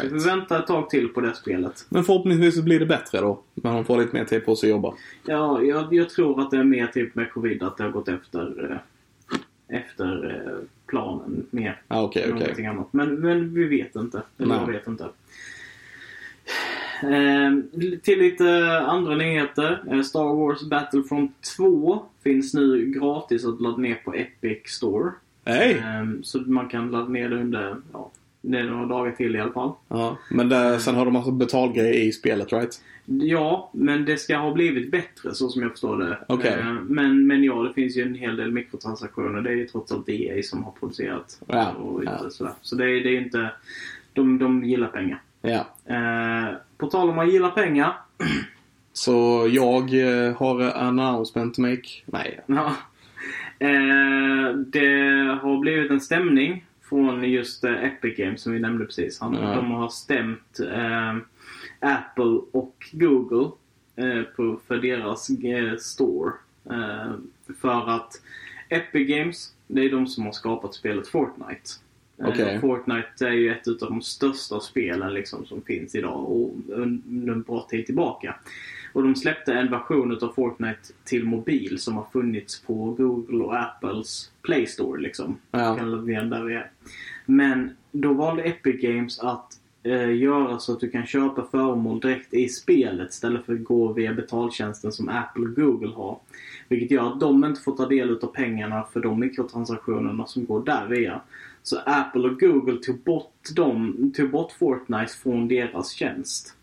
Så 0.00 0.08
vi 0.14 0.24
väntar 0.24 0.58
ett 0.58 0.66
tag 0.66 0.90
till 0.90 1.08
på 1.08 1.20
det 1.20 1.34
spelet. 1.34 1.86
Men 1.88 2.04
förhoppningsvis 2.04 2.62
blir 2.62 2.80
det 2.80 2.86
bättre 2.86 3.20
då. 3.20 3.40
Men 3.54 3.72
hon 3.72 3.84
får 3.84 3.98
lite 3.98 4.16
mer 4.16 4.24
tid 4.24 4.44
på 4.44 4.56
sig 4.56 4.66
att 4.66 4.70
jobba. 4.70 4.94
Ja, 5.26 5.62
jag, 5.62 5.94
jag 5.94 6.10
tror 6.10 6.40
att 6.40 6.50
det 6.50 6.56
är 6.56 6.64
mer 6.64 6.86
typ 6.86 7.14
med 7.14 7.32
covid, 7.32 7.62
att 7.62 7.76
det 7.76 7.84
har 7.84 7.90
gått 7.90 8.08
efter, 8.08 8.80
efter 9.68 10.30
eh, 10.30 10.58
planen 10.86 11.46
mer. 11.50 11.80
Än 11.88 11.98
okej. 11.98 12.28
någonting 12.28 12.66
annat. 12.66 12.92
Men, 12.92 13.14
men 13.14 13.54
vi 13.54 13.64
vet 13.64 13.96
inte. 13.96 14.22
Eller 14.38 14.54
jag 14.54 14.66
vet 14.66 14.86
inte. 14.86 15.04
Eh, 17.02 17.52
till 18.02 18.18
lite 18.18 18.78
andra 18.78 19.16
nyheter. 19.16 19.82
Eh, 19.90 20.02
Star 20.02 20.34
Wars 20.34 20.62
Battlefront 20.62 21.42
2 21.56 22.02
finns 22.22 22.54
nu 22.54 22.86
gratis 22.86 23.44
att 23.44 23.60
ladda 23.60 23.76
ner 23.76 23.94
på 24.04 24.14
Epic 24.14 24.58
Store. 24.66 25.10
Hej! 25.44 25.72
Eh, 25.72 26.20
så 26.22 26.38
man 26.38 26.68
kan 26.68 26.90
ladda 26.90 27.08
ner 27.08 27.28
det 27.28 27.36
under, 27.36 27.76
ja, 27.92 28.10
det 28.46 28.58
är 28.58 28.64
några 28.64 28.86
dagar 28.86 29.12
till 29.12 29.36
i 29.36 29.40
alla 29.40 29.52
fall. 29.52 29.72
Ja, 29.88 30.16
men 30.30 30.48
där, 30.48 30.78
sen 30.78 30.94
har 30.94 31.04
de 31.04 31.14
massa 31.14 31.30
betalgrejer 31.30 31.94
i 32.08 32.12
spelet, 32.12 32.52
right? 32.52 32.80
Ja, 33.04 33.70
men 33.72 34.04
det 34.04 34.16
ska 34.16 34.36
ha 34.36 34.52
blivit 34.52 34.90
bättre 34.90 35.34
så 35.34 35.48
som 35.48 35.62
jag 35.62 35.70
förstår 35.70 35.98
det. 35.98 36.18
Okej. 36.28 36.56
Eh, 36.60 36.72
Men, 36.72 37.26
men 37.26 37.44
ja, 37.44 37.54
det 37.62 37.72
finns 37.72 37.96
ju 37.96 38.02
en 38.02 38.14
hel 38.14 38.36
del 38.36 38.52
mikrotransaktioner. 38.52 39.40
Det 39.40 39.50
är 39.50 39.54
ju 39.54 39.66
trots 39.66 39.92
allt 39.92 40.08
EA 40.08 40.42
som 40.42 40.64
har 40.64 40.72
producerat. 40.72 41.40
Ja, 41.46 41.72
Och 41.72 42.04
ja. 42.04 42.30
sådär. 42.30 42.52
Så 42.62 42.76
det 42.76 42.84
är, 42.84 43.04
det 43.04 43.16
är 43.16 43.20
inte... 43.20 43.50
De, 44.12 44.38
de 44.38 44.64
gillar 44.64 44.88
pengar. 44.88 45.22
Ja. 45.42 45.66
Eh, 45.94 46.54
på 46.78 46.86
tal 46.86 47.10
om 47.10 47.18
att 47.18 47.32
gilla 47.32 47.48
pengar. 47.48 47.92
Så 48.92 49.46
jag 49.50 49.82
eh, 49.82 50.36
har 50.36 50.60
en 50.60 50.70
announcement 50.72 51.54
to 51.54 51.60
make. 51.62 51.88
Nej. 52.06 52.40
Ja. 52.46 52.76
Eh, 53.58 54.52
det 54.66 54.88
har 55.42 55.58
blivit 55.60 55.90
en 55.90 56.00
stämning 56.00 56.65
från 56.88 57.30
just 57.30 57.64
eh, 57.64 57.84
Epic 57.84 58.16
Games 58.16 58.42
som 58.42 58.52
vi 58.52 58.58
nämnde 58.58 58.84
precis. 58.84 59.20
Han, 59.20 59.34
Ja. 59.34 59.54
De 59.54 59.70
har 59.70 59.88
stämt 59.88 60.60
eh, 60.60 61.16
Apple 61.80 62.40
och 62.52 62.90
Google 62.92 63.50
eh, 63.96 64.22
på, 64.22 64.60
för 64.66 64.76
deras 64.76 65.30
eh, 65.30 65.76
store. 65.78 66.32
Eh, 66.70 67.12
för 67.60 67.90
att 67.90 68.22
Epic 68.68 69.08
Games, 69.08 69.52
det 69.66 69.80
är 69.84 69.90
de 69.90 70.06
som 70.06 70.24
har 70.24 70.32
skapat 70.32 70.74
spelet 70.74 71.08
Fortnite. 71.08 71.70
Eh, 72.18 72.28
Okej. 72.28 72.60
Fortnite 72.60 73.26
är 73.26 73.32
ju 73.32 73.52
ett 73.52 73.68
av 73.68 73.76
de 73.88 74.02
största 74.02 74.60
spelen 74.60 75.14
liksom, 75.14 75.46
som 75.46 75.62
finns 75.62 75.94
idag 75.94 76.32
och 76.32 76.54
under 76.68 77.32
en 77.32 77.42
bra 77.42 77.66
tid 77.70 77.86
tillbaka. 77.86 78.34
Och 78.96 79.02
de 79.02 79.14
släppte 79.14 79.54
en 79.54 79.70
version 79.70 80.18
av 80.22 80.32
Fortnite 80.32 80.80
till 81.04 81.24
mobil 81.24 81.78
som 81.78 81.96
har 81.96 82.06
funnits 82.12 82.62
på 82.62 82.94
Google 82.98 83.44
och 83.44 83.60
Apples 83.60 84.30
Play 84.42 84.66
Store 84.66 85.00
liksom. 85.00 85.38
Ja. 85.50 85.58
Där 85.58 86.44
vi 86.44 86.54
är. 86.54 86.70
Men 87.26 87.70
då 87.92 88.12
valde 88.12 88.42
Epic 88.42 88.80
Games 88.80 89.20
att 89.20 89.52
eh, 89.82 90.16
göra 90.16 90.58
så 90.58 90.72
att 90.72 90.80
du 90.80 90.90
kan 90.90 91.06
köpa 91.06 91.46
föremål 91.50 92.00
direkt 92.00 92.34
i 92.34 92.48
spelet 92.48 93.10
istället 93.10 93.46
för 93.46 93.54
att 93.54 93.64
gå 93.64 93.92
via 93.92 94.14
betaltjänsten 94.14 94.92
som 94.92 95.08
Apple 95.08 95.42
och 95.42 95.54
Google 95.54 95.94
har. 95.94 96.18
Vilket 96.68 96.90
gör 96.90 97.12
att 97.12 97.20
de 97.20 97.44
inte 97.44 97.60
får 97.60 97.76
ta 97.76 97.86
del 97.86 98.18
av 98.22 98.26
pengarna 98.26 98.84
för 98.92 99.00
de 99.00 99.20
mikrotransaktionerna 99.20 100.26
som 100.26 100.44
går 100.44 100.64
där 100.64 100.86
via. 100.86 101.20
Så 101.62 101.78
Apple 101.86 102.28
och 102.28 102.40
Google 102.40 102.76
tog 102.76 102.98
bort, 102.98 103.54
dem, 103.56 104.12
tog 104.16 104.30
bort 104.30 104.52
Fortnite 104.52 105.12
från 105.22 105.48
deras 105.48 105.90
tjänst. 105.90 106.55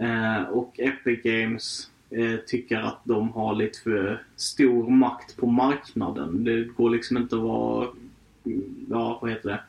Eh, 0.00 0.42
och 0.42 0.80
Epic 0.80 1.22
Games 1.22 1.90
eh, 2.10 2.36
tycker 2.46 2.76
att 2.76 3.00
de 3.04 3.32
har 3.32 3.54
lite 3.54 3.78
för 3.78 4.22
stor 4.36 4.90
makt 4.90 5.36
på 5.36 5.46
marknaden. 5.46 6.44
Det 6.44 6.64
går 6.64 6.90
liksom 6.90 7.16
inte 7.16 7.36
att 7.36 7.42
vara, 7.42 7.88
ja 8.90 9.18
vad 9.22 9.30
heter 9.30 9.48
det, 9.48 9.60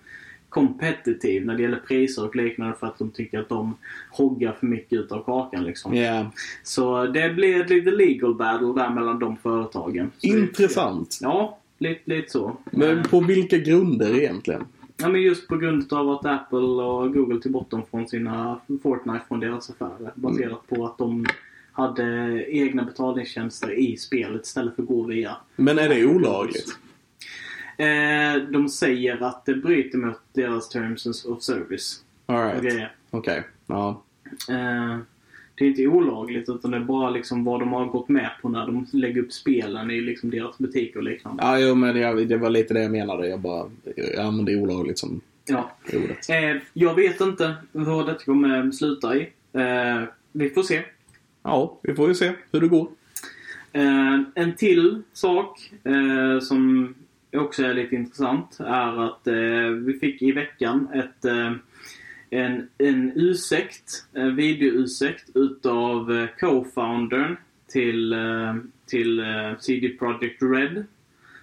competitive 0.49 1.45
när 1.45 1.55
det 1.55 1.61
gäller 1.61 1.81
priser 1.87 2.25
och 2.25 2.35
liknande 2.35 2.75
för 2.79 2.87
att 2.87 2.99
de 2.99 3.11
tycker 3.11 3.39
att 3.39 3.49
de 3.49 3.77
hoggar 4.11 4.51
för 4.51 4.67
mycket 4.67 4.99
utav 4.99 5.23
kakan 5.23 5.63
liksom. 5.63 5.95
Ja. 5.95 6.31
Så 6.63 7.05
det 7.05 7.29
blir 7.29 7.61
ett 7.61 7.69
lite 7.69 7.91
legal 7.91 8.35
battle 8.35 8.73
där 8.83 8.89
mellan 8.89 9.19
de 9.19 9.37
företagen. 9.37 10.11
Så 10.17 10.27
Intressant. 10.27 11.19
Ja, 11.21 11.57
lite, 11.77 12.01
lite 12.05 12.29
så. 12.31 12.57
Men 12.71 13.03
på 13.03 13.19
vilka 13.19 13.57
grunder 13.57 14.19
egentligen? 14.19 14.65
Ja, 15.01 15.09
men 15.09 15.21
just 15.21 15.47
på 15.47 15.57
grund 15.57 15.93
av 15.93 16.09
att 16.09 16.25
Apple 16.25 16.59
och 16.59 17.13
Google 17.13 17.41
tog 17.41 17.51
bort 17.51 17.69
dem 17.69 17.83
från 17.91 18.07
sina 18.07 18.59
Fortnite 18.83 19.21
från 19.27 19.39
deras 19.39 19.69
affärer. 19.69 20.11
Baserat 20.15 20.67
på 20.67 20.85
att 20.85 20.97
de 20.97 21.25
hade 21.71 22.03
egna 22.49 22.83
betalningstjänster 22.83 23.79
i 23.79 23.97
spelet 23.97 24.45
istället 24.45 24.75
för 24.75 24.81
att 24.81 24.87
gå 24.87 25.03
via. 25.03 25.37
Men 25.55 25.79
är 25.79 25.89
det 25.89 26.05
olagligt? 26.05 26.77
Eh, 27.77 28.43
de 28.51 28.69
säger 28.69 29.23
att 29.23 29.45
det 29.45 29.53
bryter 29.53 29.97
mot 29.97 30.21
deras 30.33 30.69
Terms 30.69 31.25
of 31.25 31.41
Service. 31.43 32.03
Alright. 32.25 32.89
Okej. 33.09 33.43
Ja. 33.67 34.03
Eh, 34.49 34.97
det 35.59 35.65
är 35.65 35.69
inte 35.69 35.87
olagligt 35.87 36.49
utan 36.49 36.71
det 36.71 36.77
är 36.77 36.81
bara 36.81 37.09
liksom 37.09 37.43
vad 37.43 37.59
de 37.59 37.73
har 37.73 37.85
gått 37.85 38.09
med 38.09 38.29
på 38.41 38.49
när 38.49 38.65
de 38.65 38.85
lägger 38.93 39.21
upp 39.21 39.31
spelen 39.33 39.91
i 39.91 40.01
liksom 40.01 40.29
deras 40.29 40.57
butiker 40.57 40.97
och 40.97 41.03
liknande. 41.03 41.43
Ja, 41.43 41.59
jo, 41.59 41.75
men 41.75 41.95
jag, 41.95 42.27
det 42.27 42.37
var 42.37 42.49
lite 42.49 42.73
det 42.73 42.81
jag 42.81 42.91
menade. 42.91 43.27
Jag 43.27 43.39
bara 43.39 43.69
jag 43.95 44.25
använde 44.25 44.55
olagligt 44.55 44.99
som 44.99 45.21
Ja. 45.45 45.71
ordet. 45.93 46.29
Eh, 46.29 46.61
jag 46.73 46.95
vet 46.95 47.21
inte 47.21 47.55
vad 47.71 48.05
detta 48.05 48.23
kommer 48.25 48.71
sluta 48.71 49.15
i. 49.17 49.21
Eh, 49.53 50.03
vi 50.31 50.49
får 50.49 50.63
se. 50.63 50.81
Ja, 51.43 51.79
vi 51.83 51.95
får 51.95 52.07
ju 52.07 52.13
se 52.15 52.31
hur 52.51 52.61
det 52.61 52.67
går. 52.67 52.87
Eh, 53.71 54.19
en 54.35 54.55
till 54.57 55.01
sak 55.13 55.71
eh, 55.83 56.39
som 56.39 56.93
också 57.37 57.63
är 57.63 57.73
lite 57.73 57.95
intressant 57.95 58.57
är 58.59 59.03
att 59.05 59.27
eh, 59.27 59.69
vi 59.85 59.97
fick 60.01 60.21
i 60.21 60.31
veckan 60.31 60.87
ett, 60.93 61.25
eh, 61.25 61.51
en, 62.29 62.69
en 62.77 63.11
ursäkt, 63.15 64.05
en 64.13 64.35
video-ursäkt 64.35 65.29
utav 65.35 66.11
eh, 66.11 66.27
co-foundern 66.39 67.37
till, 67.67 68.13
eh, 68.13 68.55
till 68.85 69.19
eh, 69.19 69.57
CD 69.59 69.89
Projekt 69.89 70.41
Red. 70.41 70.85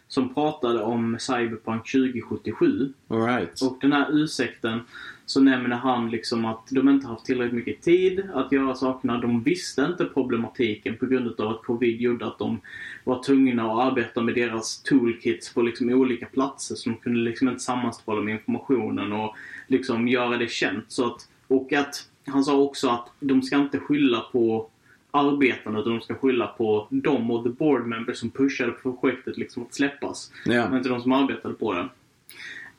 Som 0.09 0.35
pratade 0.35 0.83
om 0.83 1.17
Cyberpunk 1.19 1.93
2077. 1.93 2.93
Alright. 3.09 3.63
Och 3.63 3.79
den 3.81 3.93
här 3.93 4.07
ursäkten 4.13 4.81
så 5.27 5.41
nämner 5.41 5.77
han 5.77 6.11
liksom 6.11 6.45
att 6.45 6.69
de 6.71 6.89
inte 6.89 7.07
haft 7.07 7.25
tillräckligt 7.25 7.67
mycket 7.67 7.83
tid 7.83 8.31
att 8.35 8.53
göra 8.53 8.75
sakerna. 8.75 9.21
De 9.21 9.43
visste 9.43 9.83
inte 9.83 10.05
problematiken 10.05 10.97
på 10.97 11.07
grund 11.07 11.41
av 11.41 11.49
att 11.49 11.63
covid 11.63 12.01
gjorde 12.01 12.27
att 12.27 12.39
de 12.39 12.61
var 13.05 13.23
tvungna 13.23 13.73
att 13.73 13.93
arbeta 13.93 14.23
med 14.23 14.35
deras 14.35 14.83
toolkits 14.83 15.55
på 15.55 15.63
liksom 15.63 15.89
olika 15.91 16.27
platser. 16.27 16.75
Så 16.75 16.91
de 16.91 16.97
kunde 16.97 17.21
liksom 17.21 17.49
inte 17.49 17.61
sammanställa 17.61 18.21
med 18.21 18.35
informationen 18.35 19.13
och 19.13 19.37
liksom 19.67 20.09
göra 20.09 20.37
det 20.37 20.51
känt. 20.51 20.85
Så 20.89 21.07
att, 21.07 21.29
och 21.49 21.73
att 21.73 22.09
han 22.27 22.45
sa 22.45 22.57
också 22.57 22.89
att 22.89 23.09
de 23.21 23.43
ska 23.43 23.57
inte 23.57 23.79
skylla 23.79 24.21
på 24.21 24.69
arbetarna 25.11 25.81
utan 25.81 25.93
de 25.93 26.01
ska 26.01 26.15
skylla 26.15 26.47
på 26.47 26.87
dem 26.91 27.31
och 27.31 27.45
the 27.45 27.51
board 27.51 27.87
members 27.87 28.19
som 28.19 28.31
pushade 28.31 28.73
projektet 28.73 29.37
liksom 29.37 29.63
att 29.63 29.75
släppas. 29.75 30.33
Ja. 30.45 30.69
Men 30.69 30.77
inte 30.77 30.89
de 30.89 31.01
som 31.01 31.13
arbetade 31.13 31.55
på 31.55 31.73
det. 31.73 31.89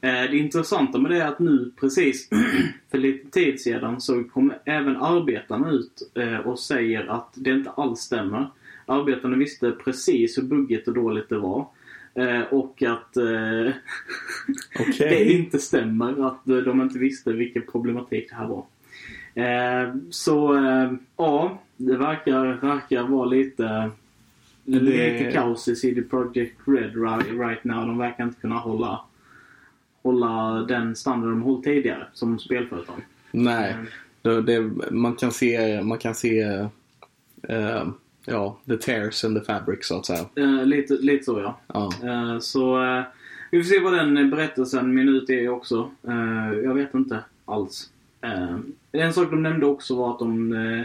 Eh, 0.02 0.32
Det 0.32 0.38
intressanta 0.38 0.98
med 0.98 1.12
det 1.12 1.18
är 1.18 1.28
att 1.28 1.40
nu 1.40 1.72
precis 1.80 2.30
för 2.92 2.98
lite 2.98 3.30
tid 3.30 3.62
sedan 3.62 4.02
så 4.02 4.24
kom 4.24 4.54
även 4.66 4.98
arbetarna 4.98 5.72
ut 5.72 6.12
eh, 6.14 6.38
och 6.38 6.60
säger 6.60 7.08
att 7.08 7.30
det 7.34 7.50
inte 7.52 7.70
alls 7.70 8.00
stämmer. 8.00 8.48
Arbetarna 8.86 9.38
visste 9.38 9.72
precis 9.72 10.38
hur 10.38 10.44
buggigt 10.44 10.88
och 10.88 10.94
dåligt 10.94 11.30
det 11.30 11.38
var. 11.38 11.68
Eh, 12.18 12.42
Och 12.42 12.84
att 12.84 13.18
eh, 13.18 13.74
Okej. 14.80 15.10
det 15.10 15.32
inte 15.32 15.60
stämmer. 15.60 16.28
Att 16.28 16.48
eh, 16.50 16.56
de 16.56 16.82
inte 16.82 17.00
visste 17.00 17.34
vilken 17.34 17.62
problematik 17.72 18.30
det 18.30 18.36
här 18.36 18.48
var. 18.48 18.66
Så 20.10 20.56
ja, 21.18 21.62
det 21.78 21.98
verkar, 21.98 22.68
verkar 22.68 23.04
vara 23.04 23.26
lite, 23.26 23.92
lite 24.66 25.32
kaos 25.34 25.68
i 25.68 25.76
CD 25.76 26.02
Projekt 26.02 26.60
Red 26.66 26.96
right, 26.96 27.32
right 27.40 27.64
now. 27.64 27.88
De 27.88 27.98
verkar 27.98 28.24
inte 28.24 28.42
kunna 28.42 28.56
hålla, 28.56 29.02
hålla 30.04 30.62
den 30.68 30.96
standard 30.96 31.30
de 31.30 31.42
hållit 31.42 31.64
tidigare 31.64 32.08
som 32.14 32.40
spelföretag. 32.40 33.06
Nej. 33.32 33.74
Mm. 33.74 33.86
Det, 34.22 34.42
det, 34.42 34.92
man 34.92 35.16
kan 35.16 35.32
se, 35.32 35.82
man 35.84 35.98
kan 35.98 36.16
se 36.16 36.40
eh, 37.44 37.88
ja, 38.28 38.58
the 38.66 38.78
tears 38.78 39.24
in 39.24 39.40
the 39.40 39.46
fabric 39.46 39.86
så 39.88 39.98
att 39.98 40.06
säga. 40.06 40.26
Eh, 40.36 40.66
lite, 40.66 40.94
lite 40.94 41.24
så 41.26 41.40
ja. 41.40 41.60
Ja. 41.74 41.92
Eh, 42.10 42.40
så 42.40 42.84
eh, 42.84 43.04
vi 43.52 43.64
får 43.64 43.70
se 43.70 43.80
vad 43.80 43.94
den 43.94 44.30
berättelsen 44.30 44.94
minut 44.94 45.30
är 45.30 45.50
också. 45.50 45.92
Eh, 46.08 46.60
jag 46.64 46.74
vet 46.74 46.94
inte 46.94 47.20
alls. 47.46 47.90
Eh, 48.22 48.56
en 48.92 49.14
sak 49.14 49.30
de 49.30 49.44
nämnde 49.44 49.66
också 49.66 49.96
var 49.96 50.12
att 50.14 50.20
de 50.20 50.54
eh, 50.54 50.82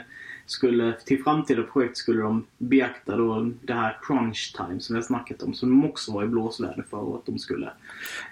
skulle, 0.46 0.92
till 1.06 1.22
framtida 1.22 1.62
projekt 1.62 1.96
skulle 1.96 2.22
de 2.22 2.44
beakta 2.58 3.16
då 3.16 3.50
det 3.62 3.72
här 3.74 3.98
crunch 4.02 4.54
time 4.56 4.80
som 4.80 4.94
vi 4.94 4.98
har 5.00 5.06
snackat 5.06 5.42
om. 5.42 5.54
Som 5.54 5.68
de 5.68 5.84
också 5.90 6.12
var 6.12 6.24
i 6.24 6.26
blåsväder 6.26 6.84
för 6.90 7.14
att 7.16 7.26
de 7.26 7.38
skulle 7.38 7.70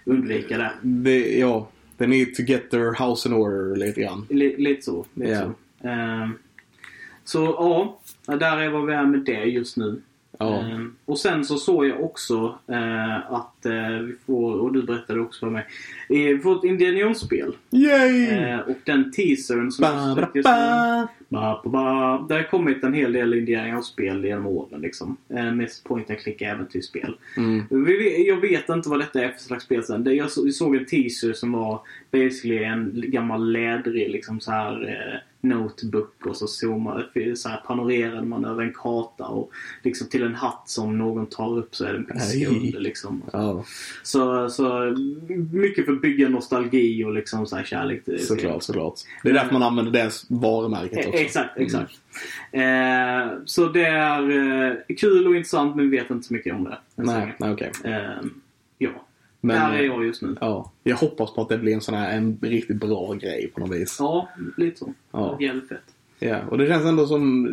undvika 0.04 0.58
det. 0.58 0.70
Det, 0.82 1.38
ja, 1.38 1.68
they 1.98 2.06
need 2.06 2.34
to 2.34 2.42
get 2.42 2.70
their 2.70 3.06
house 3.08 3.28
in 3.28 3.34
order 3.34 3.76
lite 3.76 4.00
grann. 4.00 4.26
Li- 4.30 4.56
lite 4.58 4.82
så. 4.82 5.06
Lite 5.14 5.30
Ja. 5.30 5.42
så. 5.42 5.52
Så 7.30 7.38
ja, 8.26 8.36
där 8.36 8.56
är 8.60 8.68
vad 8.70 8.86
vi 8.86 8.92
är 8.92 9.06
med 9.06 9.20
det 9.20 9.44
just 9.44 9.76
nu. 9.76 10.00
Ja. 10.38 10.58
Eh, 10.58 10.78
och 11.04 11.18
sen 11.18 11.44
så 11.44 11.56
såg 11.56 11.86
jag 11.86 12.04
också 12.04 12.58
eh, 12.66 13.32
att 13.32 13.66
eh, 13.66 13.98
vi 14.06 14.14
får, 14.26 14.54
och 14.60 14.72
du 14.72 14.82
berättade 14.82 15.20
också 15.20 15.46
för 15.46 15.50
mig, 15.50 15.66
eh, 16.08 16.16
vi 16.36 16.38
får 16.38 16.56
ett 16.56 16.64
Indiana 16.64 16.98
Jones-spel. 16.98 17.56
Yay! 17.70 18.26
Eh, 18.26 18.58
och 18.60 18.76
den 18.84 19.12
teasern 19.12 19.70
som 19.70 19.82
Ba, 19.82 20.14
ba, 20.14 20.20
just 20.34 20.34
nu. 20.34 20.42
ba. 20.42 21.08
Ba, 21.28 21.60
ba. 21.64 22.26
Det 22.28 22.34
har 22.34 22.50
kommit 22.50 22.84
en 22.84 22.94
hel 22.94 23.12
del 23.12 23.34
Indiana 23.34 23.68
Jones-spel 23.68 24.24
genom 24.24 24.46
åren 24.46 24.80
liksom. 24.80 25.16
Eh, 25.28 25.52
mest 25.54 25.84
point 25.84 26.10
and 26.10 26.18
click 26.18 26.42
äventyrsspel. 26.42 27.16
Mm. 27.36 27.62
Vi 27.84 28.28
Jag 28.28 28.40
vet 28.40 28.68
inte 28.68 28.88
vad 28.88 28.98
detta 29.00 29.20
är 29.24 29.28
för 29.28 29.38
slags 29.40 29.64
spel 29.64 29.84
sen. 29.84 30.04
Det- 30.04 30.12
Jag 30.14 30.30
så- 30.30 30.46
jag 30.46 30.54
såg 30.54 30.76
en 30.76 30.86
teaser 30.86 31.32
som 31.32 31.52
var 31.52 31.80
basically 32.10 32.64
en 32.64 33.04
gammal 33.06 33.52
lädrig 33.52 34.10
liksom 34.10 34.40
så 34.40 34.50
här 34.50 34.88
eh, 34.88 35.20
notebook 35.40 36.26
och 36.26 36.36
så 36.36 36.46
zoomade, 36.46 37.36
så 37.36 37.48
här 37.48 37.56
panorerade 37.66 38.22
man 38.26 38.44
över 38.44 38.62
en 38.62 38.72
karta 38.72 39.26
och 39.26 39.50
liksom 39.82 40.08
till 40.08 40.22
en 40.22 40.34
hatt 40.34 40.62
som 40.64 40.98
någon 40.98 41.26
tar 41.26 41.58
upp 41.58 41.74
så 41.76 41.84
är 41.84 41.92
det 41.92 41.98
en 41.98 42.04
piska 42.04 42.48
Nej. 42.50 42.58
under 42.58 42.80
liksom. 42.80 43.22
Ja, 43.32 43.64
Så, 44.02 44.48
så 44.50 44.96
mycket 45.52 45.84
för 45.84 45.92
att 45.92 46.02
bygga 46.02 46.28
nostalgi 46.28 47.04
och 47.04 47.14
liksom 47.14 47.46
så 47.46 47.56
här 47.56 47.64
kärlek 47.64 48.04
till 48.04 48.26
såklart, 48.26 48.62
såklart. 48.62 48.94
Det 49.22 49.28
är 49.28 49.32
därför 49.32 49.52
man 49.52 49.62
använder 49.62 49.92
det 49.92 50.10
varumärket 50.28 50.98
Eh, 50.98 51.08
också. 51.08 51.20
Exakt, 51.20 51.58
exakt. 51.58 51.92
Eh, 52.52 53.38
så 53.44 53.68
det 53.68 53.86
är 53.86 54.30
eh, 54.30 54.96
kul 54.96 55.26
och 55.26 55.36
intressant 55.36 55.76
men 55.76 55.90
vi 55.90 55.98
vet 55.98 56.10
inte 56.10 56.26
så 56.26 56.34
mycket 56.34 56.54
om 56.54 56.64
det. 56.64 56.78
Nej, 56.94 57.34
nej 57.38 57.52
okej. 57.52 57.70
Eh, 57.84 58.24
ja, 58.78 58.90
Men, 59.40 59.70
där 59.72 59.78
är 59.78 59.82
jag 59.84 60.04
just 60.04 60.22
nu. 60.22 60.36
Ja, 60.40 60.72
jag 60.82 60.96
hoppas 60.96 61.34
på 61.34 61.42
att 61.42 61.48
det 61.48 61.58
blir 61.58 61.74
en 61.74 61.80
sån 61.80 61.94
här 61.94 62.16
en 62.16 62.38
riktigt 62.42 62.76
bra 62.76 63.14
grej 63.14 63.50
på 63.54 63.60
något 63.60 63.70
vis. 63.76 63.96
Ja, 63.98 64.28
lite 64.56 64.78
så. 64.78 64.94
Ja. 65.12 65.36
Jävligt 65.40 65.68
fett. 65.68 65.78
Ja, 66.18 66.38
och 66.50 66.58
det 66.58 66.66
känns 66.66 66.84
ändå 66.84 67.06
som... 67.06 67.46
eh, 67.46 67.52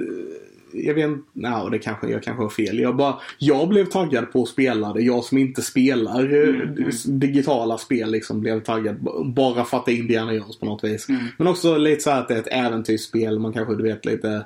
Jag 0.88 0.94
vet 0.94 1.04
inte, 1.06 1.24
nej, 1.34 1.68
det 1.72 1.80
kanske, 1.80 2.08
jag 2.08 2.24
kanske 2.24 2.44
har 2.44 2.50
fel. 2.50 2.80
Jag, 2.80 2.96
bara, 2.96 3.16
jag 3.38 3.68
blev 3.70 3.86
taggad 3.86 4.32
på 4.32 4.42
att 4.44 4.48
spela 4.50 4.94
det. 4.94 5.02
Jag 5.02 5.24
som 5.24 5.38
inte 5.38 5.62
spelar 5.62 6.34
eh, 6.34 6.50
Mm, 6.50 6.62
mm. 6.78 6.90
digitala 7.06 7.78
spel 7.78 8.12
liksom 8.12 8.42
blev 8.42 8.60
taggad 8.60 8.96
bara 9.26 9.64
för 9.64 9.78
att 9.78 9.86
det 9.86 9.92
är 9.92 9.98
Indiana 9.98 10.34
Jones 10.34 10.58
på 10.60 10.66
något 10.66 10.84
vis. 10.84 11.10
Mm. 11.10 11.22
Men 11.38 11.48
också 11.48 11.78
lite 11.78 12.02
så 12.04 12.10
här 12.10 12.20
att 12.22 12.28
det 12.28 12.34
är 12.36 12.40
ett 12.40 12.48
äventyrsspel. 12.52 13.40
Man 13.40 13.54
kanske, 13.54 13.76
du 13.76 13.84
vet, 13.84 14.06
lite... 14.06 14.46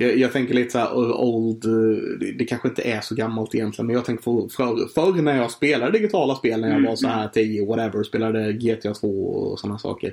Jag, 0.00 0.18
jag 0.18 0.32
tänker 0.32 0.54
lite 0.54 0.70
så 0.70 0.78
här 0.78 0.94
old, 0.96 1.64
uh, 1.64 2.18
det, 2.20 2.32
det 2.32 2.44
kanske 2.44 2.68
inte 2.68 2.82
är 2.82 3.00
så 3.00 3.14
gammalt 3.14 3.54
egentligen 3.54 3.86
men 3.86 3.96
jag 3.96 4.04
tänker 4.04 4.22
för, 4.22 4.48
för, 4.48 4.88
förr 4.94 5.22
när 5.22 5.36
jag 5.36 5.50
spelade 5.50 5.92
digitala 5.92 6.34
spel 6.34 6.60
när 6.60 6.68
jag 6.68 6.76
Mm, 6.76 6.88
var 6.88 6.96
så 6.96 7.08
här 7.08 7.28
10 7.28 7.66
whatever, 7.66 8.02
spelade 8.02 8.52
GTA 8.52 8.94
2 8.94 9.08
och 9.08 9.60
sådana 9.60 9.78
saker. 9.78 10.12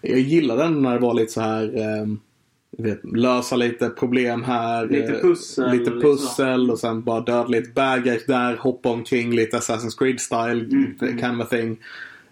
Jag 0.00 0.18
gillade 0.18 0.62
den 0.62 0.82
när 0.82 0.92
det 0.94 0.98
var 0.98 1.14
lite 1.14 1.32
så 1.32 1.40
här 1.40 1.72
du 2.78 2.82
vet, 2.82 3.00
lösa 3.04 3.56
lite 3.56 3.88
problem 3.88 4.42
här. 4.42 4.86
Lite 4.86 5.14
eh, 5.14 5.20
pussel, 5.20 5.70
Lite 5.70 5.90
liksom. 5.90 6.00
pussel 6.00 6.70
och 6.70 6.78
sen 6.78 7.02
bara 7.02 7.20
döda 7.20 7.46
lite 7.46 7.70
bad 7.70 8.04
guys 8.04 8.26
där, 8.26 8.56
hoppa 8.56 8.88
omkring 8.88 9.32
lite 9.32 9.56
Assassin's 9.56 9.98
Creed 9.98 10.20
style 10.20 10.60
Mm, 10.64 10.94
mm. 11.00 11.18
kind 11.18 11.42
of 11.42 11.48
thing. 11.48 11.78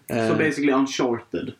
Så 0.07 0.15
Eh, 0.15 0.37
basically 0.37 0.71
Uncharted 0.71 1.51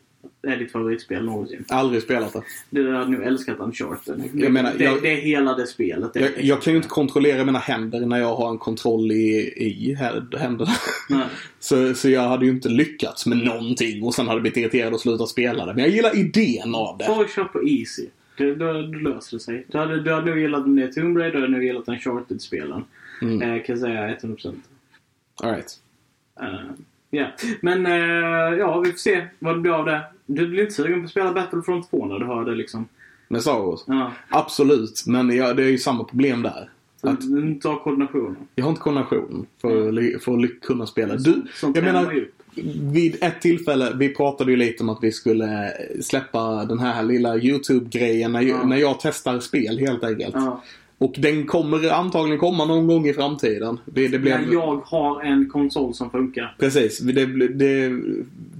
är 0.42 0.56
ditt 0.56 0.72
favoritspel 0.72 1.24
någonsin. 1.24 1.64
aldrig 1.68 2.02
spelat 2.02 2.32
det. 2.32 2.42
Du 2.70 2.94
hade 2.94 3.10
nog 3.10 3.22
älskat 3.22 3.58
Uncharted. 3.60 4.22
Jag 4.34 4.52
menar, 4.52 4.72
det, 4.78 4.84
jag- 4.84 5.02
det 5.02 5.12
är 5.12 5.16
hela 5.20 5.54
det 5.56 5.66
spelet. 5.66 6.14
Det 6.14 6.20
Jag, 6.20 6.30
jag 6.44 6.62
kan 6.62 6.72
ju 6.72 6.76
inte 6.76 6.88
kontrollera 6.88 7.44
mina 7.44 7.58
händer 7.58 8.00
när 8.06 8.18
jag 8.18 8.34
har 8.34 8.50
en 8.50 8.58
kontroll 8.58 9.12
i, 9.12 9.52
i 9.56 9.94
hä- 10.00 10.36
händerna. 10.38 10.70
Så, 11.60 11.94
så 11.94 12.08
jag 12.08 12.28
hade 12.28 12.44
ju 12.44 12.50
inte 12.50 12.68
lyckats 12.68 13.26
med 13.26 13.38
någonting 13.38 14.02
och 14.02 14.14
sen 14.14 14.28
hade 14.28 14.40
blivit 14.40 14.56
irriterad 14.56 14.92
och 14.94 15.00
slutat 15.00 15.28
spela 15.28 15.66
det. 15.66 15.74
Men 15.74 15.84
jag 15.84 15.92
gillar 15.92 16.18
idén 16.18 16.74
av 16.74 16.98
det. 16.98 17.04
Bara 17.08 17.28
kör 17.28 17.44
på 17.44 17.68
easy. 17.68 18.06
Det, 18.38 18.54
då, 18.54 18.72
då 18.72 18.80
löser 18.98 19.36
det 19.36 19.40
sig. 19.42 19.66
Du 19.68 19.78
hade, 19.78 20.02
du 20.02 20.12
hade 20.12 20.26
nog 20.30 20.38
gillat 20.38 20.64
den 20.64 20.74
nya 20.74 20.88
Tomb 20.92 21.16
Raider, 21.18 21.32
du 21.34 21.40
hade 21.40 21.52
nog 21.52 21.64
gillat 21.64 21.88
Uncharted-spelen. 21.88 22.84
Mm. 23.22 23.42
Eh, 23.42 23.48
kan 23.62 23.64
jag 23.76 23.78
säga 23.78 24.16
100%. 24.16 24.54
All 25.42 25.50
right. 25.54 25.78
Eh, 27.12 27.18
Ja, 27.20 27.26
men 27.60 27.86
eh, 27.86 28.58
ja, 28.58 28.80
vi 28.80 28.90
får 28.90 28.98
se 28.98 29.26
vad 29.38 29.54
det 29.56 29.60
blir 29.60 29.72
av 29.72 29.84
det. 29.86 30.00
Du 30.26 30.48
blir 30.48 30.60
inte 30.62 30.74
sugen 30.74 31.00
på 31.00 31.04
att 31.04 31.10
spela 31.10 31.32
Battlefront 31.32 31.90
2 31.90 32.06
när 32.06 32.18
du 32.18 32.26
hör 32.26 32.44
det 32.44 32.54
liksom? 32.54 32.88
Med 33.28 33.42
Star 33.42 33.58
Wars? 33.58 33.80
Ja. 33.86 34.12
Absolut, 34.28 35.02
men 35.06 35.36
jag, 35.36 35.56
det 35.56 35.62
är 35.64 35.68
ju 35.68 35.78
samma 35.78 36.04
problem 36.04 36.42
där. 36.42 36.68
Att 37.00 37.20
Du 37.20 37.40
du 37.40 37.46
inte 37.46 37.68
har 37.68 37.76
koordinationen. 37.78 38.36
jag 38.54 38.64
har 38.64 38.70
inte 38.70 38.82
koordination 38.82 39.46
för, 39.60 39.92
ly- 39.92 40.18
för 40.18 40.44
att 40.44 40.60
kunna 40.60 40.86
spela. 40.86 41.14
Du, 41.14 41.42
Sånt 41.54 41.76
jag 41.76 41.84
menar, 41.84 42.16
upp. 42.16 42.42
vid 42.92 43.16
ett 43.22 43.40
tillfälle, 43.40 43.92
vi 43.96 44.14
pratade 44.14 44.50
ju 44.50 44.56
lite 44.56 44.82
om 44.82 44.88
att 44.88 44.98
vi 45.02 45.12
skulle 45.12 45.72
släppa 46.02 46.64
den 46.64 46.78
här 46.78 47.02
lilla 47.02 47.36
YouTube-grejen 47.36 48.32
när, 48.32 48.40
Ja. 48.42 48.62
när 48.66 48.76
jag 48.76 48.96
testar 49.00 49.40
spel 49.40 49.78
helt 49.78 50.04
enkelt. 50.04 50.34
Ja. 50.34 50.62
Och 51.02 51.14
den 51.18 51.46
kommer 51.46 51.90
antagligen 51.90 52.38
komma 52.38 52.64
någon 52.64 52.86
gång 52.86 53.06
i 53.06 53.12
framtiden. 53.12 53.80
Det, 53.84 54.08
det 54.08 54.18
blev... 54.18 54.40
Men 54.40 54.52
jag 54.52 54.76
har 54.76 55.22
en 55.22 55.48
konsol 55.48 55.94
som 55.94 56.10
funkar. 56.10 56.56
Precis. 56.58 56.98
Det, 56.98 57.48
det, 57.48 57.92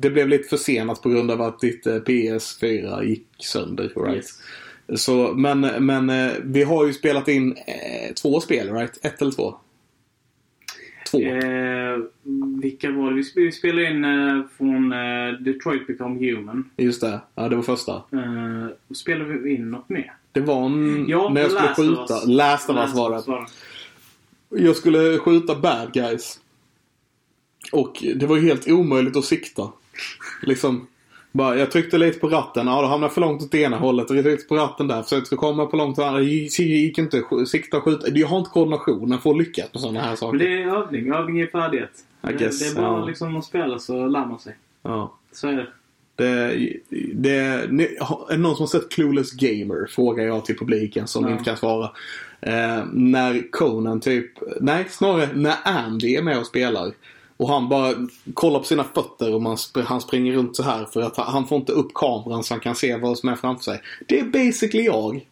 det 0.01 0.10
blev 0.10 0.28
lite 0.28 0.48
försenat 0.48 1.02
på 1.02 1.09
grund 1.09 1.31
av 1.31 1.43
att 1.43 1.60
ditt 1.60 1.86
eh, 1.86 1.94
PS4 1.94 3.02
gick 3.02 3.27
sönder. 3.39 3.93
Right? 3.97 4.16
Yes. 4.16 5.02
Så, 5.02 5.35
men, 5.35 5.60
men 5.60 6.10
eh, 6.10 6.32
vi 6.44 6.62
har 6.62 6.86
ju 6.86 6.93
spelat 6.93 7.28
in 7.28 7.52
eh, 7.52 8.14
två 8.23 8.40
spel, 8.40 8.73
right? 8.73 9.05
Ett 9.05 9.23
eller 9.23 9.32
två? 9.32 9.55
Två. 11.10 11.20
Eh, 11.20 11.98
vilka 12.62 12.90
var 12.90 13.12
det? 13.12 13.24
Vi 13.35 13.52
spelade 13.52 13.90
in 13.90 14.05
eh, 14.05 14.43
från 14.59 14.93
eh, 14.93 15.40
Detroit 15.40 15.86
Become 15.86 16.31
Human. 16.31 16.70
Just 16.77 17.01
det. 17.01 17.20
Ja, 17.35 17.48
det 17.48 17.56
var 17.56 17.62
första. 17.62 17.93
Eh, 17.93 18.94
spelade 18.94 19.39
vi 19.39 19.55
in 19.55 19.70
något 19.70 19.89
mer? 19.89 20.12
Det 20.33 20.41
var 20.41 20.65
en, 20.65 21.05
Ja, 21.09 21.29
när 21.29 21.41
jag 21.41 21.51
skulle 21.51 21.75
skjuta. 21.75 22.25
Last 22.27 22.71
of 22.71 22.77
Us 22.77 22.95
var 22.95 23.11
det. 23.11 23.47
Jag 24.63 24.77
skulle 24.77 25.19
skjuta 25.19 25.55
bad 25.55 25.93
guys. 25.93 26.41
Och 27.73 28.05
det 28.15 28.27
var 28.27 28.37
ju 28.37 28.43
helt 28.43 28.69
omöjligt 28.69 29.17
att 29.17 29.25
sikta. 29.25 29.73
Liksom. 30.43 30.87
Bara, 31.33 31.57
jag 31.57 31.71
tryckte 31.71 31.99
lite 31.99 32.19
på 32.19 32.29
ratten. 32.29 32.67
Ja, 32.67 32.83
då 32.83 32.87
hamnade 32.87 33.05
jag 33.05 33.15
för 33.15 33.21
långt 33.21 33.43
åt 33.43 33.55
ena 33.55 33.79
hållet. 33.79 34.11
Jag 34.11 34.25
tryckte 34.25 34.49
på 34.49 34.57
ratten 34.57 34.89
där. 34.89 35.03
Försökte 35.03 35.37
komma 35.37 35.67
på 35.67 35.77
långt 35.77 35.99
åt 35.99 36.05
andra. 36.05 36.21
Det 36.21 36.25
gick, 36.25 36.99
inte. 36.99 37.23
Sikta 37.47 37.77
och 37.77 37.85
skjuta. 37.85 38.09
Jag 38.09 38.29
har 38.29 38.39
inte 38.39 38.51
koordinationen 38.51 39.19
för 39.19 39.31
att 39.31 39.39
lyckas 39.39 39.69
med 39.73 39.81
sådana 39.81 40.01
här 40.01 40.17
saker. 40.17 40.39
Men 40.39 40.47
det 40.47 40.63
är 40.63 40.77
övning. 40.77 41.13
Övning 41.13 41.41
är 41.41 41.47
färdighet. 41.47 42.05
Guess, 42.39 42.59
det 42.61 42.67
är 42.67 42.83
bara 42.83 43.01
ja. 43.01 43.05
liksom 43.05 43.37
att 43.37 43.45
spela 43.45 43.79
så 43.79 44.07
lär 44.07 44.27
man 44.27 44.39
sig. 44.39 44.57
Ja. 44.83 45.15
Så 45.33 45.49
är 45.49 45.53
det. 45.53 45.67
Det, 46.17 46.57
det, 47.15 47.37
är 47.37 47.67
det 48.31 48.37
någon 48.37 48.57
som 48.57 48.63
har 48.63 48.67
sett 48.67 48.89
Clueless 48.93 49.33
Gamer? 49.33 49.87
Frågar 49.91 50.25
jag 50.25 50.45
till 50.45 50.59
publiken 50.59 51.07
som 51.07 51.25
Ja. 51.25 51.33
inte 51.33 51.45
kan 51.45 51.57
svara. 51.57 51.91
Eh, 52.41 52.85
när 52.93 53.51
Conan 53.51 54.01
typ, 54.01 54.33
nej 54.61 54.87
snarare 54.91 55.29
när 55.35 55.55
Andy 55.65 56.15
är 56.17 56.23
med 56.23 56.39
och 56.39 56.47
spelar. 56.47 56.93
Och 57.37 57.49
han 57.49 57.69
bara 57.69 57.95
kollar 58.35 58.59
på 58.59 58.65
sina 58.65 58.85
fötter 58.85 59.35
och 59.35 59.43
man 59.43 59.57
han 59.87 60.01
springer 60.01 60.33
runt 60.33 60.57
så 60.57 60.63
här 60.63 60.85
för 60.85 61.01
att 61.03 61.17
han, 61.17 61.27
han 61.27 61.47
får 61.47 61.59
inte 61.59 61.73
upp 61.73 61.95
kameran 61.95 62.45
så 62.45 62.55
han 62.55 62.61
kan 62.61 62.75
se 62.75 62.97
vad 62.97 63.19
som 63.19 63.29
är 63.29 63.37
framför 63.37 63.63
sig. 63.65 63.81
Det 64.07 64.19
är 64.21 64.25
basically 64.25 64.85
jag. 64.85 65.27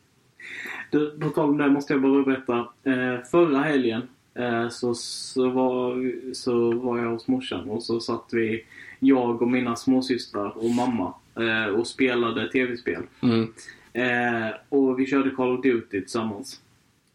Du, 0.90 1.10
på 1.20 1.28
tal 1.28 1.48
om 1.48 1.58
det 1.58 1.68
måste 1.70 1.92
jag 1.92 2.02
bara 2.02 2.22
berätta. 2.22 2.58
Eh, 2.58 3.24
förra 3.30 3.58
helgen 3.58 4.02
eh, 4.34 4.68
så, 4.68 4.94
så, 4.94 5.50
var, 5.50 6.12
så 6.34 6.72
var 6.72 6.98
jag 6.98 7.10
hos 7.10 7.28
morsan 7.28 7.70
och 7.70 7.82
så 7.82 8.00
satt 8.00 8.24
vi, 8.32 8.64
jag 9.00 9.42
och 9.42 9.48
mina 9.50 9.76
småsystrar 9.76 10.52
och 10.56 10.70
mamma 10.70 11.14
eh, 11.40 11.74
och 11.74 11.86
spelade 11.86 12.48
tv-spel. 12.52 13.02
Mm. 13.22 13.52
Eh, 13.92 14.54
och 14.68 14.98
vi 15.00 15.06
körde 15.06 15.30
Call 15.30 15.56
of 15.58 15.62
Duty 15.62 16.00
tillsammans. 16.00 16.60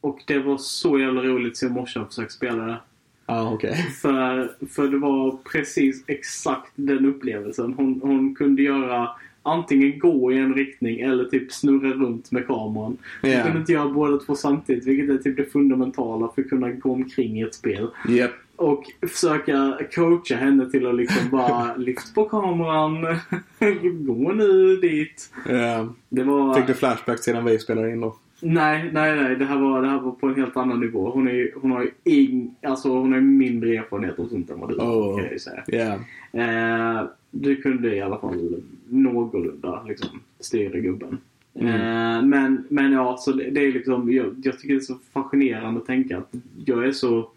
Och 0.02 0.24
det 0.28 0.40
var 0.40 0.58
så 0.58 1.00
jävla 1.00 1.22
roligt 1.24 1.58
se 1.58 1.70
morsan 1.70 2.08
försöka 2.08 2.30
spela 2.30 2.64
det. 2.66 2.78
Ja, 3.26 3.54
okej. 3.54 3.74
För, 4.02 4.52
för 4.70 4.88
det 4.88 4.98
var 4.98 5.38
precis 5.52 6.04
exakt 6.08 6.72
den 6.76 7.06
upplevelsen. 7.06 7.74
Hon, 7.74 8.00
hon 8.04 8.36
kunde 8.36 8.62
göra 8.62 9.10
antingen 9.44 10.00
gå 10.00 10.32
i 10.32 10.38
en 10.38 10.54
riktning 10.54 11.00
eller 11.00 11.26
typ 11.26 11.52
snurra 11.52 11.90
runt 11.94 12.32
med 12.32 12.48
kameran. 12.48 12.98
Hon 13.22 13.32
Ja. 13.32 13.44
kunde 13.44 13.60
inte 13.60 13.72
göra 13.72 13.90
båda 13.90 14.18
två 14.18 14.36
samtidigt, 14.36 14.86
vilket 14.86 15.10
är 15.10 15.18
typ 15.18 15.38
det 15.38 15.46
fundamentala 15.52 16.32
för 16.36 16.42
att 16.42 16.50
kunna 16.50 16.70
gå 16.72 16.92
omkring 16.92 17.40
i 17.40 17.42
ett 17.44 17.56
spel. 17.56 17.88
Japp. 18.10 18.32
Och 18.56 18.84
försöka 19.10 19.80
coacha 19.96 20.36
henne 20.36 20.70
till 20.70 20.88
att 20.88 20.96
liksom 20.96 21.30
bara 21.32 21.76
lyft 21.76 22.16
på 22.16 22.26
kameran, 22.26 23.02
gå 24.06 24.32
nu 24.32 24.78
dit. 24.78 25.34
Ja. 25.50 25.94
Det 26.10 26.24
var... 26.24 26.54
Fick 26.54 26.68
du 26.68 26.74
flashback 26.74 27.22
till 27.22 27.34
när 27.34 27.42
vi 27.42 27.60
spelade 27.60 27.92
in 27.92 28.02
då? 28.02 28.16
Nej, 28.40 28.90
nej, 28.94 29.16
nej. 29.16 29.36
Det 29.36 29.46
här 29.46 29.58
var, 29.58 29.82
det 29.82 29.88
här 29.88 30.00
var 30.00 30.12
på 30.12 30.28
en 30.28 30.36
helt 30.36 30.58
annan 30.58 30.80
nivå. 30.80 31.10
Hon, 31.10 31.28
är, 31.28 31.52
hon 31.56 31.72
har 31.72 31.82
ju 31.82 31.92
ing, 32.04 32.56
alltså 32.62 32.90
hon 32.90 33.14
har 33.14 33.22
mindre 33.22 33.76
erfarenhet 33.76 34.20
och 34.20 34.30
sånt 34.30 34.50
än 34.50 34.60
vad 34.60 34.70
du 34.70 34.76
Oh. 34.76 35.16
kan 35.16 35.24
jag 35.24 35.34
ju 35.34 35.40
säga. 35.40 35.64
Ja. 35.68 36.00
Eh, 36.42 37.08
du 37.32 37.56
kunde 37.56 37.96
i 37.96 38.02
alla 38.02 38.18
fall 38.18 38.64
någorlunda 38.90 39.84
liksom, 39.88 40.20
styra 40.40 40.80
gubben. 40.80 41.18
Mm. 41.60 41.74
Eh, 41.74 42.26
men, 42.26 42.64
men 42.70 42.92
ja, 42.92 43.18
så 43.20 43.32
det, 43.32 43.50
det 43.50 43.62
är 43.62 43.72
liksom, 43.72 44.12
jag, 44.12 44.36
jag 44.44 44.60
tycker 44.60 44.74
det 44.74 44.80
är 44.80 44.82
så 44.82 44.98
fascinerande 45.14 45.80
att 45.80 45.88
tänka 45.88 46.18
att 46.18 46.34
jag 46.66 46.88
är 46.88 46.92
så 46.92 47.30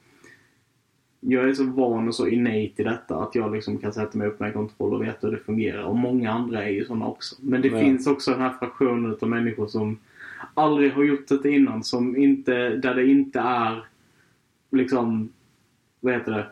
jag 1.20 1.48
är 1.48 1.54
så 1.54 1.64
van 1.64 2.08
och 2.08 2.14
så 2.14 2.26
innate 2.28 2.56
i 2.82 2.84
detta 2.84 3.16
att 3.16 3.34
jag 3.34 3.54
liksom 3.54 3.78
kan 3.78 3.92
sätta 3.92 4.18
mig 4.18 4.28
upp 4.28 4.40
med 4.40 4.46
en 4.46 4.52
kontroll 4.52 4.94
och 4.94 5.02
veta 5.02 5.26
hur 5.26 5.36
det 5.36 5.42
fungerar. 5.42 5.82
Och 5.82 5.96
många 5.96 6.30
andra 6.32 6.64
är 6.64 6.70
ju 6.70 6.84
sådana 6.84 7.06
också. 7.06 7.36
Men 7.40 7.62
det 7.62 7.68
Ja. 7.68 7.80
finns 7.80 8.06
också 8.06 8.30
den 8.30 8.40
här 8.40 8.54
fraktionen 8.58 9.16
av 9.20 9.28
människor 9.28 9.66
som 9.66 9.98
aldrig 10.54 10.92
har 10.92 11.04
gjort 11.04 11.28
det 11.42 11.50
innan. 11.50 11.84
Som 11.84 12.16
inte, 12.16 12.68
där 12.76 12.94
det 12.94 13.06
inte 13.06 13.40
är 13.40 13.84
liksom, 14.70 15.28
vad 16.00 16.12
heter 16.12 16.32
det? 16.32 16.46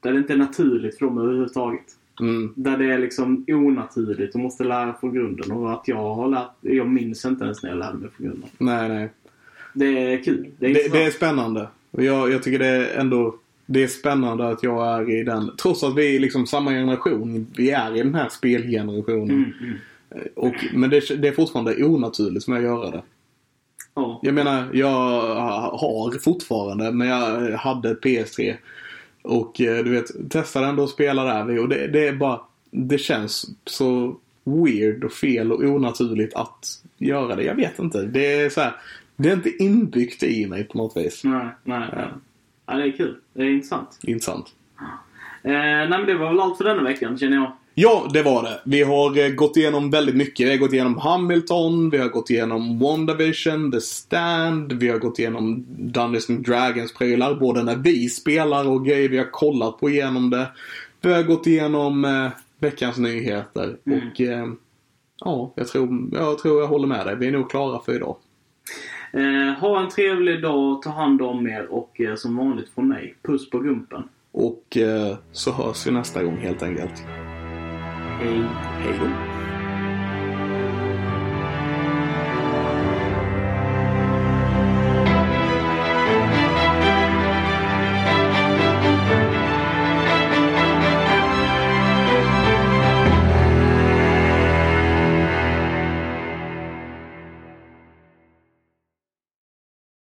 Där 0.00 0.12
det 0.12 0.18
inte 0.18 0.32
är 0.32 0.36
naturligt 0.36 0.98
för 0.98 1.06
dem 1.06 1.18
överhuvudtaget. 1.18 1.96
Mm. 2.20 2.52
Där 2.56 2.78
det 2.78 2.92
är 2.92 2.98
liksom 2.98 3.44
onaturligt 3.48 4.34
och 4.34 4.40
måste 4.40 4.64
lära 4.64 4.94
från 5.00 5.14
grunden. 5.14 5.52
Och 5.52 5.72
att 5.72 5.88
jag 5.88 6.14
har 6.14 6.28
lärt, 6.28 6.50
jag 6.60 6.88
minns 6.88 7.24
inte 7.24 7.44
ens 7.44 7.62
när 7.62 7.70
jag 7.70 7.78
lärde 7.78 7.98
mig 7.98 8.10
från 8.10 8.26
grunden. 8.26 8.48
Nej, 8.58 8.88
nej. 8.88 9.08
Det 9.74 10.12
är 10.14 10.22
kul. 10.24 10.50
Det 10.58 10.66
är, 10.66 10.74
Det, 10.74 10.92
det 10.92 11.04
är 11.04 11.10
spännande. 11.10 11.68
Och 11.90 12.02
Jag, 12.04 12.30
jag 12.32 12.42
tycker 12.42 12.58
det 12.58 12.66
är 12.66 13.00
ändå 13.00 13.34
det 13.72 13.82
är 13.82 13.88
spännande 13.88 14.48
att 14.48 14.62
jag 14.62 15.00
är 15.00 15.10
i 15.10 15.24
den. 15.24 15.50
Trots 15.62 15.82
att 15.82 15.96
vi 15.96 16.16
är 16.16 16.20
liksom 16.20 16.46
samma 16.46 16.70
generation. 16.70 17.46
Vi 17.56 17.70
är 17.70 17.96
i 17.96 18.02
den 18.02 18.14
här 18.14 18.28
spelgenerationen. 18.28 19.30
Mm, 19.30 19.52
mm. 19.60 20.28
Och, 20.36 20.54
men 20.72 20.90
det, 20.90 21.16
det 21.16 21.28
är 21.28 21.32
fortfarande 21.32 21.84
onaturligt 21.84 22.44
för 22.44 22.52
mig 22.52 22.58
att 22.58 22.64
göra 22.64 22.90
det. 22.90 23.02
Ja. 23.94 24.20
Jag 24.22 24.34
menar, 24.34 24.68
jag 24.72 24.88
har 25.78 26.18
fortfarande, 26.18 26.92
men 26.92 27.08
jag 27.08 27.56
hade 27.56 27.90
ett 27.90 28.00
PS3. 28.00 28.54
Och 29.22 29.60
eh, 29.60 29.84
du 29.84 29.90
vet, 29.90 30.30
testade 30.30 30.66
ändå 30.66 30.84
att 30.84 30.90
spela 30.90 31.24
där 31.24 31.58
och 31.58 31.68
det, 31.68 31.86
det 31.86 32.08
är 32.08 32.12
bara, 32.12 32.40
det 32.70 32.98
känns 32.98 33.46
så 33.64 34.16
weird 34.44 35.04
och 35.04 35.12
fel 35.12 35.52
och 35.52 35.60
onaturligt 35.60 36.34
att 36.34 36.80
göra 36.98 37.36
det. 37.36 37.42
Jag 37.42 37.54
vet 37.54 37.78
inte. 37.78 38.02
Det 38.02 38.32
är 38.32 38.50
så 38.50 38.60
här, 38.60 38.72
det 39.16 39.28
är 39.28 39.34
inte 39.34 39.62
inbyggt 39.62 40.22
i 40.22 40.46
mig 40.46 40.64
på 40.64 40.78
något 40.78 40.96
vis. 40.96 41.24
Nej, 41.24 41.46
nej. 41.64 41.88
Ja. 41.92 42.08
Ja, 42.70 42.76
det 42.76 42.84
är 42.84 42.96
kul. 42.96 43.16
Det 43.34 43.42
är 43.42 43.50
intressant. 43.50 43.98
Intressant. 44.02 44.46
Eh, 45.42 45.52
nej, 45.52 45.88
men 45.88 46.06
det 46.06 46.14
var 46.14 46.26
väl 46.28 46.40
allt 46.40 46.56
för 46.56 46.64
denna 46.64 46.82
veckan, 46.82 47.18
känner 47.18 47.36
jag. 47.36 47.52
Ja, 47.74 48.08
det 48.12 48.22
var 48.22 48.42
det. 48.42 48.60
Vi 48.64 48.82
har 48.82 49.18
eh, 49.18 49.28
gått 49.28 49.56
igenom 49.56 49.90
väldigt 49.90 50.16
mycket. 50.16 50.46
Vi 50.46 50.50
har 50.50 50.56
gått 50.58 50.72
igenom 50.72 50.98
Hamilton, 50.98 51.90
vi 51.90 51.98
har 51.98 52.08
gått 52.08 52.30
igenom 52.30 52.78
WandaVision, 52.78 53.72
The 53.72 53.80
Stand, 53.80 54.72
vi 54.72 54.88
har 54.88 54.98
gått 54.98 55.18
igenom 55.18 55.66
Dungeons 55.68 56.30
and 56.30 56.44
Dragons 56.46 56.94
prylar, 56.94 57.34
både 57.34 57.62
när 57.62 57.76
vi 57.76 58.08
spelar 58.08 58.68
och 58.68 58.86
grejer 58.86 59.08
vi 59.08 59.18
har 59.18 59.30
kollat 59.30 59.80
på 59.80 59.90
igenom 59.90 60.30
det. 60.30 60.46
Vi 61.00 61.12
har 61.12 61.22
gått 61.22 61.46
igenom 61.46 62.04
eh, 62.04 62.28
veckans 62.58 62.98
nyheter 62.98 63.76
Mm. 63.86 63.98
och 64.08 64.20
eh, 64.20 64.46
ja, 65.24 65.52
jag 65.54 65.68
tror, 65.68 66.08
jag 66.12 66.38
tror 66.38 66.60
jag 66.60 66.68
håller 66.68 66.86
med 66.88 67.06
dig. 67.06 67.16
Vi 67.16 67.26
är 67.26 67.32
nog 67.32 67.50
klara 67.50 67.80
för 67.84 67.94
idag. 67.96 68.16
Eh, 69.12 69.60
ha 69.60 69.80
en 69.80 69.88
trevlig 69.88 70.42
dag, 70.42 70.82
ta 70.82 70.90
hand 70.90 71.22
om 71.22 71.46
er 71.46 71.66
och 71.66 72.00
eh, 72.00 72.14
som 72.14 72.36
vanligt 72.36 72.68
från 72.68 72.88
mig, 72.88 73.14
puss 73.22 73.50
på 73.50 73.58
gumpen. 73.58 74.02
Och 74.32 74.76
eh, 74.76 75.16
så 75.32 75.52
hörs 75.52 75.86
vi 75.86 75.90
nästa 75.90 76.22
gång 76.22 76.36
helt 76.36 76.62
enkelt. 76.62 77.04
Hej. 78.20 78.42
Hej 78.78 78.98
då. 79.00 79.49